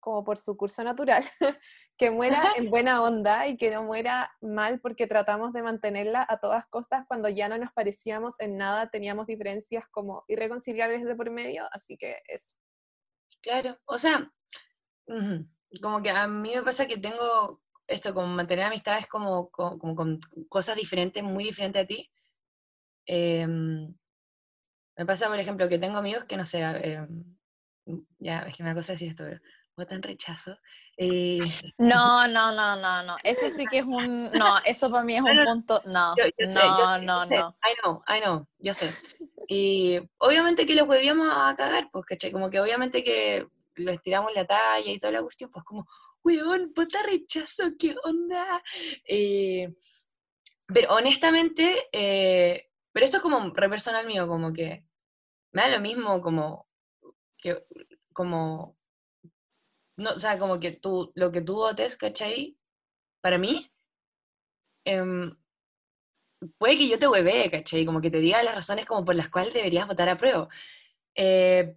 como 0.00 0.22
por 0.22 0.36
su 0.36 0.54
curso 0.54 0.84
natural, 0.84 1.24
que 1.96 2.10
muera 2.10 2.52
en 2.56 2.68
buena 2.68 3.02
onda 3.02 3.46
y 3.46 3.56
que 3.56 3.70
no 3.70 3.84
muera 3.84 4.30
mal 4.42 4.80
porque 4.80 5.06
tratamos 5.06 5.54
de 5.54 5.62
mantenerla 5.62 6.26
a 6.28 6.38
todas 6.40 6.66
costas 6.66 7.06
cuando 7.08 7.30
ya 7.30 7.48
no 7.48 7.56
nos 7.56 7.72
parecíamos 7.72 8.34
en 8.38 8.58
nada, 8.58 8.90
teníamos 8.90 9.26
diferencias 9.26 9.84
como 9.90 10.24
irreconciliables 10.28 11.06
de 11.06 11.16
por 11.16 11.30
medio, 11.30 11.66
así 11.72 11.96
que 11.96 12.20
eso. 12.28 12.54
Claro, 13.40 13.78
o 13.86 13.96
sea, 13.96 14.30
como 15.80 16.02
que 16.02 16.10
a 16.10 16.28
mí 16.28 16.52
me 16.54 16.62
pasa 16.62 16.86
que 16.86 16.98
tengo 16.98 17.62
esto, 17.86 18.14
como 18.14 18.28
mantener 18.28 18.64
amistades 18.66 19.06
como, 19.08 19.50
co- 19.50 19.78
como, 19.78 19.94
con 19.94 20.20
cosas 20.48 20.76
diferentes, 20.76 21.22
muy 21.22 21.44
diferentes 21.44 21.82
a 21.82 21.86
ti. 21.86 22.10
Em, 23.06 23.94
me 24.96 25.06
pasa, 25.06 25.28
por 25.28 25.38
ejemplo, 25.38 25.68
que 25.68 25.78
tengo 25.78 25.98
amigos 25.98 26.24
que 26.24 26.36
no 26.36 26.44
sé, 26.44 26.60
em, 26.62 27.08
ya, 28.18 28.40
es 28.42 28.56
que 28.56 28.62
me 28.62 28.70
da 28.70 28.74
cosa 28.76 28.92
decir 28.92 29.10
esto, 29.10 29.24
pero 29.24 29.40
votan 29.76 30.02
rechazo. 30.02 30.56
eh, 30.96 31.38
No, 31.78 32.26
no, 32.28 32.52
no, 32.52 32.76
no, 32.76 33.02
no. 33.02 33.16
Eso 33.24 33.50
sí 33.50 33.66
que 33.66 33.78
es 33.78 33.84
un. 33.84 34.30
No, 34.32 34.56
eso 34.64 34.90
para 34.90 35.04
mí 35.04 35.16
es 35.16 35.22
No, 35.22 35.30
un 35.30 35.36
no, 35.36 35.44
punto. 35.44 35.82
No, 35.86 36.16
yo, 36.16 36.24
yo 36.38 36.46
sé, 36.50 36.60
yo 36.60 36.86
no, 36.86 36.98
sé, 36.98 37.00
yo 37.02 37.06
no, 37.06 37.26
sé, 37.28 37.36
no. 37.36 37.56
I 37.64 37.74
know, 37.82 38.02
I 38.08 38.20
know, 38.20 38.46
yo 38.58 38.74
sé. 38.74 38.86
Y 39.48 39.98
obviamente 40.18 40.64
que 40.66 40.74
los 40.74 40.88
huevíamos 40.88 41.28
a 41.30 41.54
cagar, 41.56 41.90
pues, 41.92 42.06
¿cachai? 42.06 42.30
Como 42.32 42.48
que 42.48 42.60
obviamente 42.60 43.02
que 43.02 43.46
les 43.76 44.00
tiramos 44.00 44.32
la 44.34 44.46
talla 44.46 44.90
y 44.90 44.98
toda 44.98 45.12
la 45.12 45.22
cuestión, 45.22 45.50
pues 45.50 45.64
como, 45.64 45.86
weón, 46.24 46.72
vota 46.74 47.02
rechazo, 47.02 47.64
¿qué 47.78 47.94
onda? 48.04 48.62
Eh, 49.06 49.74
pero 50.66 50.94
honestamente, 50.94 51.88
eh, 51.92 52.70
pero 52.92 53.04
esto 53.04 53.18
es 53.18 53.22
como 53.22 53.52
re 53.54 53.68
personal 53.68 54.06
mío, 54.06 54.26
como 54.26 54.52
que 54.52 54.86
me 55.52 55.62
da 55.62 55.68
lo 55.68 55.80
mismo 55.80 56.20
como, 56.20 56.68
que, 57.38 57.64
como, 58.12 58.76
no, 59.96 60.10
o 60.12 60.18
sea, 60.18 60.38
como 60.38 60.58
que 60.60 60.72
tú, 60.72 61.12
lo 61.14 61.30
que 61.32 61.42
tú 61.42 61.54
votes, 61.56 61.96
¿cachai? 61.96 62.56
Para 63.20 63.38
mí, 63.38 63.70
em, 64.84 65.36
puede 66.58 66.76
que 66.76 66.88
yo 66.88 66.98
te 66.98 67.08
huevee, 67.08 67.50
¿cachai? 67.50 67.84
Como 67.86 68.00
que 68.00 68.10
te 68.10 68.18
diga 68.18 68.42
las 68.42 68.54
razones 68.54 68.86
como 68.86 69.04
por 69.04 69.14
las 69.14 69.28
cuales 69.28 69.54
deberías 69.54 69.86
votar 69.86 70.08
a 70.08 70.16
prueba. 70.16 70.48
Eh, 71.14 71.76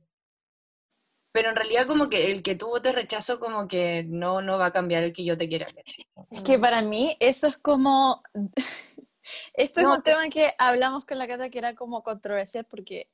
pero 1.32 1.50
en 1.50 1.56
realidad 1.56 1.88
como 1.88 2.10
que 2.10 2.32
el 2.32 2.42
que 2.42 2.56
tú 2.56 2.68
votes 2.68 2.96
rechazo 2.96 3.40
como 3.40 3.68
que 3.68 4.04
no, 4.04 4.42
no 4.42 4.58
va 4.58 4.68
a 4.68 4.74
cambiar 4.74 5.04
el 5.04 5.14
que 5.14 5.24
yo 5.24 5.38
te 5.38 5.48
quiera. 5.48 5.68
Es 6.32 6.42
que 6.42 6.58
para 6.58 6.82
mí 6.82 7.16
eso 7.20 7.48
es 7.48 7.58
como. 7.58 8.22
Este 9.54 9.82
No, 9.82 9.92
es 9.92 9.98
un 9.98 10.04
tema 10.04 10.30
que 10.30 10.54
hablamos 10.58 11.04
con 11.04 11.18
la 11.18 11.28
Cata 11.28 11.50
que 11.50 11.58
era 11.58 11.76
como 11.76 12.02
controversial 12.02 12.64
porque 12.64 13.10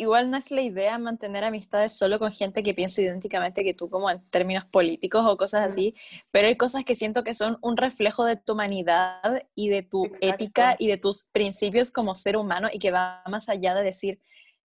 igual 0.00 0.30
no 0.30 0.36
es 0.36 0.50
la 0.50 0.62
idea 0.62 0.98
mantener 0.98 1.44
amistades 1.44 1.96
solo 1.96 2.18
con 2.18 2.32
gente 2.32 2.62
que 2.62 2.74
piensa 2.74 3.02
idénticamente 3.02 3.62
que 3.62 3.74
tú, 3.74 3.90
como 3.90 4.10
en 4.10 4.22
términos 4.30 4.64
políticos 4.64 5.24
o 5.26 5.36
cosas 5.36 5.64
así, 5.64 5.94
pero 6.30 6.48
hay 6.48 6.56
cosas 6.56 6.84
que 6.84 6.94
siento 6.94 7.22
que 7.22 7.34
son 7.34 7.58
un 7.60 7.76
reflejo 7.76 8.24
de 8.24 8.36
tu 8.36 8.54
humanidad 8.54 9.42
y 9.54 9.68
de 9.68 9.82
tu 9.82 10.06
Exacto. 10.06 10.26
ética 10.26 10.76
y 10.78 10.88
de 10.88 10.96
tus 10.96 11.24
principios 11.24 11.92
como 11.92 12.14
ser 12.14 12.36
humano 12.36 12.68
y 12.72 12.78
que 12.78 12.90
va 12.90 13.22
más 13.26 13.48
allá 13.48 13.74
de 13.74 13.82
decir, 13.82 14.20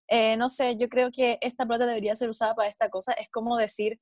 eh, 0.07 0.38
no 0.38 0.49
sé, 0.49 0.75
yo 0.77 0.89
creo 0.89 1.11
que 1.11 1.38
esta 1.41 1.65
plata 1.65 1.85
debería 1.85 2.15
ser 2.15 2.30
usada 2.30 2.55
para 2.55 2.69
esta 2.69 2.89
cosa, 2.89 3.13
es 3.13 3.30
como 3.30 3.57
decir, 3.57 3.99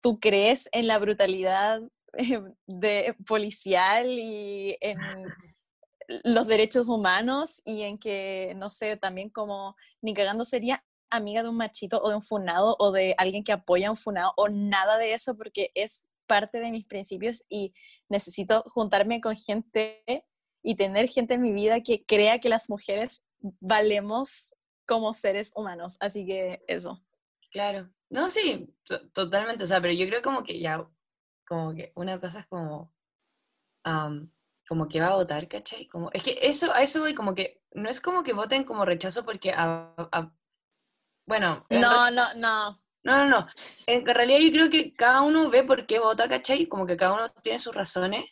tú 0.00 0.18
crees 0.20 0.68
en 0.72 0.86
la 0.86 0.98
brutalidad 0.98 1.82
eh, 2.14 2.40
de 2.66 3.14
policial 3.26 4.08
y 4.10 4.76
en 4.80 4.98
los 6.24 6.46
derechos 6.46 6.88
humanos 6.88 7.60
y 7.64 7.82
en 7.82 7.98
que, 7.98 8.54
no 8.56 8.70
sé, 8.70 8.96
también 8.96 9.30
como 9.30 9.76
ni 10.02 10.14
cagando 10.14 10.44
sería 10.44 10.84
amiga 11.10 11.42
de 11.42 11.48
un 11.48 11.56
machito 11.56 12.00
o 12.02 12.08
de 12.08 12.16
un 12.16 12.22
funado 12.22 12.76
o 12.78 12.92
de 12.92 13.14
alguien 13.18 13.44
que 13.44 13.52
apoya 13.52 13.88
a 13.88 13.90
un 13.90 13.96
funado 13.96 14.32
o 14.36 14.48
nada 14.48 14.98
de 14.98 15.12
eso 15.12 15.36
porque 15.36 15.70
es 15.74 16.06
parte 16.26 16.60
de 16.60 16.70
mis 16.70 16.86
principios 16.86 17.44
y 17.48 17.74
necesito 18.08 18.62
juntarme 18.68 19.20
con 19.20 19.36
gente 19.36 20.04
y 20.62 20.76
tener 20.76 21.08
gente 21.08 21.34
en 21.34 21.42
mi 21.42 21.52
vida 21.52 21.80
que 21.80 22.04
crea 22.04 22.38
que 22.38 22.48
las 22.48 22.70
mujeres 22.70 23.24
valemos 23.60 24.52
como 24.90 25.14
seres 25.14 25.52
humanos. 25.54 25.96
Así 26.00 26.26
que 26.26 26.64
eso. 26.66 27.00
Claro. 27.52 27.88
No, 28.10 28.28
sí, 28.28 28.74
to- 28.84 29.08
totalmente. 29.10 29.62
O 29.62 29.66
sea, 29.68 29.80
pero 29.80 29.94
yo 29.94 30.06
creo 30.08 30.20
como 30.20 30.42
que 30.42 30.58
ya, 30.58 30.84
como 31.46 31.72
que 31.74 31.92
una 31.94 32.18
cosa 32.20 32.40
es 32.40 32.46
como, 32.48 32.92
am, 33.84 34.32
como 34.68 34.88
que 34.88 35.00
va 35.00 35.08
a 35.08 35.14
votar, 35.16 35.46
¿cachai? 35.46 35.86
Como, 35.86 36.10
es 36.12 36.22
que 36.24 36.38
eso, 36.42 36.72
a 36.72 36.82
eso 36.82 37.00
voy, 37.00 37.14
como 37.14 37.36
que, 37.36 37.62
no 37.72 37.88
es 37.88 38.00
como 38.00 38.24
que 38.24 38.32
voten 38.32 38.64
como 38.64 38.84
rechazo 38.84 39.24
porque, 39.24 39.52
a- 39.52 39.94
a- 40.10 40.34
bueno, 41.24 41.66
en 41.68 41.80
No, 41.80 42.10
no, 42.10 42.34
no. 42.34 42.82
No, 43.02 43.16
no, 43.18 43.26
no. 43.28 43.46
En 43.86 44.04
realidad 44.04 44.40
yo 44.40 44.50
creo 44.50 44.70
que 44.70 44.92
cada 44.92 45.22
uno 45.22 45.48
ve 45.50 45.62
por 45.62 45.86
qué 45.86 46.00
vota, 46.00 46.28
¿cachai? 46.28 46.66
Como 46.66 46.84
que 46.84 46.96
cada 46.96 47.14
uno 47.14 47.30
tiene 47.42 47.58
sus 47.60 47.74
razones, 47.74 48.24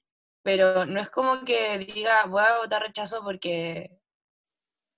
pero 0.43 0.85
no 0.87 1.01
es 1.01 1.09
como 1.09 1.45
que 1.45 1.79
diga, 1.79 2.27
voy 2.27 2.43
a 2.43 2.59
votar 2.59 2.83
rechazo 2.83 3.23
porque... 3.23 3.99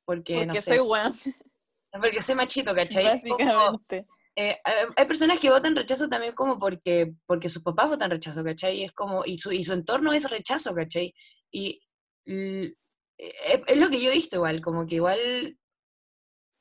Porque, 0.07 0.35
Porque 0.35 0.47
no 0.47 0.55
sé, 0.55 0.61
soy 0.63 0.79
weón, 0.81 1.13
porque 1.93 2.23
soy 2.23 2.35
machito, 2.37 2.75
¿cachai? 2.75 3.21
Como, 3.27 3.45
básicamente. 3.45 4.07
eh, 4.37 4.59
hay- 4.97 5.07
personas 5.07 5.41
que 5.41 5.51
votan 5.51 5.77
rechazo 5.77 6.09
también 6.09 6.35
como 6.35 6.59
porque, 6.59 7.15
porque 7.27 7.49
sus 7.49 7.63
papás 7.63 7.89
votan 7.89 8.11
rechazo, 8.11 8.45
¿cachai? 8.45 8.79
Y 8.79 8.85
es 8.85 8.93
como, 8.93 9.25
y 9.25 9.39
su, 9.39 9.53
y 9.53 9.65
su 9.65 9.73
entorno 9.73 10.13
es 10.13 10.31
rechazo, 10.31 10.75
¿cachai? 10.75 11.15
Y 11.51 11.81
l- 12.25 12.75
es, 13.19 13.61
es 13.67 13.79
lo 13.79 13.91
que 13.91 14.01
yo 14.03 14.11
he 14.11 14.15
visto 14.15 14.37
igual, 14.37 14.61
como 14.61 14.87
que 14.87 14.97
igual 14.97 15.59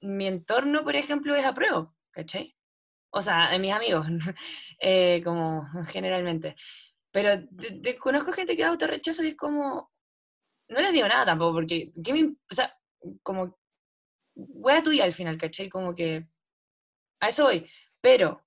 mi 0.02 0.28
entorno, 0.28 0.84
por 0.84 0.96
ejemplo, 0.96 1.36
es 1.36 1.46
apruebo, 1.46 1.96
¿cachai? 2.12 2.56
o 3.12 3.22
sea, 3.22 3.52
de 3.52 3.60
mis 3.60 3.74
amigos, 3.74 4.08
eh, 4.82 5.22
como 5.24 5.68
generalmente. 5.88 6.56
Pero 7.12 7.32
conozco 8.00 8.34
gente 8.34 8.56
que 8.56 8.64
da 8.64 8.70
autorrechazo 8.70 9.24
y 9.24 9.30
es 9.30 9.38
como, 9.38 9.92
no 10.70 10.82
les 10.82 10.94
digo 10.94 11.08
nada 11.08 11.26
tampoco, 11.26 11.54
porque, 11.56 11.94
¿qué 12.04 12.14
me, 12.14 12.24
o 12.26 12.56
sea, 12.56 12.76
como, 13.24 13.59
a 14.70 14.84
tuya 14.84 15.04
al 15.04 15.14
final, 15.14 15.38
¿cachai? 15.38 15.70
Como 15.70 15.96
que, 15.96 16.28
a 17.22 17.30
eso 17.30 17.46
voy. 17.46 17.70
Pero, 18.02 18.44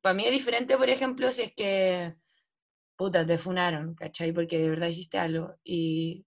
para 0.00 0.14
mí 0.14 0.24
es 0.26 0.32
diferente, 0.32 0.76
por 0.76 0.88
ejemplo, 0.90 1.30
si 1.32 1.42
es 1.42 1.54
que, 1.54 2.14
puta, 2.96 3.24
te 3.26 3.38
funaron, 3.38 3.94
¿cachai? 3.94 4.32
Porque 4.32 4.58
de 4.58 4.70
verdad 4.70 4.88
hiciste 4.88 5.18
algo 5.18 5.54
y... 5.64 6.24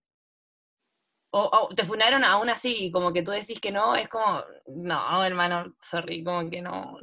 O, 1.33 1.69
te 1.73 1.85
funaron 1.85 2.25
aún 2.25 2.49
así, 2.49 2.88
y 2.88 2.91
como 2.91 3.13
que 3.13 3.23
tú 3.23 3.31
decís 3.31 3.61
que 3.61 3.71
no, 3.71 3.95
es 3.95 4.09
como, 4.09 4.43
no, 4.67 5.23
hermano, 5.23 5.75
sorry, 5.81 6.25
como 6.25 6.49
que 6.49 6.61
no. 6.61 6.97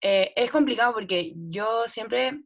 Eh, 0.00 0.32
es 0.36 0.52
complicado 0.52 0.94
porque 0.94 1.32
yo 1.34 1.88
siempre 1.88 2.44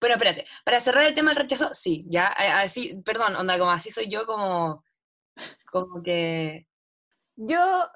bueno, 0.00 0.16
espérate, 0.16 0.46
para 0.64 0.80
cerrar 0.80 1.06
el 1.06 1.14
tema 1.14 1.30
del 1.30 1.42
rechazo, 1.42 1.72
sí, 1.72 2.04
ya, 2.08 2.26
así, 2.26 3.00
perdón, 3.04 3.36
onda, 3.36 3.58
como 3.58 3.70
así 3.70 3.90
soy 3.90 4.08
yo, 4.08 4.26
como, 4.26 4.84
como 5.70 6.02
que... 6.02 6.66
Yo 7.36 7.86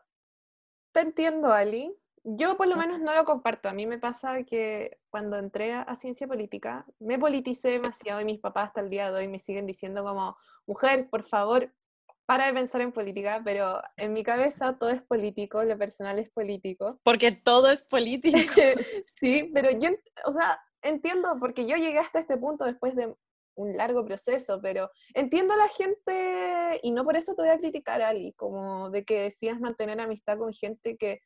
te 0.93 1.01
entiendo, 1.01 1.53
Ali. 1.53 1.95
Yo 2.25 2.57
por 2.57 2.67
lo 2.67 2.77
menos 2.77 3.01
no 3.01 3.15
lo 3.15 3.25
comparto. 3.25 3.69
A 3.69 3.73
mí 3.73 3.87
me 3.87 3.99
pasa 3.99 4.43
que 4.43 4.99
cuando 5.11 5.39
entré 5.39 5.73
a, 5.73 5.95
ciencia 5.95 6.27
política, 6.27 6.85
me 6.99 7.19
politicé 7.19 7.69
demasiado 7.69 8.21
y 8.21 8.25
mis 8.25 8.41
papás 8.41 8.69
hasta 8.69 8.81
el 8.81 8.91
día 8.91 9.13
de 9.13 9.19
hoy 9.19 9.29
me 9.29 9.39
siguen 9.39 9.67
diciendo 9.67 10.03
como, 10.03 10.37
mujer, 10.67 11.09
por 11.09 11.23
favor, 11.23 11.73
para 12.27 12.47
de 12.47 12.55
pensar 12.55 12.81
en 12.81 12.91
política, 12.91 13.41
pero 13.45 13.81
en 13.97 14.13
mi 14.13 14.25
cabeza 14.25 14.77
todo 14.77 14.91
es 14.91 15.03
político, 15.03 15.63
lo 15.63 15.79
personal 15.79 16.19
es 16.19 16.29
político. 16.31 16.99
Porque 17.05 17.31
todo 17.31 17.71
es 17.71 17.85
político. 17.85 18.35
sí, 19.21 19.51
pero 19.55 19.71
yo, 19.71 19.91
o 20.25 20.33
sea, 20.33 20.61
entiendo, 20.83 21.37
porque 21.39 21.67
yo 21.67 21.77
llegué 21.77 22.01
hasta 22.01 22.19
este 22.19 22.37
punto 22.37 22.65
después 22.65 22.97
de 22.97 23.15
un 23.57 23.77
largo 23.77 24.05
proceso, 24.05 24.61
pero 24.63 24.91
entiendo 25.15 25.55
a 25.55 25.57
la 25.57 25.69
gente, 25.69 26.81
y 26.83 26.91
no 26.93 27.05
por 27.05 27.17
eso 27.17 27.35
te 27.35 27.43
voy 27.43 27.51
a 27.51 27.59
criticar, 27.59 28.03
Ali, 28.03 28.33
como 28.35 28.91
de 28.91 29.05
que 29.05 29.23
decías 29.23 29.59
mantener 29.61 30.01
amistad 30.01 30.39
con 30.39 30.53
gente 30.53 30.97
que 30.97 31.21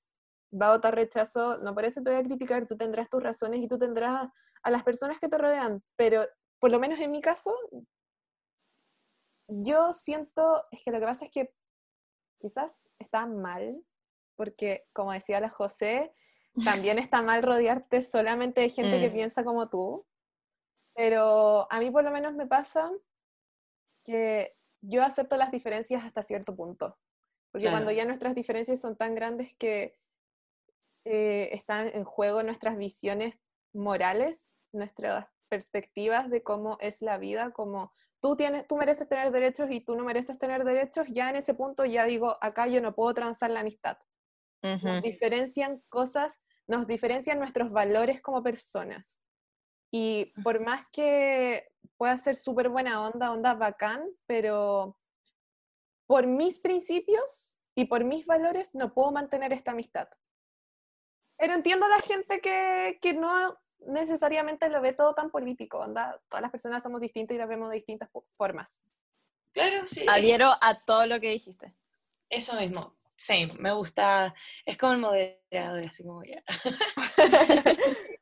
va 0.51 0.69
a 0.69 0.77
votar 0.77 0.95
rechazo, 0.95 1.59
no 1.59 1.75
por 1.75 1.85
eso 1.85 2.03
te 2.03 2.11
voy 2.11 2.21
a 2.21 2.25
criticar, 2.25 2.67
tú 2.67 2.77
tendrás 2.77 3.09
tus 3.11 3.23
razones 3.23 3.61
y 3.61 3.69
tú 3.69 3.79
tendrás 3.79 4.29
a 4.63 4.71
las 4.71 4.83
personas 4.83 5.19
que 5.19 5.29
te 5.29 5.39
rodean, 5.39 5.83
pero 5.97 6.27
por 6.59 6.71
lo 6.71 6.79
menos 6.79 6.99
en 7.01 7.11
mi 7.11 7.21
caso, 7.21 7.55
yo 9.49 9.93
siento, 9.93 10.65
es 10.71 10.83
que 10.85 10.91
lo 10.91 11.01
que 11.01 11.07
pasa 11.07 11.25
es 11.25 11.31
que 11.31 11.53
quizás 12.39 12.91
está 12.99 13.27
mal, 13.27 13.83
porque 14.37 14.87
como 14.93 15.13
decía 15.13 15.41
la 15.41 15.51
José, 15.51 16.13
también 16.65 16.99
está 16.99 17.23
mal 17.23 17.43
rodearte 17.43 18.03
solamente 18.03 18.61
de 18.61 18.71
gente 18.71 19.01
que 19.01 19.11
mm. 19.11 19.13
piensa 19.13 19.45
como 19.45 19.69
tú, 19.69 20.07
pero 21.01 21.67
a 21.73 21.81
mí 21.81 21.91
por 21.91 22.05
lo 22.05 22.11
menos 22.11 22.35
me 22.35 22.47
pasa 22.47 22.93
que 24.05 24.55
yo 24.83 25.03
acepto 25.03 25.39
las 25.39 25.51
diferencias 25.51 26.05
hasta 26.05 26.21
cierto 26.21 26.55
punto, 26.55 26.99
porque 27.51 27.71
cuando 27.71 27.91
ya 27.91 28.05
nuestras 28.05 28.35
diferencias 28.35 28.83
son 28.83 28.97
tan 28.97 29.15
grandes 29.15 29.55
que 29.57 29.97
eh, 31.07 31.49
están 31.53 31.89
en 31.95 32.05
juego 32.05 32.43
nuestras 32.43 32.77
visiones 32.77 33.35
morales, 33.73 34.55
nuestras 34.75 35.27
perspectivas 35.49 36.29
de 36.29 36.43
cómo 36.43 36.77
es 36.81 37.01
la 37.01 37.17
vida, 37.17 37.51
como 37.53 37.93
tú, 38.21 38.37
tienes, 38.37 38.67
tú 38.67 38.77
mereces 38.77 39.09
tener 39.09 39.33
derechos 39.33 39.69
y 39.71 39.81
tú 39.81 39.97
no 39.97 40.05
mereces 40.05 40.39
tener 40.39 40.65
derechos, 40.65 41.09
ya 41.09 41.31
en 41.31 41.37
ese 41.37 41.55
punto 41.55 41.87
ya 41.87 42.05
digo, 42.05 42.37
acá 42.43 42.67
yo 42.67 42.83
no 42.83 42.95
puedo 42.95 43.15
transar 43.15 43.51
la 43.51 43.61
amistad. 43.61 43.97
Nos 44.63 45.01
diferencian 45.01 45.83
cosas, 45.89 46.43
nos 46.67 46.87
diferencian 46.87 47.39
nuestros 47.39 47.71
valores 47.71 48.21
como 48.21 48.43
personas. 48.43 49.19
Y 49.91 50.27
por 50.43 50.61
más 50.61 50.87
que 50.93 51.73
pueda 51.97 52.17
ser 52.17 52.37
súper 52.37 52.69
buena 52.69 53.03
onda, 53.03 53.33
onda 53.33 53.55
bacán, 53.55 54.09
pero 54.27 54.97
por 56.07 56.27
mis 56.27 56.59
principios 56.59 57.57
y 57.75 57.87
por 57.87 58.05
mis 58.05 58.27
valores 58.27 58.75
no 58.75 58.93
puedo 58.95 59.11
mantener 59.11 59.53
esta 59.53 59.73
amistad. 59.73 60.09
Pero 61.37 61.55
entiendo 61.55 61.87
a 61.87 61.89
la 61.89 62.01
gente 62.01 62.41
que, 62.41 62.99
que 63.01 63.15
no 63.15 63.59
necesariamente 63.87 64.69
lo 64.69 64.81
ve 64.81 64.93
todo 64.93 65.15
tan 65.15 65.31
político, 65.31 65.79
onda. 65.79 66.21
Todas 66.29 66.43
las 66.43 66.51
personas 66.51 66.83
somos 66.83 67.01
distintas 67.01 67.35
y 67.35 67.39
las 67.39 67.49
vemos 67.49 67.71
de 67.71 67.77
distintas 67.77 68.11
formas. 68.37 68.83
Claro, 69.53 69.87
sí. 69.87 70.05
Adhiero 70.09 70.51
a 70.61 70.81
todo 70.85 71.07
lo 71.07 71.19
que 71.19 71.31
dijiste. 71.31 71.75
Eso 72.29 72.55
mismo. 72.55 72.97
Same, 73.17 73.53
me 73.59 73.73
gusta, 73.73 74.35
es 74.65 74.79
como 74.79 74.95
el 74.95 74.99
moderador, 75.01 75.85
así 75.85 76.03
como 76.03 76.23
ya. 76.25 76.43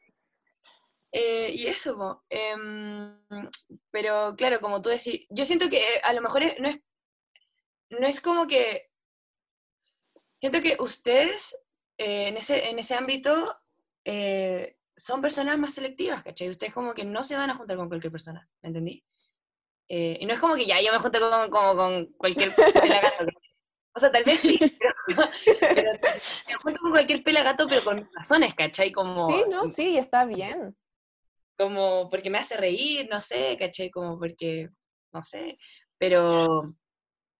Eh, 1.13 1.51
y 1.55 1.67
eso, 1.67 2.25
em, 2.29 3.19
pero 3.91 4.35
claro, 4.37 4.61
como 4.61 4.83
tú 4.83 4.91
decís, 4.91 5.27
yo 5.31 5.45
siento 5.45 5.69
que 5.71 5.79
eh, 5.79 6.01
a 6.03 6.13
lo 6.13 6.21
mejor 6.21 6.43
no, 6.61 6.69
es, 6.69 6.81
no 7.91 8.07
es 8.07 8.21
como 8.21 8.47
que, 8.47 8.91
siento 10.39 10.61
que 10.61 10.77
ustedes 10.81 11.59
eh, 11.97 12.29
en, 12.29 12.37
ese, 12.37 12.69
en 12.69 12.79
ese 12.79 12.95
ámbito 12.95 13.59
son 14.97 15.21
personas 15.21 15.59
más 15.59 15.75
selectivas, 15.75 16.25
¿cachai? 16.25 16.49
Ustedes 16.49 16.73
como 16.73 16.95
que 16.95 17.05
no 17.05 17.23
se 17.23 17.37
van 17.37 17.51
a 17.51 17.55
juntar 17.55 17.77
con 17.77 17.89
cualquier 17.89 18.11
persona, 18.11 18.49
¿me 18.63 18.69
entendí? 18.69 19.05
y 19.91 20.27
no 20.27 20.35
es 20.35 20.41
como 20.41 20.55
que 20.55 20.67
ya 20.67 20.83
yo 20.83 20.93
me 20.93 20.99
junto 20.99 21.19
con, 21.19 21.49
como 21.49 21.75
con 21.75 22.07
cualquier 22.19 22.55
O 23.95 24.01
sea, 24.01 24.13
tal 24.13 24.23
vez 24.23 24.39
sí, 24.39 24.59
pero, 25.07 25.91
me 26.47 26.55
junto 26.55 26.81
con 26.81 26.91
cualquier 26.91 27.23
pelagato, 27.23 27.67
pero 27.67 27.83
con 27.83 28.09
razones, 28.15 28.55
¿cachai? 28.55 28.93
Como, 28.93 29.29
sí, 29.31 29.45
no, 29.49 29.67
sí, 29.67 29.99
está 29.99 30.25
bien. 30.25 30.77
Como 31.59 32.09
porque 32.09 32.31
me 32.31 32.39
hace 32.39 32.57
reír, 32.57 33.09
no 33.11 33.21
sé, 33.21 33.57
¿cachai? 33.59 33.91
Como 33.91 34.19
porque, 34.19 34.71
no 35.13 35.25
sé, 35.25 35.59
pero, 35.99 36.63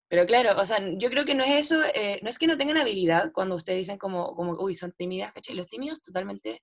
pero 0.09 0.27
claro, 0.27 0.61
o 0.61 0.65
sea, 0.65 0.79
yo 0.97 1.09
creo 1.09 1.25
que 1.25 1.35
no 1.35 1.45
es 1.45 1.67
eso, 1.67 1.83
eh, 1.95 2.19
no 2.23 2.29
es 2.29 2.39
que 2.39 2.49
no 2.49 2.57
tengan 2.57 2.79
habilidad 2.79 3.31
cuando 3.33 3.55
ustedes 3.55 3.79
dicen 3.79 3.99
como, 3.99 4.35
como, 4.35 4.53
uy, 4.61 4.75
son 4.75 4.93
tímidas, 4.93 5.33
¿cachai? 5.33 5.55
Los 5.55 5.69
tímidos 5.69 6.03
totalmente, 6.03 6.63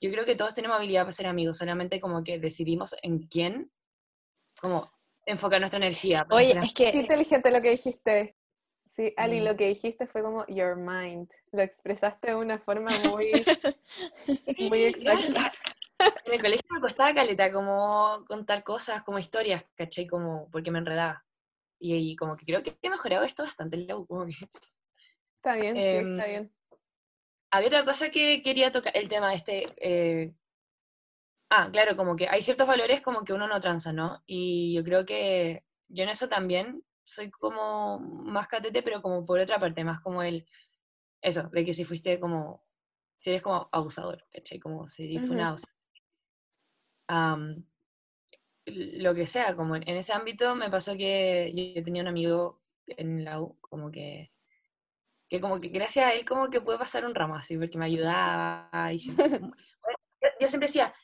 yo 0.00 0.10
creo 0.10 0.24
que 0.24 0.34
todos 0.34 0.54
tenemos 0.54 0.76
habilidad 0.76 1.02
para 1.02 1.12
ser 1.12 1.26
amigos, 1.26 1.58
solamente 1.58 2.00
como 2.00 2.24
que 2.24 2.38
decidimos 2.38 2.96
en 3.02 3.20
quién, 3.28 3.70
como 4.60 4.90
enfocar 5.26 5.60
nuestra 5.60 5.78
energía. 5.78 6.26
Oye, 6.30 6.58
es 6.60 6.72
que... 6.72 6.90
Qué 6.90 6.98
inteligente 6.98 7.50
lo 7.50 7.60
que 7.60 7.70
dijiste. 7.70 8.36
Sí, 8.84 9.12
Ali, 9.16 9.40
lo 9.40 9.54
que 9.54 9.68
dijiste 9.68 10.06
fue 10.08 10.22
como 10.22 10.44
your 10.48 10.74
mind. 10.74 11.30
Lo 11.52 11.62
expresaste 11.62 12.28
de 12.28 12.34
una 12.34 12.58
forma 12.58 12.90
muy, 13.08 13.30
muy 14.58 14.82
exacta. 14.84 15.52
En 16.24 16.34
el 16.34 16.40
colegio 16.40 16.66
me 16.70 16.80
costaba 16.80 17.14
caleta 17.14 17.52
como 17.52 18.24
contar 18.26 18.62
cosas, 18.62 19.02
como 19.02 19.18
historias, 19.18 19.64
¿cachai? 19.74 20.06
Como 20.06 20.48
porque 20.50 20.70
me 20.70 20.78
enredaba. 20.78 21.24
Y, 21.78 22.14
como 22.16 22.36
que 22.36 22.44
creo 22.44 22.62
que 22.62 22.78
he 22.82 22.90
mejorado 22.90 23.24
esto 23.24 23.42
bastante, 23.42 23.86
como 23.86 24.26
que... 24.26 24.32
Está 25.36 25.54
bien, 25.54 25.74
sí, 25.74 25.80
está 25.80 26.24
em, 26.24 26.30
bien. 26.30 26.54
Había 27.50 27.68
otra 27.68 27.84
cosa 27.84 28.10
que 28.10 28.42
quería 28.42 28.70
tocar, 28.70 28.94
el 28.96 29.08
tema 29.08 29.32
este... 29.32 29.74
Eh, 29.80 30.34
ah, 31.48 31.70
claro, 31.72 31.96
como 31.96 32.16
que 32.16 32.28
hay 32.28 32.42
ciertos 32.42 32.68
valores 32.68 33.00
como 33.00 33.24
que 33.24 33.32
uno 33.32 33.48
no 33.48 33.60
transa, 33.60 33.92
¿no? 33.92 34.22
Y 34.26 34.74
yo 34.74 34.84
creo 34.84 35.06
que 35.06 35.64
yo 35.88 36.04
en 36.04 36.10
eso 36.10 36.28
también 36.28 36.84
soy 37.04 37.30
como 37.30 37.98
más 37.98 38.46
catete, 38.46 38.82
pero 38.82 39.00
como 39.00 39.24
por 39.24 39.40
otra 39.40 39.58
parte, 39.58 39.82
más 39.82 40.00
como 40.00 40.22
el, 40.22 40.46
eso, 41.22 41.48
de 41.48 41.64
que 41.64 41.74
si 41.74 41.84
fuiste 41.84 42.20
como, 42.20 42.62
si 43.18 43.30
eres 43.30 43.42
como 43.42 43.68
abusador, 43.72 44.26
¿cachai? 44.30 44.60
Como 44.60 44.88
si 44.88 45.18
fue 45.18 45.30
una 45.30 45.56
lo 48.66 49.14
que 49.14 49.26
sea, 49.26 49.56
como 49.56 49.76
en, 49.76 49.88
ese 49.88 50.12
ámbito 50.12 50.54
me 50.54 50.70
pasó 50.70 50.96
que 50.96 51.52
yo 51.74 51.82
tenía 51.82 52.02
un 52.02 52.08
amigo 52.08 52.62
en 52.86 53.24
la 53.24 53.40
U, 53.40 53.58
como 53.60 53.90
que, 53.90 54.32
que 55.28 55.40
como 55.40 55.60
que 55.60 55.68
gracias 55.68 56.06
a 56.06 56.12
él 56.12 56.24
como 56.24 56.50
que 56.50 56.60
puede 56.60 56.78
pasar 56.78 57.04
un 57.04 57.14
ramo 57.14 57.36
así, 57.36 57.56
porque 57.56 57.78
me 57.78 57.86
ayudaba 57.86 58.92
y 58.92 58.98
yo 60.40 60.48
siempre 60.48 60.66
decía, 60.68 60.94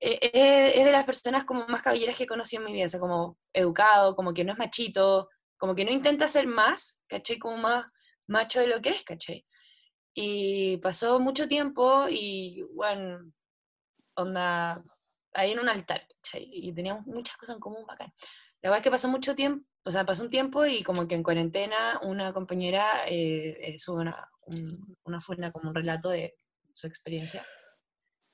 eh, 0.00 0.18
eh, 0.20 0.72
es 0.74 0.84
de 0.84 0.92
las 0.92 1.04
personas 1.04 1.44
como 1.44 1.66
más 1.68 1.82
caballeras 1.82 2.16
que 2.16 2.24
he 2.24 2.26
conocido 2.26 2.62
en 2.62 2.66
mi 2.66 2.72
vida, 2.72 2.86
o 2.86 2.88
sea, 2.88 3.00
como 3.00 3.38
educado, 3.52 4.16
como 4.16 4.34
que 4.34 4.44
no 4.44 4.52
es 4.52 4.58
machito, 4.58 5.28
como 5.56 5.76
que 5.76 5.84
no 5.84 5.92
intenta 5.92 6.26
ser 6.26 6.48
más, 6.48 7.00
¿cachai? 7.06 7.38
Como 7.38 7.56
más 7.56 7.86
macho 8.26 8.60
de 8.60 8.66
lo 8.66 8.80
que 8.80 8.88
es, 8.88 9.04
¿cachai? 9.04 9.46
Y 10.12 10.78
pasó 10.78 11.20
mucho 11.20 11.46
tiempo 11.46 12.06
y, 12.10 12.62
bueno, 12.74 13.32
onda, 14.16 14.82
ahí 15.34 15.52
en 15.52 15.60
un 15.60 15.68
altar, 15.68 16.06
¿cachai? 16.08 16.48
Y 16.52 16.72
teníamos 16.72 17.06
muchas 17.06 17.36
cosas 17.36 17.56
en 17.56 17.60
común 17.60 17.86
bacán. 17.86 18.12
La 18.62 18.70
verdad 18.70 18.78
es 18.78 18.84
que 18.84 18.90
pasó 18.90 19.08
mucho 19.08 19.34
tiempo, 19.34 19.66
o 19.84 19.90
sea, 19.90 20.04
pasó 20.06 20.22
un 20.22 20.30
tiempo 20.30 20.64
y 20.64 20.82
como 20.82 21.08
que 21.08 21.14
en 21.14 21.22
cuarentena 21.22 22.00
una 22.02 22.32
compañera 22.32 23.06
eh, 23.06 23.56
eh 23.60 23.78
sube 23.78 24.02
una, 24.02 24.30
una, 25.04 25.18
una, 25.28 25.52
como 25.52 25.70
un 25.70 25.74
relato 25.74 26.10
de 26.10 26.36
su 26.72 26.86
experiencia. 26.86 27.44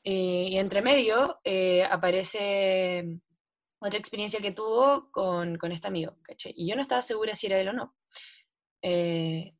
y 0.02 0.56
entre 0.58 0.82
medio 0.82 1.40
eh, 1.44 1.84
aparece 1.84 3.20
otra 3.80 3.98
experiencia 3.98 4.40
que 4.40 4.52
tuvo 4.52 5.10
con, 5.10 5.56
con 5.56 5.72
este 5.72 5.88
amigo, 5.88 6.16
¿cachai? 6.22 6.52
Y 6.56 6.68
yo 6.68 6.74
no 6.76 6.82
estaba 6.82 7.02
segura 7.02 7.34
si 7.34 7.46
era 7.46 7.60
él 7.60 7.68
o 7.68 7.72
no. 7.72 7.94
Eh, 8.82 9.54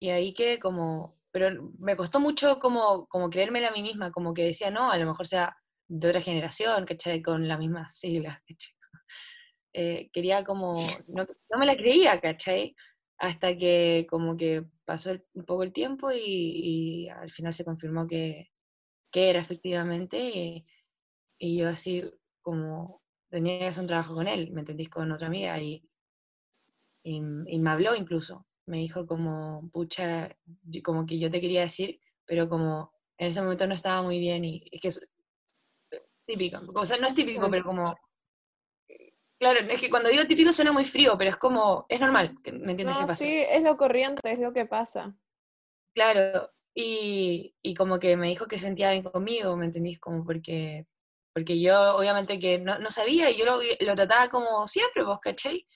y 0.00 0.10
ahí 0.10 0.34
que 0.34 0.58
como, 0.58 1.18
pero 1.30 1.72
me 1.78 1.96
costó 1.96 2.20
mucho 2.20 2.58
como, 2.58 3.06
como 3.08 3.30
creérmela 3.30 3.68
a 3.68 3.72
mí 3.72 3.82
misma, 3.82 4.12
como 4.12 4.34
que 4.34 4.44
decía, 4.44 4.70
no, 4.70 4.90
a 4.90 4.98
lo 4.98 5.06
mejor 5.06 5.26
sea 5.26 5.56
de 5.88 6.08
otra 6.08 6.20
generación, 6.20 6.84
¿cachai? 6.84 7.22
Con 7.22 7.48
las 7.48 7.58
mismas 7.58 7.96
siglas, 7.96 8.40
¿cachai? 8.46 8.74
Eh, 9.74 10.10
quería 10.12 10.44
como, 10.44 10.74
no, 11.08 11.26
no, 11.50 11.58
me 11.58 11.66
la 11.66 11.76
creía, 11.76 12.20
¿cachai? 12.20 12.74
Hasta 13.18 13.56
que 13.56 14.06
como 14.10 14.36
que 14.36 14.64
pasó 14.84 15.12
un 15.34 15.44
poco 15.44 15.62
el 15.62 15.72
tiempo 15.72 16.10
y, 16.10 16.18
y, 17.04 17.08
al 17.10 17.30
final 17.30 17.54
se 17.54 17.64
confirmó 17.66 18.06
que, 18.06 18.50
que 19.12 19.30
era 19.30 19.40
efectivamente, 19.40 20.18
y, 20.18 20.66
y, 21.38 21.58
yo 21.58 21.68
así 21.68 22.02
como 22.42 23.02
tenía 23.30 23.58
que 23.58 23.66
hacer 23.66 23.82
un 23.82 23.88
trabajo 23.88 24.14
con 24.14 24.26
él, 24.26 24.50
¿me 24.52 24.60
entendís? 24.60 24.88
Con 24.88 25.12
otra 25.12 25.28
amiga, 25.28 25.60
y, 25.60 25.86
y, 27.04 27.20
me 27.20 27.70
habló 27.70 27.94
incluso, 27.94 28.46
me 28.66 28.78
dijo 28.78 29.06
como, 29.06 29.70
pucha, 29.70 30.34
como 30.82 31.06
que 31.06 31.18
yo 31.18 31.30
te 31.30 31.40
quería 31.40 31.60
decir, 31.62 32.00
pero 32.24 32.48
como 32.48 32.92
en 33.18 33.28
ese 33.28 33.42
momento 33.42 33.66
no 33.66 33.74
estaba 33.74 34.02
muy 34.02 34.18
bien 34.18 34.44
y 34.44 34.64
es 34.72 34.82
que 34.82 34.90
típico, 36.28 36.60
o 36.74 36.84
sea, 36.84 36.98
no 36.98 37.06
es 37.06 37.14
típico, 37.14 37.50
pero 37.50 37.64
como 37.64 37.94
Claro, 39.38 39.60
es 39.60 39.80
que 39.80 39.88
cuando 39.88 40.08
digo 40.08 40.26
típico 40.26 40.52
suena 40.52 40.72
muy 40.72 40.84
frío, 40.84 41.16
pero 41.16 41.30
es 41.30 41.36
como, 41.36 41.86
es 41.88 42.00
normal, 42.00 42.36
¿me 42.44 42.72
entiendes 42.72 42.86
no, 42.86 43.00
qué 43.02 43.06
pasa? 43.06 43.14
Sí, 43.14 43.44
es 43.48 43.62
lo 43.62 43.76
corriente, 43.76 44.20
es 44.24 44.40
lo 44.40 44.52
que 44.52 44.66
pasa. 44.66 45.14
Claro, 45.94 46.50
y, 46.74 47.54
y, 47.62 47.74
como 47.74 48.00
que 48.00 48.16
me 48.16 48.28
dijo 48.28 48.46
que 48.46 48.58
sentía 48.58 48.90
bien 48.90 49.04
conmigo, 49.04 49.56
¿me 49.56 49.66
entendís? 49.66 50.00
Como 50.00 50.24
porque, 50.24 50.86
porque 51.32 51.60
yo 51.60 51.96
obviamente 51.96 52.38
que 52.40 52.58
no, 52.58 52.80
no 52.80 52.90
sabía 52.90 53.30
y 53.30 53.36
yo 53.36 53.44
lo, 53.44 53.60
lo, 53.80 53.94
trataba 53.94 54.28
como 54.28 54.66
siempre, 54.66 55.04
vos, 55.04 55.20
¿cachai? 55.20 55.66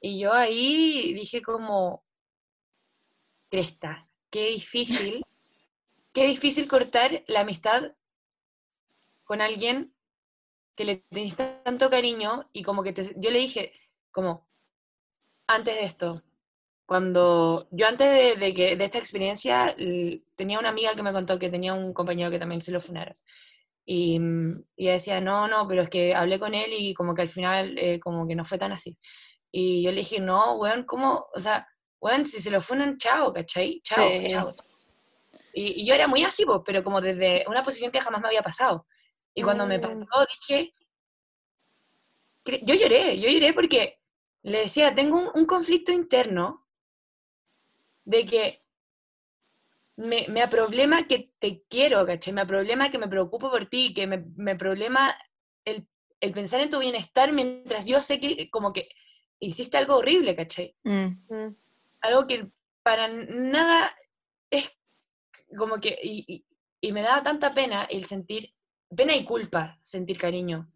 Y 0.00 0.18
yo 0.20 0.32
ahí 0.32 1.12
dije 1.12 1.42
como, 1.42 2.02
cresta, 3.50 4.08
qué 4.30 4.46
difícil, 4.48 5.22
qué 6.14 6.26
difícil 6.26 6.66
cortar 6.66 7.24
la 7.26 7.40
amistad 7.40 7.94
con 9.34 9.40
alguien 9.40 9.92
que 10.76 10.84
le 10.84 10.96
tenés 11.10 11.34
tanto 11.34 11.90
cariño 11.90 12.48
y 12.52 12.62
como 12.62 12.84
que 12.84 12.92
te, 12.92 13.02
yo 13.16 13.32
le 13.32 13.40
dije, 13.40 13.72
como, 14.12 14.48
antes 15.48 15.74
de 15.74 15.84
esto, 15.84 16.22
cuando 16.86 17.66
yo 17.72 17.88
antes 17.88 18.08
de, 18.08 18.36
de, 18.36 18.54
que, 18.54 18.76
de 18.76 18.84
esta 18.84 18.98
experiencia 18.98 19.74
tenía 20.36 20.60
una 20.60 20.68
amiga 20.68 20.94
que 20.94 21.02
me 21.02 21.12
contó 21.12 21.36
que 21.36 21.50
tenía 21.50 21.74
un 21.74 21.92
compañero 21.92 22.30
que 22.30 22.38
también 22.38 22.62
se 22.62 22.70
lo 22.70 22.80
funaron. 22.80 23.14
Y, 23.84 24.20
y 24.76 24.86
decía, 24.86 25.20
no, 25.20 25.48
no, 25.48 25.66
pero 25.66 25.82
es 25.82 25.88
que 25.90 26.14
hablé 26.14 26.38
con 26.38 26.54
él 26.54 26.72
y 26.72 26.94
como 26.94 27.12
que 27.12 27.22
al 27.22 27.28
final 27.28 27.76
eh, 27.76 27.98
como 27.98 28.28
que 28.28 28.36
no 28.36 28.44
fue 28.44 28.58
tan 28.58 28.70
así. 28.70 28.96
Y 29.50 29.82
yo 29.82 29.90
le 29.90 29.98
dije, 29.98 30.20
no, 30.20 30.58
weón, 30.58 30.84
¿cómo? 30.84 31.26
O 31.34 31.40
sea, 31.40 31.66
weón, 32.00 32.24
si 32.24 32.40
se 32.40 32.52
lo 32.52 32.60
funan, 32.60 32.98
chao, 32.98 33.32
¿cachai? 33.32 33.80
Chao, 33.82 34.08
sí. 34.08 34.28
chao. 34.28 34.54
Y, 35.52 35.82
y, 35.82 35.86
yo 35.86 35.92
era 35.92 36.06
muy 36.06 36.22
así, 36.22 36.44
pero 36.64 36.84
como 36.84 37.00
desde 37.00 37.44
una 37.48 37.64
posición 37.64 37.90
que 37.90 38.00
jamás 38.00 38.20
me 38.20 38.28
había 38.28 38.42
pasado. 38.42 38.86
Y 39.34 39.42
cuando 39.42 39.66
me 39.66 39.80
pasó, 39.80 40.06
dije, 40.48 40.74
yo 42.62 42.74
lloré, 42.74 43.18
yo 43.18 43.28
lloré 43.28 43.52
porque 43.52 44.00
le 44.42 44.60
decía, 44.60 44.94
tengo 44.94 45.18
un, 45.18 45.30
un 45.34 45.46
conflicto 45.46 45.90
interno 45.90 46.66
de 48.04 48.26
que 48.26 48.64
me, 49.96 50.26
me 50.28 50.46
problema 50.48 51.06
que 51.06 51.32
te 51.38 51.62
quiero, 51.68 52.04
¿cachai? 52.06 52.32
Me 52.32 52.46
problema 52.46 52.90
que 52.90 52.98
me 52.98 53.08
preocupo 53.08 53.50
por 53.50 53.66
ti, 53.66 53.94
que 53.94 54.06
me, 54.06 54.24
me 54.36 54.56
problema 54.56 55.16
el, 55.64 55.86
el, 56.20 56.32
pensar 56.32 56.60
en 56.60 56.70
tu 56.70 56.78
bienestar 56.78 57.32
mientras 57.32 57.86
yo 57.86 58.02
sé 58.02 58.20
que 58.20 58.50
como 58.50 58.72
que 58.72 58.88
hiciste 59.38 59.76
algo 59.76 59.96
horrible, 59.96 60.36
¿cachai? 60.36 60.76
Mm. 60.84 61.54
Algo 62.00 62.26
que 62.26 62.48
para 62.82 63.08
nada 63.08 63.96
es 64.50 64.70
como 65.56 65.80
que, 65.80 65.98
y, 66.02 66.24
y, 66.26 66.44
y 66.80 66.92
me 66.92 67.02
daba 67.02 67.22
tanta 67.22 67.54
pena 67.54 67.84
el 67.84 68.04
sentir 68.04 68.53
pena 68.94 69.14
y 69.16 69.24
culpa 69.24 69.78
sentir 69.80 70.18
cariño. 70.18 70.70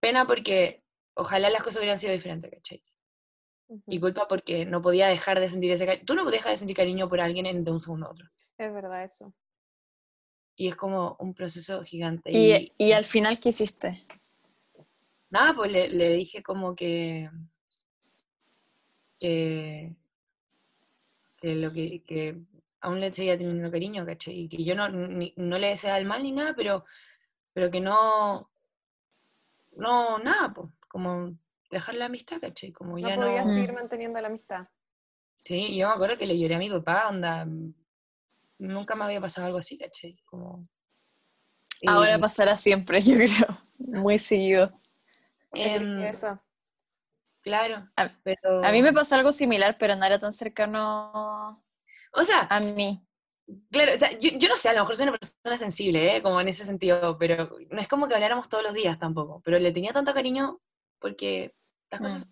Pena 0.00 0.26
porque 0.26 0.82
ojalá 1.14 1.50
las 1.50 1.62
cosas 1.62 1.78
hubieran 1.78 1.98
sido 1.98 2.12
diferentes, 2.12 2.50
¿cachai? 2.50 2.82
Uh 3.68 3.76
-huh. 3.76 3.82
Y 3.86 4.00
culpa 4.00 4.28
porque 4.28 4.64
no 4.66 4.82
podía 4.82 5.08
dejar 5.08 5.40
de 5.40 5.48
sentir 5.48 5.70
ese 5.72 5.86
cariño. 5.86 6.04
Tú 6.04 6.14
no 6.14 6.24
dejas 6.30 6.52
de 6.52 6.56
sentir 6.58 6.76
cariño 6.76 7.08
por 7.08 7.20
alguien 7.20 7.64
de 7.64 7.70
un 7.70 7.80
segundo 7.80 8.06
a 8.06 8.10
otro. 8.10 8.28
Es 8.58 8.72
verdad 8.72 9.02
eso. 9.04 9.32
Y 10.56 10.68
es 10.68 10.76
como 10.76 11.16
un 11.18 11.34
proceso 11.34 11.82
gigante. 11.82 12.30
¿Y, 12.32 12.52
y, 12.52 12.72
y 12.78 12.92
al 12.92 13.04
final 13.04 13.40
qué 13.40 13.48
hiciste? 13.48 14.06
Nada, 15.30 15.52
pues 15.54 15.72
le, 15.72 15.88
le 15.88 16.14
dije 16.14 16.42
como 16.44 16.76
que, 16.76 17.28
que, 19.18 19.92
que 21.38 21.54
lo 21.56 21.72
que, 21.72 22.02
que 22.04 22.40
aún 22.84 23.00
le 23.00 23.12
seguía 23.12 23.38
teniendo 23.38 23.70
cariño, 23.70 24.04
¿cachai? 24.04 24.40
Y 24.40 24.48
que 24.48 24.62
yo 24.62 24.74
no, 24.74 24.88
ni, 24.90 25.32
no 25.36 25.56
le 25.56 25.68
deseaba 25.68 25.98
el 25.98 26.04
mal 26.04 26.22
ni 26.22 26.32
nada, 26.32 26.52
pero, 26.54 26.84
pero 27.54 27.70
que 27.70 27.80
no, 27.80 28.50
no, 29.72 30.18
nada, 30.18 30.52
pues, 30.52 30.68
como 30.86 31.34
dejar 31.70 31.94
la 31.94 32.04
amistad, 32.04 32.40
¿cachai? 32.40 32.72
Como 32.72 32.98
no 32.98 33.08
ya 33.08 33.16
podías 33.16 33.46
no... 33.46 33.54
seguir 33.54 33.72
manteniendo 33.72 34.20
la 34.20 34.28
amistad. 34.28 34.68
Sí, 35.44 35.74
yo 35.76 35.88
me 35.88 35.94
acuerdo 35.94 36.18
que 36.18 36.26
le 36.26 36.38
lloré 36.38 36.56
a 36.56 36.58
mi 36.58 36.70
papá, 36.70 37.08
onda, 37.08 37.46
nunca 38.58 38.94
me 38.94 39.04
había 39.04 39.20
pasado 39.20 39.46
algo 39.46 39.58
así, 39.58 39.78
¿cachai? 39.78 40.18
Como... 40.26 40.62
Ahora 41.86 42.18
pasará 42.18 42.54
siempre, 42.58 43.00
yo 43.02 43.14
creo, 43.16 43.58
muy 43.78 44.18
seguido. 44.18 44.78
Eh, 45.54 46.10
eso. 46.10 46.38
Claro, 47.40 47.88
a, 47.96 48.10
pero... 48.22 48.62
a 48.62 48.72
mí 48.72 48.82
me 48.82 48.92
pasó 48.92 49.14
algo 49.14 49.32
similar, 49.32 49.76
pero 49.78 49.96
no 49.96 50.04
era 50.04 50.18
tan 50.18 50.32
cercano 50.32 51.63
o 52.14 52.22
sea, 52.22 52.46
a 52.50 52.60
mí. 52.60 53.04
Claro, 53.70 53.94
o 53.94 53.98
sea, 53.98 54.16
yo, 54.18 54.30
yo, 54.38 54.48
no 54.48 54.56
sé, 54.56 54.70
a 54.70 54.72
lo 54.72 54.80
mejor 54.80 54.96
soy 54.96 55.08
una 55.08 55.18
persona 55.18 55.56
sensible, 55.56 56.16
¿eh? 56.16 56.22
como 56.22 56.40
en 56.40 56.48
ese 56.48 56.64
sentido, 56.64 57.18
pero 57.18 57.50
no 57.70 57.80
es 57.80 57.88
como 57.88 58.08
que 58.08 58.14
habláramos 58.14 58.48
todos 58.48 58.64
los 58.64 58.72
días 58.72 58.98
tampoco, 58.98 59.42
pero 59.44 59.58
le 59.58 59.72
tenía 59.72 59.92
tanto 59.92 60.14
cariño 60.14 60.60
porque 60.98 61.54
las 61.90 62.00
cosas... 62.00 62.26
Mm. 62.26 62.30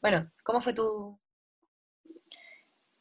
Bueno, 0.00 0.32
¿cómo 0.42 0.60
fue 0.60 0.74
tu...? 0.74 1.20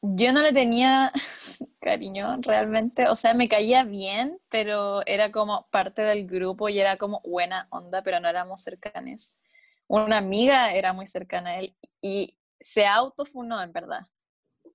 Yo 0.02 0.32
no 0.32 0.42
le 0.44 0.54
tenía 0.54 1.12
cariño 1.82 2.38
realmente, 2.42 3.08
o 3.08 3.16
sea, 3.16 3.34
me 3.34 3.50
caía 3.50 3.84
bien, 3.84 4.40
pero 4.50 5.04
era 5.08 5.32
como 5.32 5.68
parte 5.72 6.04
del 6.04 6.28
grupo 6.28 6.70
y 6.70 6.80
era 6.80 6.98
como 6.98 7.22
buena 7.22 7.68
onda, 7.72 8.04
pero 8.04 8.20
no 8.20 8.28
éramos 8.28 8.62
cercanes. 8.62 9.36
Una 9.88 10.18
amiga 10.18 10.72
era 10.74 10.94
muy 10.94 11.08
cercana 11.08 11.52
a 11.52 11.60
él 11.60 11.76
y 12.00 12.38
se 12.60 12.86
autofunó 12.86 13.62
en 13.62 13.72
verdad 13.72 14.02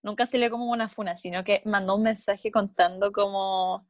nunca 0.03 0.27
se 0.27 0.39
le 0.39 0.51
como 0.51 0.70
una 0.70 0.89
funa, 0.89 1.16
sino 1.16 1.45
que 1.45 1.62
mandó 1.65 1.97
un 1.97 2.03
mensaje 2.03 2.51
contando 2.51 3.12
como 3.12 3.87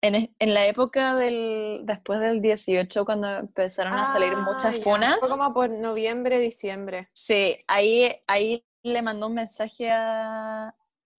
en, 0.00 0.32
en, 0.38 0.54
la 0.54 0.66
época 0.66 1.14
del 1.16 1.80
después 1.84 2.20
del 2.20 2.40
18 2.40 3.04
cuando 3.04 3.28
empezaron 3.38 3.94
ah, 3.94 4.04
a 4.04 4.06
salir 4.06 4.36
muchas 4.36 4.76
ya. 4.76 4.82
funas. 4.82 5.18
Fue 5.20 5.28
como 5.28 5.52
por 5.52 5.70
noviembre, 5.70 6.38
diciembre. 6.38 7.08
Sí, 7.12 7.56
ahí, 7.66 8.20
ahí 8.26 8.64
le 8.82 9.02
mandó 9.02 9.26
un 9.26 9.34
mensaje 9.34 9.90
a, 9.90 10.74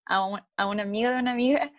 a, 0.06 0.26
un, 0.26 0.40
a 0.56 0.66
una 0.66 0.82
amiga 0.82 1.10
de 1.10 1.18
una 1.20 1.32
amiga 1.32 1.72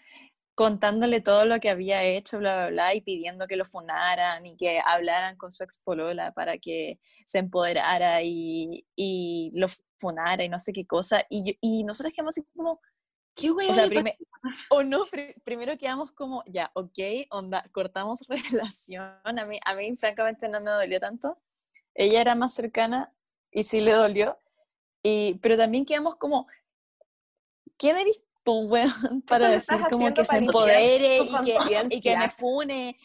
contándole 0.56 1.22
todo 1.22 1.46
lo 1.46 1.62
que 1.62 1.70
había 1.70 2.04
hecho, 2.04 2.38
bla, 2.38 2.54
bla, 2.54 2.70
bla, 2.70 2.94
y 2.94 3.00
pidiendo 3.00 3.48
que 3.48 3.56
lo 3.56 3.64
funaran 3.64 4.46
y 4.46 4.58
que 4.58 4.82
hablaran 4.86 5.38
con 5.38 5.52
su 5.52 5.64
expolola 5.64 6.34
para 6.34 6.58
que 6.58 7.00
se 7.26 7.40
empoderara 7.40 8.24
y, 8.24 8.86
y 8.94 9.52
lo 9.54 9.68
funara 10.00 10.44
y 10.44 10.50
no 10.50 10.60
sé 10.60 10.74
qué 10.74 10.88
cosa. 10.88 11.26
Y, 11.30 11.58
y 11.62 11.84
nosotros 11.84 12.14
quedamos 12.14 12.38
así 12.38 12.48
como, 12.56 12.80
¿qué 13.36 13.50
güey? 13.50 13.70
O 13.70 13.74
sea, 13.74 13.88
prime 13.88 14.18
o 14.70 14.84
no, 14.84 15.06
pr 15.06 15.36
primero 15.44 15.78
quedamos 15.78 16.12
como, 16.12 16.44
ya, 16.46 16.72
ok, 16.74 17.00
onda, 17.32 17.66
cortamos 17.72 18.26
relación. 18.52 19.14
A 19.24 19.46
mí, 19.46 19.60
a 19.64 19.76
mí, 19.76 19.96
francamente, 19.98 20.48
no 20.48 20.62
me 20.62 20.72
dolió 20.72 21.00
tanto. 21.00 21.38
Ella 21.94 22.22
era 22.22 22.36
más 22.36 22.54
cercana 22.54 23.14
y 23.52 23.64
sí 23.64 23.82
le 23.82 23.94
dolió. 23.94 24.40
Y, 25.04 25.36
pero 25.42 25.58
también 25.58 25.86
quedamos 25.86 26.16
como, 26.16 26.48
¿quién 27.78 27.98
eres 27.98 28.22
tú, 28.44 28.68
weón? 28.68 28.90
Para 29.28 29.50
decir 29.50 29.78
como 29.92 30.14
que 30.14 30.26
se 30.26 30.38
empodere 30.38 31.20
y 31.20 31.30
que, 31.46 31.88
y 31.90 32.02
que, 32.02 32.18
me 32.18 32.30
fune, 32.30 32.98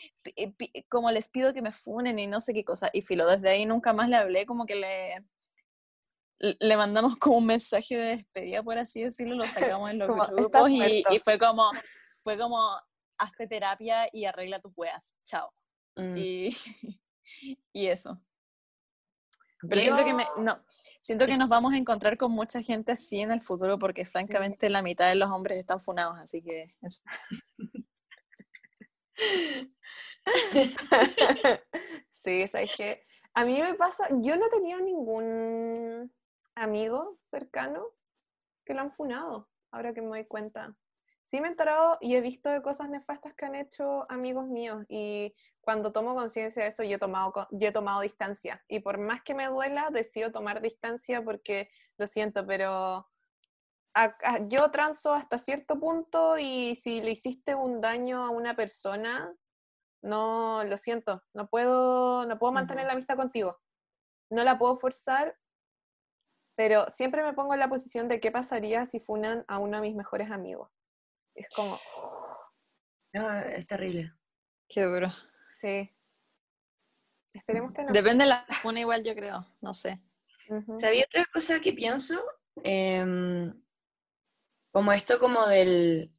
como 0.88 1.10
les 1.10 1.28
pido 1.28 1.54
que 1.54 1.62
me 1.62 1.72
funen 1.72 2.18
y 2.18 2.26
no 2.26 2.40
sé 2.40 2.52
qué 2.52 2.64
cosa. 2.64 2.90
Y 2.92 3.02
filo, 3.02 3.26
desde 3.26 3.50
ahí 3.50 3.66
nunca 3.66 3.92
más 3.92 4.08
le 4.08 4.16
hablé, 4.16 4.46
como 4.46 4.66
que 4.66 4.74
le 4.74 5.24
le 6.38 6.76
mandamos 6.76 7.16
como 7.16 7.38
un 7.38 7.46
mensaje 7.46 7.96
de 7.96 8.16
despedida, 8.16 8.62
por 8.62 8.78
así 8.78 9.02
decirlo, 9.02 9.34
lo 9.36 9.44
sacamos 9.44 9.90
en 9.90 9.98
los 10.00 10.08
como, 10.08 10.26
grupos 10.26 10.70
y, 10.70 11.04
y, 11.10 11.18
fue 11.18 11.38
como, 11.38 11.70
fue 12.20 12.38
como, 12.38 12.58
hazte 13.18 13.46
terapia 13.46 14.08
y 14.12 14.24
arregla 14.24 14.60
tus 14.60 14.72
weas, 14.76 15.16
chao. 15.24 15.52
Mm. 15.96 16.16
Y, 16.16 16.56
y 17.72 17.86
eso. 17.86 18.20
Pero 19.60 19.80
Yo... 19.80 19.80
siento 19.80 20.04
que 20.04 20.12
me, 20.14 20.26
no, 20.38 20.62
siento 21.00 21.26
que 21.26 21.36
nos 21.38 21.48
vamos 21.48 21.72
a 21.72 21.78
encontrar 21.78 22.18
con 22.18 22.32
mucha 22.32 22.60
gente 22.62 22.92
así 22.92 23.20
en 23.20 23.32
el 23.32 23.40
futuro 23.40 23.78
porque 23.78 24.04
francamente 24.04 24.66
sí. 24.66 24.72
la 24.72 24.82
mitad 24.82 25.08
de 25.08 25.14
los 25.14 25.30
hombres 25.30 25.58
están 25.58 25.80
funados, 25.80 26.18
así 26.18 26.42
que 26.42 26.74
eso. 26.82 27.02
sí, 32.24 32.48
sabes 32.48 32.72
que 32.76 33.02
a 33.32 33.44
mí 33.44 33.60
me 33.60 33.74
pasa, 33.74 34.08
yo 34.20 34.36
no 34.36 34.48
tenía 34.48 34.80
ningún 34.80 36.12
amigo 36.54 37.18
cercano 37.20 37.86
que 38.64 38.74
lo 38.74 38.80
han 38.80 38.92
funado 38.92 39.48
ahora 39.70 39.92
que 39.92 40.00
me 40.02 40.08
doy 40.08 40.26
cuenta. 40.26 40.76
Sí 41.24 41.40
me 41.40 41.48
he 41.48 41.50
enterado 41.50 41.96
y 42.00 42.16
he 42.16 42.20
visto 42.20 42.50
de 42.50 42.60
cosas 42.62 42.88
nefastas 42.90 43.34
que 43.34 43.46
han 43.46 43.54
hecho 43.54 44.10
amigos 44.10 44.46
míos 44.46 44.84
y 44.88 45.34
cuando 45.60 45.90
tomo 45.90 46.14
conciencia 46.14 46.62
de 46.62 46.68
eso 46.68 46.82
yo 46.82 46.96
he, 46.96 46.98
tomado, 46.98 47.48
yo 47.50 47.68
he 47.68 47.72
tomado 47.72 48.02
distancia 48.02 48.62
y 48.68 48.80
por 48.80 48.98
más 48.98 49.22
que 49.22 49.34
me 49.34 49.46
duela 49.46 49.88
decido 49.90 50.30
tomar 50.30 50.60
distancia 50.60 51.24
porque 51.24 51.70
lo 51.96 52.06
siento, 52.06 52.46
pero 52.46 53.08
a- 53.94 54.16
a- 54.22 54.48
yo 54.48 54.70
transo 54.70 55.14
hasta 55.14 55.38
cierto 55.38 55.78
punto 55.80 56.36
y 56.38 56.74
si 56.76 57.00
le 57.00 57.12
hiciste 57.12 57.54
un 57.54 57.80
daño 57.80 58.22
a 58.24 58.30
una 58.30 58.54
persona, 58.54 59.34
no, 60.02 60.62
lo 60.64 60.76
siento, 60.76 61.22
no 61.32 61.48
puedo, 61.48 62.26
no 62.26 62.38
puedo 62.38 62.52
mantener 62.52 62.86
la 62.86 62.92
amistad 62.92 63.16
contigo. 63.16 63.58
No 64.30 64.44
la 64.44 64.58
puedo 64.58 64.76
forzar, 64.76 65.36
pero 66.56 66.86
siempre 66.90 67.22
me 67.22 67.32
pongo 67.32 67.54
en 67.54 67.60
la 67.60 67.68
posición 67.68 68.08
de 68.08 68.20
qué 68.20 68.30
pasaría 68.30 68.86
si 68.86 69.00
funan 69.00 69.44
a 69.48 69.58
uno 69.58 69.76
de 69.76 69.82
mis 69.82 69.96
mejores 69.96 70.30
amigos. 70.30 70.70
Es 71.34 71.48
como, 71.54 71.78
No, 73.12 73.38
es 73.40 73.66
terrible. 73.66 74.12
Qué 74.68 74.82
duro. 74.82 75.08
sí. 75.60 75.90
Esperemos 77.32 77.72
que 77.72 77.82
no. 77.82 77.92
Depende 77.92 78.24
de 78.24 78.28
la 78.30 78.46
funa 78.62 78.78
igual, 78.80 79.02
yo 79.02 79.14
creo. 79.14 79.44
No 79.60 79.74
sé. 79.74 80.00
Ujú. 80.48 80.76
¿Sabía 80.76 81.04
otra 81.04 81.26
cosa 81.32 81.58
que 81.60 81.72
pienso? 81.72 82.14
Em, 82.62 83.52
como 84.70 84.92
esto 84.92 85.18
como 85.18 85.44
del, 85.46 86.12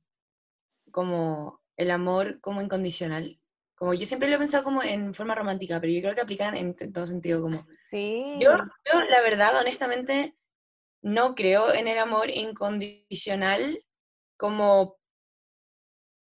como 0.91 1.61
el 1.77 1.91
amor 1.91 2.41
como 2.41 2.61
incondicional. 2.61 3.39
Como 3.75 3.93
yo 3.93 4.05
siempre 4.05 4.29
lo 4.29 4.35
he 4.35 4.39
pensado 4.39 4.63
como 4.63 4.81
en 4.83 5.13
forma 5.13 5.35
romántica, 5.35 5.79
pero 5.81 5.91
yo 5.91 6.01
creo 6.01 6.15
que 6.15 6.21
aplican 6.21 6.55
en, 6.55 6.75
todo 6.93 7.05
sentido 7.05 7.41
como... 7.41 7.67
Sí. 7.89 8.37
Yo, 8.39 8.51
yo, 8.51 9.01
la 9.01 9.21
verdad, 9.21 9.59
honestamente, 9.59 10.35
no 11.01 11.35
creo 11.35 11.73
en 11.73 11.87
el 11.87 11.99
amor 11.99 12.29
incondicional 12.29 13.83
como, 14.37 14.97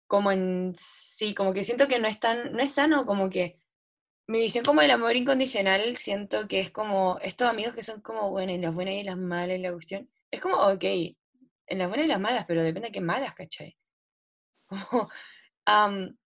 como 0.07 0.33
en 0.33 0.73
sí, 0.75 1.35
como 1.35 1.53
que 1.53 1.65
siento 1.65 1.87
que 1.87 1.99
no 1.99 2.09
es 2.09 2.19
tan, 2.19 2.53
no 2.53 2.63
es 2.63 2.73
sano, 2.73 3.05
como 3.05 3.29
que 3.29 3.59
mi 4.27 4.39
visión 4.39 4.65
como 4.65 4.81
del 4.81 4.91
amor 4.91 5.15
incondicional 5.17 5.97
siento 5.97 6.49
que 6.49 6.61
es 6.61 6.71
como 6.71 7.19
estos 7.21 7.49
amigos 7.49 7.75
que 7.75 7.83
son 7.83 8.01
como, 8.01 8.31
bueno, 8.31 8.53
en 8.53 8.63
las 8.63 8.75
buenas 8.75 8.95
y 8.95 9.05
las 9.05 9.19
malas 9.19 9.61
la 9.61 9.73
cuestión. 9.73 10.11
Es 10.31 10.41
como, 10.41 10.57
ok, 10.57 10.85
en 11.67 11.79
las 11.79 11.89
buenas 11.89 12.07
y 12.07 12.09
las 12.09 12.21
malas, 12.21 12.47
pero 12.47 12.63
depende 12.63 12.89
de 12.89 12.93
qué 12.93 13.01
malas, 13.01 13.35
¿cachai? 13.35 13.77
Como, 14.91 15.11
am, 15.67 16.17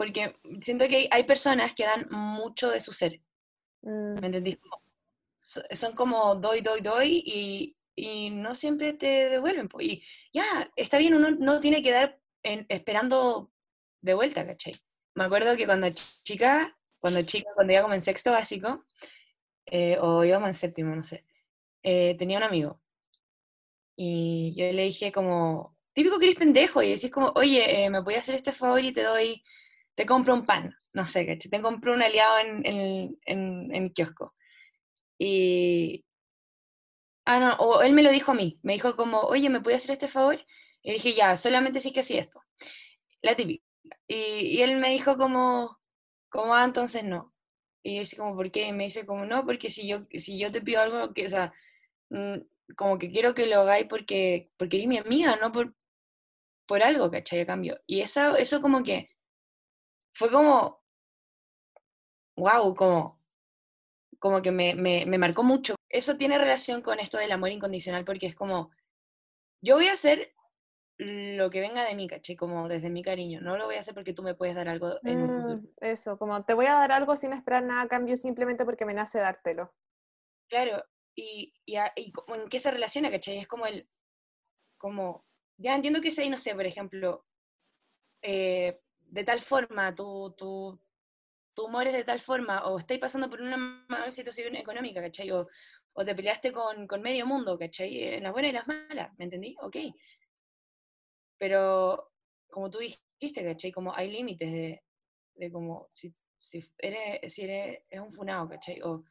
porque 0.00 0.34
siento 0.62 0.88
que 0.88 1.08
hay, 1.10 1.24
personas 1.24 1.74
que 1.74 1.84
dan 1.84 2.06
mucho 2.10 2.70
de 2.70 2.80
su 2.80 2.92
ser, 2.94 3.20
Mm, 3.82 4.20
¿me 4.20 4.26
entendís? 4.28 4.58
Son 5.80 5.94
como 5.94 6.34
doy, 6.36 6.60
doy, 6.62 6.80
doy 6.82 7.22
y, 7.26 7.76
y 7.96 8.30
no 8.30 8.54
siempre 8.54 8.94
te 8.94 9.28
devuelven. 9.30 9.68
Y 9.80 10.02
ya, 10.32 10.70
está 10.76 10.98
bien, 10.98 11.14
uno 11.14 11.30
no 11.32 11.60
tiene 11.60 11.82
que 11.82 11.92
dar 11.92 12.18
en- 12.42 12.66
esperando 12.70 13.50
de 14.02 14.14
vuelta, 14.14 14.46
¿cachai? 14.46 14.74
Me 15.16 15.24
acuerdo 15.24 15.56
que 15.56 15.66
cuando 15.66 15.88
ch- 15.88 16.22
chica, 16.24 16.78
cuando 17.00 17.22
chica, 17.22 17.50
cuando 17.54 17.72
iba 17.74 17.82
como 17.82 17.94
en 17.94 18.02
sexto 18.02 18.32
básico, 18.32 18.86
eh, 19.66 19.98
o 20.00 20.24
íbamos 20.24 20.48
en 20.50 20.54
séptimo, 20.54 20.96
no 20.96 21.04
sé, 21.04 21.26
eh, 21.84 22.16
tenía 22.18 22.38
un 22.38 22.44
amigo. 22.44 22.80
Y 23.96 24.54
yo 24.56 24.72
le 24.72 24.84
dije 24.84 25.12
como, 25.12 25.76
típico 25.92 26.18
que 26.18 26.26
eres 26.26 26.38
pendejo, 26.38 26.82
y 26.82 26.90
decís 26.94 27.10
como, 27.10 27.32
oye, 27.36 27.84
eh, 27.84 27.90
¿me 27.90 28.00
voy 28.00 28.14
a 28.14 28.18
hacer 28.20 28.34
este 28.34 28.52
favor 28.52 28.82
y 28.84 28.92
te 28.92 29.02
doy, 29.02 29.42
te 30.00 30.06
compro 30.06 30.32
un 30.32 30.46
pan? 30.46 30.74
No 30.94 31.04
sé, 31.04 31.26
¿cachai? 31.26 31.50
Te 31.50 31.60
compro 31.60 31.92
un 31.92 32.02
aliado 32.02 32.38
en, 32.38 32.64
en, 32.64 33.18
en, 33.26 33.74
en 33.74 33.90
kiosco. 33.90 34.34
Y... 35.18 36.06
Ah, 37.26 37.38
no, 37.38 37.54
o 37.56 37.82
él 37.82 37.92
me 37.92 38.02
lo 38.02 38.10
dijo 38.10 38.32
a 38.32 38.34
mí, 38.34 38.58
me 38.62 38.72
dijo 38.72 38.96
como, 38.96 39.20
oye, 39.20 39.50
¿me 39.50 39.60
puedes 39.60 39.82
hacer 39.82 39.92
este 39.92 40.08
favor? 40.08 40.40
Y 40.82 40.92
dije, 40.92 41.12
ya, 41.12 41.36
solamente 41.36 41.80
si 41.80 41.88
es 41.88 41.94
que 41.94 42.00
así 42.00 42.16
esto. 42.16 42.42
La 43.20 43.36
típica. 43.36 43.62
Y, 44.08 44.16
y 44.56 44.62
él 44.62 44.76
me 44.76 44.88
dijo 44.90 45.18
como, 45.18 45.78
como, 46.30 46.54
ah, 46.54 46.64
entonces 46.64 47.04
no. 47.04 47.34
Y 47.82 47.96
yo 47.96 48.02
así 48.02 48.16
como, 48.16 48.34
¿por 48.34 48.50
qué? 48.50 48.68
Y 48.68 48.72
me 48.72 48.84
dice 48.84 49.04
como, 49.04 49.26
no, 49.26 49.44
porque 49.44 49.68
si 49.68 49.86
yo, 49.86 50.06
si 50.14 50.38
yo 50.38 50.50
te 50.50 50.62
pido 50.62 50.80
algo, 50.80 51.12
que, 51.12 51.26
o 51.26 51.28
sea, 51.28 51.52
mm, 52.08 52.36
como 52.74 52.98
que 52.98 53.10
quiero 53.10 53.34
que 53.34 53.44
lo 53.46 53.60
hagáis 53.60 53.84
porque, 53.86 54.50
porque 54.56 54.78
eres 54.78 54.88
mi 54.88 54.96
amiga, 54.96 55.36
no 55.36 55.52
por, 55.52 55.74
por 56.66 56.82
algo, 56.82 57.10
¿cachai? 57.10 57.40
A 57.40 57.46
cambio. 57.46 57.78
Y 57.86 58.00
eso, 58.00 58.36
eso 58.36 58.62
como 58.62 58.82
que 58.82 59.10
fue 60.20 60.30
como, 60.30 60.84
wow, 62.36 62.74
como, 62.74 63.18
como 64.18 64.42
que 64.42 64.50
me, 64.50 64.74
me, 64.74 65.06
me 65.06 65.16
marcó 65.16 65.42
mucho. 65.42 65.76
Eso 65.88 66.18
tiene 66.18 66.36
relación 66.36 66.82
con 66.82 67.00
esto 67.00 67.16
del 67.16 67.32
amor 67.32 67.48
incondicional 67.48 68.04
porque 68.04 68.26
es 68.26 68.36
como, 68.36 68.70
yo 69.62 69.76
voy 69.76 69.88
a 69.88 69.94
hacer 69.94 70.34
lo 70.98 71.48
que 71.48 71.62
venga 71.62 71.86
de 71.86 71.94
mí, 71.94 72.06
¿cachai? 72.06 72.36
Como 72.36 72.68
desde 72.68 72.90
mi 72.90 73.02
cariño. 73.02 73.40
No 73.40 73.56
lo 73.56 73.64
voy 73.64 73.76
a 73.76 73.80
hacer 73.80 73.94
porque 73.94 74.12
tú 74.12 74.22
me 74.22 74.34
puedes 74.34 74.54
dar 74.54 74.68
algo 74.68 75.00
en 75.06 75.22
un 75.22 75.30
futuro. 75.30 75.62
mm, 75.62 75.68
eso, 75.80 76.18
como 76.18 76.44
te 76.44 76.52
voy 76.52 76.66
a 76.66 76.74
dar 76.74 76.92
algo 76.92 77.16
sin 77.16 77.32
esperar 77.32 77.62
nada 77.62 77.80
a 77.80 77.88
cambio 77.88 78.14
simplemente 78.18 78.66
porque 78.66 78.84
me 78.84 78.92
nace 78.92 79.20
dártelo. 79.20 79.72
Claro, 80.50 80.84
y, 81.14 81.54
y, 81.64 81.78
y 81.96 82.12
como 82.12 82.36
en 82.36 82.50
qué 82.50 82.58
se 82.58 82.70
relaciona, 82.70 83.10
¿cachai? 83.10 83.38
Es 83.38 83.48
como 83.48 83.64
el, 83.64 83.88
como, 84.76 85.24
ya 85.56 85.74
entiendo 85.74 86.02
que 86.02 86.08
es 86.08 86.18
ahí, 86.18 86.28
no 86.28 86.36
sé, 86.36 86.54
por 86.54 86.66
ejemplo, 86.66 87.24
eh, 88.20 88.82
de 89.10 89.24
tal 89.24 89.40
forma, 89.40 89.94
tu, 89.94 90.34
tu, 90.38 90.80
tu 91.54 91.64
humor 91.66 91.86
es 91.86 91.92
de 91.92 92.04
tal 92.04 92.20
forma, 92.20 92.66
o 92.66 92.78
estáis 92.78 93.00
pasando 93.00 93.28
por 93.28 93.40
una 93.40 93.56
mala 93.56 94.10
situación 94.10 94.54
económica, 94.54 95.02
¿cachai? 95.02 95.30
O, 95.32 95.48
o 95.92 96.04
te 96.04 96.14
peleaste 96.14 96.52
con, 96.52 96.86
con 96.86 97.02
medio 97.02 97.26
mundo, 97.26 97.58
¿cachai? 97.58 98.14
En 98.14 98.22
las 98.22 98.32
buenas 98.32 98.50
y 98.50 98.54
las 98.54 98.66
malas, 98.66 99.12
¿me 99.18 99.24
entendí? 99.24 99.56
Ok. 99.60 99.76
Pero, 101.38 102.12
como 102.48 102.70
tú 102.70 102.78
dijiste, 102.78 103.44
¿cachai? 103.44 103.72
Como 103.72 103.94
hay 103.94 104.10
límites 104.10 104.50
de, 104.50 104.82
de 105.34 105.50
como, 105.50 105.88
si, 105.92 106.14
si 106.38 106.64
eres, 106.78 107.32
si 107.32 107.42
eres, 107.42 107.82
es 107.90 108.00
un 108.00 108.12
funado, 108.12 108.48
¿cachai? 108.48 108.80
O, 108.82 109.04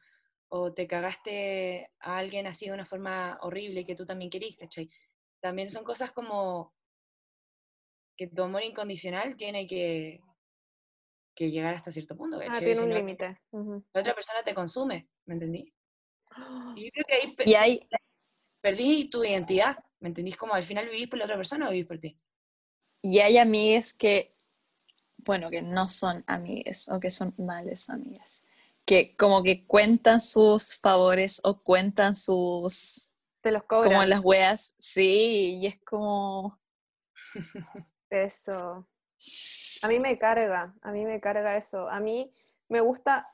o 0.48 0.72
te 0.72 0.86
cagaste 0.86 1.90
a 2.00 2.16
alguien 2.16 2.46
así 2.46 2.66
de 2.66 2.72
una 2.72 2.86
forma 2.86 3.38
horrible 3.42 3.84
que 3.84 3.94
tú 3.94 4.06
también 4.06 4.30
querís, 4.30 4.56
¿cachai? 4.56 4.90
También 5.40 5.68
son 5.68 5.84
cosas 5.84 6.12
como 6.12 6.74
que 8.20 8.26
tu 8.36 8.42
amor 8.42 8.62
incondicional 8.62 9.36
tiene 9.36 9.66
que, 9.66 10.20
que 11.34 11.50
llegar 11.50 11.74
hasta 11.74 11.90
cierto 11.90 12.16
punto, 12.16 12.38
Ah, 12.46 12.60
¿cachai? 12.60 12.64
tiene 12.64 12.80
Si 12.80 12.84
un 12.84 12.90
no, 12.90 12.94
límite. 12.94 13.38
Ujú. 13.52 13.82
la 13.94 14.00
otra 14.00 14.14
persona 14.14 14.42
te 14.44 14.54
consume, 14.54 15.08
¿me 15.26 15.34
entendí? 15.34 15.72
Y 16.74 16.84
yo 16.84 16.90
creo 16.92 17.04
que 17.06 17.14
ahí 17.14 17.36
Y 17.44 17.54
hay, 17.54 17.88
perdí 18.62 19.10
tu 19.10 19.22
identidad, 19.22 19.76
¿me 20.00 20.08
entendís? 20.08 20.36
Como 20.38 20.54
al 20.54 20.64
final 20.64 20.88
vivís 20.88 21.08
por 21.08 21.18
la 21.18 21.26
otra 21.26 21.36
persona 21.36 21.68
o 21.68 21.72
vivís 21.72 21.86
por 21.86 21.98
ti. 21.98 22.16
y 23.02 23.18
hay 23.20 23.38
amigues 23.38 23.92
que, 23.92 24.34
bueno, 25.18 25.50
que 25.50 25.62
no 25.62 25.88
son 25.88 26.24
amigues 26.26 26.88
o 26.90 27.00
que 27.00 27.10
son 27.10 27.34
males 27.38 27.90
amigas, 27.90 28.42
que 28.86 29.16
como 29.16 29.42
que 29.42 29.66
cuentan 29.66 30.20
sus 30.20 30.76
favores 30.76 31.40
o 31.44 31.62
cuentan 31.62 32.14
sus, 32.16 33.10
Te 33.42 33.50
los 33.52 33.64
como 33.80 34.04
cobran. 34.04 34.04
las 34.04 34.20
weas, 34.22 34.74
sí, 34.78 35.58
y 35.62 35.66
es 35.68 35.80
como, 35.84 36.60
Eso. 38.10 38.86
A 39.82 39.88
mí 39.88 39.98
me 39.98 40.18
carga, 40.18 40.74
a 40.82 40.92
mí 40.92 41.04
me 41.04 41.20
carga 41.20 41.56
eso. 41.56 41.88
A 41.88 42.00
mí 42.00 42.32
me 42.68 42.80
gusta, 42.80 43.32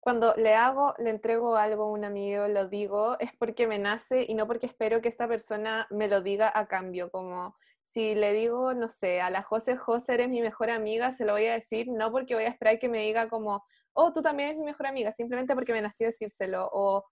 cuando 0.00 0.34
le 0.36 0.54
hago, 0.54 0.94
le 0.98 1.10
entrego 1.10 1.56
algo 1.56 1.84
a 1.84 1.90
un 1.90 2.04
amigo, 2.04 2.48
lo 2.48 2.68
digo, 2.68 3.18
es 3.18 3.30
porque 3.38 3.66
me 3.66 3.78
nace 3.78 4.24
y 4.26 4.34
no 4.34 4.46
porque 4.46 4.66
espero 4.66 5.00
que 5.00 5.08
esta 5.08 5.28
persona 5.28 5.86
me 5.90 6.08
lo 6.08 6.22
diga 6.22 6.50
a 6.54 6.66
cambio. 6.66 7.10
Como 7.10 7.56
si 7.84 8.14
le 8.14 8.32
digo, 8.32 8.72
no 8.74 8.88
sé, 8.88 9.20
a 9.20 9.30
la 9.30 9.42
José 9.42 9.76
José 9.76 10.14
eres 10.14 10.28
mi 10.28 10.40
mejor 10.40 10.70
amiga, 10.70 11.10
se 11.12 11.24
lo 11.24 11.32
voy 11.34 11.46
a 11.46 11.54
decir, 11.54 11.88
no 11.88 12.10
porque 12.10 12.34
voy 12.34 12.44
a 12.44 12.48
esperar 12.48 12.78
que 12.78 12.88
me 12.88 13.00
diga 13.02 13.28
como, 13.28 13.64
oh, 13.92 14.12
tú 14.12 14.22
también 14.22 14.50
eres 14.50 14.58
mi 14.60 14.66
mejor 14.66 14.86
amiga, 14.86 15.12
simplemente 15.12 15.54
porque 15.54 15.72
me 15.72 15.82
nació 15.82 16.06
decírselo. 16.06 16.68
O, 16.72 17.04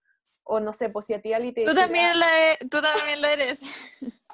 o 0.44 0.60
no 0.60 0.72
sé, 0.72 0.88
pues 0.88 1.06
si 1.06 1.14
a 1.14 1.20
ti 1.20 1.32
Ali 1.32 1.52
te 1.52 1.64
tú 1.64 1.74
también, 1.74 2.18
la, 2.18 2.52
e- 2.52 2.58
tú 2.70 2.80
también 2.80 3.20
lo 3.20 3.28
eres. 3.28 3.60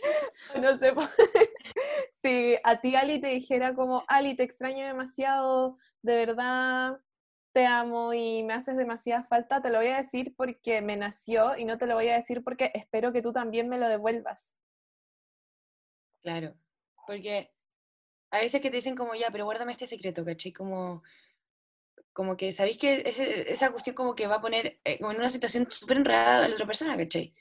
No 0.60 0.78
sé, 0.78 0.92
po- 0.92 1.02
si 2.22 2.56
a 2.64 2.80
ti 2.80 2.96
Ali 2.96 3.20
te 3.20 3.28
dijera 3.28 3.74
como, 3.74 4.04
Ali, 4.08 4.36
te 4.36 4.42
extraño 4.42 4.86
demasiado, 4.86 5.78
de 6.02 6.16
verdad 6.16 7.00
te 7.52 7.66
amo 7.66 8.12
y 8.14 8.42
me 8.44 8.54
haces 8.54 8.76
demasiada 8.76 9.24
falta, 9.24 9.60
te 9.62 9.70
lo 9.70 9.78
voy 9.78 9.88
a 9.88 9.96
decir 9.96 10.34
porque 10.36 10.80
me 10.82 10.96
nació 10.96 11.56
y 11.56 11.64
no 11.64 11.78
te 11.78 11.86
lo 11.86 11.94
voy 11.94 12.08
a 12.08 12.14
decir 12.14 12.44
porque 12.44 12.70
espero 12.74 13.12
que 13.12 13.22
tú 13.22 13.32
también 13.32 13.68
me 13.68 13.78
lo 13.78 13.88
devuelvas. 13.88 14.58
Claro, 16.22 16.54
porque 17.06 17.50
a 18.30 18.38
veces 18.40 18.60
que 18.60 18.70
te 18.70 18.76
dicen 18.76 18.94
como, 18.96 19.14
ya, 19.14 19.30
pero 19.30 19.44
guárdame 19.44 19.72
este 19.72 19.86
secreto, 19.86 20.24
¿cachai? 20.24 20.52
Como, 20.52 21.02
como 22.12 22.36
que 22.36 22.52
sabéis 22.52 22.78
que 22.78 23.02
ese- 23.06 23.50
esa 23.50 23.70
cuestión 23.70 23.96
como 23.96 24.14
que 24.14 24.26
va 24.26 24.36
a 24.36 24.40
poner 24.40 24.66
eh, 24.84 24.98
en 25.00 25.06
una 25.06 25.28
situación 25.28 25.66
súper 25.70 25.98
enredada 25.98 26.44
a 26.44 26.48
la 26.48 26.54
otra 26.54 26.66
persona, 26.66 26.96
¿cachai? 26.96 27.34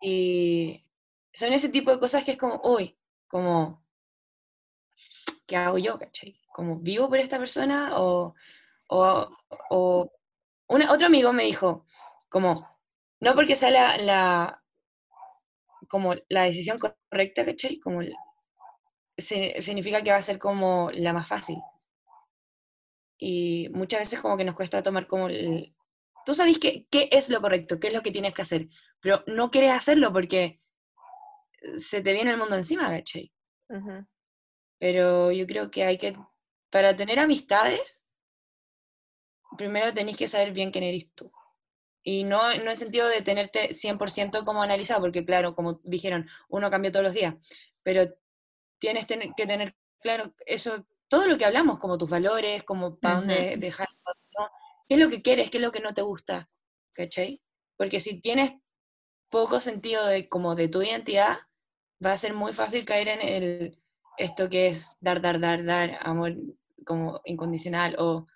Y 0.00 0.84
son 1.32 1.52
ese 1.52 1.68
tipo 1.68 1.90
de 1.90 1.98
cosas 1.98 2.24
que 2.24 2.32
es 2.32 2.38
como, 2.38 2.60
uy, 2.64 2.98
como, 3.28 3.84
¿qué 5.46 5.56
hago 5.56 5.78
yo, 5.78 5.98
cachai? 5.98 6.36
Como, 6.54 6.78
¿vivo 6.78 7.08
por 7.08 7.18
esta 7.18 7.38
persona? 7.38 7.98
O, 8.00 8.34
o, 8.88 9.28
o 9.70 10.12
otro 10.68 11.06
amigo 11.06 11.32
me 11.32 11.44
dijo, 11.44 11.86
como, 12.28 12.54
no 13.20 13.34
porque 13.34 13.56
sea 13.56 13.70
la, 13.70 13.96
la, 13.98 14.62
como 15.88 16.14
la 16.28 16.42
decisión 16.42 16.76
correcta, 16.78 17.44
¿cachai? 17.44 17.78
Como 17.78 18.00
significa 19.66 20.02
que 20.02 20.10
va 20.10 20.18
a 20.18 20.22
ser 20.22 20.38
como 20.38 20.90
la 20.92 21.12
más 21.14 21.28
fácil. 21.28 21.56
Y 23.18 23.68
muchas 23.72 24.00
veces 24.00 24.20
como 24.20 24.36
que 24.36 24.44
nos 24.44 24.54
cuesta 24.56 24.82
tomar 24.82 25.06
como. 25.06 25.28
Tú 26.26 26.34
sabes 26.34 26.58
que, 26.58 26.86
qué 26.90 27.08
es 27.12 27.30
lo 27.30 27.40
correcto, 27.40 27.80
qué 27.80 27.88
es 27.88 27.94
lo 27.94 28.02
que 28.02 28.12
tienes 28.12 28.34
que 28.34 28.42
hacer, 28.42 28.68
pero 29.00 29.24
no 29.26 29.50
quieres 29.50 29.72
hacerlo 29.72 30.12
porque 30.12 30.61
se 31.78 32.00
te 32.00 32.12
viene 32.12 32.30
el 32.30 32.38
mundo 32.38 32.56
encima, 32.56 32.88
¿cachai? 32.88 33.32
Pero 34.78 35.30
yo 35.32 35.46
creo 35.46 35.70
que 35.70 35.84
hay 35.84 35.98
que, 35.98 36.16
para 36.70 36.96
tener 36.96 37.18
amistades, 37.18 38.04
primero 39.56 39.92
tenéis 39.92 40.16
que 40.16 40.28
saber 40.28 40.52
bien 40.52 40.70
quién 40.70 40.84
eres 40.84 41.12
tú. 41.14 41.30
Y 42.04 42.24
no, 42.24 42.54
no 42.56 42.70
en 42.70 42.76
sentido 42.76 43.08
de 43.08 43.22
tenerte 43.22 43.70
100% 43.70 44.44
como 44.44 44.62
analizado, 44.62 45.00
porque 45.00 45.24
claro, 45.24 45.54
como 45.54 45.80
dijeron, 45.84 46.28
uno 46.48 46.70
cambia 46.70 46.90
todos 46.90 47.04
los 47.04 47.14
días, 47.14 47.34
pero 47.82 48.12
tienes 48.80 49.06
que 49.06 49.46
tener 49.46 49.76
claro 50.00 50.34
eso, 50.44 50.84
todo 51.08 51.26
lo 51.26 51.38
que 51.38 51.44
hablamos, 51.44 51.78
como 51.78 51.96
tus 51.96 52.10
valores, 52.10 52.64
como 52.64 52.98
para 52.98 53.16
dónde 53.16 53.56
dejar, 53.56 53.88
¿no? 54.36 54.50
qué 54.88 54.94
es 54.94 55.00
lo 55.00 55.08
que 55.08 55.22
quieres, 55.22 55.50
qué 55.50 55.58
es 55.58 55.62
lo 55.62 55.70
que 55.70 55.80
no 55.80 55.94
te 55.94 56.02
gusta, 56.02 56.48
¿cachai? 56.92 57.40
Porque 57.76 58.00
si 58.00 58.20
tienes 58.20 58.52
poco 59.30 59.60
sentido 59.60 60.04
de, 60.06 60.28
como 60.28 60.54
de 60.56 60.68
tu 60.68 60.82
identidad, 60.82 61.38
va 62.04 62.12
a 62.12 62.18
ser 62.18 62.34
muy 62.34 62.52
fácil 62.52 62.84
caer 62.84 63.08
en 63.08 63.20
el, 63.22 63.78
esto 64.18 64.48
que 64.48 64.68
es 64.68 64.96
dar, 65.00 65.20
dar, 65.20 65.38
dar, 65.40 65.64
dar, 65.64 65.98
amor 66.02 66.34
como 66.84 67.20
incondicional, 67.24 67.96
o, 67.98 68.26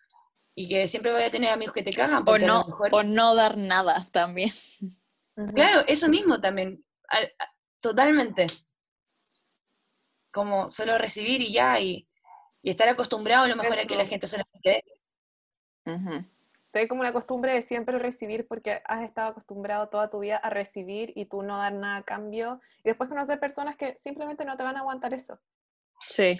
y 0.54 0.68
que 0.68 0.86
siempre 0.88 1.12
voy 1.12 1.22
a 1.24 1.30
tener 1.30 1.50
amigos 1.50 1.74
que 1.74 1.82
te 1.82 1.90
cagan, 1.92 2.22
O 2.26 2.38
no, 2.38 2.64
mejor- 2.64 2.90
o 2.92 3.02
no 3.02 3.34
dar 3.34 3.56
nada 3.56 4.06
también. 4.12 4.50
Claro, 5.54 5.82
eso 5.86 6.08
mismo 6.08 6.40
también, 6.40 6.82
totalmente. 7.80 8.46
Como 10.32 10.70
solo 10.70 10.98
recibir 10.98 11.40
y 11.40 11.52
ya, 11.52 11.80
y, 11.80 12.08
y 12.62 12.70
estar 12.70 12.88
acostumbrado 12.88 13.44
a 13.44 13.48
lo 13.48 13.56
mejor 13.56 13.78
a 13.78 13.84
que 13.84 13.96
la 13.96 14.06
gente 14.06 14.26
solamente 14.26 14.82
dé. 15.84 15.92
Ujú. 15.92 16.24
Te 16.76 16.88
como 16.88 17.00
una 17.00 17.14
costumbre 17.14 17.54
de 17.54 17.62
siempre 17.62 17.98
recibir 17.98 18.46
porque 18.46 18.82
has 18.84 19.02
estado 19.02 19.28
acostumbrado 19.28 19.88
toda 19.88 20.10
tu 20.10 20.18
vida 20.18 20.36
a 20.36 20.50
recibir 20.50 21.10
y 21.14 21.24
tú 21.24 21.40
no 21.40 21.56
dar 21.56 21.72
nada 21.72 21.96
a 21.96 22.02
cambio. 22.02 22.60
Y 22.80 22.90
después 22.90 23.08
conocer 23.08 23.40
personas 23.40 23.76
que 23.76 23.96
simplemente 23.96 24.44
no 24.44 24.58
te 24.58 24.62
van 24.62 24.76
a 24.76 24.80
aguantar 24.80 25.14
eso. 25.14 25.40
Sí. 26.06 26.36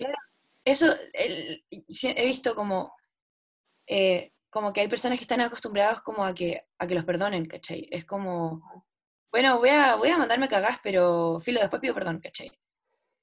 Eso 0.63 0.95
el- 1.15 1.65
he 1.71 2.25
visto 2.27 2.55
como, 2.55 2.95
eh, 3.87 4.35
como 4.51 4.75
que 4.75 4.83
hay 4.83 4.89
personas 4.89 5.17
que 5.17 5.25
están 5.25 5.41
acostumbradas 5.41 6.03
como 6.03 6.23
a 6.23 6.35
que, 6.35 6.67
a 6.77 6.87
que 6.87 6.95
los 6.95 7.07
perdonen, 7.07 7.47
¿cachai? 7.47 7.89
Es 7.91 8.05
como, 8.05 8.61
bueno, 9.33 9.57
voy 9.57 9.71
a, 9.71 9.95
voy 9.95 10.11
a 10.11 10.19
mandarme 10.19 10.49
cagás, 10.49 10.81
pero 10.83 11.41
filo, 11.41 11.61
después 11.61 11.81
pido 11.81 11.95
perdón, 11.95 12.21
¿cachai? 12.21 12.53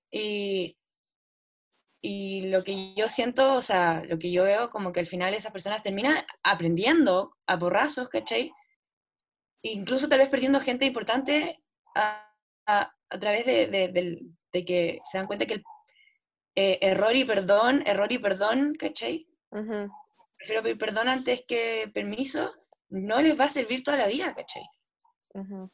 Y, 0.09 0.75
y 2.05 2.49
lo 2.49 2.63
que 2.65 2.93
yo 2.95 3.07
siento, 3.07 3.53
o 3.55 3.61
sea, 3.61 4.03
lo 4.03 4.19
que 4.19 4.29
yo 4.29 4.43
veo, 4.43 4.69
como 4.69 4.91
que 4.91 4.99
al 4.99 5.07
final 5.07 5.33
esas 5.33 5.53
personas 5.53 5.81
terminan 5.83 6.17
aprendiendo 6.43 7.37
a 7.47 7.57
porrazos, 7.57 8.09
¿cachai? 8.09 8.51
Incluso 9.61 10.09
tal 10.09 10.19
vez 10.19 10.27
perdiendo 10.29 10.59
gente 10.59 10.85
importante 10.85 11.63
a, 11.95 12.29
a- 12.67 12.93
a 13.09 13.19
través 13.19 13.45
de, 13.45 13.67
de- 13.67 14.65
que 14.65 14.99
se 15.03 15.17
dan 15.17 15.27
cuenta 15.27 15.45
que 15.45 15.53
el 15.55 15.63
eh, 16.55 16.77
error 16.81 17.15
y 17.15 17.23
perdón, 17.25 17.81
error 17.87 18.11
y 18.11 18.19
perdón, 18.19 18.75
¿cachai? 18.77 19.25
Ujú. 19.51 19.89
Prefiero 20.37 20.61
pedir 20.61 20.77
perdón 20.77 21.07
antes 21.07 21.43
que 21.47 21.89
permiso, 21.93 22.53
no 22.89 23.21
les 23.21 23.39
va 23.39 23.45
a 23.45 23.49
servir 23.49 23.81
toda 23.83 23.97
la 23.97 24.07
vida, 24.07 24.35
¿cachai? 24.35 24.63
Ujú. 25.35 25.71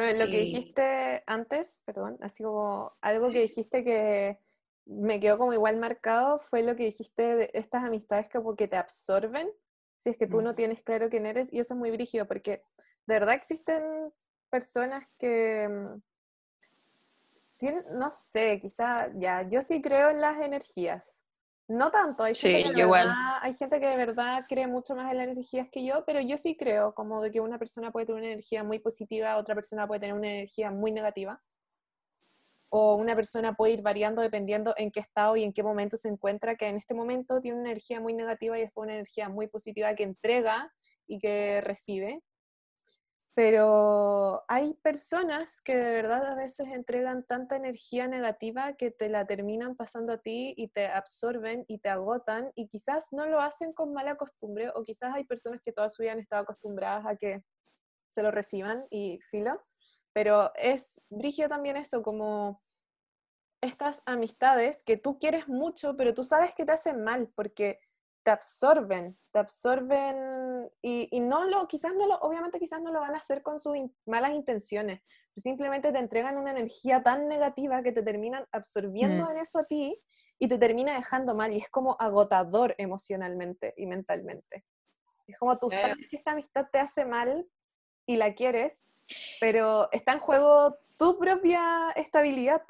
Bueno, 0.00 0.24
lo 0.24 0.30
que 0.30 0.38
dijiste 0.38 1.22
antes, 1.26 1.76
perdón, 1.84 2.16
así 2.22 2.42
como 2.42 2.96
algo 3.02 3.30
que 3.30 3.42
dijiste 3.42 3.84
que 3.84 4.38
me 4.86 5.20
quedó 5.20 5.36
como 5.36 5.52
igual 5.52 5.76
marcado 5.76 6.38
fue 6.38 6.62
lo 6.62 6.74
que 6.74 6.84
dijiste 6.84 7.36
de 7.36 7.50
estas 7.52 7.84
amistades 7.84 8.26
que 8.30 8.40
porque 8.40 8.66
te 8.66 8.78
absorben, 8.78 9.52
si 9.98 10.08
es 10.08 10.16
que 10.16 10.26
tú 10.26 10.40
no 10.40 10.52
Mm. 10.52 10.54
tienes 10.54 10.82
claro 10.82 11.10
quién 11.10 11.26
eres, 11.26 11.52
y 11.52 11.58
eso 11.58 11.74
es 11.74 11.78
muy 11.78 11.90
brígido, 11.90 12.26
porque 12.26 12.62
de 13.06 13.14
verdad 13.14 13.34
existen 13.34 14.10
personas 14.48 15.06
que 15.18 15.68
mm, 15.68 16.02
tienen, 17.58 17.84
no 17.92 18.10
sé, 18.10 18.58
quizá, 18.58 19.12
ya, 19.18 19.42
yo 19.50 19.60
sí 19.60 19.82
creo 19.82 20.08
en 20.08 20.22
las 20.22 20.40
energías. 20.40 21.22
No 21.70 21.92
tanto, 21.92 22.24
hay 22.24 22.34
gente 22.34 22.74
que 22.74 22.80
igual. 22.80 23.06
verdad, 23.06 23.38
hay 23.42 23.54
gente 23.54 23.78
que 23.78 23.86
de 23.86 23.96
verdad 23.96 24.44
cree 24.48 24.66
mucho 24.66 24.96
más 24.96 25.12
en 25.12 25.18
las 25.18 25.28
energías 25.28 25.68
que 25.70 25.84
yo, 25.84 26.04
pero 26.04 26.20
yo 26.20 26.36
sí 26.36 26.56
creo 26.56 26.96
como 26.96 27.22
de 27.22 27.30
que 27.30 27.40
una 27.40 27.60
persona 27.60 27.92
puede 27.92 28.06
tener 28.06 28.22
una 28.22 28.32
energía 28.32 28.64
muy 28.64 28.80
positiva, 28.80 29.36
otra 29.36 29.54
persona 29.54 29.86
puede 29.86 30.00
tener 30.00 30.16
una 30.16 30.26
energía 30.26 30.72
muy 30.72 30.90
negativa. 30.90 31.40
O 32.70 32.96
una 32.96 33.14
persona 33.14 33.54
puede 33.54 33.74
ir 33.74 33.82
variando 33.82 34.20
dependiendo 34.20 34.74
en 34.76 34.90
qué 34.90 34.98
estado 34.98 35.36
y 35.36 35.44
en 35.44 35.52
qué 35.52 35.62
momento 35.62 35.96
se 35.96 36.08
encuentra, 36.08 36.56
que 36.56 36.66
en 36.66 36.76
este 36.76 36.92
momento 36.92 37.40
tiene 37.40 37.60
una 37.60 37.70
energía 37.70 38.00
muy 38.00 38.14
negativa 38.14 38.58
y 38.58 38.62
después 38.62 38.86
una 38.86 38.94
energía 38.94 39.28
muy 39.28 39.46
positiva 39.46 39.94
que 39.94 40.02
entrega 40.02 40.72
y 41.06 41.20
que 41.20 41.60
recibe. 41.60 42.20
Pero 43.34 44.44
hay 44.48 44.74
personas 44.74 45.60
que 45.62 45.76
de 45.76 45.92
verdad 45.92 46.26
a 46.26 46.34
veces 46.34 46.68
entregan 46.68 47.24
tanta 47.24 47.56
energía 47.56 48.08
negativa 48.08 48.72
que 48.72 48.90
te 48.90 49.08
la 49.08 49.24
terminan 49.24 49.76
pasando 49.76 50.14
a 50.14 50.18
ti 50.18 50.52
y 50.56 50.68
te 50.68 50.88
absorben 50.88 51.64
y 51.68 51.78
te 51.78 51.88
agotan 51.88 52.50
y 52.54 52.66
quizás 52.68 53.12
no 53.12 53.26
lo 53.26 53.40
hacen 53.40 53.72
con 53.72 53.92
mala 53.92 54.16
costumbre 54.16 54.70
o 54.74 54.84
quizás 54.84 55.14
hay 55.14 55.24
personas 55.24 55.60
que 55.64 55.72
toda 55.72 55.88
su 55.88 56.02
vida 56.02 56.12
han 56.12 56.18
estado 56.18 56.42
acostumbradas 56.42 57.06
a 57.06 57.16
que 57.16 57.44
se 58.08 58.22
lo 58.22 58.30
reciban 58.30 58.86
y 58.90 59.20
filo. 59.30 59.62
Pero 60.12 60.52
es 60.56 61.00
brígido 61.08 61.48
también 61.48 61.76
eso, 61.76 62.02
como 62.02 62.60
estas 63.60 64.02
amistades 64.06 64.82
que 64.82 64.96
tú 64.96 65.18
quieres 65.18 65.46
mucho, 65.48 65.96
pero 65.96 66.14
tú 66.14 66.24
sabes 66.24 66.54
que 66.54 66.64
te 66.64 66.72
hacen 66.72 67.04
mal 67.04 67.28
porque 67.34 67.78
te 68.22 68.30
absorben, 68.30 69.18
te 69.32 69.38
absorben 69.38 70.70
y, 70.82 71.08
y 71.10 71.20
no 71.20 71.44
lo, 71.44 71.66
quizás 71.66 71.92
no 71.94 72.06
lo, 72.06 72.16
obviamente 72.18 72.58
quizás 72.58 72.80
no 72.82 72.92
lo 72.92 73.00
van 73.00 73.14
a 73.14 73.18
hacer 73.18 73.42
con 73.42 73.58
sus 73.58 73.76
in- 73.76 73.96
malas 74.06 74.32
intenciones, 74.32 75.00
simplemente 75.36 75.90
te 75.92 75.98
entregan 75.98 76.36
una 76.36 76.50
energía 76.50 77.02
tan 77.02 77.28
negativa 77.28 77.82
que 77.82 77.92
te 77.92 78.02
terminan 78.02 78.46
absorbiendo 78.52 79.24
Mm. 79.24 79.30
en 79.30 79.36
eso 79.38 79.58
a 79.60 79.64
ti 79.64 79.98
y 80.38 80.48
te 80.48 80.58
termina 80.58 80.94
dejando 80.94 81.34
mal 81.34 81.52
y 81.52 81.58
es 81.58 81.70
como 81.70 81.96
agotador 81.98 82.74
emocionalmente 82.78 83.72
y 83.76 83.86
mentalmente. 83.86 84.64
Es 85.26 85.38
como 85.38 85.58
tú 85.58 85.70
sabes 85.70 85.96
que 86.10 86.16
esta 86.16 86.32
amistad 86.32 86.66
te 86.72 86.78
hace 86.78 87.04
mal 87.04 87.46
y 88.06 88.16
la 88.16 88.34
quieres, 88.34 88.86
pero 89.40 89.88
está 89.92 90.12
en 90.12 90.20
juego 90.20 90.78
tu 90.98 91.18
propia 91.18 91.90
estabilidad. 91.96 92.62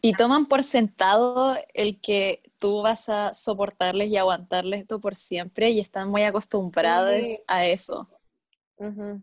Y 0.00 0.12
toman 0.14 0.46
por 0.46 0.62
sentado 0.62 1.54
el 1.74 2.00
que 2.00 2.42
tú 2.58 2.82
vas 2.82 3.08
a 3.08 3.34
soportarles 3.34 4.08
y 4.08 4.16
aguantarles 4.16 4.80
esto 4.80 5.00
por 5.00 5.14
siempre 5.14 5.70
y 5.70 5.80
están 5.80 6.08
muy 6.10 6.22
acostumbradas 6.22 7.28
Sí. 7.28 7.42
a 7.46 7.66
eso. 7.66 8.08
Ujú. 8.76 9.22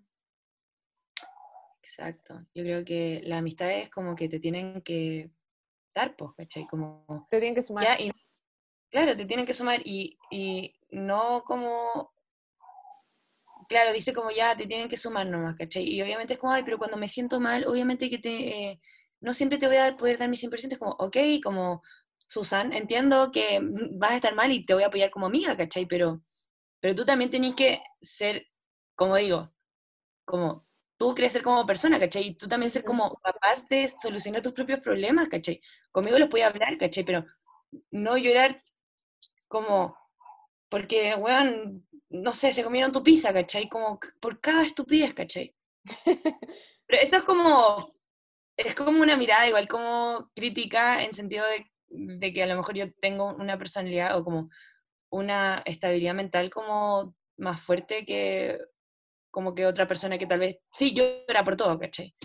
Exacto. 1.82 2.46
Yo 2.54 2.64
creo 2.64 2.84
que 2.84 3.22
las 3.26 3.40
amistades 3.40 3.90
como 3.90 4.16
que 4.16 4.28
te 4.28 4.40
tienen 4.40 4.82
que 4.82 5.30
dar, 5.94 6.16
pues, 6.16 6.34
¿cachai? 6.36 6.66
Como, 6.68 7.06
Te 7.30 7.40
tienen 7.40 7.56
que 7.56 7.62
sumar. 7.62 7.86
ya, 7.86 8.00
y, 8.00 8.12
claro, 8.90 9.16
te 9.16 9.26
tienen 9.26 9.46
que 9.46 9.54
sumar 9.54 9.82
y, 9.86 10.18
y 10.32 10.74
no 10.90 11.44
como, 11.46 12.12
claro, 13.70 13.94
dice 13.94 14.14
como 14.14 14.32
ya, 14.32 14.58
te 14.58 14.66
tienen 14.68 14.90
que 14.90 14.98
sumar 14.98 15.28
nomás, 15.28 15.56
¿cachai? 15.56 15.84
Y 15.88 16.02
obviamente 16.02 16.34
es 16.34 16.40
como, 16.40 16.54
ay, 16.54 16.64
pero 16.64 16.78
cuando 16.78 16.98
me 16.98 17.08
siento 17.08 17.40
mal, 17.40 17.66
obviamente 17.68 18.10
que 18.10 18.18
te, 18.18 18.70
eh, 18.72 18.82
no 19.26 19.34
siempre 19.34 19.58
te 19.58 19.68
voy 19.68 19.78
a 19.78 19.98
poder 19.98 20.18
dar 20.18 20.30
mi 20.30 20.38
100%, 20.38 20.74
es 20.74 20.80
como, 20.80 20.92
ok, 20.94 21.18
como, 21.44 21.82
Susan, 22.28 22.74
entiendo 22.74 23.32
que 23.32 23.60
vas 23.94 24.12
a 24.12 24.16
estar 24.16 24.36
mal 24.36 24.52
y 24.52 24.66
te 24.66 24.74
voy 24.74 24.84
a 24.84 24.88
apoyar 24.88 25.12
como 25.12 25.28
amiga, 25.28 25.56
¿cachai? 25.56 25.86
Pero, 25.86 26.22
pero 26.80 26.96
tú 26.96 27.06
también 27.06 27.30
tenés 27.30 27.56
que 27.56 27.82
ser, 28.02 28.48
como 28.96 29.18
digo, 29.18 29.54
como 30.26 30.68
tú 30.98 31.14
crecer 31.14 31.44
como 31.44 31.66
persona, 31.66 32.00
¿cachai? 32.00 32.28
Y 32.28 32.36
tú 32.36 32.48
también 32.48 32.70
ser 32.70 32.84
como 32.84 33.16
capaz 33.18 33.68
de 33.70 33.88
solucionar 33.88 34.42
tus 34.42 34.54
propios 34.54 34.80
problemas, 34.80 35.28
¿cachai? 35.28 35.62
Conmigo 35.92 36.18
los 36.20 36.30
podía 36.30 36.48
hablar, 36.48 36.78
¿cachai? 36.78 37.04
Pero 37.04 37.26
no 37.92 38.18
llorar 38.18 38.64
como 39.48 39.96
porque, 40.70 41.16
weón, 41.16 41.88
no 42.10 42.34
sé, 42.34 42.54
se 42.54 42.64
comieron 42.64 42.92
tu 42.92 43.04
pizza, 43.04 43.34
¿cachai? 43.34 43.70
Como 43.70 44.00
por 44.20 44.42
cada 44.42 44.64
estupidez, 44.64 45.14
¿cachai? 45.14 45.56
Pero 46.88 47.02
eso 47.02 47.18
es 47.18 47.24
como, 47.24 47.95
es 48.58 48.76
como 48.76 49.02
una 49.02 49.18
mirada 49.18 49.48
igual 49.48 49.68
como 49.68 50.30
crítica 50.36 51.04
en 51.04 51.14
sentido 51.14 51.46
de, 51.46 51.72
de 51.90 52.34
que 52.34 52.44
a 52.44 52.48
lo 52.48 52.56
mejor 52.56 52.76
yo 52.76 52.92
tengo 52.94 53.34
una 53.36 53.58
personalidad 53.58 54.18
o 54.18 54.24
como 54.24 54.50
una 55.10 55.62
estabilidad 55.66 56.14
mental 56.14 56.50
como 56.50 57.16
más 57.38 57.62
fuerte 57.62 58.06
que 58.06 58.58
como 59.32 59.54
que 59.54 59.66
otra 59.66 59.86
persona 59.86 60.18
que 60.18 60.28
tal 60.28 60.40
vez, 60.40 60.62
sí, 60.72 60.94
llora 60.94 61.44
por 61.44 61.58
todo, 61.58 61.78
¿cachai? 61.78 62.16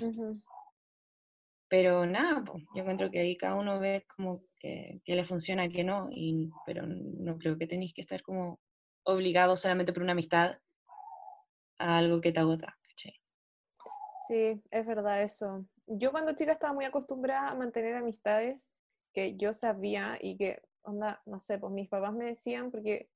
Pero 1.69 2.07
nada, 2.07 2.44
po, 2.44 2.57
yo 2.73 2.82
encuentro 2.82 3.11
que 3.11 3.19
ahí 3.19 3.36
cada 3.36 3.57
uno 3.57 3.81
ve 3.81 4.07
como 4.15 4.44
que, 4.61 5.01
que 5.05 5.16
le 5.16 5.24
funciona, 5.24 5.69
que 5.69 5.82
no, 5.82 6.09
y, 6.12 6.51
pero 6.65 6.85
no 6.86 7.36
creo 7.36 7.59
que 7.59 7.66
tenéis 7.66 7.93
que 7.94 8.01
estar 8.01 8.23
como 8.23 8.61
obligado 9.02 9.57
solamente 9.57 9.93
por 9.93 10.05
una 10.05 10.12
amistad 10.12 10.61
a 11.78 11.98
algo 11.98 12.20
que 12.20 12.31
te 12.31 12.39
agota, 12.39 12.78
¿cachai? 12.81 13.15
Sí, 14.28 14.62
es 14.70 14.86
verdad 14.86 15.23
eso. 15.23 15.66
Yo 15.92 16.12
cuando 16.12 16.34
chica 16.34 16.52
estaba 16.52 16.72
muy 16.72 16.84
acostumbrada 16.84 17.48
a 17.48 17.54
mantener 17.56 17.96
amistades 17.96 18.72
que 19.12 19.36
yo 19.36 19.52
sabía 19.52 20.18
y 20.20 20.36
que, 20.36 20.62
onda, 20.82 21.20
no 21.26 21.40
sé, 21.40 21.58
pues 21.58 21.72
mis 21.72 21.88
papás 21.88 22.14
me 22.14 22.26
decían, 22.26 22.70
porque 22.70 23.10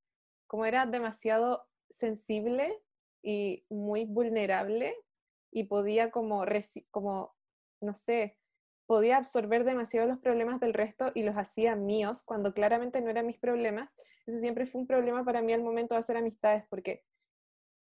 como 0.45 0.65
era 0.65 0.85
demasiado 0.85 1.65
sensible 1.89 2.77
y 3.23 3.63
muy 3.69 4.03
vulnerable 4.03 4.93
y 5.51 5.63
podía 5.63 6.11
como, 6.11 6.43
como 6.91 7.33
no 7.79 7.95
sé, 7.95 8.37
podía 8.87 9.17
absorber 9.17 9.63
demasiado 9.63 10.05
los 10.05 10.19
problemas 10.19 10.59
del 10.59 10.73
resto 10.73 11.13
y 11.15 11.23
los 11.23 11.35
hacía 11.35 11.77
míos 11.77 12.23
cuando 12.23 12.53
claramente 12.53 12.99
no 12.99 13.09
eran 13.09 13.25
mis 13.25 13.39
problemas. 13.39 13.95
Eso 14.25 14.39
siempre 14.39 14.65
fue 14.65 14.81
un 14.81 14.87
problema 14.87 15.23
para 15.23 15.41
mí 15.41 15.53
al 15.53 15.63
momento 15.63 15.93
de 15.93 16.01
hacer 16.01 16.17
amistades, 16.17 16.65
porque 16.69 17.05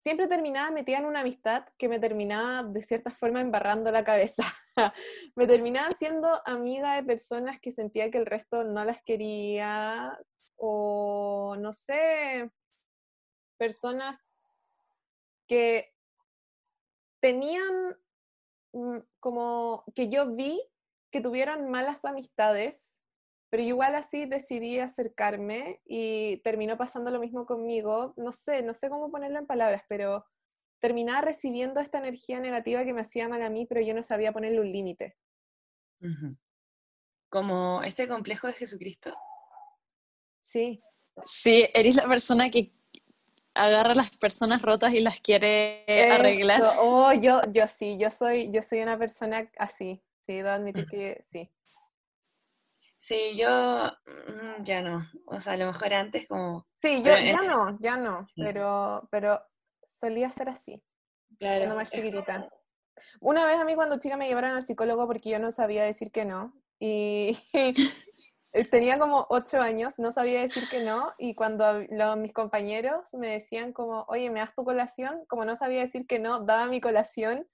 siempre 0.04 0.28
terminaba 0.28 0.70
metida 0.70 0.98
en 0.98 1.06
una 1.06 1.20
amistad 1.20 1.64
que 1.78 1.88
me 1.88 1.98
terminaba 1.98 2.62
de 2.62 2.82
cierta 2.82 3.10
forma 3.10 3.40
embarrando 3.40 3.90
la 3.90 4.04
cabeza. 4.04 4.42
me 5.34 5.46
terminaba 5.46 5.92
siendo 5.92 6.28
amiga 6.46 6.94
de 6.96 7.04
personas 7.04 7.58
que 7.58 7.72
sentía 7.72 8.10
que 8.10 8.18
el 8.18 8.26
resto 8.26 8.64
no 8.64 8.84
las 8.84 9.02
quería 9.02 10.18
o 10.56 11.56
no 11.58 11.72
sé, 11.72 12.50
personas 13.56 14.20
que 15.48 15.90
tenían 17.20 17.96
mm, 18.74 18.98
como 19.20 19.84
que 19.94 20.10
yo 20.10 20.34
vi 20.34 20.60
que 21.10 21.22
tuvieron 21.22 21.70
malas 21.70 22.04
amistades, 22.04 23.00
pero 23.54 23.62
igual 23.62 23.94
así 23.94 24.26
decidí 24.26 24.80
acercarme 24.80 25.80
y 25.86 26.38
terminó 26.38 26.76
pasando 26.76 27.12
lo 27.12 27.20
mismo 27.20 27.46
conmigo. 27.46 28.12
No 28.16 28.32
sé, 28.32 28.62
no 28.62 28.74
sé 28.74 28.88
cómo 28.88 29.12
ponerlo 29.12 29.38
en 29.38 29.46
palabras, 29.46 29.84
pero 29.88 30.26
terminaba 30.80 31.20
recibiendo 31.20 31.78
esta 31.78 31.98
energía 31.98 32.40
negativa 32.40 32.84
que 32.84 32.92
me 32.92 33.02
hacía 33.02 33.28
mal 33.28 33.42
a 33.42 33.50
mí, 33.50 33.64
pero 33.64 33.80
yo 33.80 33.94
no 33.94 34.02
sabía 34.02 34.32
ponerle 34.32 34.60
un 34.60 34.72
límite. 34.72 35.16
Como 37.28 37.80
este 37.84 38.08
complejo 38.08 38.48
de 38.48 38.54
Jesucristo. 38.54 39.14
Sí, 40.40 40.82
Sí, 41.22 41.68
eres 41.74 41.94
la 41.94 42.08
persona 42.08 42.50
que 42.50 42.72
agarra 43.54 43.92
a 43.92 43.94
las 43.94 44.10
personas 44.16 44.62
rotas 44.62 44.92
y 44.94 44.98
las 44.98 45.20
quiere 45.20 45.84
arreglar. 46.10 46.60
Oh, 46.80 47.12
yo, 47.12 47.40
yo 47.52 47.68
sí, 47.68 47.98
yo 48.00 48.10
soy, 48.10 48.50
yo 48.50 48.62
soy 48.62 48.80
una 48.80 48.98
persona 48.98 49.48
así. 49.58 50.02
Sí, 50.22 50.32
debo 50.32 50.48
admitir 50.48 50.86
que 50.86 51.20
sí. 51.22 51.53
Sí, 53.04 53.36
yo 53.36 53.48
mm, 54.06 54.64
ya 54.64 54.80
no. 54.80 55.06
O 55.26 55.38
sea, 55.38 55.52
a 55.52 55.56
lo 55.58 55.66
mejor 55.66 55.92
antes 55.92 56.26
como, 56.26 56.66
Sí, 56.80 57.02
yo 57.02 57.12
ya 57.18 57.42
no, 57.42 57.76
ya 57.78 57.98
no, 57.98 58.26
Sí. 58.34 58.40
pero, 58.42 59.06
pero 59.10 59.42
solía 59.82 60.30
ser 60.30 60.48
así. 60.48 60.82
claro, 61.38 61.58
Cuando 61.66 61.76
más 61.76 61.90
chiquitita. 61.90 62.48
Una 63.20 63.44
vez 63.44 63.56
a 63.56 63.64
mí 63.64 63.74
cuando 63.74 63.98
chica 63.98 64.16
me 64.16 64.26
llevaron 64.26 64.52
al 64.52 64.62
psicólogo 64.62 65.06
porque 65.06 65.28
yo 65.28 65.38
no 65.38 65.52
sabía 65.52 65.84
decir 65.84 66.12
que 66.12 66.24
no. 66.24 66.54
Y 66.80 67.38
tenía 68.70 68.98
como 68.98 69.26
ocho 69.28 69.60
años, 69.60 69.98
no 69.98 70.10
sabía 70.10 70.40
decir 70.40 70.66
que 70.70 70.80
no. 70.80 71.12
Y 71.18 71.34
cuando 71.34 71.84
los- 71.90 72.16
mis 72.16 72.32
compañeros 72.32 73.12
me 73.12 73.32
decían 73.32 73.74
como, 73.74 74.06
oye, 74.08 74.30
¿me 74.30 74.40
das 74.40 74.54
tu 74.54 74.64
colación? 74.64 75.26
Como 75.28 75.44
no 75.44 75.56
sabía 75.56 75.80
decir 75.80 76.06
que 76.06 76.18
no, 76.20 76.40
daba 76.40 76.68
mi 76.68 76.80
colación 76.80 77.46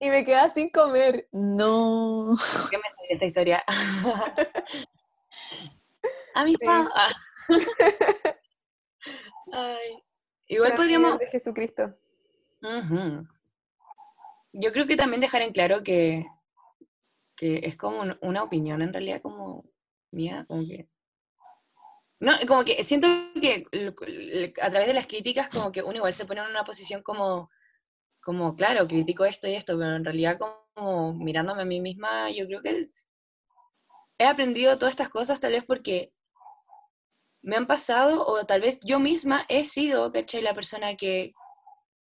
y 0.00 0.10
me 0.10 0.24
quedaba 0.24 0.50
sin 0.50 0.68
comer. 0.70 1.28
No. 1.30 2.34
¿Qué 2.70 2.76
me 2.76 2.82
esta 3.08 3.24
historia? 3.24 3.64
Amistad. 6.36 6.84
Ah. 6.94 7.08
Ay. 9.52 10.02
Igual 10.48 10.68
Era 10.70 10.76
podríamos 10.76 11.18
de 11.18 11.26
Jesucristo. 11.26 11.94
Yo 14.52 14.72
creo 14.72 14.86
que 14.86 14.96
también 14.96 15.20
dejar 15.20 15.42
en 15.42 15.52
claro 15.52 15.82
que, 15.82 16.26
que 17.36 17.60
es 17.64 17.76
como 17.76 18.00
un- 18.00 18.18
una 18.22 18.42
opinión 18.42 18.80
en 18.82 18.92
realidad 18.92 19.20
como 19.20 19.64
mía, 20.10 20.44
como 20.48 20.62
que... 20.66 20.88
No, 22.18 22.32
como 22.48 22.64
que 22.64 22.82
siento 22.82 23.06
que 23.40 23.66
a 24.62 24.70
través 24.70 24.88
de 24.88 24.94
las 24.94 25.06
críticas 25.06 25.50
como 25.50 25.70
que 25.70 25.82
uno 25.82 25.96
igual 25.96 26.14
se 26.14 26.24
pone 26.24 26.40
en 26.40 26.48
una 26.48 26.64
posición 26.64 27.02
como, 27.02 27.50
como 28.22 28.56
claro, 28.56 28.86
critico 28.88 29.26
esto 29.26 29.48
y 29.48 29.54
esto, 29.54 29.76
pero 29.76 29.96
en 29.96 30.04
realidad 30.04 30.38
como 30.38 31.12
mirándome 31.12 31.62
a 31.62 31.66
mí 31.66 31.80
misma, 31.80 32.30
yo 32.30 32.46
creo 32.46 32.62
que 32.62 32.90
he 34.18 34.24
aprendido 34.26 34.78
todas 34.78 34.92
estas 34.92 35.10
cosas 35.10 35.40
tal 35.40 35.52
vez 35.52 35.64
porque 35.66 36.14
me 37.46 37.54
han 37.56 37.66
pasado 37.68 38.26
o 38.26 38.44
tal 38.44 38.60
vez 38.60 38.80
yo 38.80 38.98
misma 38.98 39.46
he 39.48 39.64
sido, 39.64 40.10
¿cachai? 40.12 40.42
La 40.42 40.52
persona 40.52 40.96
que, 40.96 41.32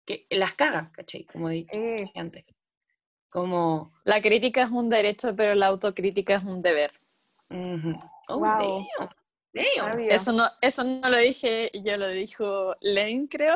que 0.06 0.26
las 0.30 0.54
caga, 0.54 0.90
¿cachai? 0.94 1.26
Como 1.26 1.50
dije 1.50 1.70
Sí. 1.74 2.12
antes. 2.18 2.46
Como, 3.30 3.92
La 4.06 4.22
crítica 4.22 4.64
es 4.64 4.72
un 4.72 4.90
derecho, 4.90 5.36
pero 5.36 5.54
la 5.54 5.68
autocrítica 5.68 6.36
es 6.36 6.44
un 6.46 6.62
deber. 6.62 6.94
oh, 8.30 8.38
Wow. 8.40 8.88
damn. 9.54 10.00
Eso 10.10 10.32
no, 10.32 10.50
eso 10.62 10.84
no 10.86 11.10
lo 11.10 11.18
dije 11.18 11.70
yo, 11.84 11.98
lo 11.98 12.08
dijo 12.08 12.76
Lane, 12.80 13.28
creo. 13.30 13.56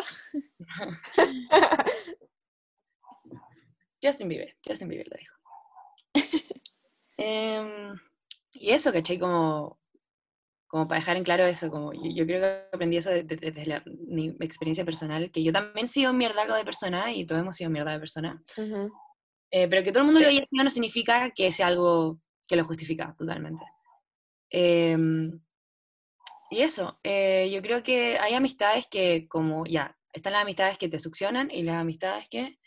Justin 4.03 4.27
Bieber, 4.29 4.55
Justin 4.65 4.89
Bieber 4.89 5.07
lo 5.09 5.17
dijo. 5.17 5.35
Em, 7.17 7.97
y 8.53 8.71
eso, 8.71 8.91
¿cachai? 8.93 9.17
Como, 9.19 9.78
como 10.69 10.87
para 10.87 10.99
dejar 11.01 11.17
en 11.17 11.23
claro 11.23 11.45
eso, 11.47 11.69
como 11.71 11.91
yo, 11.93 12.01
yo 12.13 12.25
creo 12.27 12.41
que 12.41 12.75
aprendí 12.75 12.97
eso 12.97 13.09
de- 13.09 13.23
de- 13.23 13.35
de- 13.37 13.51
desde 13.51 13.65
la- 13.71 13.83
mi 14.07 14.27
experiencia 14.39 14.85
personal, 14.85 15.31
que 15.31 15.41
yo 15.43 15.51
también 15.51 15.85
he 15.85 15.87
sido 15.89 16.13
mierda 16.13 16.45
de 16.55 16.63
persona 16.63 17.11
y 17.11 17.25
todos 17.25 17.41
hemos 17.41 17.55
sido 17.55 17.71
mierda 17.71 17.91
de 17.93 17.99
persona, 17.99 18.41
Ujú. 18.55 18.91
eh, 19.51 19.67
pero 19.67 19.83
que 19.83 19.91
todo 19.91 20.01
el 20.01 20.05
mundo 20.05 20.19
Sí. 20.19 20.23
lo 20.25 20.29
haya 20.29 20.45
sido 20.47 20.63
no 20.63 20.69
significa 20.69 21.31
que 21.31 21.51
sea 21.51 21.67
algo 21.67 22.19
que 22.47 22.55
lo 22.55 22.63
justifica 22.65 23.15
totalmente. 23.17 23.63
Em, 24.51 25.39
y 26.51 26.61
eso, 26.61 26.99
eh, 27.03 27.49
yo 27.51 27.61
creo 27.63 27.81
que 27.83 28.17
hay 28.19 28.35
amistades 28.35 28.85
que 28.87 29.27
como, 29.27 29.65
ya, 29.65 29.97
están 30.13 30.33
las 30.33 30.43
amistades 30.43 30.77
que 30.77 30.87
te 30.89 30.99
succionan 30.99 31.49
y 31.51 31.63
las 31.63 31.75
amistades 31.81 32.29
que 32.29 32.59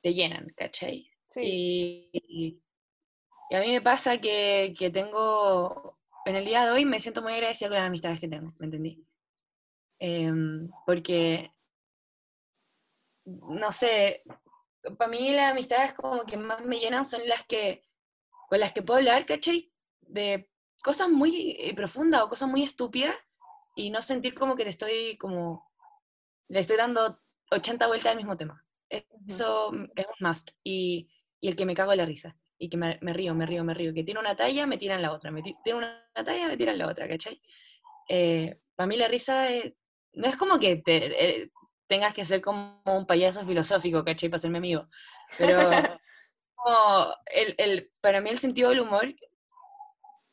te 0.00 0.14
llenan, 0.14 0.52
¿cachai? 0.56 1.10
Sí. 1.26 1.40
Y, 1.42 2.10
y- 2.12 2.60
y 3.50 3.54
a 3.56 3.60
mí 3.60 3.68
me 3.72 3.80
pasa 3.80 4.20
que, 4.20 4.74
que 4.78 4.90
tengo, 4.90 5.98
en 6.24 6.36
el 6.36 6.44
día 6.44 6.64
de 6.64 6.70
hoy 6.70 6.84
me 6.84 7.00
siento 7.00 7.22
muy 7.22 7.32
agradecida 7.34 7.68
con 7.68 7.78
las 7.78 7.86
amistades 7.86 8.20
que 8.20 8.28
tengo, 8.28 8.52
¿me 8.58 8.66
entendí? 8.66 9.04
Em, 9.98 10.70
porque, 10.86 11.52
no 13.24 13.72
sé, 13.72 14.22
para 14.98 15.10
mí 15.10 15.30
las 15.32 15.52
amistades 15.52 15.94
como 15.94 16.24
que 16.24 16.36
más 16.36 16.64
me 16.64 16.78
llenan 16.78 17.04
son 17.04 17.26
las 17.26 17.44
que, 17.44 17.84
con 18.48 18.60
las 18.60 18.72
que 18.72 18.82
puedo 18.82 18.98
hablar, 18.98 19.26
¿cachai? 19.26 19.72
De 20.00 20.48
cosas 20.82 21.08
muy 21.08 21.56
eh, 21.58 21.74
profundas 21.74 22.22
o 22.22 22.28
cosas 22.28 22.48
muy 22.48 22.62
estúpidas 22.62 23.16
y 23.76 23.90
no 23.90 24.02
sentir 24.02 24.34
como 24.34 24.56
que 24.56 24.64
le 24.64 24.70
estoy 24.70 25.16
como, 25.16 25.70
le 26.48 26.60
estoy 26.60 26.76
dando 26.76 27.20
80 27.50 27.86
vueltas 27.86 28.12
al 28.12 28.18
mismo 28.18 28.36
tema. 28.36 28.64
Eso 28.88 29.72
es 29.96 30.06
un 30.06 30.28
must. 30.28 30.50
Y, 30.62 31.10
y 31.40 31.48
el 31.48 31.56
que 31.56 31.66
me 31.66 31.74
cago 31.74 31.92
en 31.92 31.98
la 31.98 32.06
risa. 32.06 32.36
Y 32.58 32.68
que 32.68 32.76
me, 32.76 32.98
me 33.02 33.12
río, 33.12 33.34
me 33.34 33.46
río, 33.46 33.64
me 33.64 33.74
río. 33.74 33.92
Que 33.92 34.04
tiene 34.04 34.20
una 34.20 34.36
talla, 34.36 34.66
me 34.66 34.78
tiran 34.78 35.02
la 35.02 35.12
otra. 35.12 35.30
Me 35.30 35.42
ti- 35.42 35.56
tiene 35.64 35.78
una, 35.78 36.06
talla, 36.14 36.48
me 36.48 36.56
tiran 36.56 36.78
la 36.78 36.88
otra, 36.88 37.08
¿cachai? 37.08 37.40
para 38.76 38.86
mí 38.86 38.96
la 38.96 39.08
risa 39.08 39.50
es- 39.50 39.72
no 40.14 40.26
es 40.28 40.36
como 40.36 40.58
que 40.58 40.76
te, 40.76 41.42
eh, 41.42 41.50
tengas 41.86 42.12
que 42.14 42.24
ser 42.24 42.40
como 42.40 42.82
un 42.84 43.06
payaso 43.06 43.44
filosófico, 43.46 44.04
¿cachai? 44.04 44.28
Para 44.28 44.38
ser 44.38 44.50
mi 44.50 44.58
amigo. 44.58 44.88
Pero 45.38 45.58
como 46.54 47.14
el, 47.26 47.54
el, 47.58 47.92
para 48.00 48.20
mí 48.20 48.30
el 48.30 48.38
sentido 48.38 48.70
del 48.70 48.80
humor, 48.80 49.14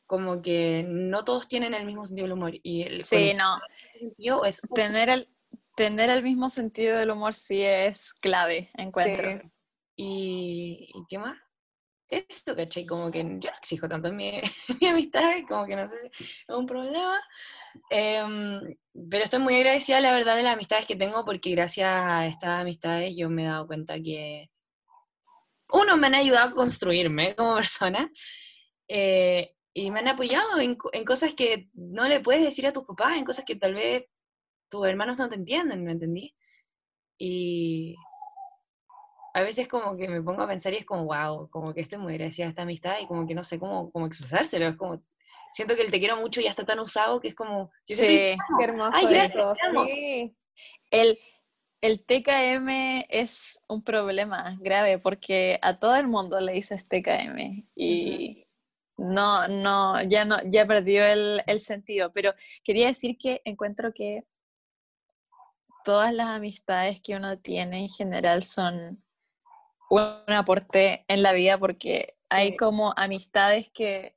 como 0.06 0.42
que 0.42 0.84
no 0.86 1.24
todos 1.24 1.48
tienen 1.48 1.74
el 1.74 1.86
mismo 1.86 2.04
sentido 2.04 2.26
del 2.26 2.32
humor. 2.34 2.52
Y 2.62 2.82
el, 2.82 3.02
Sí, 3.02 3.32
no. 3.34 3.58
sentido 3.88 4.44
es 4.44 4.60
Tener 4.74 5.08
el, 5.08 5.28
tener 5.76 6.10
el 6.10 6.22
mismo 6.22 6.48
sentido 6.48 6.98
del 6.98 7.10
humor 7.10 7.34
sí 7.34 7.62
es 7.62 8.12
clave, 8.14 8.70
encuentro. 8.74 9.40
Sí. 9.40 9.48
¿Y, 9.96 10.90
¿y 10.94 11.04
qué 11.08 11.18
más? 11.18 11.38
Eso, 12.12 12.54
¿cachai? 12.54 12.84
Como 12.84 13.10
que 13.10 13.20
yo 13.22 13.50
no 13.50 13.56
exijo 13.56 13.88
tanto 13.88 14.08
en 14.08 14.16
mi, 14.16 14.32
mi 14.80 14.88
amistad, 14.88 15.32
como 15.48 15.64
que 15.64 15.76
no 15.76 15.88
sé 15.88 15.98
si 15.98 16.24
es 16.24 16.48
un 16.54 16.66
problema. 16.66 17.18
Em, 17.88 18.60
pero 19.10 19.24
estoy 19.24 19.40
muy 19.40 19.56
agradecida, 19.56 19.98
la 20.00 20.12
verdad, 20.12 20.36
de 20.36 20.42
las 20.42 20.52
amistades 20.52 20.86
que 20.86 20.94
tengo, 20.94 21.24
porque 21.24 21.52
gracias 21.52 21.88
a 21.90 22.26
estas 22.26 22.60
amistades 22.60 23.16
yo 23.16 23.30
me 23.30 23.44
he 23.44 23.46
dado 23.46 23.66
cuenta 23.66 23.94
que, 23.98 24.50
uno, 25.72 25.96
me 25.96 26.08
han 26.08 26.14
ayudado 26.16 26.50
a 26.50 26.54
construirme 26.54 27.34
como 27.34 27.54
persona, 27.56 28.10
eh, 28.88 29.54
y 29.72 29.90
me 29.90 30.00
han 30.00 30.08
apoyado 30.08 30.60
en, 30.60 30.76
en 30.92 31.04
cosas 31.06 31.32
que 31.32 31.70
no 31.72 32.06
le 32.08 32.20
puedes 32.20 32.42
decir 32.42 32.66
a 32.66 32.74
tus 32.74 32.84
papás, 32.84 33.16
en 33.16 33.24
cosas 33.24 33.46
que 33.46 33.56
tal 33.56 33.74
vez 33.74 34.04
tus 34.68 34.86
hermanos 34.86 35.16
no 35.16 35.30
te 35.30 35.36
entienden, 35.36 35.82
¿me 35.82 35.92
entendí? 35.92 36.34
Y 37.18 37.96
a 39.34 39.42
veces 39.42 39.68
como 39.68 39.96
que 39.96 40.08
me 40.08 40.22
pongo 40.22 40.42
a 40.42 40.48
pensar 40.48 40.72
y 40.72 40.76
es 40.76 40.84
como, 40.84 41.04
wow, 41.04 41.48
como 41.50 41.72
que 41.72 41.80
estoy 41.80 41.98
muy 41.98 42.14
agradecida 42.14 42.46
a 42.46 42.48
esta 42.50 42.62
amistad 42.62 42.96
y 43.00 43.06
como 43.06 43.26
que 43.26 43.34
no 43.34 43.44
sé 43.44 43.58
cómo, 43.58 43.90
cómo 43.90 44.06
expresárselo, 44.06 44.68
es 44.68 44.76
como, 44.76 45.02
siento 45.50 45.74
que 45.74 45.82
el 45.82 45.90
te 45.90 45.98
quiero 45.98 46.16
mucho 46.16 46.40
ya 46.40 46.50
está 46.50 46.64
tan 46.64 46.80
usado 46.80 47.20
que 47.20 47.28
es 47.28 47.34
como, 47.34 47.70
Sí. 47.86 48.06
Qué 48.06 48.36
hermoso 48.60 48.92
Ay, 48.94 49.06
eso, 49.16 49.54
sí. 49.86 50.36
El, 50.90 51.18
el 51.80 52.04
TKM 52.04 53.06
es 53.08 53.62
un 53.68 53.82
problema 53.82 54.56
grave 54.60 54.98
porque 54.98 55.58
a 55.62 55.78
todo 55.78 55.96
el 55.96 56.08
mundo 56.08 56.38
le 56.40 56.52
dices 56.52 56.86
TKM 56.86 57.66
y 57.74 58.46
no, 58.98 59.48
no, 59.48 60.02
ya 60.02 60.24
no, 60.24 60.36
ya 60.44 60.66
perdió 60.66 61.04
el, 61.04 61.42
el 61.46 61.60
sentido. 61.60 62.12
Pero 62.12 62.34
quería 62.62 62.86
decir 62.86 63.16
que 63.18 63.40
encuentro 63.44 63.92
que 63.92 64.24
todas 65.84 66.12
las 66.12 66.28
amistades 66.28 67.00
que 67.00 67.16
uno 67.16 67.38
tiene 67.38 67.80
en 67.80 67.88
general 67.88 68.42
son 68.42 69.02
un 70.00 70.34
aporte 70.34 71.04
en 71.08 71.22
la 71.22 71.32
vida 71.32 71.58
porque 71.58 72.16
hay 72.30 72.56
como 72.56 72.94
amistades 72.96 73.70
que 73.70 74.16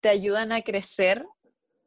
te 0.00 0.08
ayudan 0.08 0.50
a 0.50 0.62
crecer 0.62 1.24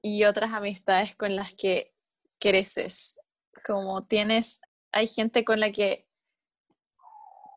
y 0.01 0.23
otras 0.23 0.53
amistades 0.53 1.15
con 1.15 1.35
las 1.35 1.53
que 1.53 1.93
creces. 2.39 3.19
Como 3.65 4.05
tienes, 4.05 4.61
hay 4.91 5.07
gente 5.07 5.43
con 5.43 5.59
la 5.59 5.71
que 5.71 6.07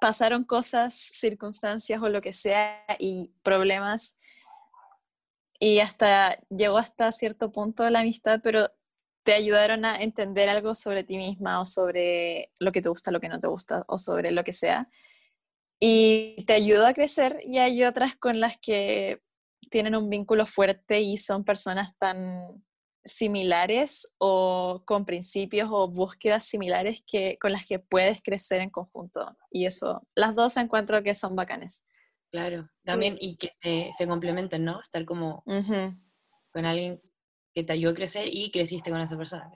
pasaron 0.00 0.44
cosas, 0.44 0.96
circunstancias 0.96 2.02
o 2.02 2.08
lo 2.08 2.20
que 2.20 2.32
sea 2.32 2.84
y 2.98 3.32
problemas 3.42 4.18
y 5.60 5.80
hasta 5.80 6.38
llegó 6.48 6.78
hasta 6.78 7.10
cierto 7.12 7.50
punto 7.52 7.88
la 7.90 8.00
amistad, 8.00 8.40
pero 8.42 8.70
te 9.28 9.34
ayudaron 9.34 9.84
a 9.84 9.96
entender 9.96 10.48
algo 10.48 10.74
sobre 10.74 11.04
ti 11.04 11.18
misma 11.18 11.60
o 11.60 11.66
sobre 11.66 12.50
lo 12.60 12.72
que 12.72 12.80
te 12.80 12.88
gusta, 12.88 13.10
lo 13.10 13.20
que 13.20 13.28
no 13.28 13.38
te 13.38 13.46
gusta 13.46 13.84
o 13.86 13.98
sobre 13.98 14.30
lo 14.30 14.42
que 14.42 14.52
sea. 14.52 14.88
Y 15.78 16.46
te 16.46 16.54
ayudó 16.54 16.86
a 16.86 16.94
crecer 16.94 17.38
y 17.44 17.58
hay 17.58 17.84
otras 17.84 18.16
con 18.16 18.40
las 18.40 18.56
que 18.56 19.20
tienen 19.70 19.96
un 19.96 20.08
vínculo 20.08 20.46
fuerte 20.46 21.02
y 21.02 21.18
son 21.18 21.44
personas 21.44 21.94
tan 21.98 22.64
similares 23.04 24.10
o 24.16 24.82
con 24.86 25.04
principios 25.04 25.68
o 25.70 25.88
búsquedas 25.90 26.46
similares 26.46 27.02
que, 27.06 27.36
con 27.38 27.52
las 27.52 27.66
que 27.66 27.80
puedes 27.80 28.22
crecer 28.22 28.62
en 28.62 28.70
conjunto. 28.70 29.36
Y 29.50 29.66
eso, 29.66 30.08
las 30.14 30.34
dos 30.34 30.56
encuentro 30.56 31.02
que 31.02 31.12
son 31.12 31.36
bacanes. 31.36 31.84
Claro, 32.32 32.66
también 32.82 33.18
y 33.20 33.36
que 33.36 33.52
se, 33.60 33.90
se 33.92 34.06
complementen, 34.06 34.64
¿no? 34.64 34.80
Estar 34.80 35.04
como 35.04 35.44
con 35.44 36.64
alguien 36.64 37.02
que 37.58 37.64
te 37.64 37.72
ayudó 37.72 37.90
a 37.90 37.94
crecer 37.94 38.28
y 38.30 38.52
creciste 38.52 38.88
con 38.88 39.00
esa 39.00 39.16
persona. 39.16 39.50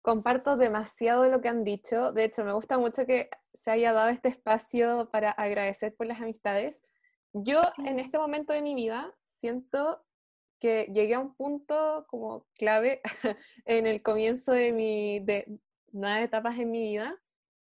Comparto 0.00 0.56
demasiado 0.56 1.28
lo 1.28 1.42
que 1.42 1.48
han 1.48 1.64
dicho. 1.64 2.12
De 2.12 2.24
hecho, 2.24 2.44
me 2.44 2.54
gusta 2.54 2.78
mucho 2.78 3.04
que 3.04 3.28
se 3.52 3.70
haya 3.72 3.92
dado 3.92 4.08
este 4.08 4.30
espacio 4.30 5.10
para 5.12 5.32
agradecer 5.32 5.94
por 5.94 6.06
las 6.06 6.18
amistades. 6.18 6.80
Yo 7.34 7.60
en 7.84 7.98
este 7.98 8.16
momento 8.16 8.54
de 8.54 8.62
mi 8.62 8.74
vida 8.74 9.14
siento 9.26 10.02
que 10.58 10.90
llegué 10.94 11.12
a 11.12 11.20
un 11.20 11.34
punto 11.34 12.06
como 12.08 12.46
clave 12.54 13.02
en 13.66 13.86
el 13.86 14.00
comienzo 14.02 14.52
de 14.52 14.72
mi 14.72 15.20
de 15.20 15.60
nuevas 15.92 16.22
etapas 16.22 16.58
en 16.58 16.70
mi 16.70 16.80
vida, 16.80 17.20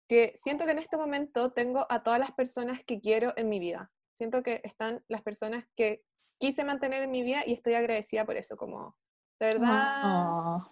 que 0.07 0.36
siento 0.44 0.65
que 0.65 0.72
en 0.72 0.80
este 0.80 0.98
momento 0.98 1.52
tengo 1.52 1.88
a 1.90 2.03
todas 2.03 2.20
las 2.20 2.32
personas 2.34 2.84
que 2.86 3.02
quiero 3.02 3.34
en 3.38 3.49
mi 3.49 3.57
vida. 3.57 3.91
Siento 4.14 4.44
que 4.44 4.61
están 4.64 5.03
las 5.07 5.24
personas 5.24 5.65
que 5.76 6.03
quise 6.39 6.64
mantener 6.64 7.03
en 7.03 7.11
mi 7.11 7.23
vida 7.23 7.43
y 7.45 7.53
estoy 7.53 7.76
agradecida 7.76 8.26
por 8.26 8.35
eso, 8.38 8.57
como, 8.57 8.95
de 9.39 9.45
verdad, 9.47 10.01
Oh. 10.03 10.69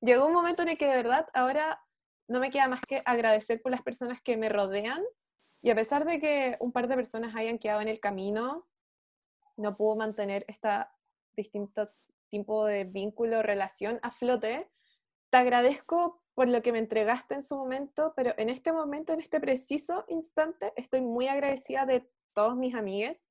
llegó 0.00 0.26
un 0.26 0.32
momento 0.32 0.62
en 0.62 0.68
el 0.70 0.78
que 0.78 0.86
de 0.86 0.96
verdad 0.96 1.26
ahora 1.34 1.82
no 2.28 2.40
me 2.40 2.50
queda 2.50 2.68
más 2.68 2.80
que 2.86 3.02
agradecer 3.04 3.60
por 3.62 3.72
las 3.72 3.82
personas 3.82 4.20
que 4.22 4.36
me 4.36 4.48
rodean 4.48 5.02
y 5.62 5.70
a 5.70 5.74
pesar 5.74 6.04
de 6.04 6.20
que 6.20 6.56
un 6.60 6.72
par 6.72 6.88
de 6.88 6.96
personas 6.96 7.34
hayan 7.34 7.58
quedado 7.58 7.80
en 7.80 7.88
el 7.88 8.00
camino, 8.00 8.66
no 9.56 9.76
puedo 9.76 9.96
mantener 9.96 10.44
esta 10.48 10.94
distinto 11.36 11.90
tipo 12.28 12.66
de 12.66 12.84
vínculo, 12.84 13.42
relación 13.42 13.98
a 14.02 14.10
flote. 14.10 14.70
Te 15.30 15.38
agradezco 15.38 16.22
por 16.34 16.48
lo 16.48 16.62
que 16.62 16.72
me 16.72 16.78
entregaste 16.80 17.34
en 17.34 17.42
su 17.42 17.56
momento, 17.56 18.12
pero 18.16 18.34
en 18.36 18.50
este 18.50 18.72
momento, 18.72 19.12
en 19.12 19.20
este 19.20 19.40
preciso 19.40 20.04
instante, 20.08 20.72
estoy 20.76 21.00
muy 21.00 21.28
agradecida 21.28 21.86
de 21.86 22.08
todos 22.34 22.56
mis 22.56 22.74
amigues 22.74 23.26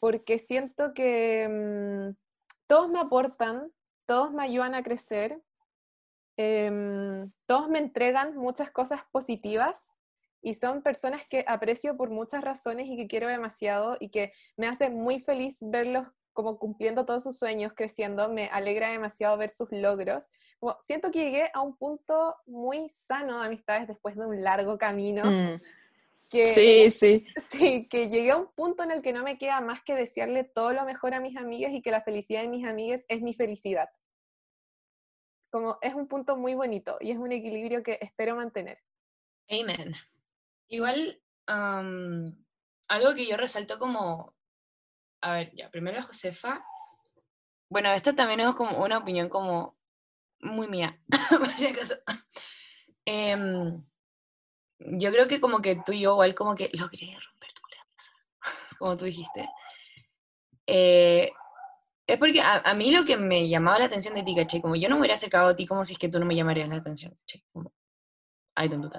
porque 0.00 0.38
siento 0.38 0.94
que 0.94 1.48
mm, 1.48 2.16
todos 2.66 2.88
me 2.90 3.00
aportan, 3.00 3.72
todos 4.06 4.32
me 4.32 4.42
ayudan 4.42 4.74
a 4.74 4.82
crecer, 4.82 5.40
em, 6.36 7.30
todos 7.46 7.68
me 7.68 7.78
entregan 7.78 8.36
muchas 8.36 8.70
cosas 8.70 9.02
positivas 9.10 9.94
y 10.40 10.54
son 10.54 10.82
personas 10.82 11.22
que 11.28 11.44
aprecio 11.46 11.96
por 11.96 12.10
muchas 12.10 12.42
razones 12.42 12.86
y 12.88 12.96
que 12.96 13.08
quiero 13.08 13.28
demasiado 13.28 13.96
y 13.98 14.10
que 14.10 14.32
me 14.56 14.68
hace 14.68 14.90
muy 14.90 15.20
feliz 15.20 15.58
verlos 15.60 16.06
como 16.32 16.56
cumpliendo 16.56 17.04
todos 17.04 17.24
sus 17.24 17.36
sueños, 17.36 17.72
creciendo, 17.74 18.28
me 18.28 18.46
alegra 18.46 18.90
demasiado 18.90 19.36
ver 19.36 19.50
sus 19.50 19.66
logros. 19.72 20.30
Como, 20.60 20.76
siento 20.82 21.10
que 21.10 21.24
llegué 21.24 21.50
a 21.52 21.62
un 21.62 21.76
punto 21.76 22.36
muy 22.46 22.88
sano 22.90 23.40
de 23.40 23.46
amistades 23.46 23.88
después 23.88 24.14
de 24.14 24.24
un 24.24 24.40
largo 24.44 24.78
camino. 24.78 25.24
Mm. 25.24 25.60
Que, 26.28 26.46
Sí, 26.46 26.90
sí. 26.90 27.26
Sí, 27.50 27.88
que 27.88 28.08
llegué 28.08 28.32
a 28.32 28.36
un 28.36 28.52
punto 28.52 28.82
en 28.82 28.90
el 28.90 29.02
que 29.02 29.12
no 29.12 29.22
me 29.22 29.38
queda 29.38 29.60
más 29.60 29.82
que 29.82 29.94
desearle 29.94 30.44
todo 30.44 30.72
lo 30.72 30.84
mejor 30.84 31.14
a 31.14 31.20
mis 31.20 31.36
amigas 31.36 31.72
y 31.72 31.82
que 31.82 31.90
la 31.90 32.02
felicidad 32.02 32.42
de 32.42 32.48
mis 32.48 32.66
amigas 32.66 33.04
es 33.08 33.22
mi 33.22 33.34
felicidad. 33.34 33.88
Como 35.50 35.78
es 35.80 35.94
un 35.94 36.06
punto 36.06 36.36
muy 36.36 36.54
bonito 36.54 36.98
y 37.00 37.10
es 37.10 37.18
un 37.18 37.32
equilibrio 37.32 37.82
que 37.82 37.98
espero 38.02 38.36
mantener. 38.36 38.78
Amen. 39.50 39.94
Igual, 40.68 41.22
am, 41.46 42.24
algo 42.88 43.14
que 43.14 43.26
yo 43.26 43.36
resalto 43.38 43.78
como, 43.78 44.34
a 45.22 45.32
ver, 45.32 45.54
ya, 45.54 45.70
primero 45.70 46.02
Josefa. 46.02 46.62
Bueno, 47.70 47.92
esta 47.92 48.14
también 48.14 48.40
es 48.40 48.54
como 48.54 48.82
una 48.82 48.98
opinión 48.98 49.28
como 49.30 49.78
muy 50.40 50.68
mía, 50.68 51.00
por 51.30 51.56
si 51.56 51.66
acaso. 51.66 51.94
Em, 53.04 53.82
yo 54.78 55.10
creo 55.10 55.28
que 55.28 55.40
como 55.40 55.60
que 55.60 55.80
tú 55.84 55.92
y 55.92 56.00
yo 56.00 56.12
igual 56.12 56.34
como 56.34 56.54
que 56.54 56.70
logré 56.72 57.06
romper 57.06 57.52
tu 57.54 57.62
cabeza, 57.62 58.12
como 58.78 58.96
tú 58.96 59.04
dijiste. 59.04 59.48
Eh, 60.66 61.30
es 62.06 62.18
porque 62.18 62.40
a, 62.40 62.58
a 62.58 62.74
mí 62.74 62.90
lo 62.90 63.04
que 63.04 63.16
me 63.16 63.48
llamaba 63.48 63.78
la 63.80 63.84
atención 63.86 64.14
de 64.14 64.22
ti, 64.22 64.34
¿cachai? 64.34 64.62
Como 64.62 64.76
yo 64.76 64.88
no 64.88 64.96
me 64.96 65.00
hubiera 65.02 65.14
acercado 65.14 65.48
a 65.48 65.54
ti 65.54 65.66
como 65.66 65.84
si 65.84 65.92
es 65.94 65.98
que 65.98 66.08
tú 66.08 66.18
no 66.18 66.26
me 66.26 66.34
llamarías 66.34 66.68
la 66.68 66.76
atención, 66.76 67.14
¿cachai? 67.20 67.42
Como, 67.52 67.72
I 68.56 68.68
don't 68.68 68.84
do 68.84 68.90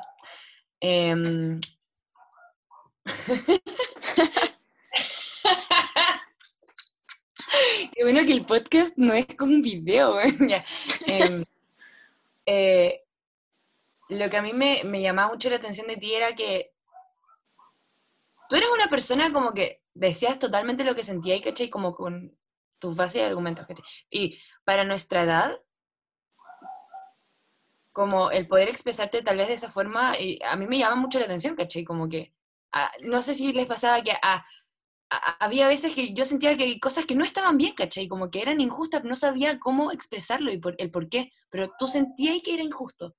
Qué 7.94 8.04
bueno 8.04 8.26
que 8.26 8.34
el 8.34 8.46
podcast 8.46 8.98
no 8.98 9.14
es 9.14 9.26
como 9.36 9.54
un 9.54 9.62
video. 9.62 10.20
Em, 11.08 11.44
eh, 12.46 13.04
lo 14.10 14.30
que 14.30 14.38
a 14.38 14.42
mí 14.42 14.54
me, 14.54 14.84
llamaba 15.02 15.32
mucho 15.32 15.50
la 15.50 15.58
atención 15.58 15.88
de 15.88 15.98
ti 15.98 16.14
era 16.14 16.36
que 16.36 16.74
tú 18.50 18.56
eres 18.56 18.70
una 18.74 18.90
persona 18.90 19.32
como 19.32 19.54
que 19.54 19.84
decías 19.94 20.40
totalmente 20.40 20.84
lo 20.84 20.96
que 20.96 21.04
sentía 21.04 21.36
y 21.36 21.42
¿cachai? 21.42 21.70
Como 21.70 21.96
con 21.96 22.36
tus 22.80 22.96
bases 22.96 23.22
de 23.22 23.28
argumentos, 23.28 23.68
¿cachai? 23.68 23.86
Y 24.10 24.40
para 24.64 24.84
nuestra 24.84 25.24
edad, 25.24 25.62
como 27.92 28.32
el 28.32 28.48
poder 28.48 28.70
expresarte 28.70 29.22
tal 29.22 29.38
vez 29.38 29.50
de 29.50 29.54
esa 29.56 29.70
forma, 29.70 30.18
y 30.20 30.40
a 30.44 30.56
mí 30.56 30.66
me 30.66 30.80
llama 30.80 30.96
mucho 30.96 31.20
la 31.20 31.26
atención, 31.26 31.56
¿cachai? 31.56 31.84
Como 31.84 32.10
que, 32.10 32.34
ah, 32.72 32.92
no 33.06 33.22
sé 33.22 33.36
si 33.36 33.54
les 33.54 33.68
pasaba 33.68 34.02
que 34.02 34.14
ah, 34.24 34.44
había 35.40 35.68
veces 35.68 35.94
que 35.94 36.14
yo 36.14 36.26
sentía 36.26 36.58
que 36.58 36.80
cosas 36.80 37.06
que 37.06 37.16
no 37.16 37.24
estaban 37.24 37.58
bien, 37.58 37.76
¿cachai? 37.76 38.08
Como 38.08 38.32
que 38.32 38.42
eran 38.42 38.60
injustas, 38.60 39.04
no 39.04 39.16
sabía 39.16 39.60
cómo 39.60 39.92
expresarlo 39.92 40.52
y 40.52 40.58
por, 40.58 40.76
el 40.80 40.90
por 40.90 41.10
qué, 41.10 41.32
pero 41.52 41.72
tú 41.78 41.88
sentías 41.88 42.42
que 42.44 42.56
era 42.56 42.64
injusto 42.64 43.16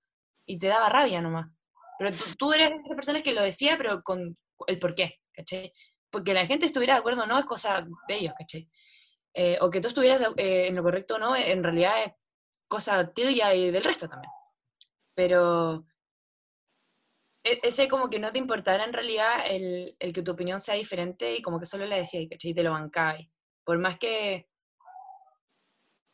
y 0.52 0.58
te 0.58 0.68
daba 0.68 0.88
rabia 0.88 1.20
nomás. 1.20 1.50
Pero 1.98 2.10
tú, 2.12 2.24
tú 2.38 2.52
eres 2.52 2.70
esa 2.70 2.94
persona 2.94 3.22
que 3.22 3.32
lo 3.32 3.42
decía, 3.42 3.76
pero 3.76 4.02
con 4.02 4.36
el 4.66 4.78
por 4.78 4.94
qué. 4.94 5.20
Porque 6.10 6.34
la 6.34 6.46
gente 6.46 6.66
estuviera 6.66 6.94
de 6.94 7.00
acuerdo 7.00 7.22
o 7.22 7.26
no 7.26 7.38
es 7.38 7.46
cosa 7.46 7.86
de 8.08 8.14
ellos. 8.14 8.34
Eh, 9.34 9.58
o 9.60 9.70
que 9.70 9.80
tú 9.80 9.88
estuvieras 9.88 10.18
de- 10.20 10.42
eh, 10.42 10.66
en 10.68 10.74
lo 10.76 10.82
correcto 10.82 11.14
o 11.14 11.18
no, 11.18 11.36
en 11.36 11.62
realidad 11.62 12.02
es 12.04 12.12
cosa 12.68 13.12
tuya 13.12 13.54
y 13.54 13.70
del 13.70 13.84
resto 13.84 14.08
también. 14.08 14.32
Pero 15.14 15.84
e- 17.44 17.60
ese 17.62 17.88
como 17.88 18.08
que 18.10 18.18
no 18.18 18.32
te 18.32 18.38
importara 18.38 18.84
en 18.84 18.92
realidad 18.92 19.44
el, 19.48 19.96
el 19.98 20.12
que 20.12 20.22
tu 20.22 20.32
opinión 20.32 20.60
sea 20.60 20.74
diferente 20.74 21.34
y 21.36 21.42
como 21.42 21.58
que 21.60 21.66
solo 21.66 21.86
la 21.86 21.96
decías. 21.96 22.26
Y 22.42 22.54
te 22.54 22.62
lo 22.62 22.72
bancabas. 22.72 23.20
Por 23.64 23.78
más 23.78 23.98
que... 23.98 24.48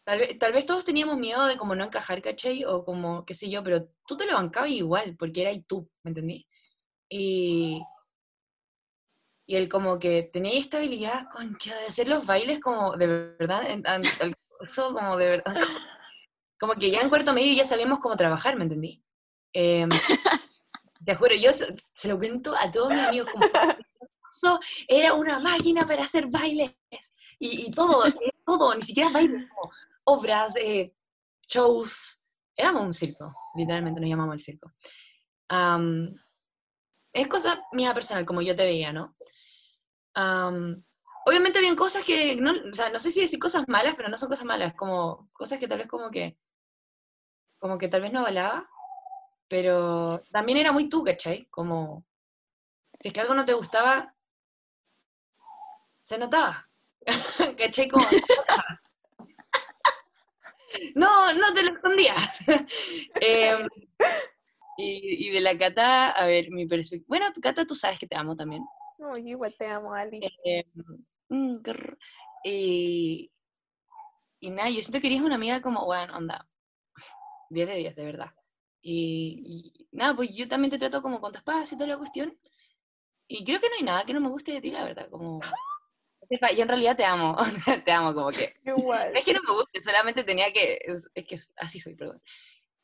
Tal 0.06 0.18
vez, 0.20 0.38
tal 0.38 0.52
vez 0.54 0.66
todos 0.66 0.84
teníamos 0.84 1.18
miedo 1.18 1.46
de 1.46 1.56
como 1.58 1.74
no 1.74 1.84
encajar, 1.84 2.22
¿cachai? 2.22 2.64
O 2.64 2.84
como, 2.84 3.24
qué 3.26 3.34
sé 3.34 3.50
yo, 3.50 3.62
pero 3.64 3.88
tú 4.06 4.16
te 4.16 4.26
lo 4.26 4.34
bancabas 4.34 4.70
igual, 4.70 5.16
porque 5.18 5.42
eras 5.42 5.58
tú, 5.66 5.88
¿me 6.04 6.10
entendí? 6.10 6.46
Y... 7.10 7.82
Y 9.46 9.56
él 9.56 9.68
como 9.68 9.98
que 9.98 10.24
tenía 10.32 10.58
esta 10.58 10.78
habilidad, 10.78 11.28
concha, 11.30 11.74
de 11.78 11.86
hacer 11.86 12.08
los 12.08 12.26
bailes 12.26 12.60
como 12.60 12.96
de 12.96 13.06
verdad, 13.06 13.70
en- 13.70 13.86
al- 13.86 14.02
eso 14.60 14.92
como 14.92 15.16
de 15.16 15.28
verdad, 15.28 15.44
como, 15.54 15.78
como 16.60 16.74
que 16.74 16.90
ya 16.90 17.00
en 17.00 17.08
cuarto 17.08 17.32
medio 17.32 17.54
ya 17.54 17.64
sabíamos 17.64 18.00
cómo 18.00 18.16
trabajar, 18.16 18.56
¿me 18.56 18.64
entendí? 18.64 19.02
Em, 19.52 19.88
te 21.04 21.14
juro, 21.14 21.34
yo 21.34 21.52
se, 21.52 21.74
se 21.94 22.08
lo 22.08 22.18
cuento 22.18 22.54
a 22.56 22.70
todos 22.70 22.92
mis 22.92 23.06
amigos 23.06 23.30
como 23.32 23.44
"Eso 24.32 24.60
era 24.88 25.14
una 25.14 25.38
máquina 25.40 25.86
para 25.86 26.04
hacer 26.04 26.26
bailes 26.28 26.72
y, 27.38 27.66
y 27.68 27.70
todo, 27.70 28.06
eh, 28.06 28.12
todo, 28.46 28.74
ni 28.74 28.82
siquiera 28.82 29.10
bailes, 29.10 29.50
como 29.50 29.72
obras, 30.04 30.56
eh, 30.56 30.94
shows, 31.46 32.22
éramos 32.54 32.82
un 32.82 32.94
circo, 32.94 33.34
literalmente 33.54 34.00
nos 34.00 34.08
llamamos 34.08 34.34
el 34.34 34.40
circo. 34.40 34.72
Am, 35.48 36.14
es 37.12 37.28
cosa 37.28 37.60
mía 37.72 37.92
personal, 37.92 38.24
como 38.24 38.40
yo 38.40 38.54
te 38.54 38.64
veía, 38.64 38.92
¿no? 38.92 39.16
Am, 40.14 40.82
obviamente 41.26 41.58
habían 41.58 41.76
cosas 41.76 42.04
que, 42.04 42.36
no, 42.36 42.52
o 42.70 42.74
sea, 42.74 42.88
no 42.88 42.98
sé 42.98 43.10
si 43.10 43.20
decir 43.20 43.38
cosas 43.38 43.68
malas, 43.68 43.94
pero 43.96 44.08
no 44.08 44.16
son 44.16 44.28
cosas 44.28 44.46
malas, 44.46 44.74
como 44.74 45.28
cosas 45.32 45.58
que 45.58 45.68
tal 45.68 45.78
vez 45.78 45.88
como 45.88 46.10
que, 46.10 46.38
como 47.58 47.78
que 47.78 47.88
tal 47.88 48.02
vez 48.02 48.12
no 48.12 48.20
avalaba, 48.20 48.68
pero 49.48 50.20
también 50.30 50.58
era 50.58 50.72
muy 50.72 50.88
tú, 50.88 51.02
¿cachai? 51.02 51.46
Como, 51.46 52.04
si 53.00 53.08
es 53.08 53.14
que 53.14 53.20
algo 53.20 53.34
no 53.34 53.44
te 53.44 53.54
gustaba, 53.54 54.14
se 56.02 56.18
notaba, 56.18 56.68
¿cachai? 57.56 57.88
Como, 57.88 58.04
no, 60.94 61.32
no 61.32 61.54
te 61.54 61.62
lo 61.62 61.74
escondías. 61.74 62.44
Em, 63.20 63.68
y, 64.78 65.28
y 65.28 65.30
de 65.30 65.40
la 65.40 65.56
Cata, 65.56 66.10
a 66.10 66.26
ver, 66.26 66.50
mi 66.50 66.66
perspectiva, 66.66 67.06
bueno, 67.08 67.32
tu 67.32 67.40
Cata, 67.40 67.66
tú 67.66 67.74
sabes 67.74 67.98
que 67.98 68.06
te 68.06 68.16
amo 68.16 68.36
también. 68.36 68.62
No, 68.98 69.12
yo 69.16 69.28
igual 69.28 69.54
te 69.58 69.66
amo, 69.66 69.92
Ali. 69.92 70.20
Eh, 70.44 70.64
y, 72.44 73.30
y 74.40 74.50
nada, 74.50 74.70
yo 74.70 74.80
siento 74.80 75.00
que 75.00 75.08
eres 75.08 75.20
una 75.20 75.34
amiga 75.34 75.60
como, 75.60 75.84
bueno, 75.84 76.16
onda, 76.16 76.46
10 77.50 77.68
de 77.68 77.74
10, 77.76 77.96
de 77.96 78.04
verdad. 78.04 78.30
Y, 78.82 79.72
y 79.80 79.88
nada, 79.92 80.14
pues 80.14 80.30
yo 80.34 80.48
también 80.48 80.70
te 80.70 80.78
trato 80.78 81.02
como 81.02 81.20
con 81.20 81.32
tu 81.32 81.38
espacio 81.38 81.74
y 81.74 81.78
toda 81.78 81.88
la 81.88 81.98
cuestión. 81.98 82.38
Y 83.28 83.44
creo 83.44 83.60
que 83.60 83.68
no 83.68 83.74
hay 83.76 83.82
nada 83.82 84.04
que 84.04 84.14
no 84.14 84.20
me 84.20 84.28
guste 84.28 84.52
de 84.52 84.60
ti, 84.60 84.70
la 84.70 84.84
verdad, 84.84 85.10
como... 85.10 85.40
Yo 86.28 86.62
en 86.62 86.68
realidad 86.68 86.96
te 86.96 87.04
amo, 87.04 87.36
te 87.84 87.92
amo 87.92 88.14
como 88.14 88.28
que... 88.30 88.54
Igual. 88.64 89.12
No 89.12 89.18
es 89.18 89.24
que 89.24 89.32
no 89.32 89.40
me 89.42 89.52
guste, 89.52 89.82
solamente 89.84 90.24
tenía 90.24 90.52
que... 90.52 90.78
Es, 90.84 91.08
es 91.14 91.26
que 91.26 91.36
así 91.56 91.80
soy, 91.80 91.94
perdón. 91.94 92.20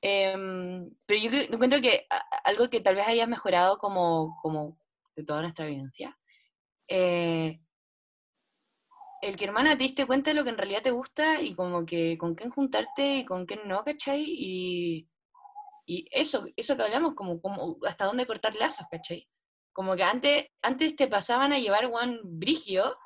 Em, 0.00 0.90
pero 1.06 1.20
yo 1.20 1.38
encuentro 1.38 1.80
que 1.80 2.06
algo 2.44 2.68
que 2.68 2.80
tal 2.80 2.96
vez 2.96 3.06
hayas 3.06 3.28
mejorado 3.28 3.78
como, 3.78 4.36
como 4.42 4.76
de 5.14 5.24
toda 5.24 5.42
nuestra 5.42 5.66
vivencia, 5.66 6.18
eh, 6.88 7.60
el 9.22 9.36
que 9.36 9.44
hermana 9.44 9.78
te 9.78 9.84
diste 9.84 10.06
cuenta 10.06 10.30
de 10.30 10.34
lo 10.34 10.42
que 10.42 10.50
en 10.50 10.58
realidad 10.58 10.82
te 10.82 10.90
gusta 10.90 11.40
y 11.40 11.54
como 11.54 11.86
que 11.86 12.18
con 12.18 12.34
quién 12.34 12.50
juntarte 12.50 13.18
y 13.18 13.24
con 13.24 13.46
quién 13.46 13.60
no, 13.68 13.84
¿cachai? 13.84 14.24
Y, 14.26 15.08
y 15.86 16.08
eso, 16.10 16.44
eso 16.56 16.76
que 16.76 16.82
hablamos, 16.82 17.14
como, 17.14 17.40
como 17.40 17.78
hasta 17.86 18.06
dónde 18.06 18.26
cortar 18.26 18.56
lazos, 18.56 18.86
¿cachai? 18.90 19.28
Como 19.72 19.94
que 19.94 20.02
antes, 20.02 20.46
antes 20.60 20.96
te 20.96 21.06
pasaban 21.06 21.52
a 21.52 21.60
llevar 21.60 21.88
Juan 21.88 22.18
Brigio 22.24 22.96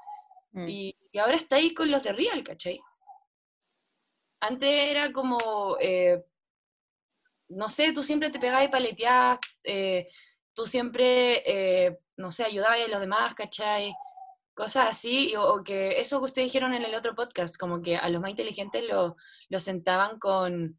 Mm. 0.57 0.69
y, 0.69 0.97
ahora 1.19 1.37
está 1.37 1.57
ahí 1.57 1.75
con 1.75 1.91
los 1.91 2.03
de 2.03 2.13
Real, 2.13 2.43
¿cachai? 2.43 2.81
Antes 4.41 4.91
era 4.91 5.13
como, 5.13 5.77
eh, 5.81 6.25
no 7.49 7.69
sé, 7.69 7.93
tú 7.93 8.03
siempre 8.03 8.31
te 8.31 8.39
pegabas 8.39 8.65
y 8.65 8.69
paleteabas, 8.69 9.39
eh, 9.65 10.09
tú 10.55 10.67
siempre, 10.67 11.43
eh, 11.47 11.99
no 12.17 12.33
sé, 12.33 12.45
ayudabas 12.45 12.81
a 12.81 12.89
los 12.89 13.01
demás, 13.01 13.35
¿cachai? 13.35 13.95
Cosas 14.55 14.89
así, 14.91 15.35
o, 15.37 15.63
que 15.63 16.01
eso 16.01 16.21
que 16.21 16.27
ustedes 16.27 16.49
dijeron 16.49 16.75
en 16.75 16.85
el 16.85 16.95
otro 16.95 17.15
podcast, 17.15 17.57
como 17.59 17.83
que 17.83 17.97
a 17.97 18.09
los 18.09 18.21
más 18.23 18.31
inteligentes 18.31 18.85
los 18.85 19.15
los 19.49 19.63
sentaban 19.63 20.19
con, 20.19 20.79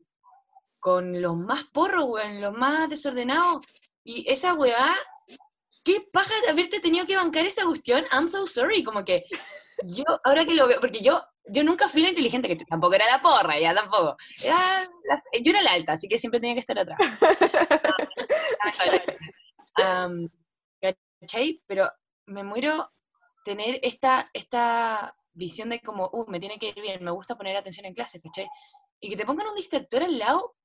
con 0.80 1.22
los 1.22 1.36
más 1.36 1.66
porros, 1.66 2.06
weón, 2.08 2.42
los 2.42 2.54
más 2.54 2.90
desordenados. 2.90 3.66
Y 4.04 4.30
esa 4.32 4.54
weá, 4.54 4.96
qué 5.84 6.02
paja 6.12 6.34
de 6.42 6.50
haberte 6.50 6.80
tenido 6.80 7.06
que 7.06 7.18
bancar 7.18 7.46
esa 7.46 7.66
cuestión, 7.66 8.06
I'm 8.12 8.28
so 8.28 8.48
sorry, 8.48 8.84
como 8.84 9.06
que 9.06 9.26
yo, 9.84 10.04
ahora 10.24 10.46
que 10.46 10.54
lo 10.56 10.68
veo, 10.68 10.80
porque 10.80 11.00
yo, 11.02 11.24
yo 11.46 11.64
nunca 11.64 11.88
fui 11.88 12.02
la 12.02 12.10
inteligente, 12.10 12.48
que 12.48 12.56
tampoco 12.66 12.96
era 12.96 13.06
la 13.08 13.22
porra, 13.22 13.60
ya 13.60 13.74
tampoco. 13.74 14.18
Era 14.44 14.82
la- 15.08 15.24
yo 15.42 15.52
era 15.52 15.62
la 15.62 15.72
alta, 15.74 15.94
así 15.94 16.08
que 16.08 16.18
siempre 16.20 16.40
tenía 16.40 16.56
que 16.56 16.60
estar 16.62 16.78
atrás. 16.80 16.98
¿Cachai? 21.20 21.62
Pero 21.68 21.90
me 22.28 22.44
muero 22.44 22.92
tener 23.44 23.80
esta, 23.82 24.30
esta 24.34 25.16
visión 25.34 25.70
de 25.70 25.80
como, 25.80 26.10
uh, 26.12 26.26
me 26.30 26.40
tiene 26.40 26.60
que 26.60 26.70
ir 26.70 26.82
bien, 26.82 27.04
me 27.04 27.12
gusta 27.12 27.36
poner 27.36 27.56
atención 27.58 27.86
en 27.86 27.94
clase, 27.94 28.22
¿cachai? 28.22 28.48
Y 29.00 29.10
que 29.10 29.18
te 29.18 29.26
pongan 29.26 29.48
un 29.48 29.56
distractor 29.56 30.04
al 30.04 30.18
lado, 30.18 30.56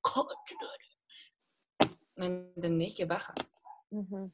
¿me 2.15 2.25
entendéis? 2.25 2.95
Qué 2.95 3.05
paja. 3.07 3.33
Ujú. 3.91 4.31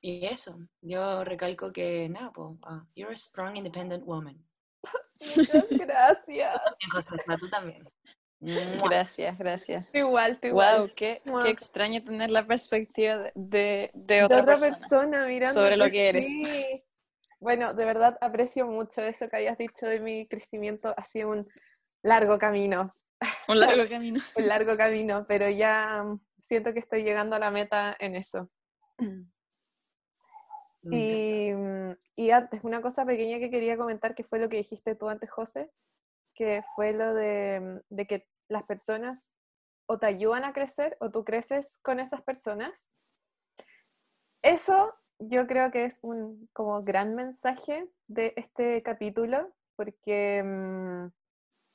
Y 0.00 0.26
eso, 0.26 0.58
yo 0.80 1.24
recalco 1.24 1.72
que, 1.72 2.08
nada, 2.08 2.32
pues, 2.32 2.56
you're 2.94 3.12
a 3.12 3.16
strong, 3.16 3.56
independent 3.56 4.04
woman. 4.04 4.36
Muchas 5.36 5.68
gracias. 5.70 6.60
Tú 7.40 7.48
también. 7.48 7.88
Gracias, 8.40 9.36
gracias. 9.36 9.84
Igual, 9.92 10.38
tú 10.38 10.46
igual. 10.46 10.78
Wow, 10.78 10.90
qué, 10.94 11.20
qué 11.42 11.50
extraño 11.50 12.04
tener 12.04 12.30
la 12.30 12.46
perspectiva 12.46 13.16
de, 13.16 13.32
de, 13.34 13.90
de 13.94 14.14
de 14.14 14.24
otra, 14.24 14.44
persona. 14.44 14.76
persona, 14.78 15.26
mirando 15.26 15.54
sobre 15.54 15.76
lo 15.76 15.90
que 15.90 16.08
eres. 16.08 16.28
Bueno, 17.40 17.74
de 17.74 17.84
verdad 17.84 18.16
aprecio 18.20 18.66
mucho 18.66 19.00
eso 19.02 19.28
que 19.28 19.38
hayas 19.38 19.58
dicho 19.58 19.86
de 19.86 19.98
mi 19.98 20.28
crecimiento. 20.28 20.94
Ha 20.96 21.04
sido 21.04 21.30
un 21.30 21.48
largo 22.02 22.38
camino, 22.38 22.94
Un 23.48 23.58
largo 23.58 23.88
camino. 23.90 24.20
un 24.36 24.46
largo 24.46 24.76
camino, 24.76 25.24
pero 25.26 25.48
ya 25.48 26.04
siento 26.36 26.72
que 26.72 26.78
estoy 26.78 27.02
llegando 27.02 27.34
a 27.34 27.40
la 27.40 27.50
meta 27.50 27.96
en 27.98 28.14
eso. 28.14 28.50
Y, 30.82 31.52
mm, 31.52 31.92
y 32.16 32.30
antes, 32.30 32.64
una 32.64 32.80
cosa 32.80 33.04
pequeña 33.04 33.38
que 33.38 33.50
quería 33.50 33.76
comentar, 33.76 34.14
que 34.14 34.24
fue 34.24 34.38
lo 34.38 34.48
que 34.48 34.58
dijiste 34.58 34.94
tú 34.94 35.08
antes, 35.08 35.30
José, 35.30 35.70
que 36.34 36.62
fue 36.76 36.92
lo 36.92 37.14
de, 37.14 37.60
mm, 37.60 37.94
de 37.94 38.06
que 38.06 38.28
las 38.48 38.62
personas 38.62 39.34
o 39.86 39.98
te 39.98 40.06
ayudan 40.06 40.44
a 40.44 40.52
crecer 40.52 40.96
o 41.00 41.10
tú 41.10 41.24
creces 41.24 41.80
con 41.82 41.98
esas 41.98 42.22
personas. 42.22 42.92
Eso 44.42 44.94
yo 45.18 45.46
creo 45.46 45.70
que 45.70 45.84
es 45.84 45.98
un 46.02 46.48
como 46.52 46.82
gran 46.82 47.14
mensaje 47.14 47.88
de 48.06 48.34
este 48.36 48.82
capítulo, 48.82 49.52
porque 49.76 50.42
mm, 50.44 51.06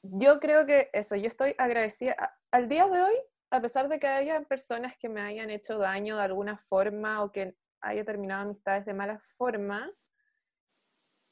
yo 0.04 0.40
creo 0.40 0.66
que 0.66 0.90
eso, 0.94 1.16
yo 1.16 1.28
estoy 1.28 1.56
agradecida. 1.58 2.16
Al 2.52 2.70
día 2.70 2.88
de 2.88 3.02
hoy, 3.02 3.16
a 3.52 3.62
pesar 3.62 3.90
de 3.90 4.00
que 4.00 4.08
haya 4.08 4.42
personas 4.42 4.98
que 4.98 5.10
me 5.10 5.22
hayan 5.22 5.50
hecho 5.50 5.78
daño 5.78 6.18
de 6.18 6.24
alguna 6.24 6.58
forma 6.58 7.24
o 7.24 7.32
que 7.32 7.56
haya 7.84 8.03
terminado 8.03 8.41
amistades 8.41 8.85
de 8.85 8.93
mala 8.93 9.19
forma, 9.38 9.91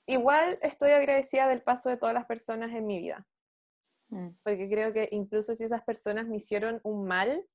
igual 0.08 0.60
estoy 0.62 0.92
agradecida 0.92 1.48
del 1.48 1.62
paso 1.62 1.90
de 1.90 1.98
todas 1.98 2.14
las 2.14 2.26
personas 2.26 2.72
en 2.72 2.86
mi 2.86 3.00
vida, 3.00 3.26
Mm. 4.10 4.32
porque 4.44 4.70
creo 4.70 4.92
que 4.92 5.08
incluso 5.12 5.56
si 5.56 5.64
esas 5.64 5.84
personas 5.84 6.28
me 6.28 6.36
hicieron 6.38 6.82
un 6.84 7.08
mal, 7.08 7.48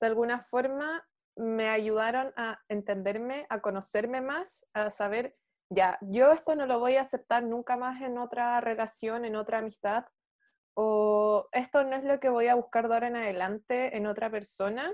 de 0.00 0.06
alguna 0.06 0.40
forma 0.40 1.06
me 1.36 1.68
ayudaron 1.68 2.32
a 2.36 2.60
entenderme, 2.68 3.46
a 3.48 3.60
conocerme 3.60 4.20
más, 4.20 4.66
a 4.74 4.90
saber, 4.90 5.36
ya, 5.72 5.98
yo 6.02 6.32
esto 6.32 6.56
no 6.56 6.66
lo 6.66 6.80
voy 6.80 6.96
a 6.96 7.02
aceptar 7.02 7.44
nunca 7.44 7.76
más 7.76 8.02
en 8.02 8.18
otra 8.18 8.60
relación, 8.60 9.24
en 9.24 9.36
otra 9.36 9.58
amistad, 9.58 10.04
o 10.74 11.48
esto 11.52 11.84
no 11.84 11.94
es 11.94 12.02
lo 12.02 12.18
que 12.18 12.28
voy 12.28 12.48
a 12.48 12.56
buscar 12.56 12.88
de 12.88 12.94
ahora 12.94 13.06
en 13.06 13.16
adelante 13.16 13.96
en 13.96 14.06
otra 14.06 14.30
persona. 14.30 14.92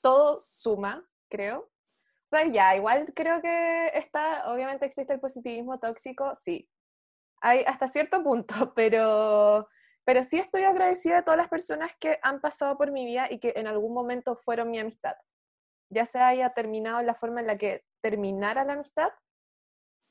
Todo 0.00 0.40
suma, 0.40 1.08
creo. 1.28 1.70
Ya, 2.42 2.76
igual 2.76 3.06
creo 3.14 3.40
que 3.40 3.86
está, 3.94 4.52
obviamente 4.52 4.86
existe 4.86 5.12
el 5.12 5.20
positivismo 5.20 5.78
tóxico, 5.78 6.34
sí. 6.34 6.68
Hay 7.40 7.64
hasta 7.66 7.88
cierto 7.88 8.22
punto, 8.22 8.54
pero, 8.74 9.68
pero 10.04 10.24
sí 10.24 10.38
estoy 10.38 10.64
agradecida 10.64 11.16
de 11.16 11.22
todas 11.22 11.38
las 11.38 11.48
personas 11.48 11.94
que 12.00 12.18
han 12.22 12.40
pasado 12.40 12.76
por 12.76 12.90
mi 12.92 13.04
vida 13.04 13.28
y 13.30 13.38
que 13.38 13.52
en 13.56 13.66
algún 13.66 13.94
momento 13.94 14.36
fueron 14.36 14.70
mi 14.70 14.78
amistad. 14.78 15.14
Ya 15.90 16.06
se 16.06 16.18
haya 16.18 16.50
terminado 16.54 17.02
la 17.02 17.14
forma 17.14 17.40
en 17.40 17.46
la 17.46 17.58
que 17.58 17.84
terminara 18.02 18.64
la 18.64 18.74
amistad, 18.74 19.10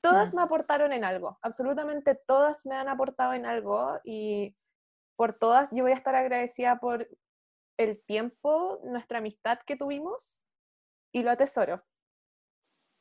todas 0.01 0.33
Mm. 0.33 0.37
me 0.37 0.41
aportaron 0.43 0.93
en 0.93 1.03
algo, 1.03 1.37
absolutamente 1.41 2.15
todas 2.27 2.65
me 2.65 2.75
han 2.75 2.89
aportado 2.89 3.33
en 3.33 3.45
algo 3.45 3.99
y 4.03 4.55
por 5.15 5.33
todas 5.37 5.71
yo 5.71 5.83
voy 5.83 5.91
a 5.93 5.95
estar 5.95 6.15
agradecida 6.15 6.79
por 6.79 7.07
el 7.77 8.03
tiempo, 8.05 8.79
nuestra 8.83 9.19
amistad 9.19 9.59
que 9.65 9.75
tuvimos 9.75 10.43
y 11.13 11.23
lo 11.23 11.31
atesoro. 11.31 11.83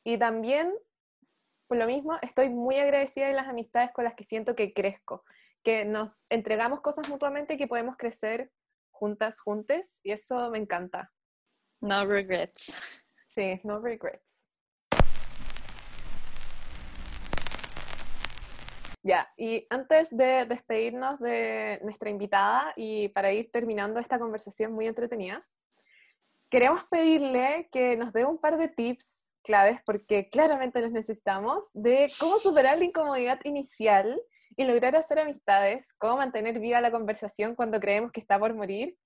Y 0.03 0.17
también, 0.17 0.73
por 1.67 1.77
lo 1.77 1.85
mismo, 1.85 2.17
estoy 2.21 2.49
muy 2.49 2.77
agradecida 2.77 3.27
de 3.27 3.33
las 3.33 3.47
amistades 3.47 3.91
con 3.93 4.03
las 4.03 4.15
que 4.15 4.25
siento 4.25 4.55
que 4.55 4.73
crezco, 4.73 5.23
que 5.63 5.85
nos 5.85 6.11
entregamos 6.29 6.81
cosas 6.81 7.07
mutuamente 7.07 7.53
y 7.53 7.57
que 7.57 7.67
podemos 7.67 7.95
crecer 7.95 8.51
juntas, 8.91 9.39
juntes, 9.39 10.01
y 10.03 10.11
eso 10.11 10.51
me 10.51 10.57
encanta. 10.57 11.11
No 11.79 12.05
regrets. 12.05 12.77
Sí, 13.25 13.59
no 13.63 13.79
regrets. 13.79 14.47
Ya, 19.01 19.33
y 19.35 19.65
antes 19.69 20.15
de 20.15 20.45
despedirnos 20.45 21.19
de 21.19 21.79
nuestra 21.83 22.09
invitada 22.09 22.73
y 22.77 23.09
para 23.09 23.33
ir 23.33 23.51
terminando 23.51 23.99
esta 23.99 24.19
conversación 24.19 24.71
muy 24.71 24.87
entretenida, 24.87 25.45
queremos 26.49 26.85
pedirle 26.85 27.69
que 27.71 27.97
nos 27.97 28.13
dé 28.13 28.23
un 28.23 28.37
par 28.37 28.57
de 28.57 28.69
tips 28.69 29.22
claves, 29.43 29.79
porque 29.85 30.29
claramente 30.29 30.81
los 30.81 30.91
necesitamos, 30.91 31.69
de 31.73 32.11
cómo 32.19 32.39
superar 32.39 32.77
la 32.77 32.85
incomodidad 32.85 33.39
inicial 33.43 34.19
y 34.55 34.63
lograr 34.63 34.95
hacer 34.95 35.19
amistades, 35.19 35.93
cómo 35.97 36.17
mantener 36.17 36.59
viva 36.59 36.81
la 36.81 36.91
conversación 36.91 37.55
cuando 37.55 37.79
creemos 37.79 38.11
que 38.11 38.19
está 38.19 38.39
por 38.39 38.53
morir, 38.53 38.97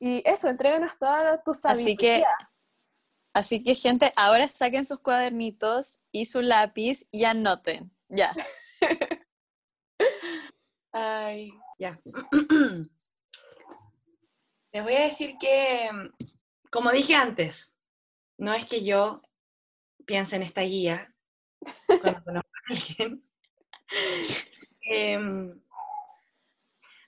Y 0.00 0.22
eso, 0.24 0.48
entréganos 0.48 0.96
toda 0.96 1.42
tu 1.42 1.52
sabiduría. 1.54 1.82
Así 1.82 1.96
que, 1.96 2.24
así 3.34 3.64
que, 3.64 3.74
gente, 3.74 4.12
ahora 4.16 4.46
saquen 4.46 4.84
sus 4.84 5.00
cuadernitos 5.00 5.98
y 6.12 6.26
su 6.26 6.40
lápiz 6.40 7.06
y 7.10 7.24
anoten. 7.24 7.90
Ya. 8.08 8.32
Ay, 10.92 11.50
ya. 11.78 12.00
Les 14.72 14.84
voy 14.84 14.94
a 14.94 15.02
decir 15.02 15.36
que, 15.40 15.90
como 16.70 16.92
dije 16.92 17.14
antes, 17.14 17.74
no 18.38 18.54
es 18.54 18.66
que 18.66 18.84
yo 18.84 19.22
piense 20.08 20.36
en 20.36 20.42
esta 20.44 20.62
guía 20.62 21.14
cuando 22.02 22.24
conozco 22.24 22.50
a 22.50 22.74
alguien. 22.74 23.24
Em, 24.90 25.60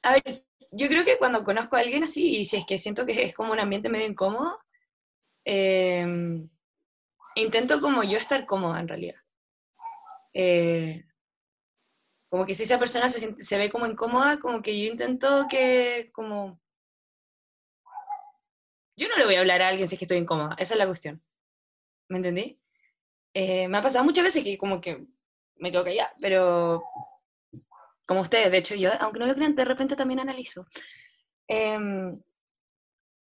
a 0.02 0.12
ver, 0.14 0.44
yo 0.72 0.88
creo 0.88 1.04
que 1.04 1.18
cuando 1.18 1.44
conozco 1.44 1.76
a 1.76 1.80
alguien 1.80 2.04
así, 2.04 2.36
y 2.38 2.44
si 2.44 2.56
es 2.56 2.66
que 2.66 2.78
siento 2.78 3.04
que 3.06 3.22
es 3.24 3.34
como 3.34 3.52
un 3.52 3.60
ambiente 3.60 3.88
medio 3.88 4.06
incómodo, 4.06 4.58
em, 5.44 6.48
intento 7.36 7.80
como 7.82 8.04
yo 8.04 8.18
estar 8.18 8.46
cómoda 8.46 8.80
en 8.80 8.88
realidad. 8.88 9.16
Eh, 10.32 11.04
como 12.30 12.46
que 12.46 12.54
si 12.54 12.62
esa 12.64 12.78
persona 12.78 13.08
se, 13.08 13.18
siente- 13.20 13.42
se 13.44 13.58
ve 13.58 13.70
como 13.70 13.86
incómoda, 13.86 14.38
como 14.38 14.62
que 14.62 14.78
yo 14.80 14.90
intento 14.90 15.46
que 15.50 16.10
como... 16.12 16.60
Yo 18.96 19.08
no 19.08 19.16
le 19.16 19.24
voy 19.24 19.34
a 19.34 19.40
hablar 19.40 19.62
a 19.62 19.68
alguien 19.68 19.88
si 19.88 19.96
es 19.96 19.98
que 19.98 20.04
estoy 20.04 20.18
incómoda, 20.18 20.54
esa 20.58 20.74
es 20.74 20.78
la 20.78 20.86
cuestión. 20.86 21.20
¿Me 22.10 22.18
entendí? 22.18 22.59
Eh, 23.34 23.68
me 23.68 23.78
ha 23.78 23.82
pasado 23.82 24.04
muchas 24.04 24.24
veces 24.24 24.42
que 24.44 24.58
como 24.58 24.80
que 24.80 25.06
me 25.56 25.70
quedo 25.70 25.84
callada, 25.84 26.12
pero 26.20 26.82
como 28.06 28.22
ustedes, 28.22 28.50
de 28.50 28.58
hecho 28.58 28.74
yo, 28.74 28.90
aunque 29.00 29.20
no 29.20 29.26
lo 29.26 29.34
crean, 29.34 29.54
de 29.54 29.64
repente 29.64 29.96
también 29.96 30.20
analizo. 30.20 30.66
Em, 31.48 32.20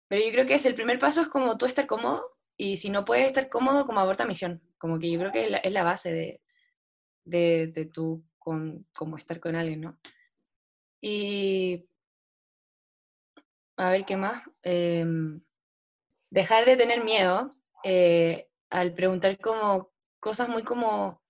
pero 0.08 0.26
yo 0.26 0.32
creo 0.32 0.46
que 0.46 0.56
es 0.56 0.66
el 0.66 0.76
primer 0.76 1.00
paso 1.00 1.22
es 1.22 1.28
como 1.28 1.58
tú 1.58 1.66
estar 1.66 1.88
cómodo 1.88 2.38
y 2.58 2.78
si 2.78 2.90
no 2.90 3.06
puedes 3.06 3.28
estar 3.28 3.50
cómodo, 3.50 3.86
como 3.86 4.00
aborta 4.00 4.26
misión. 4.26 4.62
Como 4.78 5.00
que 5.00 5.12
yo 5.12 5.20
creo 5.20 5.32
que 5.32 5.60
es 5.64 5.74
la, 5.74 5.84
base 5.84 6.12
de, 6.12 6.42
de, 7.26 7.68
de 7.68 7.86
tú 7.86 8.24
con, 8.38 8.88
como 8.96 9.18
estar 9.18 9.40
con 9.40 9.56
alguien, 9.56 9.82
¿no? 9.82 10.00
Y 11.02 11.88
a 13.78 13.92
ver 13.92 14.06
qué 14.06 14.18
más. 14.18 14.44
Em, 14.64 15.42
dejar 16.30 16.66
de 16.66 16.78
tener 16.78 17.04
miedo 17.04 17.50
eh, 17.84 18.49
al 18.70 18.94
preguntar 18.94 19.38
como 19.40 19.91
cosas 20.20 20.50
muy 20.50 20.64
como... 20.64 21.22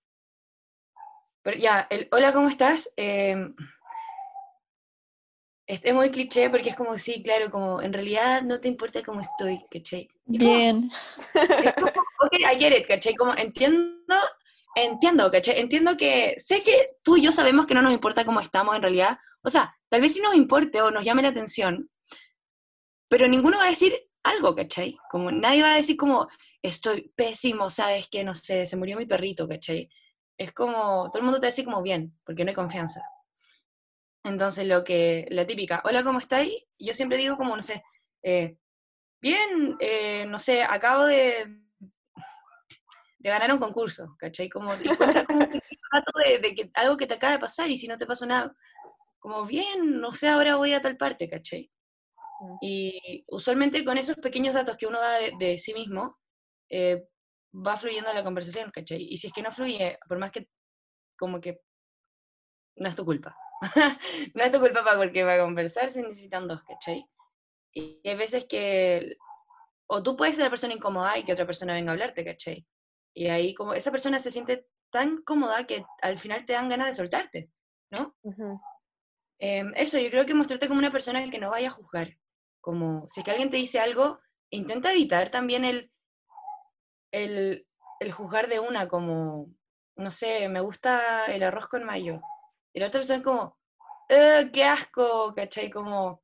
pero 1.42 1.58
ya, 1.58 1.88
el 1.90 2.08
hola, 2.12 2.34
¿cómo 2.34 2.50
estás? 2.50 2.92
Em, 2.96 3.56
es, 5.68 5.82
es 5.84 5.94
muy 5.94 6.10
cliché 6.10 6.50
porque 6.50 6.70
es 6.70 6.76
como, 6.76 6.98
sí, 6.98 7.22
claro, 7.22 7.52
como 7.52 7.82
en 7.82 7.94
realidad 7.94 8.42
no 8.42 8.60
te 8.60 8.68
importa 8.68 9.04
cómo 9.04 9.22
estoy, 9.22 9.64
¿cachai? 9.70 10.10
Bien. 10.26 10.90
como, 11.78 11.92
ok, 12.26 12.34
I 12.34 12.60
get 12.60 12.78
it, 12.78 12.88
¿cachai? 12.88 13.16
Como 13.16 13.34
entiendo, 13.36 14.16
entiendo, 14.76 15.32
¿cachai? 15.32 15.60
Entiendo 15.60 15.96
que 15.96 16.36
sé 16.38 16.62
que 16.62 16.88
tú 17.04 17.18
y 17.18 17.22
yo 17.22 17.32
sabemos 17.32 17.68
que 17.68 17.74
no 17.74 17.82
nos 17.82 17.94
importa 17.94 18.26
cómo 18.26 18.40
estamos 18.40 18.76
en 18.76 18.82
realidad. 18.82 19.20
O 19.44 19.50
sea, 19.50 19.76
tal 19.90 20.02
vez 20.02 20.14
sí 20.14 20.22
nos 20.22 20.36
importe 20.36 20.82
o 20.82 20.92
nos 20.92 21.04
llame 21.04 21.22
la 21.22 21.30
atención, 21.30 21.90
pero 23.08 23.28
ninguno 23.28 23.58
va 23.58 23.66
a 23.66 23.70
decir 23.70 23.96
algo, 24.24 24.56
¿cachai? 24.56 24.98
Como 25.10 25.32
nadie 25.32 25.62
va 25.62 25.74
a 25.74 25.78
decir 25.78 25.98
como, 25.98 26.28
estoy 26.62 27.12
pésimo, 27.16 27.70
¿sabes? 27.70 28.08
Que 28.10 28.24
no 28.24 28.34
sé, 28.34 28.66
se 28.66 28.78
murió 28.78 28.98
mi 28.98 29.06
perrito, 29.06 29.48
¿cachai? 29.48 29.90
Es 30.38 30.54
como, 30.54 31.10
todo 31.10 31.20
el 31.20 31.24
mundo 31.24 31.40
te 31.40 31.48
decir 31.48 31.66
como 31.66 31.82
bien, 31.82 32.18
porque 32.26 32.44
no 32.44 32.50
hay 32.50 32.56
confianza. 32.56 33.02
Entonces, 34.24 34.68
lo 34.68 34.84
que, 34.84 35.28
la 35.30 35.46
típica, 35.46 35.82
hola, 35.86 36.04
¿cómo 36.04 36.20
estáis? 36.20 36.54
Yo 36.78 36.94
siempre 36.94 37.18
digo 37.18 37.38
como, 37.38 37.56
no 37.56 37.62
sé, 37.62 37.84
eh, 38.24 38.58
bien, 39.22 39.78
eh, 39.80 40.26
no 40.26 40.40
sé, 40.40 40.64
acabo 40.64 41.06
de, 41.06 41.62
de 43.18 43.30
ganar 43.30 43.54
un 43.54 43.60
concurso, 43.60 44.16
¿cachai? 44.18 44.50
Como, 44.50 44.74
y 44.76 44.96
cuenta 44.96 45.26
como 45.26 45.40
un 45.40 45.62
rato 45.92 46.12
de, 46.26 46.40
de 46.40 46.56
que, 46.56 46.72
algo 46.74 46.98
que 46.98 47.08
te 47.08 47.16
acaba 47.16 47.34
de 47.34 47.40
pasar 47.40 47.70
y 47.70 47.78
si 47.78 47.88
no 47.88 47.98
te 47.98 48.06
pasó 48.06 48.26
nada, 48.26 48.54
como 49.20 49.46
bien, 49.46 50.00
no 50.00 50.12
sé, 50.14 50.28
ahora 50.28 50.56
voy 50.56 50.74
a 50.74 50.82
tal 50.82 50.98
parte, 50.98 51.30
¿cachai? 51.30 51.72
Mm. 52.42 52.58
Y 52.62 53.26
usualmente 53.28 53.84
con 53.84 53.98
esos 53.98 54.18
pequeños 54.18 54.54
datos 54.54 54.78
que 54.78 54.88
uno 54.88 55.00
da 55.00 55.18
de, 55.20 55.34
de 55.40 55.58
sí 55.58 55.74
mismo, 55.74 56.18
eh, 56.70 57.08
va 57.54 57.78
fluyendo 57.78 58.14
la 58.14 58.24
conversación, 58.24 58.72
¿cachai? 58.72 59.08
Y 59.10 59.18
si 59.18 59.28
es 59.28 59.34
que 59.34 59.42
no 59.42 59.52
fluye, 59.52 59.98
por 60.08 60.20
más 60.20 60.32
que, 60.32 60.48
como 61.18 61.40
que, 61.40 61.62
no 62.76 62.90
es 62.90 62.96
tu 62.96 63.06
culpa. 63.06 63.36
no 64.36 64.44
es 64.44 64.52
tu 64.52 64.60
culpa 64.60 64.84
para 64.84 64.98
porque 64.98 65.24
para 65.24 65.44
conversar 65.44 65.90
se 65.90 66.02
necesitan 66.02 66.48
dos, 66.48 66.64
¿cachai? 66.64 67.06
Y 67.74 68.02
hay 68.08 68.16
veces 68.16 68.46
que 68.46 69.18
o 69.92 70.04
tú 70.04 70.16
puedes 70.16 70.36
ser 70.36 70.46
la 70.46 70.50
persona 70.50 70.74
incómoda 70.74 71.18
y 71.18 71.24
que 71.24 71.34
otra 71.34 71.48
persona 71.48 71.74
venga 71.74 71.92
a 71.92 71.94
hablarte, 71.94 72.24
¿cachai? 72.24 72.66
Y 73.14 73.28
ahí 73.28 73.56
como 73.56 73.74
esa 73.74 73.92
persona 73.92 74.20
se 74.20 74.32
siente 74.32 74.68
tan 74.92 75.24
cómoda 75.24 75.66
que 75.66 75.84
al 76.02 76.18
final 76.18 76.46
te 76.46 76.54
dan 76.54 76.70
ganas 76.70 76.88
de 76.88 76.94
soltarte, 76.94 77.50
¿no? 77.92 78.16
Em, 79.40 79.72
eso, 79.76 79.98
yo 79.98 80.10
creo 80.12 80.26
que 80.26 80.36
mostrarte 80.36 80.68
como 80.68 80.80
una 80.80 80.92
persona 80.92 81.28
que 81.30 81.40
no 81.40 81.50
vaya 81.50 81.70
a 81.70 81.72
juzgar. 81.72 82.18
Como 82.62 83.08
si 83.08 83.22
es 83.22 83.24
que 83.24 83.32
alguien 83.32 83.50
te 83.50 83.58
dice 83.58 83.80
algo, 83.80 84.20
intenta 84.52 84.92
evitar 84.92 85.32
también 85.32 85.66
el, 85.66 85.92
el, 87.12 87.68
el 88.00 88.12
juzgar 88.12 88.48
de 88.48 88.60
una, 88.60 88.88
como, 88.88 89.48
no 89.96 90.12
sé, 90.12 90.50
me 90.50 90.62
gusta 90.62 91.26
el 91.28 91.44
arroz 91.44 91.68
con 91.68 91.84
mayo. 91.84 92.22
Y 92.74 92.80
la 92.80 92.88
otra 92.88 93.00
persona 93.02 93.24
como, 93.24 93.58
"Eh, 94.10 94.50
qué 94.54 94.64
asco, 94.64 95.34
¿cachai? 95.36 95.70
Como, 95.70 96.22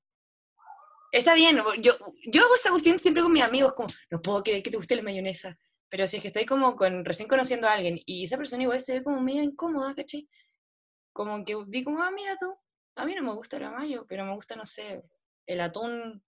está 1.12 1.34
bien, 1.34 1.62
yo, 1.82 1.94
yo 2.28 2.44
hago 2.46 2.56
esa 2.56 2.72
cuestión 2.72 3.00
siempre 3.00 3.24
con 3.24 3.32
mis 3.32 3.44
amigos, 3.44 3.74
como, 3.74 3.90
no 4.10 4.22
puedo 4.22 4.44
creer 4.44 4.64
que 4.64 4.72
te 4.72 4.78
guste 4.78 4.96
la 4.96 5.02
mayonesa. 5.04 5.58
Pero 5.90 6.08
si 6.08 6.18
es 6.18 6.22
que 6.22 6.28
estoy 6.30 6.46
como 6.46 6.76
con, 6.76 7.06
recién 7.06 7.30
conociendo 7.30 7.68
a 7.68 7.74
alguien 7.74 8.00
y 8.06 8.24
esa 8.26 8.38
persona 8.38 8.64
igual 8.64 8.82
se 8.82 8.96
ve 8.96 9.04
como 9.04 9.22
medio 9.22 9.44
incómoda, 9.44 9.94
¿cachai? 9.96 10.28
Como 11.14 11.46
que 11.46 11.56
digo, 11.68 11.96
ah, 12.02 12.12
mira 12.12 12.36
tú, 12.38 12.54
a 12.96 13.06
mí 13.06 13.16
no 13.16 13.24
me 13.24 13.34
gusta 13.34 13.60
la 13.60 13.72
mayo, 13.72 14.06
pero 14.08 14.26
me 14.26 14.36
gusta, 14.36 14.56
no 14.56 14.66
sé, 14.66 15.04
el 15.48 15.62
atún 15.62 16.22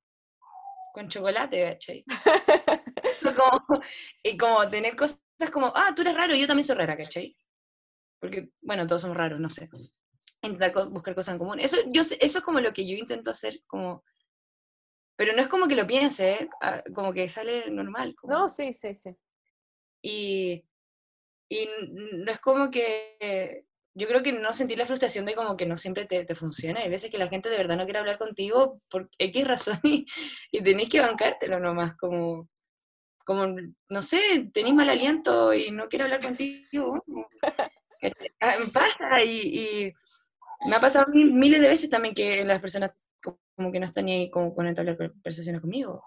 con 0.97 1.09
chocolate, 1.09 1.61
¿cachai? 1.63 2.03
como, 3.37 3.83
y 4.23 4.35
como 4.35 4.67
tener 4.67 4.95
cosas 4.95 5.21
como, 5.53 5.71
ah, 5.75 5.93
tú 5.95 6.01
eres 6.01 6.15
raro, 6.15 6.33
yo 6.35 6.47
también 6.47 6.63
soy 6.63 6.75
rara, 6.75 6.97
¿cachai? 6.97 7.37
Porque, 8.19 8.49
bueno, 8.61 8.87
todos 8.87 9.03
somos 9.03 9.15
raros, 9.15 9.39
no 9.39 9.47
sé. 9.47 9.69
Intentar 10.41 10.89
buscar 10.89 11.13
cosas 11.13 11.33
en 11.33 11.39
común. 11.39 11.59
Eso, 11.59 11.77
yo, 11.87 12.01
eso 12.01 12.15
es 12.39 12.41
como 12.41 12.59
lo 12.59 12.73
que 12.73 12.87
yo 12.87 12.95
intento 12.95 13.29
hacer, 13.29 13.61
como... 13.67 14.03
Pero 15.15 15.33
no 15.33 15.41
es 15.43 15.47
como 15.47 15.67
que 15.67 15.75
lo 15.75 15.85
piense, 15.85 16.31
¿eh? 16.31 16.49
Ah, 16.61 16.81
como 16.95 17.13
que 17.13 17.29
sale 17.29 17.69
normal. 17.69 18.15
como- 18.15 18.33
No, 18.33 18.49
sí, 18.49 18.73
sí, 18.73 18.95
sí. 18.95 19.15
y, 20.01 20.63
y 21.47 21.69
no 22.23 22.31
es 22.31 22.39
como 22.39 22.71
que, 22.71 23.65
yo 23.97 24.07
creo 24.07 24.21
que 24.23 24.31
no 24.33 24.53
sentir 24.53 24.77
la 24.77 24.85
frustración 24.85 25.25
de 25.25 25.33
como 25.35 25.57
que 25.57 25.65
no 25.65 25.75
siempre 25.77 26.05
te, 26.05 26.23
te 26.25 26.35
funciona. 26.35 26.81
Hay 26.81 26.89
veces 26.89 27.09
que 27.11 27.17
la 27.17 27.27
gente 27.27 27.49
de 27.49 27.57
verdad 27.57 27.77
no 27.77 27.85
quiere 27.85 27.99
hablar 27.99 28.17
contigo 28.19 28.79
por 28.89 29.09
X 29.17 29.47
razón 29.47 29.79
y, 29.83 30.05
y 30.51 30.61
tenés 30.61 30.89
que 30.89 30.99
bancártelo 31.01 31.59
nomás, 31.59 31.95
como, 31.97 32.47
como, 33.25 33.47
no 33.89 34.01
sé, 34.03 34.49
tenés 34.53 34.73
mal 34.73 34.89
aliento 34.89 35.53
y 35.53 35.71
no 35.71 35.87
quiere 35.87 36.03
hablar 36.05 36.21
contigo. 36.21 37.03
ah, 38.41 38.53
pasa 38.73 39.23
y, 39.23 39.39
y 39.87 39.93
me 40.69 40.75
ha 40.75 40.79
pasado 40.79 41.05
mi- 41.11 41.25
miles 41.25 41.61
de 41.61 41.67
veces 41.69 41.89
también 41.89 42.13
que 42.15 42.43
las 42.43 42.59
personas 42.61 42.91
co- 43.21 43.39
como 43.55 43.71
que 43.71 43.79
no 43.79 43.85
están 43.85 44.05
ni 44.05 44.13
ahí 44.13 44.29
como 44.31 44.53
con 44.55 44.67
entablar 44.67 44.97
conversaciones 44.97 45.61
conmigo. 45.61 46.03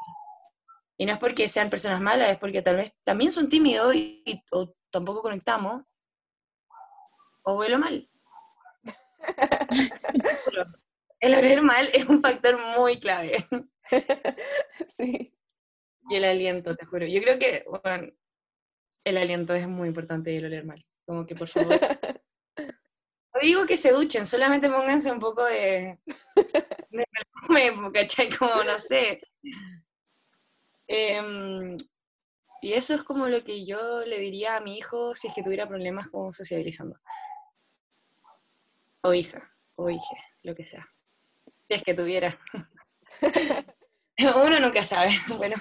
Y 0.97 1.07
no 1.07 1.13
es 1.13 1.19
porque 1.19 1.49
sean 1.49 1.71
personas 1.71 2.01
malas, 2.01 2.31
es 2.31 2.39
porque 2.39 2.63
tal 2.63 2.77
vez 2.77 2.95
también 3.05 3.33
son 3.33 3.49
tímidos 3.49 3.95
y, 3.95 4.23
y- 4.27 4.43
o 4.53 4.75
tampoco 4.91 5.23
conectamos. 5.23 5.83
O 7.43 7.55
vuelo 7.55 7.79
mal. 7.79 8.09
El 11.21 11.35
oler 11.35 11.63
mal 11.63 11.91
es 11.93 12.07
un 12.07 12.23
factor 12.23 12.59
muy 12.79 12.99
clave. 12.99 13.37
sí. 14.89 15.35
Y 16.09 16.17
el 16.17 16.25
aliento, 16.25 16.75
te 16.75 16.87
juro. 16.87 17.07
Yo 17.07 17.21
creo 17.21 17.39
que, 17.39 17.65
bueno, 17.67 18.13
el 19.05 19.17
aliento 19.17 19.55
es 19.55 19.69
muy 19.69 19.89
importante 19.89 20.33
y 20.33 20.37
el 20.37 20.47
oler 20.47 20.65
mal. 20.65 20.85
Como 21.07 21.27
que, 21.27 21.35
por 21.35 21.49
favor. 21.49 21.79
No 23.33 23.41
digo 23.43 23.65
que 23.65 23.77
se 23.77 23.93
duchen, 23.93 24.27
solamente 24.27 24.69
pónganse 24.69 25.13
un 25.13 25.21
poco 25.21 25.45
de, 25.45 26.01
de 26.91 27.07
perfume, 27.13 27.93
¿cachai? 27.93 28.29
Como, 28.29 28.65
no 28.65 28.77
sé. 28.77 29.21
Em, 30.89 31.77
y 32.61 32.73
eso 32.73 32.95
es 32.95 33.05
como 33.05 33.29
lo 33.29 33.45
que 33.45 33.65
yo 33.65 34.05
le 34.05 34.19
diría 34.19 34.57
a 34.57 34.61
mi 34.61 34.77
hijo 34.77 35.15
si 35.15 35.29
es 35.29 35.35
que 35.35 35.45
tuviera 35.45 35.69
problemas 35.69 36.09
como 36.09 36.33
sociabilizando. 36.33 36.97
O 39.03 39.15
hija, 39.15 39.51
o 39.77 39.91
hija, 39.91 40.17
lo 40.43 40.55
que 40.55 40.67
sea. 40.67 40.87
Si 41.69 41.75
es 41.75 41.83
que 41.83 41.95
tuviera. 41.95 42.39
Uno 44.19 44.61
nunca 44.61 44.85
sabe. 44.85 45.11
Bueno. 45.39 45.57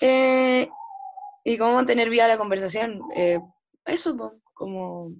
Eh, 0.00 0.68
y 1.44 1.58
cómo 1.58 1.74
mantener 1.74 2.10
viva 2.10 2.28
la 2.28 2.36
conversación. 2.36 3.00
Eh, 3.14 3.40
eso, 3.86 4.40
como 4.52 5.14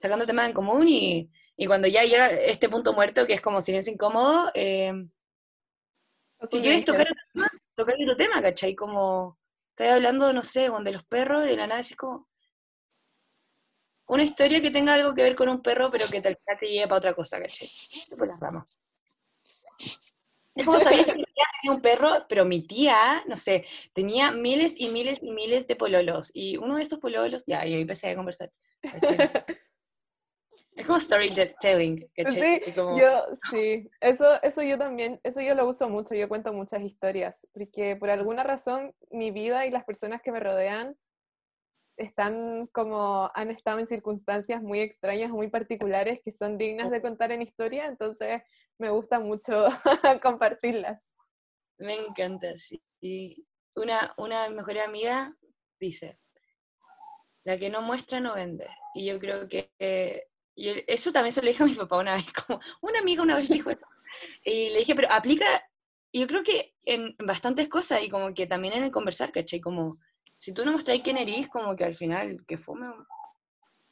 sacando 0.00 0.26
temas 0.26 0.48
en 0.48 0.54
común 0.54 0.88
y, 0.88 1.30
y 1.56 1.66
cuando 1.66 1.88
ya 1.88 2.04
llega 2.04 2.30
este 2.30 2.68
punto 2.68 2.92
muerto, 2.92 3.26
que 3.26 3.34
es 3.34 3.40
como 3.40 3.60
silencio 3.60 3.92
incómodo, 3.92 4.50
eh, 4.54 4.92
Si 6.50 6.60
quieres 6.60 6.84
tocar 6.84 7.02
otro 7.02 7.24
tema, 7.32 7.48
tocar 7.74 7.94
otro 8.00 8.16
tema, 8.16 8.42
¿cachai? 8.42 8.74
Como, 8.74 9.38
estoy 9.70 9.88
hablando, 9.88 10.32
no 10.32 10.42
sé, 10.42 10.70
de 10.70 10.92
los 10.92 11.04
perros, 11.04 11.44
de 11.44 11.56
la 11.56 11.66
nada, 11.66 11.80
así 11.80 11.94
como, 11.94 12.27
una 14.08 14.24
historia 14.24 14.60
que 14.60 14.70
tenga 14.70 14.94
algo 14.94 15.14
que 15.14 15.22
ver 15.22 15.36
con 15.36 15.48
un 15.48 15.62
perro, 15.62 15.90
pero 15.90 16.04
que 16.10 16.20
tal 16.20 16.36
vez 16.46 16.58
te 16.58 16.66
lleve 16.66 16.88
para 16.88 16.98
otra 16.98 17.14
cosa, 17.14 17.38
¿cachai? 17.38 17.68
Después 18.08 18.28
las 18.28 18.40
vamos. 18.40 18.64
Es 20.54 20.64
como 20.64 20.80
sabía 20.80 21.04
que 21.04 21.14
mi 21.14 21.24
tía 21.24 21.44
tenía 21.60 21.76
un 21.76 21.80
perro, 21.80 22.26
pero 22.28 22.44
mi 22.44 22.66
tía, 22.66 23.22
no 23.28 23.36
sé, 23.36 23.64
tenía 23.92 24.32
miles 24.32 24.74
y 24.76 24.88
miles 24.88 25.22
y 25.22 25.30
miles 25.30 25.68
de 25.68 25.76
pololos. 25.76 26.32
Y 26.34 26.56
uno 26.56 26.76
de 26.76 26.82
estos 26.82 26.98
pololos, 26.98 27.44
ya, 27.46 27.64
y 27.64 27.74
ahí 27.74 27.80
empecé 27.82 28.10
a 28.10 28.16
conversar. 28.16 28.50
Es 30.74 30.86
como 30.86 30.98
storytelling, 30.98 32.08
¿cachai? 32.16 32.62
Sí, 32.64 32.72
yo, 32.76 33.26
sí, 33.50 33.90
eso, 34.00 34.42
eso 34.42 34.62
yo 34.62 34.78
también, 34.78 35.20
eso 35.24 35.40
yo 35.40 35.54
lo 35.56 35.68
uso 35.68 35.88
mucho, 35.88 36.14
yo 36.14 36.28
cuento 36.28 36.52
muchas 36.52 36.82
historias, 36.82 37.46
porque 37.52 37.96
por 37.96 38.10
alguna 38.10 38.44
razón 38.44 38.94
mi 39.10 39.32
vida 39.32 39.66
y 39.66 39.70
las 39.70 39.84
personas 39.84 40.22
que 40.22 40.30
me 40.30 40.38
rodean 40.38 40.96
están 41.98 42.68
como, 42.68 43.30
han 43.34 43.50
estado 43.50 43.78
en 43.78 43.86
circunstancias 43.86 44.62
muy 44.62 44.80
extrañas, 44.80 45.30
muy 45.30 45.48
particulares, 45.48 46.20
que 46.24 46.30
son 46.30 46.56
dignas 46.56 46.90
de 46.90 47.02
contar 47.02 47.32
en 47.32 47.42
historia, 47.42 47.86
entonces 47.86 48.42
me 48.78 48.90
gusta 48.90 49.18
mucho 49.18 49.66
compartirlas. 50.22 51.02
Me 51.78 51.94
encanta, 51.94 52.56
sí. 52.56 52.80
Y 53.00 53.46
una, 53.76 54.14
una 54.16 54.44
de 54.44 54.48
mis 54.48 54.56
mejores 54.58 54.86
amigas 54.86 55.32
dice, 55.78 56.18
la 57.44 57.58
que 57.58 57.68
no 57.68 57.82
muestra 57.82 58.20
no 58.20 58.34
vende. 58.34 58.68
Y 58.94 59.06
yo 59.06 59.18
creo 59.18 59.48
que 59.48 59.70
eso 60.56 61.12
también 61.12 61.32
se 61.32 61.42
lo 61.42 61.48
dije 61.48 61.62
a 61.62 61.66
mi 61.66 61.74
papá 61.74 61.98
una 61.98 62.14
vez, 62.14 62.32
como 62.32 62.60
una 62.80 63.00
amiga 63.00 63.22
una 63.22 63.36
vez 63.36 63.48
dijo 63.48 63.70
eso. 63.70 63.86
Y 64.44 64.70
le 64.70 64.80
dije, 64.80 64.94
pero 64.94 65.08
aplica, 65.10 65.46
yo 66.12 66.26
creo 66.26 66.42
que 66.42 66.74
en 66.84 67.16
bastantes 67.18 67.68
cosas 67.68 68.02
y 68.02 68.08
como 68.08 68.34
que 68.34 68.46
también 68.46 68.74
en 68.74 68.84
el 68.84 68.90
conversar, 68.90 69.32
¿cachai? 69.32 69.60
Como, 69.60 69.98
si 70.38 70.54
tú 70.54 70.64
no 70.64 70.72
mostráis 70.72 71.02
quién 71.02 71.18
eres, 71.18 71.48
como 71.48 71.76
que 71.76 71.84
al 71.84 71.94
final, 71.94 72.44
que 72.46 72.56
fome 72.56 72.86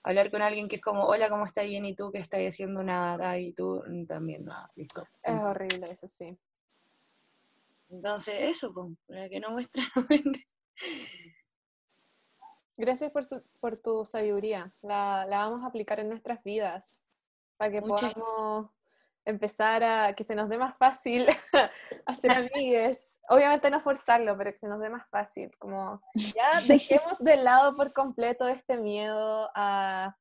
hablar 0.05 0.31
con 0.31 0.40
alguien 0.40 0.68
que 0.68 0.77
es 0.77 0.82
como, 0.82 1.05
hola, 1.05 1.28
¿cómo 1.28 1.44
estás 1.44 1.64
bien? 1.64 1.85
Y 1.85 1.97
tú 1.97 2.12
que 2.12 2.18
estás 2.18 2.40
haciendo 2.40 2.85
nada, 2.85 3.36
y 3.39 3.52
tú 3.52 3.82
también 4.06 4.44
nada, 4.44 4.70
listo. 4.77 5.05
Es 5.20 5.35
horrible, 5.40 5.90
eso 5.90 6.06
sí. 6.06 6.39
Entonces, 7.90 8.35
eso, 8.39 8.73
para 9.06 9.28
que 9.28 9.40
no 9.40 9.51
muestra, 9.51 9.82
Gracias 12.77 13.10
por, 13.10 13.24
por 13.59 13.78
tu 13.78 14.05
sabiduría. 14.05 14.73
La, 14.82 15.27
la, 15.27 15.39
vamos 15.39 15.62
a 15.62 15.66
aplicar 15.66 15.98
en 15.98 16.10
nuestras 16.10 16.44
vidas 16.44 17.10
para 17.56 17.73
que 17.73 17.81
podamos 17.81 18.70
empezar 19.24 19.82
a 19.82 20.12
que 20.14 20.24
se 20.24 20.35
nos 20.35 20.48
dé 20.48 20.59
más 20.59 20.77
fácil 20.77 21.27
hacer 22.06 22.31
amigues. 22.31 23.10
Obviamente 23.28 23.70
no 23.70 23.81
forzarlo, 23.81 24.36
pero 24.36 24.53
que 24.53 24.59
se 24.59 24.69
nos 24.69 24.81
dé 24.81 24.89
más 24.89 25.09
fácil. 25.11 25.51
Como 25.59 26.01
ya 26.36 26.61
dejemos 26.66 27.19
de 27.19 27.36
lado 27.36 27.77
por 27.77 27.93
completo 27.93 28.48
este 28.48 28.77
miedo 28.77 29.51
a 29.55 30.16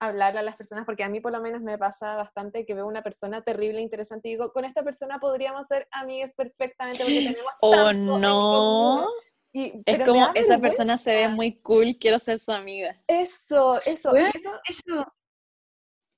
hablarle 0.00 0.40
a 0.40 0.42
las 0.42 0.56
personas, 0.56 0.84
porque 0.84 1.04
a 1.04 1.08
mí 1.08 1.20
por 1.20 1.32
lo 1.32 1.40
menos 1.40 1.62
me 1.62 1.78
pasa 1.78 2.16
bastante 2.16 2.66
que 2.66 2.74
veo 2.74 2.86
una 2.86 3.02
persona 3.02 3.42
terrible, 3.42 3.80
interesante 3.80 4.28
y 4.28 4.32
digo, 4.32 4.52
con 4.52 4.64
esta 4.64 4.82
persona 4.82 5.18
podríamos 5.18 5.66
ser 5.66 5.88
amigas 5.90 6.34
perfectamente 6.34 6.98
porque 6.98 7.20
tenemos 7.32 7.52
oh, 7.60 7.92
no 7.92 9.08
es 9.54 10.04
como 10.04 10.30
esa 10.34 10.58
persona 10.58 10.98
se 10.98 11.14
ve 11.14 11.28
muy 11.28 11.60
cool, 11.60 11.96
quiero 11.98 12.18
ser 12.18 12.38
su 12.38 12.52
amiga. 12.52 12.96
Eso, 13.06 13.80
eso, 13.86 14.12
eso, 14.16 15.06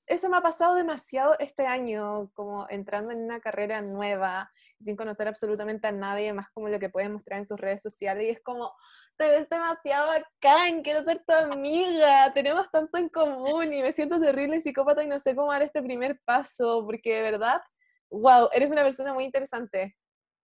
eso, 0.07 0.29
me 0.29 0.37
ha 0.37 0.41
pasado 0.41 0.75
demasiado 0.75 1.35
este 1.39 1.67
año, 1.67 2.31
como 2.33 2.65
entrando 2.69 3.11
en 3.11 3.23
una 3.25 3.39
carrera 3.39 3.81
nueva, 3.81 4.51
sin 4.79 4.95
conocer 4.95 5.27
absolutamente 5.27 5.87
a 5.87 5.91
nadie, 5.91 6.33
más 6.33 6.49
como 6.51 6.69
lo 6.69 6.79
que 6.79 6.89
pueden 6.89 7.13
mostrar 7.13 7.39
en 7.39 7.45
sus 7.45 7.59
redes 7.59 7.81
sociales, 7.81 8.23
y 8.23 8.29
es 8.29 8.41
como, 8.41 8.73
te 9.17 9.27
ves 9.29 9.49
demasiado 9.49 10.07
bacán, 10.07 10.81
quiero 10.81 11.03
ser 11.03 11.23
tu 11.25 11.33
amiga, 11.33 12.31
tenemos 12.33 12.69
tanto 12.71 12.97
en 12.97 13.09
común, 13.09 13.73
y 13.73 13.81
me 13.81 13.91
siento 13.91 14.19
terrible 14.19 14.61
psicópata 14.61 15.03
y 15.03 15.07
no 15.07 15.19
sé 15.19 15.35
cómo 15.35 15.51
dar 15.51 15.61
este 15.61 15.81
primer 15.81 16.19
paso, 16.25 16.83
porque 16.85 17.15
de 17.17 17.21
verdad, 17.23 17.61
wow, 18.09 18.49
eres 18.53 18.71
una 18.71 18.83
persona 18.83 19.13
muy 19.13 19.25
interesante. 19.25 19.95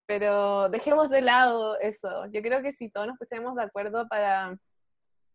Pero 0.06 0.68
dejemos 0.70 1.10
de 1.10 1.22
lado 1.22 1.80
eso. 1.80 2.26
Yo 2.30 2.42
creo 2.42 2.62
que 2.62 2.74
si 2.74 2.90
todos 2.90 3.08
nos 3.08 3.18
pusiéramos 3.18 3.56
de 3.56 3.64
acuerdo 3.64 4.06
para 4.10 4.54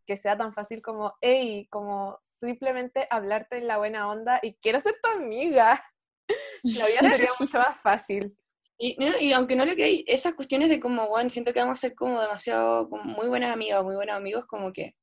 que 0.09 0.17
sea 0.17 0.37
tan 0.37 0.55
fácil 0.55 0.81
como, 0.81 1.15
hey, 1.21 1.69
como 1.71 2.19
simplemente 2.25 3.07
hablarte 3.11 3.59
en 3.59 3.67
la 3.67 3.77
buena 3.77 4.09
onda 4.09 4.41
y 4.43 4.55
quiero 4.55 4.81
ser 4.81 4.97
tu 5.03 5.11
amiga, 5.11 5.85
la 6.63 6.87
vida 6.87 7.11
sería 7.11 7.31
mucho 7.39 7.59
más 7.59 7.79
fácil. 7.81 8.37
Y, 8.79 8.97
y 9.21 9.33
aunque 9.33 9.55
no 9.55 9.67
lo 9.67 9.75
creáis, 9.75 10.03
esas 10.07 10.35
cuestiones 10.35 10.71
de 10.71 10.81
como, 10.81 11.09
bueno, 11.09 11.29
siento 11.29 11.53
que 11.53 11.61
vamos 11.61 11.79
a 11.79 11.83
ser 11.83 11.95
como 11.95 12.21
demasiado, 12.21 12.89
como 12.89 13.05
muy 13.05 13.29
buenas 13.29 13.53
amigas, 13.53 13.85
muy 13.85 13.95
buenos 13.95 14.17
amigos, 14.17 14.47
como 14.47 14.73
que 14.73 14.97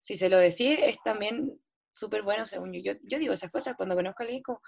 si 0.00 0.16
se 0.16 0.30
lo 0.30 0.38
decís 0.38 0.78
es 0.80 0.96
también 1.04 1.60
súper 1.92 2.22
bueno 2.22 2.46
según 2.46 2.72
yo. 2.72 2.80
yo. 2.80 2.98
Yo 3.02 3.18
digo 3.18 3.34
esas 3.34 3.50
cosas 3.50 3.76
cuando 3.76 3.94
conozco 3.94 4.22
a 4.22 4.24
alguien 4.24 4.42
como, 4.42 4.62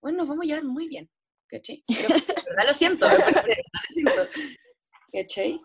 bueno, 0.00 0.18
nos 0.18 0.28
vamos 0.28 0.44
a 0.44 0.46
llevar 0.46 0.64
muy 0.64 0.88
bien. 0.88 1.10
¿cachai? 1.48 1.84
Pero 1.86 2.08
verdad 2.08 2.66
lo 2.66 2.74
siento, 2.74 3.08
de 3.08 3.18
verdad 3.18 3.44
lo 3.44 3.94
siento, 3.94 4.28
¿cachai? 5.12 5.60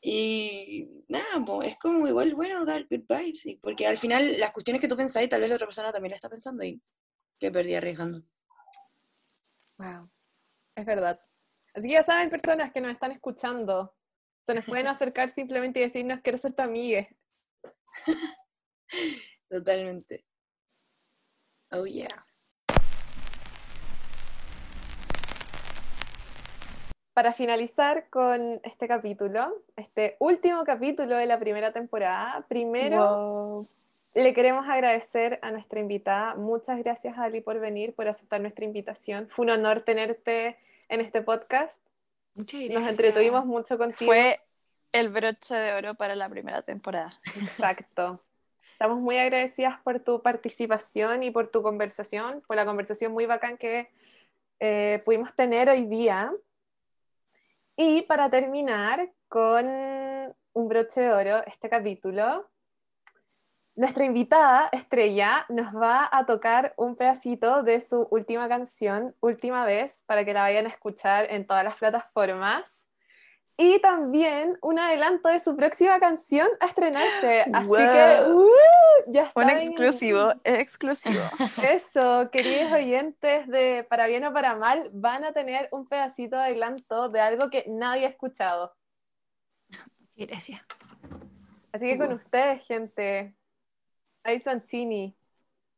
Y 0.00 1.04
nada, 1.08 1.44
es 1.64 1.76
como 1.78 2.06
igual 2.06 2.34
bueno 2.34 2.64
dar 2.64 2.86
good 2.88 3.04
vibes, 3.08 3.58
porque 3.60 3.86
al 3.86 3.98
final 3.98 4.38
las 4.38 4.52
cuestiones 4.52 4.80
que 4.80 4.88
tú 4.88 4.96
pensáis, 4.96 5.28
tal 5.28 5.40
vez 5.40 5.50
la 5.50 5.56
otra 5.56 5.66
persona 5.66 5.92
también 5.92 6.10
la 6.10 6.16
está 6.16 6.28
pensando 6.28 6.62
y 6.64 6.80
que 7.38 7.50
perdí 7.50 7.74
arriesgando. 7.74 8.18
Wow, 9.78 10.10
es 10.76 10.86
verdad. 10.86 11.20
Así 11.74 11.88
que 11.88 11.94
ya 11.94 12.02
saben, 12.02 12.30
personas 12.30 12.72
que 12.72 12.80
nos 12.80 12.92
están 12.92 13.12
escuchando, 13.12 13.94
se 14.46 14.54
nos 14.54 14.64
pueden 14.64 14.86
acercar 14.88 15.30
simplemente 15.30 15.80
y 15.80 15.82
decirnos, 15.84 16.20
quiero 16.22 16.38
ser 16.38 16.52
tu 16.52 16.62
amiga. 16.62 17.06
Totalmente. 19.50 20.24
Oh 21.70 21.84
yeah. 21.84 22.27
Para 27.18 27.32
finalizar 27.32 28.08
con 28.10 28.60
este 28.62 28.86
capítulo, 28.86 29.64
este 29.74 30.14
último 30.20 30.62
capítulo 30.62 31.16
de 31.16 31.26
la 31.26 31.40
primera 31.40 31.72
temporada, 31.72 32.46
primero 32.48 33.56
le 34.14 34.32
queremos 34.32 34.68
agradecer 34.68 35.40
a 35.42 35.50
nuestra 35.50 35.80
invitada. 35.80 36.36
Muchas 36.36 36.78
gracias, 36.78 37.18
Ali, 37.18 37.40
por 37.40 37.58
venir, 37.58 37.92
por 37.92 38.06
aceptar 38.06 38.40
nuestra 38.40 38.64
invitación. 38.64 39.28
Fue 39.32 39.46
un 39.46 39.50
honor 39.50 39.80
tenerte 39.80 40.58
en 40.88 41.00
este 41.00 41.20
podcast. 41.20 41.82
Muchas 42.36 42.60
gracias. 42.60 42.80
Nos 42.80 42.88
entretuvimos 42.88 43.44
mucho 43.44 43.76
contigo. 43.78 44.12
Fue 44.12 44.40
el 44.92 45.08
broche 45.08 45.56
de 45.56 45.72
oro 45.72 45.96
para 45.96 46.14
la 46.14 46.28
primera 46.28 46.62
temporada. 46.62 47.18
Exacto. 47.34 48.22
Estamos 48.74 49.00
muy 49.00 49.18
agradecidas 49.18 49.80
por 49.82 49.98
tu 49.98 50.22
participación 50.22 51.24
y 51.24 51.32
por 51.32 51.48
tu 51.48 51.62
conversación, 51.62 52.44
por 52.46 52.54
la 52.54 52.64
conversación 52.64 53.10
muy 53.10 53.26
bacán 53.26 53.56
que 53.56 53.90
eh, 54.60 55.02
pudimos 55.04 55.34
tener 55.34 55.68
hoy 55.68 55.82
día. 55.86 56.32
Y 57.80 58.02
para 58.02 58.28
terminar 58.28 59.08
con 59.28 59.64
un 59.64 60.68
broche 60.68 61.00
de 61.00 61.12
oro, 61.12 61.46
este 61.46 61.68
capítulo, 61.68 62.50
nuestra 63.76 64.04
invitada 64.04 64.68
estrella 64.72 65.46
nos 65.48 65.72
va 65.72 66.08
a 66.10 66.26
tocar 66.26 66.74
un 66.76 66.96
pedacito 66.96 67.62
de 67.62 67.78
su 67.78 68.08
última 68.10 68.48
canción, 68.48 69.14
Última 69.20 69.64
vez, 69.64 70.02
para 70.06 70.24
que 70.24 70.34
la 70.34 70.42
vayan 70.42 70.66
a 70.66 70.70
escuchar 70.70 71.30
en 71.30 71.46
todas 71.46 71.62
las 71.62 71.76
plataformas 71.76 72.87
y 73.60 73.80
también 73.80 74.56
un 74.62 74.78
adelanto 74.78 75.28
de 75.28 75.40
su 75.40 75.56
próxima 75.56 75.98
canción 75.98 76.46
a 76.60 76.66
estrenarse. 76.66 77.44
Así 77.52 77.74
que 77.74 78.30
uh, 78.30 78.48
ya 79.08 79.24
está. 79.24 79.42
Un 79.42 79.50
exclusivo, 79.50 80.32
exclusivo. 80.44 81.20
Eso, 81.68 82.30
queridos 82.30 82.72
oyentes 82.72 83.48
de 83.48 83.84
Para 83.90 84.06
Bien 84.06 84.24
o 84.24 84.32
Para 84.32 84.54
Mal, 84.54 84.88
van 84.92 85.24
a 85.24 85.32
tener 85.32 85.68
un 85.72 85.88
pedacito 85.88 86.36
de 86.36 86.42
adelanto 86.42 87.08
de 87.08 87.20
algo 87.20 87.50
que 87.50 87.64
nadie 87.66 88.06
ha 88.06 88.10
escuchado. 88.10 88.72
Gracias. 90.14 90.62
Así 91.72 91.86
que 91.86 91.98
con 91.98 92.12
ustedes, 92.12 92.64
gente, 92.64 93.34
Alison 94.22 94.64
Chini, 94.64 95.16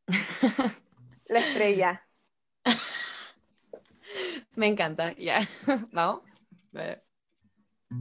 la 1.29 1.39
estrella. 1.39 2.07
Me 4.55 4.67
encanta, 4.67 5.13
ya. 5.13 5.41
Vamos. 5.93 6.21
Hey, 7.93 7.97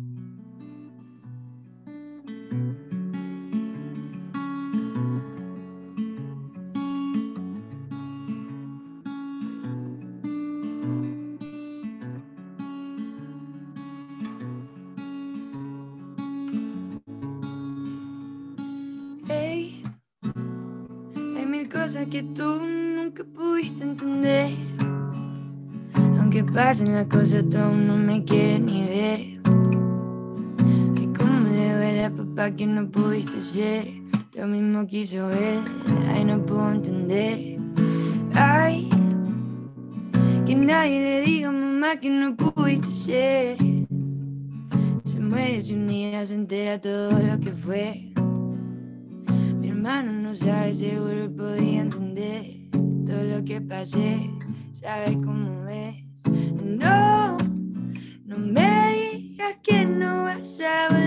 hay 21.36 21.46
mil 21.48 21.68
cosas 21.68 22.06
que 22.12 22.22
tú 22.22 22.44
nunca 22.44 23.24
pudiste 23.24 23.84
entender 23.84 24.52
aunque 25.96 26.44
pasen 26.44 26.94
las 26.94 27.08
cosas, 27.08 27.44
tú 27.50 27.58
aún 27.58 27.88
no 27.88 27.98
me 27.98 28.24
quieres 28.24 28.62
ni 28.62 28.86
ver. 28.86 29.29
Que 32.48 32.66
no 32.66 32.90
pudiste 32.90 33.42
ser, 33.42 33.86
lo 34.34 34.48
mismo 34.48 34.88
quiso 34.88 35.28
ver, 35.28 35.60
ay, 36.08 36.24
no 36.24 36.46
puedo 36.46 36.72
entender. 36.72 37.60
Ay, 38.34 38.90
que 40.46 40.56
nadie 40.56 41.02
le 41.02 41.22
diga 41.22 41.52
mamá 41.52 41.98
que 41.98 42.10
no 42.10 42.38
pudiste 42.38 42.88
ser. 42.88 43.58
Se 45.04 45.20
muere 45.20 45.60
si 45.60 45.74
un 45.74 45.88
día 45.88 46.26
se 46.26 46.36
entera 46.36 46.80
todo 46.80 47.12
lo 47.12 47.38
que 47.42 47.52
fue. 47.52 48.14
Mi 49.60 49.68
hermano 49.68 50.14
no 50.14 50.34
sabe, 50.34 50.74
seguro 50.74 51.24
él 51.24 51.32
podría 51.32 51.82
entender 51.82 52.70
todo 53.06 53.22
lo 53.22 53.44
que 53.44 53.60
pasé. 53.60 54.30
Sabes 54.72 55.18
cómo 55.26 55.66
ves. 55.66 55.98
No, 56.64 57.36
no 58.26 58.38
me 58.38 58.94
digas 58.94 59.58
que 59.62 59.86
no 59.86 60.24
vas 60.24 60.62
a 60.62 60.88
volver. 60.88 60.99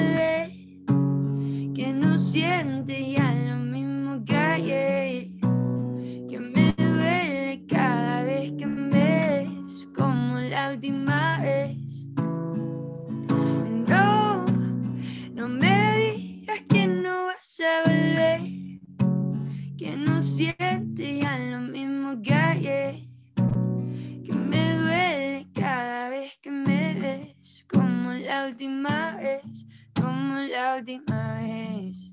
Sientes 20.22 21.20
ya 21.20 21.36
lo 21.36 21.58
mismo 21.58 22.22
que 22.22 22.32
ayer. 22.32 22.94
Que 23.34 24.32
me 24.32 24.76
duele 24.76 25.48
cada 25.52 26.10
vez 26.10 26.38
que 26.40 26.48
me 26.48 26.94
ves 26.94 27.66
como 27.68 28.12
la 28.12 28.46
última 28.46 29.16
vez, 29.16 29.66
como 30.00 30.38
la 30.38 30.76
última 30.76 31.40
vez. 31.40 32.12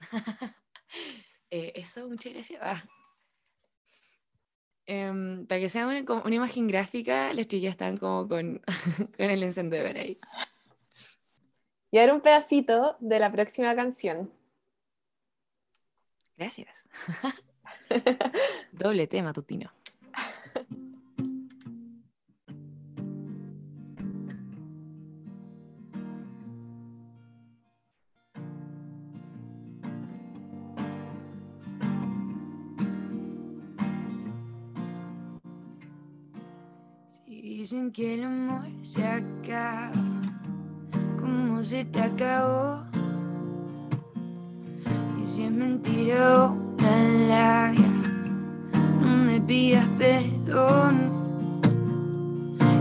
Eh, 1.50 1.72
eso, 1.76 2.06
muchas 2.06 2.34
gracias. 2.34 2.60
Ah. 2.62 2.84
Em, 4.90 5.46
para 5.46 5.60
que 5.60 5.68
sea 5.68 5.86
una, 5.86 6.34
imagen 6.34 6.66
gráfica, 6.66 7.34
las 7.34 7.46
chicas 7.46 7.72
están 7.72 7.98
como 7.98 8.26
con, 8.26 8.62
con 9.18 9.30
el 9.30 9.42
encendedor 9.42 9.94
ahí. 9.98 10.18
Y 11.90 11.98
ahora 11.98 12.14
un 12.14 12.22
pedacito 12.22 12.96
de 12.98 13.18
la 13.18 13.30
próxima 13.30 13.74
canción. 13.76 14.32
Gracias. 16.38 16.70
Doble 18.72 19.06
tema, 19.06 19.34
Tutino. 19.34 19.70
Dicen 37.70 37.92
que 37.92 38.14
el 38.14 38.24
amor 38.24 38.64
se 38.80 39.04
acaba, 39.04 39.92
¿cómo 41.20 41.62
se 41.62 41.84
te 41.84 42.00
acabó? 42.00 42.82
Y 45.20 45.24
si 45.26 45.42
es 45.42 45.50
mentira 45.50 46.48
una 46.48 47.02
labia, 47.28 47.92
no 49.02 49.08
me 49.08 49.38
pidas 49.42 49.86
perdón. 49.98 51.10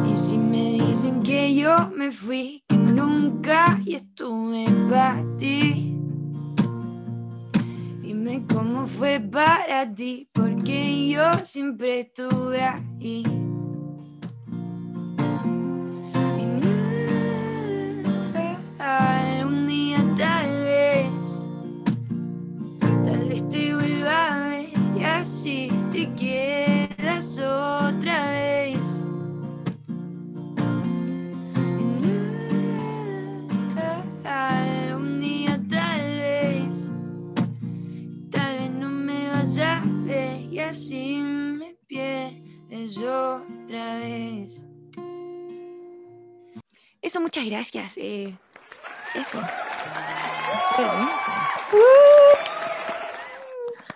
Y 0.09 0.15
si 0.15 0.37
me 0.37 0.81
dicen 0.81 1.21
que 1.21 1.53
yo 1.53 1.75
me 1.93 2.09
fui, 2.09 2.63
que 2.69 2.77
nunca 2.77 3.81
y 3.83 3.95
estuve 3.95 4.67
para 4.89 5.21
ti. 5.37 5.99
Dime 8.01 8.41
cómo 8.53 8.87
fue 8.87 9.19
para 9.19 9.93
ti, 9.93 10.29
porque 10.31 11.09
yo 11.09 11.29
siempre 11.43 11.99
estuve 11.99 12.61
ahí. 12.61 13.46
Pierdes 42.97 43.45
otra 43.65 43.95
vez. 43.99 44.61
Eso, 47.01 47.21
muchas 47.21 47.45
gracias. 47.45 47.93
eh, 47.97 48.35
eso. 49.15 49.39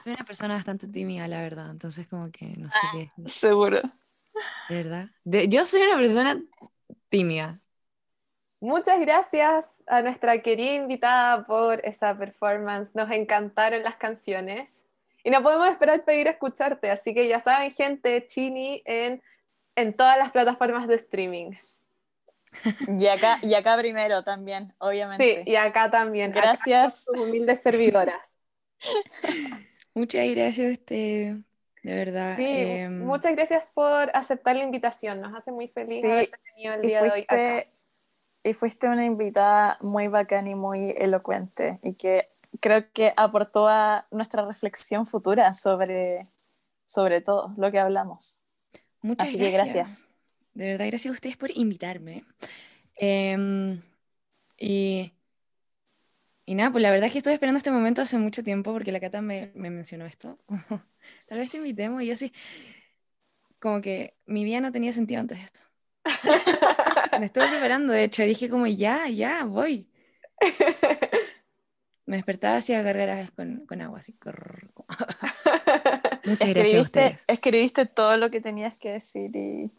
Soy 0.04 0.14
una 0.14 0.24
persona 0.26 0.54
bastante 0.56 0.88
tímida, 0.88 1.28
la 1.28 1.42
verdad. 1.42 1.70
Entonces, 1.72 2.08
como 2.08 2.32
que 2.32 2.46
no 2.58 2.70
sé 2.70 2.88
qué. 2.94 3.12
Seguro. 3.30 3.82
De 4.70 4.76
verdad. 4.76 5.10
De- 5.24 5.48
yo 5.50 5.66
soy 5.66 5.82
una 5.82 5.98
persona 5.98 6.42
tímida. 7.10 7.60
Muchas 8.60 9.00
gracias 9.00 9.82
a 9.88 10.02
nuestra 10.04 10.42
querida 10.42 10.76
invitada 10.76 11.46
por 11.46 11.84
esa 11.84 12.16
performance. 12.18 12.94
Nos 12.94 13.10
encantaron 13.12 13.82
las 13.84 13.96
canciones. 13.96 14.81
Y 15.24 15.30
no 15.30 15.42
podemos 15.44 15.68
esperar 15.70 16.04
pedir 16.04 16.28
escucharte. 16.28 16.90
Así 16.90 17.14
que 17.14 17.28
ya 17.28 17.40
saben, 17.40 17.72
gente, 17.72 18.26
Chini 18.28 18.82
en, 18.86 19.22
en 19.76 19.94
todas 19.94 20.18
las 20.18 20.32
plataformas 20.32 20.88
de 20.88 20.96
streaming. 20.96 21.52
Y 22.98 23.08
acá, 23.08 23.40
y 23.42 23.54
acá 23.54 23.78
primero 23.78 24.24
también, 24.24 24.74
obviamente. 24.80 25.44
Sí, 25.46 25.52
y 25.52 25.56
acá 25.56 25.90
también. 25.90 26.32
acá 26.32 26.42
Gracias. 26.42 27.06
sus 27.06 27.18
humildes 27.20 27.62
servidoras. 27.62 28.38
Muchas 29.94 30.28
gracias, 30.30 30.72
este, 30.72 31.38
de 31.84 31.96
verdad. 31.96 32.36
Sí, 32.38 32.46
em, 32.48 33.00
muchas 33.06 33.36
gracias 33.36 33.64
por 33.74 34.10
aceptar 34.16 34.56
la 34.56 34.64
invitación. 34.64 35.22
Nos 35.22 35.34
hace 35.36 35.52
muy 35.52 35.68
feliz 35.68 36.02
Sí, 36.02 36.08
haberte 36.08 36.38
tenido 36.56 36.74
el 36.76 36.82
día 36.82 37.02
de 37.04 37.10
hoy 37.12 37.22
acá. 37.28 37.66
y 38.44 38.54
fuiste 38.54 38.88
una 38.88 39.06
invitada 39.06 39.78
muy 39.82 40.08
bacán 40.08 40.48
y 40.48 40.56
muy 40.56 40.92
elocuente 40.98 41.80
y 41.84 41.94
que 41.94 42.26
creo 42.60 42.92
que 42.92 43.14
aportó 43.16 43.68
a 43.68 44.08
nuestra 44.12 44.46
reflexión 44.46 45.06
futura 45.06 45.54
sobre, 45.54 46.28
sobre 46.86 47.22
todo 47.22 47.54
lo 47.58 47.72
que 47.72 47.80
hablamos. 47.80 48.42
Muchas 49.02 49.30
Así 49.30 49.38
que 49.38 49.52
gracias. 49.52 49.76
gracias. 49.76 50.12
De 50.54 50.66
verdad, 50.66 50.88
gracias 50.88 51.12
a 51.12 51.14
ustedes 51.16 51.38
por 51.38 51.50
invitarme. 51.52 52.26
Em, 52.96 53.82
y, 54.58 55.12
y 56.46 56.56
nada, 56.56 56.72
pues 56.72 56.82
la 56.82 56.92
verdad 56.92 57.08
es 57.08 57.14
que 57.14 57.18
estuve 57.20 57.34
esperando 57.34 57.58
este 57.58 57.72
momento 57.72 58.02
hace 58.02 58.18
mucho 58.18 58.44
tiempo 58.44 58.74
porque 58.74 58.92
la 58.92 59.00
Cata 59.00 59.22
me, 59.22 59.52
me 59.56 59.70
mencionó 59.70 60.06
esto. 60.06 60.38
Tal 61.28 61.38
vez 61.38 61.52
te 61.52 61.58
invitemos 61.58 62.02
y 62.02 62.08
yo 62.08 62.14
así, 62.14 62.34
como 63.60 63.80
que 63.80 64.18
mi 64.26 64.44
vida 64.44 64.60
no 64.60 64.72
tenía 64.72 64.92
sentido 64.92 65.22
antes 65.22 65.38
de 65.38 65.44
esto. 65.46 65.60
Me 67.20 67.26
estuve 67.26 67.48
preparando, 67.48 67.94
de 67.94 68.04
hecho, 68.06 68.24
dije 68.24 68.50
como 68.50 68.68
ya, 68.68 69.08
ya, 69.08 69.46
voy. 69.46 69.88
Me 72.06 72.18
despertaba 72.18 72.58
así 72.58 72.74
a 72.74 72.82
gargaras 72.84 73.32
con, 73.32 73.66
con 73.66 73.82
agua, 73.82 74.00
así. 74.00 74.16
Muchas 76.24 76.50
gracias 76.50 76.80
a 76.80 76.82
Escribiste, 76.82 76.84
ustedes. 76.84 77.28
escribiste 77.28 77.86
todo 77.86 78.18
lo 78.18 78.30
que 78.32 78.42
tenías 78.42 78.80
que 78.80 78.92
decir 78.92 79.36
y 79.36 79.72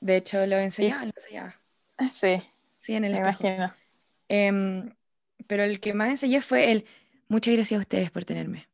De 0.00 0.16
hecho, 0.16 0.44
lo 0.46 0.58
enseñaba, 0.58 1.06
lo 1.06 1.12
enseñaba. 1.16 1.58
sí, 2.10 2.42
Sí, 2.78 2.94
en 2.94 3.04
el 3.04 3.12
me 3.12 3.18
espejo. 3.18 3.44
imagino. 3.44 3.74
Em, 4.28 4.94
pero 5.48 5.64
el 5.64 5.80
que 5.80 5.94
más 5.94 6.10
ensayé 6.10 6.42
fue 6.42 6.72
el 6.72 6.86
muchas 7.28 7.54
gracias 7.54 7.78
a 7.78 7.82
ustedes 7.82 8.10
por 8.12 8.24
tenerme. 8.24 8.68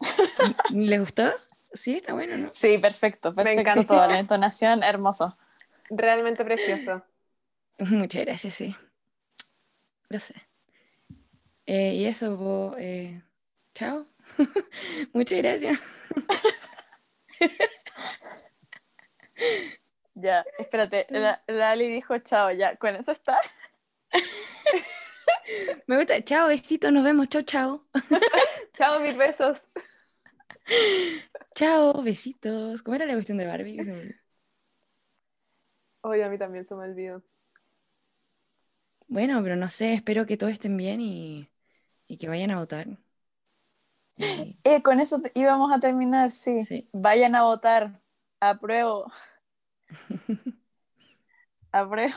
¿Les 0.68 1.00
gustó? 1.00 1.30
Sí, 1.74 1.94
está 1.96 2.14
bueno, 2.14 2.36
¿no? 2.36 2.50
Sí, 2.50 2.78
perfecto, 2.78 3.34
perfecto 3.34 3.82
encantó. 3.82 3.84
todo, 3.84 4.06
la 4.06 4.18
entonación, 4.20 4.82
hermoso. 4.82 5.36
Realmente 5.90 6.44
precioso. 6.44 7.04
Muchas 7.78 8.24
gracias, 8.24 8.54
sí. 8.54 8.76
Lo 10.08 10.20
sé. 10.20 10.34
Eh, 11.66 11.94
y 11.94 12.04
eso, 12.06 12.36
po, 12.36 12.74
eh, 12.78 13.22
chao. 13.74 14.06
muchas 15.12 15.38
gracias. 15.38 15.78
Ya, 20.14 20.44
espérate, 20.58 21.06
la, 21.10 21.42
la 21.46 21.70
Ali 21.70 21.88
dijo 21.88 22.18
chao, 22.18 22.50
ya, 22.52 22.76
con 22.76 22.94
eso 22.94 23.12
está. 23.12 23.38
Me 25.86 25.96
gusta. 25.96 26.22
Chao, 26.22 26.48
besito, 26.48 26.90
nos 26.90 27.04
vemos. 27.04 27.28
Chao, 27.28 27.42
chao. 27.42 27.86
Chao, 28.74 29.00
mil 29.00 29.16
besos. 29.16 29.58
Chao, 31.54 32.02
besitos. 32.02 32.82
¿Cómo 32.82 32.96
era 32.96 33.06
la 33.06 33.14
cuestión 33.14 33.38
de 33.38 33.46
Barbie? 33.46 33.80
Oye, 36.02 36.24
a 36.24 36.28
mí 36.28 36.38
también 36.38 36.66
se 36.66 36.74
me 36.74 36.84
olvidó. 36.84 37.22
Bueno, 39.08 39.42
pero 39.42 39.56
no 39.56 39.68
sé, 39.68 39.92
espero 39.94 40.26
que 40.26 40.36
todos 40.36 40.52
estén 40.52 40.76
bien 40.76 41.00
y, 41.00 41.51
y 42.12 42.18
que 42.18 42.28
vayan 42.28 42.50
a 42.50 42.58
votar. 42.58 42.86
Eh, 44.18 44.82
con 44.82 45.00
eso 45.00 45.22
íbamos 45.32 45.72
a 45.72 45.80
terminar, 45.80 46.30
sí. 46.30 46.66
sí. 46.66 46.90
Vayan 46.92 47.34
a 47.34 47.44
votar. 47.44 48.02
Apruebo. 48.38 49.10
Apruebo. 51.72 52.12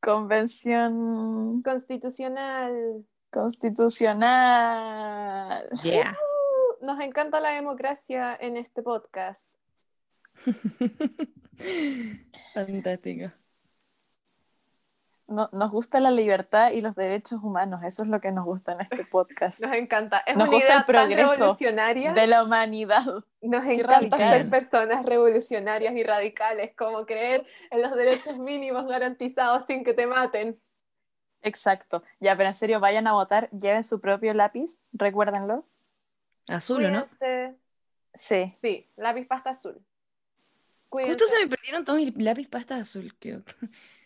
Convención 0.00 1.60
Constitucional. 1.62 3.04
constitucional. 3.30 5.68
Yeah. 5.82 6.16
Uh, 6.80 6.86
Nos 6.86 6.98
encanta 7.00 7.40
la 7.40 7.50
democracia 7.50 8.34
en 8.40 8.56
este 8.56 8.82
podcast. 8.82 9.46
Fantástico. 12.54 13.43
No- 15.26 15.48
nos 15.52 15.70
gusta 15.70 16.00
la 16.00 16.10
libertad 16.10 16.70
y 16.72 16.80
los 16.82 16.94
derechos 16.94 17.40
humanos. 17.42 17.82
Eso 17.82 18.02
es 18.02 18.08
lo 18.08 18.20
que 18.20 18.30
nos 18.30 18.44
gusta 18.44 18.72
en 18.72 18.82
este 18.82 19.04
podcast. 19.10 19.62
Nos 19.64 19.74
encanta. 19.74 20.18
Es 20.26 20.36
Nos 20.36 20.48
una 20.48 20.56
gusta 20.56 20.72
el 20.72 20.76
tan 20.78 20.86
progreso 20.86 21.28
revolucionaria. 21.34 22.12
De 22.12 22.26
la 22.26 22.44
humanidad. 22.44 23.04
Nos 23.40 23.64
encanta 23.64 23.94
radical. 23.94 24.18
ser 24.32 24.50
personas 24.50 25.06
revolucionarias 25.06 25.94
y 25.94 26.02
radicales, 26.02 26.74
como 26.76 27.06
creer 27.06 27.46
en 27.70 27.82
los 27.82 27.94
derechos 27.96 28.36
mínimos 28.38 28.86
garantizados 28.86 29.64
sin 29.66 29.82
que 29.84 29.94
te 29.94 30.06
maten. 30.06 30.60
Exacto. 31.42 32.02
Ya, 32.20 32.36
pero 32.36 32.48
en 32.48 32.54
serio, 32.54 32.80
vayan 32.80 33.06
a 33.06 33.12
votar. 33.12 33.50
Lleven 33.50 33.84
su 33.84 34.00
propio 34.00 34.32
lápiz. 34.34 34.86
Recuérdenlo. 34.92 35.66
Azul, 36.48 36.84
¿o 36.84 36.90
no? 36.90 37.06
Sí. 38.14 38.56
Sí, 38.60 38.90
lápiz 38.96 39.26
pasta 39.26 39.50
azul. 39.50 39.82
Cuídense. 40.88 41.14
Justo 41.18 41.26
se 41.26 41.42
me 41.42 41.48
perdieron 41.50 41.84
todos 41.84 41.98
mis 41.98 42.14
lápiz 42.16 42.46
pasta 42.48 42.76
azul, 42.76 43.14
creo. 43.18 43.42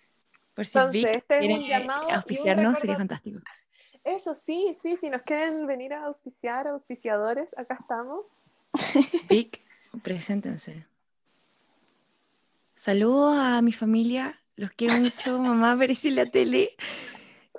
Por 0.59 0.67
si 0.67 0.77
Entonces, 0.77 1.03
Vic 1.05 1.17
este 1.19 1.35
es 1.37 1.41
un 1.41 1.47
quiere 1.47 1.69
llamado 1.69 2.09
un 2.09 2.15
auspiciarnos, 2.15 2.79
sería 2.81 2.97
fantástico. 2.97 3.39
Eso 4.03 4.35
sí, 4.35 4.77
sí, 4.83 4.97
si 4.97 5.09
nos 5.09 5.23
quieren 5.23 5.69
venir 5.69 5.93
a 5.93 6.07
auspiciar, 6.07 6.67
auspiciadores, 6.67 7.57
acá 7.57 7.79
estamos. 7.81 8.27
Vic, 9.31 9.61
preséntense. 10.03 10.85
Saludos 12.75 13.39
a 13.39 13.63
mi 13.63 13.71
familia, 13.71 14.41
los 14.57 14.71
quiero 14.73 14.95
mucho, 14.95 15.39
mamá, 15.39 15.75
aparece 15.75 16.11
la 16.11 16.27
tele. 16.27 16.75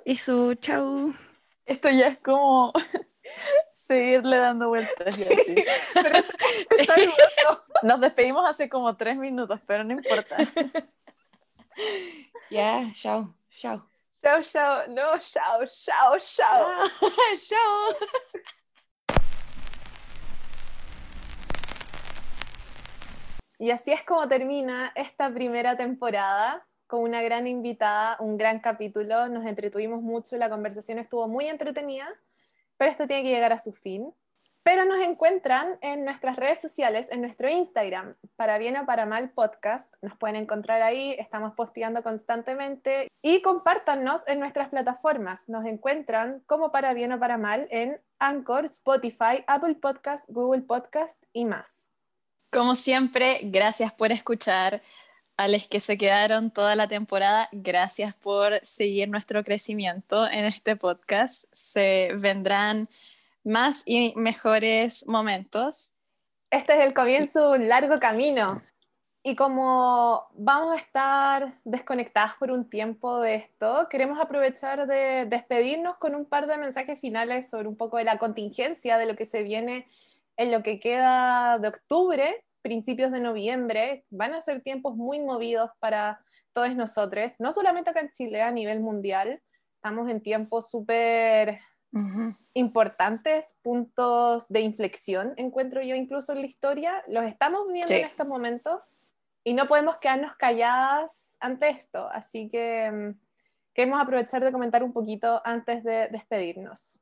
Eso, 0.04 0.52
chau. 0.56 1.14
Esto 1.64 1.88
ya 1.88 2.08
es 2.08 2.18
como 2.18 2.70
seguirle 3.72 4.36
dando 4.36 4.68
vueltas. 4.68 5.18
Nos 7.82 7.98
despedimos 7.98 8.46
hace 8.46 8.68
como 8.68 8.94
tres 8.98 9.16
minutos, 9.16 9.58
pero 9.66 9.84
no 9.84 9.94
importa. 9.94 10.36
Ya, 12.50 12.90
chao, 12.94 13.34
chao. 13.50 13.82
Chao, 14.22 14.42
chao. 14.42 14.86
No, 14.88 15.18
chao, 15.18 15.64
chao, 15.66 16.18
chao. 16.18 16.66
Ah, 16.66 16.88
chao. 17.48 18.08
Y 23.58 23.70
así 23.70 23.92
es 23.92 24.02
como 24.04 24.26
termina 24.26 24.90
esta 24.94 25.32
primera 25.32 25.76
temporada 25.76 26.66
con 26.86 27.02
una 27.02 27.22
gran 27.22 27.46
invitada, 27.46 28.16
un 28.18 28.36
gran 28.38 28.60
capítulo. 28.60 29.28
Nos 29.28 29.46
entretuvimos 29.46 30.02
mucho, 30.02 30.36
la 30.36 30.48
conversación 30.48 30.98
estuvo 30.98 31.28
muy 31.28 31.46
entretenida, 31.46 32.08
pero 32.78 32.90
esto 32.90 33.06
tiene 33.06 33.22
que 33.22 33.28
llegar 33.28 33.52
a 33.52 33.58
su 33.58 33.72
fin. 33.72 34.12
Pero 34.62 34.84
nos 34.84 35.00
encuentran 35.00 35.78
en 35.80 36.04
nuestras 36.04 36.36
redes 36.36 36.60
sociales, 36.60 37.08
en 37.10 37.22
nuestro 37.22 37.48
Instagram, 37.48 38.14
para 38.36 38.58
bien 38.58 38.76
o 38.76 38.84
para 38.84 39.06
mal 39.06 39.30
podcast. 39.30 39.92
Nos 40.02 40.16
pueden 40.18 40.36
encontrar 40.36 40.82
ahí, 40.82 41.16
estamos 41.18 41.54
posteando 41.54 42.02
constantemente 42.02 43.08
y 43.22 43.40
compártanos 43.40 44.22
en 44.26 44.38
nuestras 44.38 44.68
plataformas. 44.68 45.48
Nos 45.48 45.64
encuentran 45.64 46.42
como 46.46 46.72
para 46.72 46.92
bien 46.92 47.12
o 47.12 47.18
para 47.18 47.38
mal 47.38 47.68
en 47.70 48.00
Anchor, 48.18 48.66
Spotify, 48.66 49.44
Apple 49.46 49.76
Podcast, 49.76 50.24
Google 50.28 50.62
Podcast 50.62 51.24
y 51.32 51.46
más. 51.46 51.88
Como 52.50 52.74
siempre, 52.74 53.40
gracias 53.44 53.92
por 53.92 54.12
escuchar. 54.12 54.82
A 55.36 55.48
los 55.48 55.66
que 55.66 55.80
se 55.80 55.96
quedaron 55.96 56.50
toda 56.50 56.76
la 56.76 56.86
temporada, 56.86 57.48
gracias 57.50 58.14
por 58.14 58.60
seguir 58.62 59.08
nuestro 59.08 59.42
crecimiento 59.42 60.28
en 60.28 60.44
este 60.44 60.76
podcast. 60.76 61.46
Se 61.50 62.10
vendrán 62.18 62.90
más 63.44 63.82
y 63.86 64.14
mejores 64.16 65.06
momentos. 65.06 65.94
Este 66.50 66.78
es 66.78 66.84
el 66.84 66.94
comienzo 66.94 67.52
de 67.52 67.58
un 67.58 67.68
largo 67.68 68.00
camino. 68.00 68.62
Y 69.22 69.36
como 69.36 70.26
vamos 70.32 70.72
a 70.72 70.80
estar 70.80 71.58
desconectadas 71.64 72.34
por 72.38 72.50
un 72.50 72.70
tiempo 72.70 73.20
de 73.20 73.34
esto, 73.34 73.86
queremos 73.90 74.18
aprovechar 74.18 74.86
de 74.86 75.26
despedirnos 75.26 75.98
con 75.98 76.14
un 76.14 76.24
par 76.24 76.46
de 76.46 76.56
mensajes 76.56 76.98
finales 77.00 77.50
sobre 77.50 77.68
un 77.68 77.76
poco 77.76 77.98
de 77.98 78.04
la 78.04 78.18
contingencia, 78.18 78.96
de 78.96 79.04
lo 79.04 79.16
que 79.16 79.26
se 79.26 79.42
viene 79.42 79.86
en 80.38 80.50
lo 80.50 80.62
que 80.62 80.80
queda 80.80 81.58
de 81.58 81.68
octubre, 81.68 82.44
principios 82.62 83.12
de 83.12 83.20
noviembre. 83.20 84.06
Van 84.08 84.32
a 84.32 84.40
ser 84.40 84.62
tiempos 84.62 84.96
muy 84.96 85.20
movidos 85.20 85.70
para 85.80 86.24
todos 86.54 86.74
nosotros, 86.74 87.38
no 87.40 87.52
solamente 87.52 87.90
acá 87.90 88.00
en 88.00 88.10
Chile, 88.10 88.40
a 88.40 88.50
nivel 88.50 88.80
mundial. 88.80 89.42
Estamos 89.74 90.08
en 90.08 90.22
tiempos 90.22 90.70
súper 90.70 91.60
importantes 92.54 93.56
puntos 93.62 94.48
de 94.48 94.60
inflexión, 94.60 95.34
encuentro 95.36 95.82
yo 95.82 95.94
incluso 95.94 96.32
en 96.32 96.40
la 96.40 96.46
historia, 96.46 97.02
los 97.08 97.24
estamos 97.24 97.66
viviendo 97.66 97.88
Sí. 97.88 97.94
en 98.00 98.06
estos 98.06 98.26
momentos 98.26 98.80
y 99.44 99.54
no 99.54 99.66
podemos 99.66 99.96
quedarnos 99.96 100.36
calladas 100.36 101.36
ante 101.40 101.68
esto, 101.70 102.08
así 102.12 102.48
que 102.48 102.90
mm, 102.90 103.20
queremos 103.74 104.00
aprovechar 104.00 104.44
de 104.44 104.52
comentar 104.52 104.82
un 104.82 104.92
poquito 104.92 105.40
antes 105.44 105.82
de 105.84 106.08
despedirnos. 106.08 107.00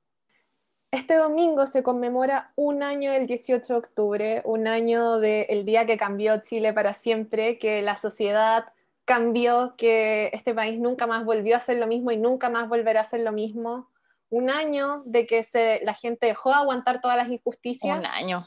Este 0.90 1.16
domingo 1.16 1.66
se 1.66 1.82
conmemora 1.82 2.52
un 2.56 2.82
año 2.82 3.12
del 3.12 3.27
18 3.27 3.74
de 3.74 3.78
octubre, 3.78 4.43
un 4.47 4.66
año 4.66 5.19
del 5.19 5.66
día 5.66 5.85
que 5.85 5.98
cambió 5.98 6.40
Chile 6.40 6.73
para 6.73 6.94
siempre, 6.94 7.59
que 7.59 7.82
la 7.82 7.97
sociedad 7.97 8.73
cambió, 9.05 9.74
que 9.77 10.31
este 10.32 10.55
país 10.55 10.78
nunca 10.78 11.06
más 11.06 11.27
volvió 11.27 11.56
a 11.56 11.59
hacer 11.59 11.77
lo 11.78 11.86
mismo 11.86 12.10
y 12.10 12.16
nunca 12.16 12.48
más 12.48 12.69
volverá 12.69 13.01
a 13.01 13.02
hacer 13.02 13.20
lo 13.20 13.32
mismo 13.32 13.90
un 14.31 14.51
año 14.51 15.03
de 15.07 15.27
que 15.27 15.43
se, 15.43 15.81
la 15.85 15.95
gente 15.95 16.27
dejó 16.27 16.51
de 16.51 16.57
aguantar 16.57 17.01
todas 17.01 17.17
las 17.17 17.29
injusticias. 17.29 17.99
Un 17.99 18.07
año. 18.07 18.47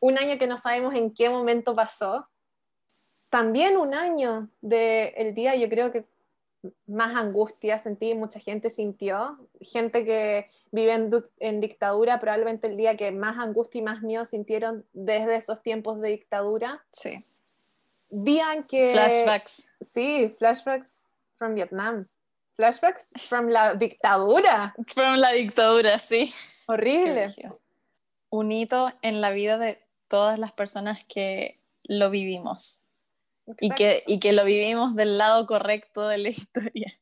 Un 0.00 0.18
año 0.18 0.38
que 0.38 0.46
no 0.46 0.58
sabemos 0.58 0.94
en 0.94 1.12
qué 1.12 1.30
momento 1.30 1.74
pasó. 1.74 2.28
También 3.28 3.76
un 3.76 3.94
año 3.94 4.48
del 4.60 5.34
día, 5.34 5.54
yo 5.54 5.68
creo 5.68 5.92
que 5.92 6.06
más 6.86 7.16
angustia 7.16 7.78
sentí, 7.78 8.14
mucha 8.14 8.40
gente 8.40 8.70
sintió. 8.70 9.38
Gente 9.60 10.04
que 10.04 10.48
vive 10.70 10.92
en, 10.94 11.10
en 11.38 11.60
dictadura, 11.60 12.18
probablemente 12.18 12.68
el 12.68 12.76
día 12.76 12.96
que 12.96 13.10
más 13.10 13.38
angustia 13.38 13.80
y 13.80 13.82
más 13.82 14.02
miedo 14.02 14.24
sintieron 14.24 14.84
desde 14.92 15.36
esos 15.36 15.62
tiempos 15.62 16.00
de 16.00 16.10
dictadura. 16.10 16.84
Sí. 16.90 17.24
Día 18.10 18.52
en 18.54 18.64
que... 18.64 18.92
Flashbacks. 18.92 19.70
Sí, 19.80 20.28
flashbacks 20.38 21.10
from 21.38 21.54
Vietnam. 21.54 22.06
Flashbacks 22.56 23.12
from 23.28 23.48
la 23.48 23.74
dictadura. 23.74 24.74
Fueron 24.88 25.20
la 25.20 25.32
dictadura, 25.32 25.98
sí. 25.98 26.32
Horrible. 26.66 27.28
Un 28.30 28.52
hito 28.52 28.92
en 29.02 29.20
la 29.20 29.30
vida 29.30 29.58
de 29.58 29.82
todas 30.08 30.38
las 30.38 30.52
personas 30.52 31.04
que 31.04 31.60
lo 31.84 32.10
vivimos 32.10 32.82
y 33.60 33.70
que, 33.70 34.04
y 34.06 34.20
que 34.20 34.32
lo 34.32 34.44
vivimos 34.44 34.94
del 34.94 35.18
lado 35.18 35.46
correcto 35.46 36.06
de 36.08 36.18
la 36.18 36.28
historia, 36.30 36.98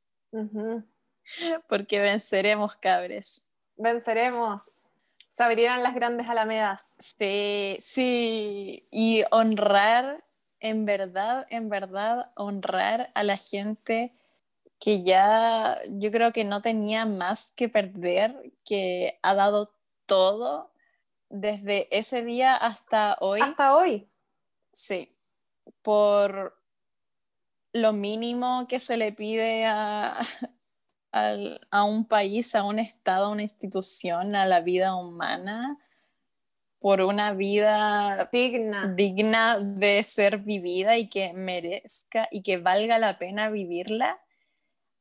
porque 1.68 2.01
venceremos, 2.01 2.77
cabres. 2.77 3.44
Venceremos. 3.77 4.89
Se 5.31 5.43
abrirán 5.43 5.82
las 5.82 5.94
grandes 5.94 6.28
alamedas. 6.28 6.97
Sí, 6.98 7.77
sí, 7.81 8.86
y 8.90 9.22
honrar, 9.31 10.24
en 10.59 10.85
verdad, 10.85 11.47
en 11.51 11.68
verdad, 11.68 12.32
honrar 12.36 13.10
a 13.14 13.22
la 13.22 13.36
gente 13.36 14.12
que 14.81 15.02
ya 15.02 15.78
yo 15.90 16.11
creo 16.11 16.32
que 16.32 16.43
no 16.43 16.62
tenía 16.62 17.05
más 17.05 17.52
que 17.52 17.69
perder, 17.69 18.52
que 18.65 19.20
ha 19.23 19.35
dado 19.35 19.73
todo 20.07 20.73
desde 21.28 21.86
ese 21.97 22.24
día 22.24 22.57
hasta 22.57 23.16
hoy. 23.20 23.40
Hasta 23.43 23.77
hoy. 23.77 24.11
Sí, 24.73 25.15
por 25.82 26.59
lo 27.73 27.93
mínimo 27.93 28.66
que 28.69 28.81
se 28.81 28.97
le 28.97 29.12
pide 29.12 29.66
a, 29.66 30.19
a 31.70 31.85
un 31.85 32.07
país, 32.07 32.55
a 32.55 32.65
un 32.65 32.78
estado, 32.78 33.27
a 33.27 33.31
una 33.31 33.43
institución, 33.43 34.35
a 34.35 34.47
la 34.47 34.62
vida 34.62 34.94
humana, 34.97 35.78
por 36.78 37.02
una 37.02 37.35
vida 37.35 38.31
Digna. 38.32 38.94
digna 38.94 39.59
de 39.61 40.02
ser 40.02 40.39
vivida 40.39 40.97
y 40.97 41.11
que 41.11 41.35
merezca 41.35 42.27
y 42.31 42.43
que 42.43 42.57
valga 42.57 42.98
la 42.98 43.19
pena 43.19 43.51
vivirla, 43.51 44.19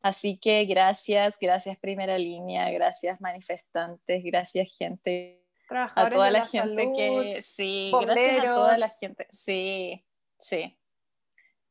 Así 0.01 0.37
que 0.37 0.65
gracias, 0.65 1.37
gracias 1.39 1.77
primera 1.77 2.17
línea, 2.17 2.69
gracias 2.71 3.19
manifestantes, 3.19 4.23
gracias 4.23 4.77
gente, 4.77 5.43
a 5.69 6.09
toda 6.09 6.31
la, 6.31 6.45
gente 6.45 6.91
que, 6.95 7.41
sí, 7.41 7.91
gracias 8.01 8.39
a 8.39 8.43
toda 8.43 8.77
la 8.77 8.89
gente, 8.89 9.27
sí, 9.29 10.05
sí. 10.37 10.77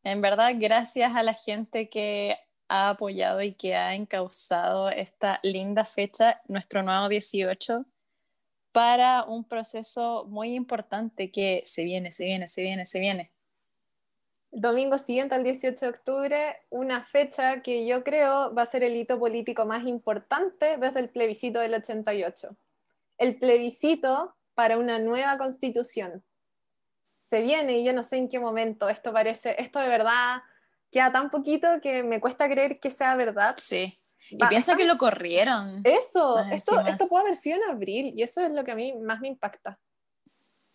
En 0.05 0.20
verdad, 0.20 0.52
gracias 0.56 1.16
a 1.16 1.22
la 1.22 1.32
gente 1.32 1.88
que 1.88 2.38
ha 2.68 2.90
apoyado 2.90 3.40
y 3.42 3.55
que 3.55 3.74
ha 3.74 3.94
encauzado 3.94 4.90
esta 4.90 5.40
linda 5.42 5.86
fecha, 5.86 6.42
nuestro 6.48 6.82
nuevo 6.82 7.09
18, 7.09 7.86
para 8.72 9.24
un 9.24 9.44
proceso 9.44 10.26
muy 10.28 10.55
importante 10.55 11.30
que 11.30 11.62
se 11.64 11.82
viene, 11.82 12.12
se 12.12 12.24
viene, 12.26 12.46
se 12.46 12.62
viene, 12.62 12.84
se 12.84 13.00
viene 13.00 13.32
domingo 14.50 14.98
siguiente 14.98 15.34
al 15.34 15.44
18 15.44 15.84
de 15.84 15.90
octubre, 15.90 16.56
una 16.70 17.02
fecha 17.04 17.62
que 17.62 17.86
yo 17.86 18.02
creo 18.02 18.54
va 18.54 18.62
a 18.62 18.66
ser 18.66 18.82
el 18.82 18.96
hito 18.96 19.18
político 19.18 19.66
más 19.66 19.86
importante 19.86 20.76
desde 20.78 21.00
el 21.00 21.10
plebiscito 21.10 21.60
del 21.60 21.74
88. 21.74 22.56
El 23.18 23.38
plebiscito 23.38 24.36
para 24.54 24.78
una 24.78 24.98
nueva 24.98 25.38
constitución. 25.38 26.24
Se 27.22 27.42
viene 27.42 27.78
y 27.78 27.84
yo 27.84 27.92
no 27.92 28.02
sé 28.02 28.16
en 28.16 28.28
qué 28.28 28.40
momento. 28.40 28.88
Esto 28.88 29.12
parece, 29.12 29.60
esto 29.60 29.78
de 29.80 29.88
verdad 29.88 30.42
queda 30.90 31.12
tan 31.12 31.30
poquito 31.30 31.68
que 31.82 32.02
me 32.02 32.20
cuesta 32.20 32.48
creer 32.48 32.80
que 32.80 32.90
sea 32.90 33.14
verdad. 33.16 33.54
Sí. 33.58 34.00
Y 34.30 34.36
piensa 34.46 34.76
que 34.76 34.84
lo 34.84 34.98
corrieron. 34.98 35.80
Eso, 35.84 36.38
esto, 36.38 36.80
esto 36.80 37.08
puede 37.08 37.24
haber 37.24 37.34
sido 37.34 37.56
en 37.56 37.70
abril 37.70 38.12
y 38.14 38.22
eso 38.22 38.40
es 38.40 38.52
lo 38.52 38.64
que 38.64 38.72
a 38.72 38.74
mí 38.74 38.92
más 38.94 39.20
me 39.20 39.28
impacta. 39.28 39.78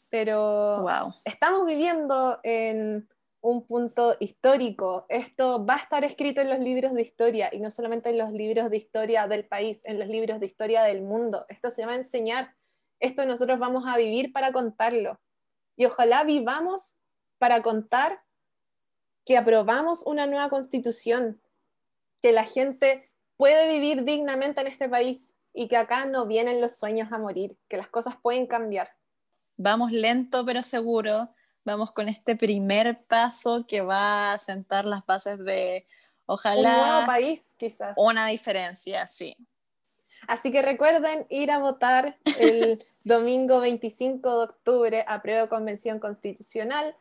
Pero 0.10 0.82
wow. 0.82 1.14
estamos 1.24 1.66
viviendo 1.66 2.40
en 2.44 3.08
un 3.44 3.68
punto 3.68 4.16
histórico. 4.22 5.06
Esto 5.10 5.66
va 5.66 5.76
a 5.76 5.80
estar 5.80 6.06
escrito 6.06 6.40
en 6.40 6.50
los 6.50 6.60
libros 6.60 6.94
de 6.94 7.02
historia 7.02 7.50
y 7.52 7.60
no 7.60 7.70
solamente 7.70 8.10
en 8.10 8.18
los 8.18 8.32
libros 8.32 8.70
de 8.70 8.78
historia 8.78 9.28
del 9.28 9.46
país, 9.46 9.82
en 9.84 10.00
los 10.00 10.08
libros 10.08 10.40
de 10.40 10.46
historia 10.46 10.84
del 10.84 11.02
mundo. 11.02 11.46
Esto 11.50 11.70
se 11.70 11.86
va 11.86 11.92
a 11.92 11.98
enseñar. 11.98 12.56
Esto 13.02 13.26
nosotros 13.26 13.60
vamos 13.60 13.84
a 13.86 13.98
vivir 13.98 14.32
para 14.32 14.54
contarlo. 14.54 15.20
Y 15.76 15.86
ojalá 15.86 16.24
vivamos 16.24 16.96
para 17.38 17.62
contar 17.62 18.22
que 19.26 19.38
aprobamos 19.38 20.04
una 20.06 20.26
nueva 20.26 20.50
constitución, 20.50 21.42
que 22.22 22.32
la 22.32 22.46
gente 22.46 23.12
puede 23.36 23.68
vivir 23.68 24.06
dignamente 24.06 24.62
en 24.62 24.68
este 24.68 24.88
país 24.88 25.36
y 25.54 25.68
que 25.68 25.76
acá 25.76 26.06
no 26.06 26.26
vienen 26.28 26.62
los 26.62 26.78
sueños 26.78 27.12
a 27.12 27.18
morir, 27.18 27.58
que 27.68 27.76
las 27.76 27.90
cosas 27.90 28.16
pueden 28.22 28.48
cambiar. 28.48 28.92
Vamos 29.58 29.92
lento 29.92 30.46
pero 30.46 30.64
seguro 30.64 31.30
vamos 31.66 31.92
con 31.92 32.10
este 32.10 32.36
primer 32.36 33.04
paso 33.06 33.66
que 33.68 33.82
va 33.82 34.34
a 34.34 34.38
sentar 34.38 34.86
las 34.86 35.06
bases 35.06 35.40
de, 35.40 35.88
ojalá... 36.26 36.70
Un 36.70 36.88
nuevo 36.88 37.06
país, 37.06 37.56
quizás. 37.58 37.94
Una 37.98 38.28
diferencia, 38.28 39.08
sí. 39.08 39.36
Así 40.28 40.52
que 40.52 40.62
recuerden 40.62 41.26
ir 41.30 41.52
a 41.52 41.60
votar 41.60 42.18
el 42.40 42.86
domingo 43.04 43.60
25 43.60 44.38
de 44.38 44.44
octubre 44.44 45.06
a 45.08 45.22
prueba 45.22 45.44
de 45.44 45.50
convención 45.50 46.00
constitucional. 46.00 46.96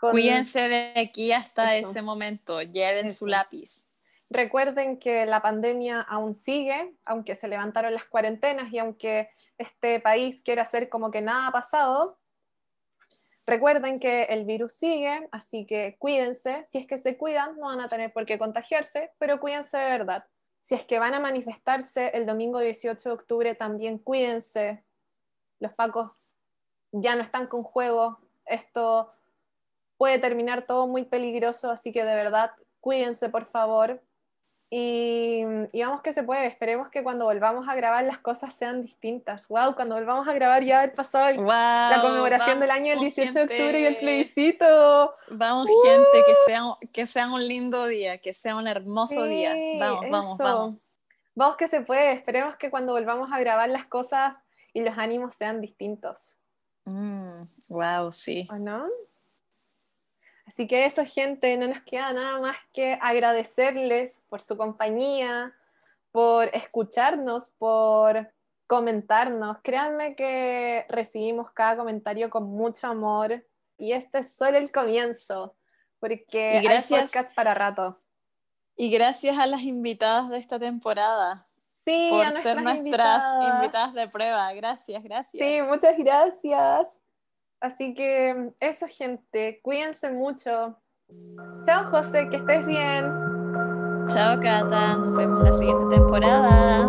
Cuídense 0.00 0.68
de 0.68 0.92
aquí 0.96 1.32
hasta 1.32 1.76
ese 1.76 2.02
momento, 2.02 2.62
lleven 2.62 3.12
su 3.12 3.26
lápiz. 3.26 3.90
Recuerden 4.30 4.98
que 4.98 5.26
la 5.26 5.40
pandemia 5.42 6.00
aún 6.02 6.34
sigue, 6.34 6.94
aunque 7.04 7.34
se 7.34 7.48
levantaron 7.48 7.94
las 7.94 8.04
cuarentenas 8.04 8.72
y 8.72 8.78
aunque 8.78 9.30
este 9.56 10.00
país 10.00 10.42
quiera 10.42 10.62
hacer 10.62 10.88
como 10.88 11.10
que 11.10 11.20
nada 11.20 11.48
ha 11.48 11.52
pasado, 11.52 12.18
Recuerden 13.48 13.98
que 13.98 14.24
el 14.24 14.44
virus 14.44 14.74
sigue, 14.74 15.26
así 15.32 15.64
que 15.64 15.96
cuídense. 15.98 16.64
Si 16.64 16.76
es 16.76 16.86
que 16.86 16.98
se 16.98 17.16
cuidan, 17.16 17.56
no 17.56 17.64
van 17.68 17.80
a 17.80 17.88
tener 17.88 18.12
por 18.12 18.26
qué 18.26 18.38
contagiarse, 18.38 19.10
pero 19.18 19.40
cuídense 19.40 19.78
de 19.78 19.86
verdad. 19.86 20.26
Si 20.60 20.74
es 20.74 20.84
que 20.84 20.98
van 20.98 21.14
a 21.14 21.20
manifestarse 21.20 22.10
el 22.12 22.26
domingo 22.26 22.58
18 22.58 23.08
de 23.08 23.14
octubre, 23.14 23.54
también 23.54 23.96
cuídense. 23.96 24.84
Los 25.60 25.72
pacos 25.72 26.10
ya 26.92 27.16
no 27.16 27.22
están 27.22 27.46
con 27.46 27.62
juego. 27.62 28.18
Esto 28.44 29.14
puede 29.96 30.18
terminar 30.18 30.66
todo 30.66 30.86
muy 30.86 31.04
peligroso, 31.04 31.70
así 31.70 31.90
que 31.90 32.04
de 32.04 32.16
verdad, 32.16 32.50
cuídense 32.80 33.30
por 33.30 33.46
favor. 33.46 34.02
Y, 34.70 35.44
vamos 35.72 36.02
que 36.02 36.12
se 36.12 36.22
puede, 36.22 36.46
esperemos 36.46 36.90
que 36.90 37.02
cuando 37.02 37.24
volvamos 37.24 37.66
a 37.68 37.74
grabar 37.74 38.04
las 38.04 38.18
cosas 38.18 38.52
sean 38.54 38.82
distintas. 38.82 39.48
Wow, 39.48 39.74
cuando 39.74 39.94
volvamos 39.94 40.28
a 40.28 40.34
grabar 40.34 40.62
ya 40.62 40.80
haber 40.80 40.94
pasado 40.94 41.32
la 41.42 41.98
conmemoración 42.02 42.60
del 42.60 42.70
año 42.70 42.90
del 42.90 43.00
18 43.00 43.32
de 43.32 43.42
octubre 43.42 43.80
y 43.80 43.86
el 43.86 43.96
plebiscito. 43.96 45.14
Vamos, 45.30 45.70
gente, 45.84 46.22
que 46.26 46.34
sea, 46.46 46.62
que 46.92 47.06
sea 47.06 47.32
un 47.32 47.48
lindo 47.48 47.86
día, 47.86 48.18
que 48.18 48.34
sea 48.34 48.56
un 48.56 48.68
hermoso 48.68 49.24
día. 49.24 49.54
Vamos, 49.78 50.04
vamos, 50.10 50.38
vamos. 50.38 50.74
Vamos 51.34 51.56
que 51.56 51.68
se 51.68 51.80
puede, 51.82 52.12
esperemos 52.12 52.56
que 52.56 52.68
cuando 52.68 52.92
volvamos 52.92 53.30
a 53.32 53.38
grabar 53.38 53.68
las 53.68 53.86
cosas 53.86 54.36
y 54.72 54.82
los 54.82 54.98
ánimos 54.98 55.36
sean 55.36 55.60
distintos. 55.60 56.36
wow, 56.84 58.08
mm, 58.08 58.12
sí. 58.12 58.48
¿O 58.50 58.56
no? 58.56 58.88
Así 60.48 60.66
que 60.66 60.86
eso, 60.86 61.04
gente, 61.04 61.58
no 61.58 61.68
nos 61.68 61.82
queda 61.82 62.10
nada 62.14 62.40
más 62.40 62.56
que 62.72 62.98
agradecerles 63.02 64.22
por 64.30 64.40
su 64.40 64.56
compañía, 64.56 65.52
por 66.10 66.46
escucharnos, 66.56 67.50
por 67.58 68.32
comentarnos. 68.66 69.58
Créanme 69.62 70.16
que 70.16 70.86
recibimos 70.88 71.50
cada 71.50 71.76
comentario 71.76 72.30
con 72.30 72.44
mucho 72.44 72.86
amor 72.86 73.44
y 73.76 73.92
esto 73.92 74.16
es 74.18 74.34
solo 74.34 74.56
el 74.56 74.72
comienzo, 74.72 75.54
porque 76.00 76.60
gracias, 76.62 76.98
hay 76.98 77.06
podcast 77.06 77.34
para 77.34 77.52
rato. 77.52 78.00
Y 78.74 78.90
gracias 78.90 79.36
a 79.38 79.46
las 79.46 79.60
invitadas 79.60 80.30
de 80.30 80.38
esta 80.38 80.58
temporada. 80.58 81.46
Sí, 81.84 82.08
por 82.10 82.32
ser 82.32 82.62
nuestras 82.62 83.24
invitadas 83.54 83.92
de 83.92 84.08
prueba. 84.08 84.50
Gracias, 84.54 85.02
gracias. 85.02 85.46
Sí, 85.46 85.60
muchas 85.68 85.96
gracias. 85.98 86.88
Así 87.60 87.94
que 87.94 88.52
eso, 88.60 88.86
gente, 88.88 89.60
cuídense 89.62 90.10
mucho. 90.10 90.78
Chao, 91.64 91.84
José, 91.90 92.28
que 92.28 92.36
estés 92.36 92.64
bien. 92.66 93.04
Chao, 94.08 94.38
Cata, 94.40 94.96
nos 94.96 95.16
vemos 95.16 95.42
la 95.42 95.52
siguiente 95.52 95.96
temporada. 95.96 96.88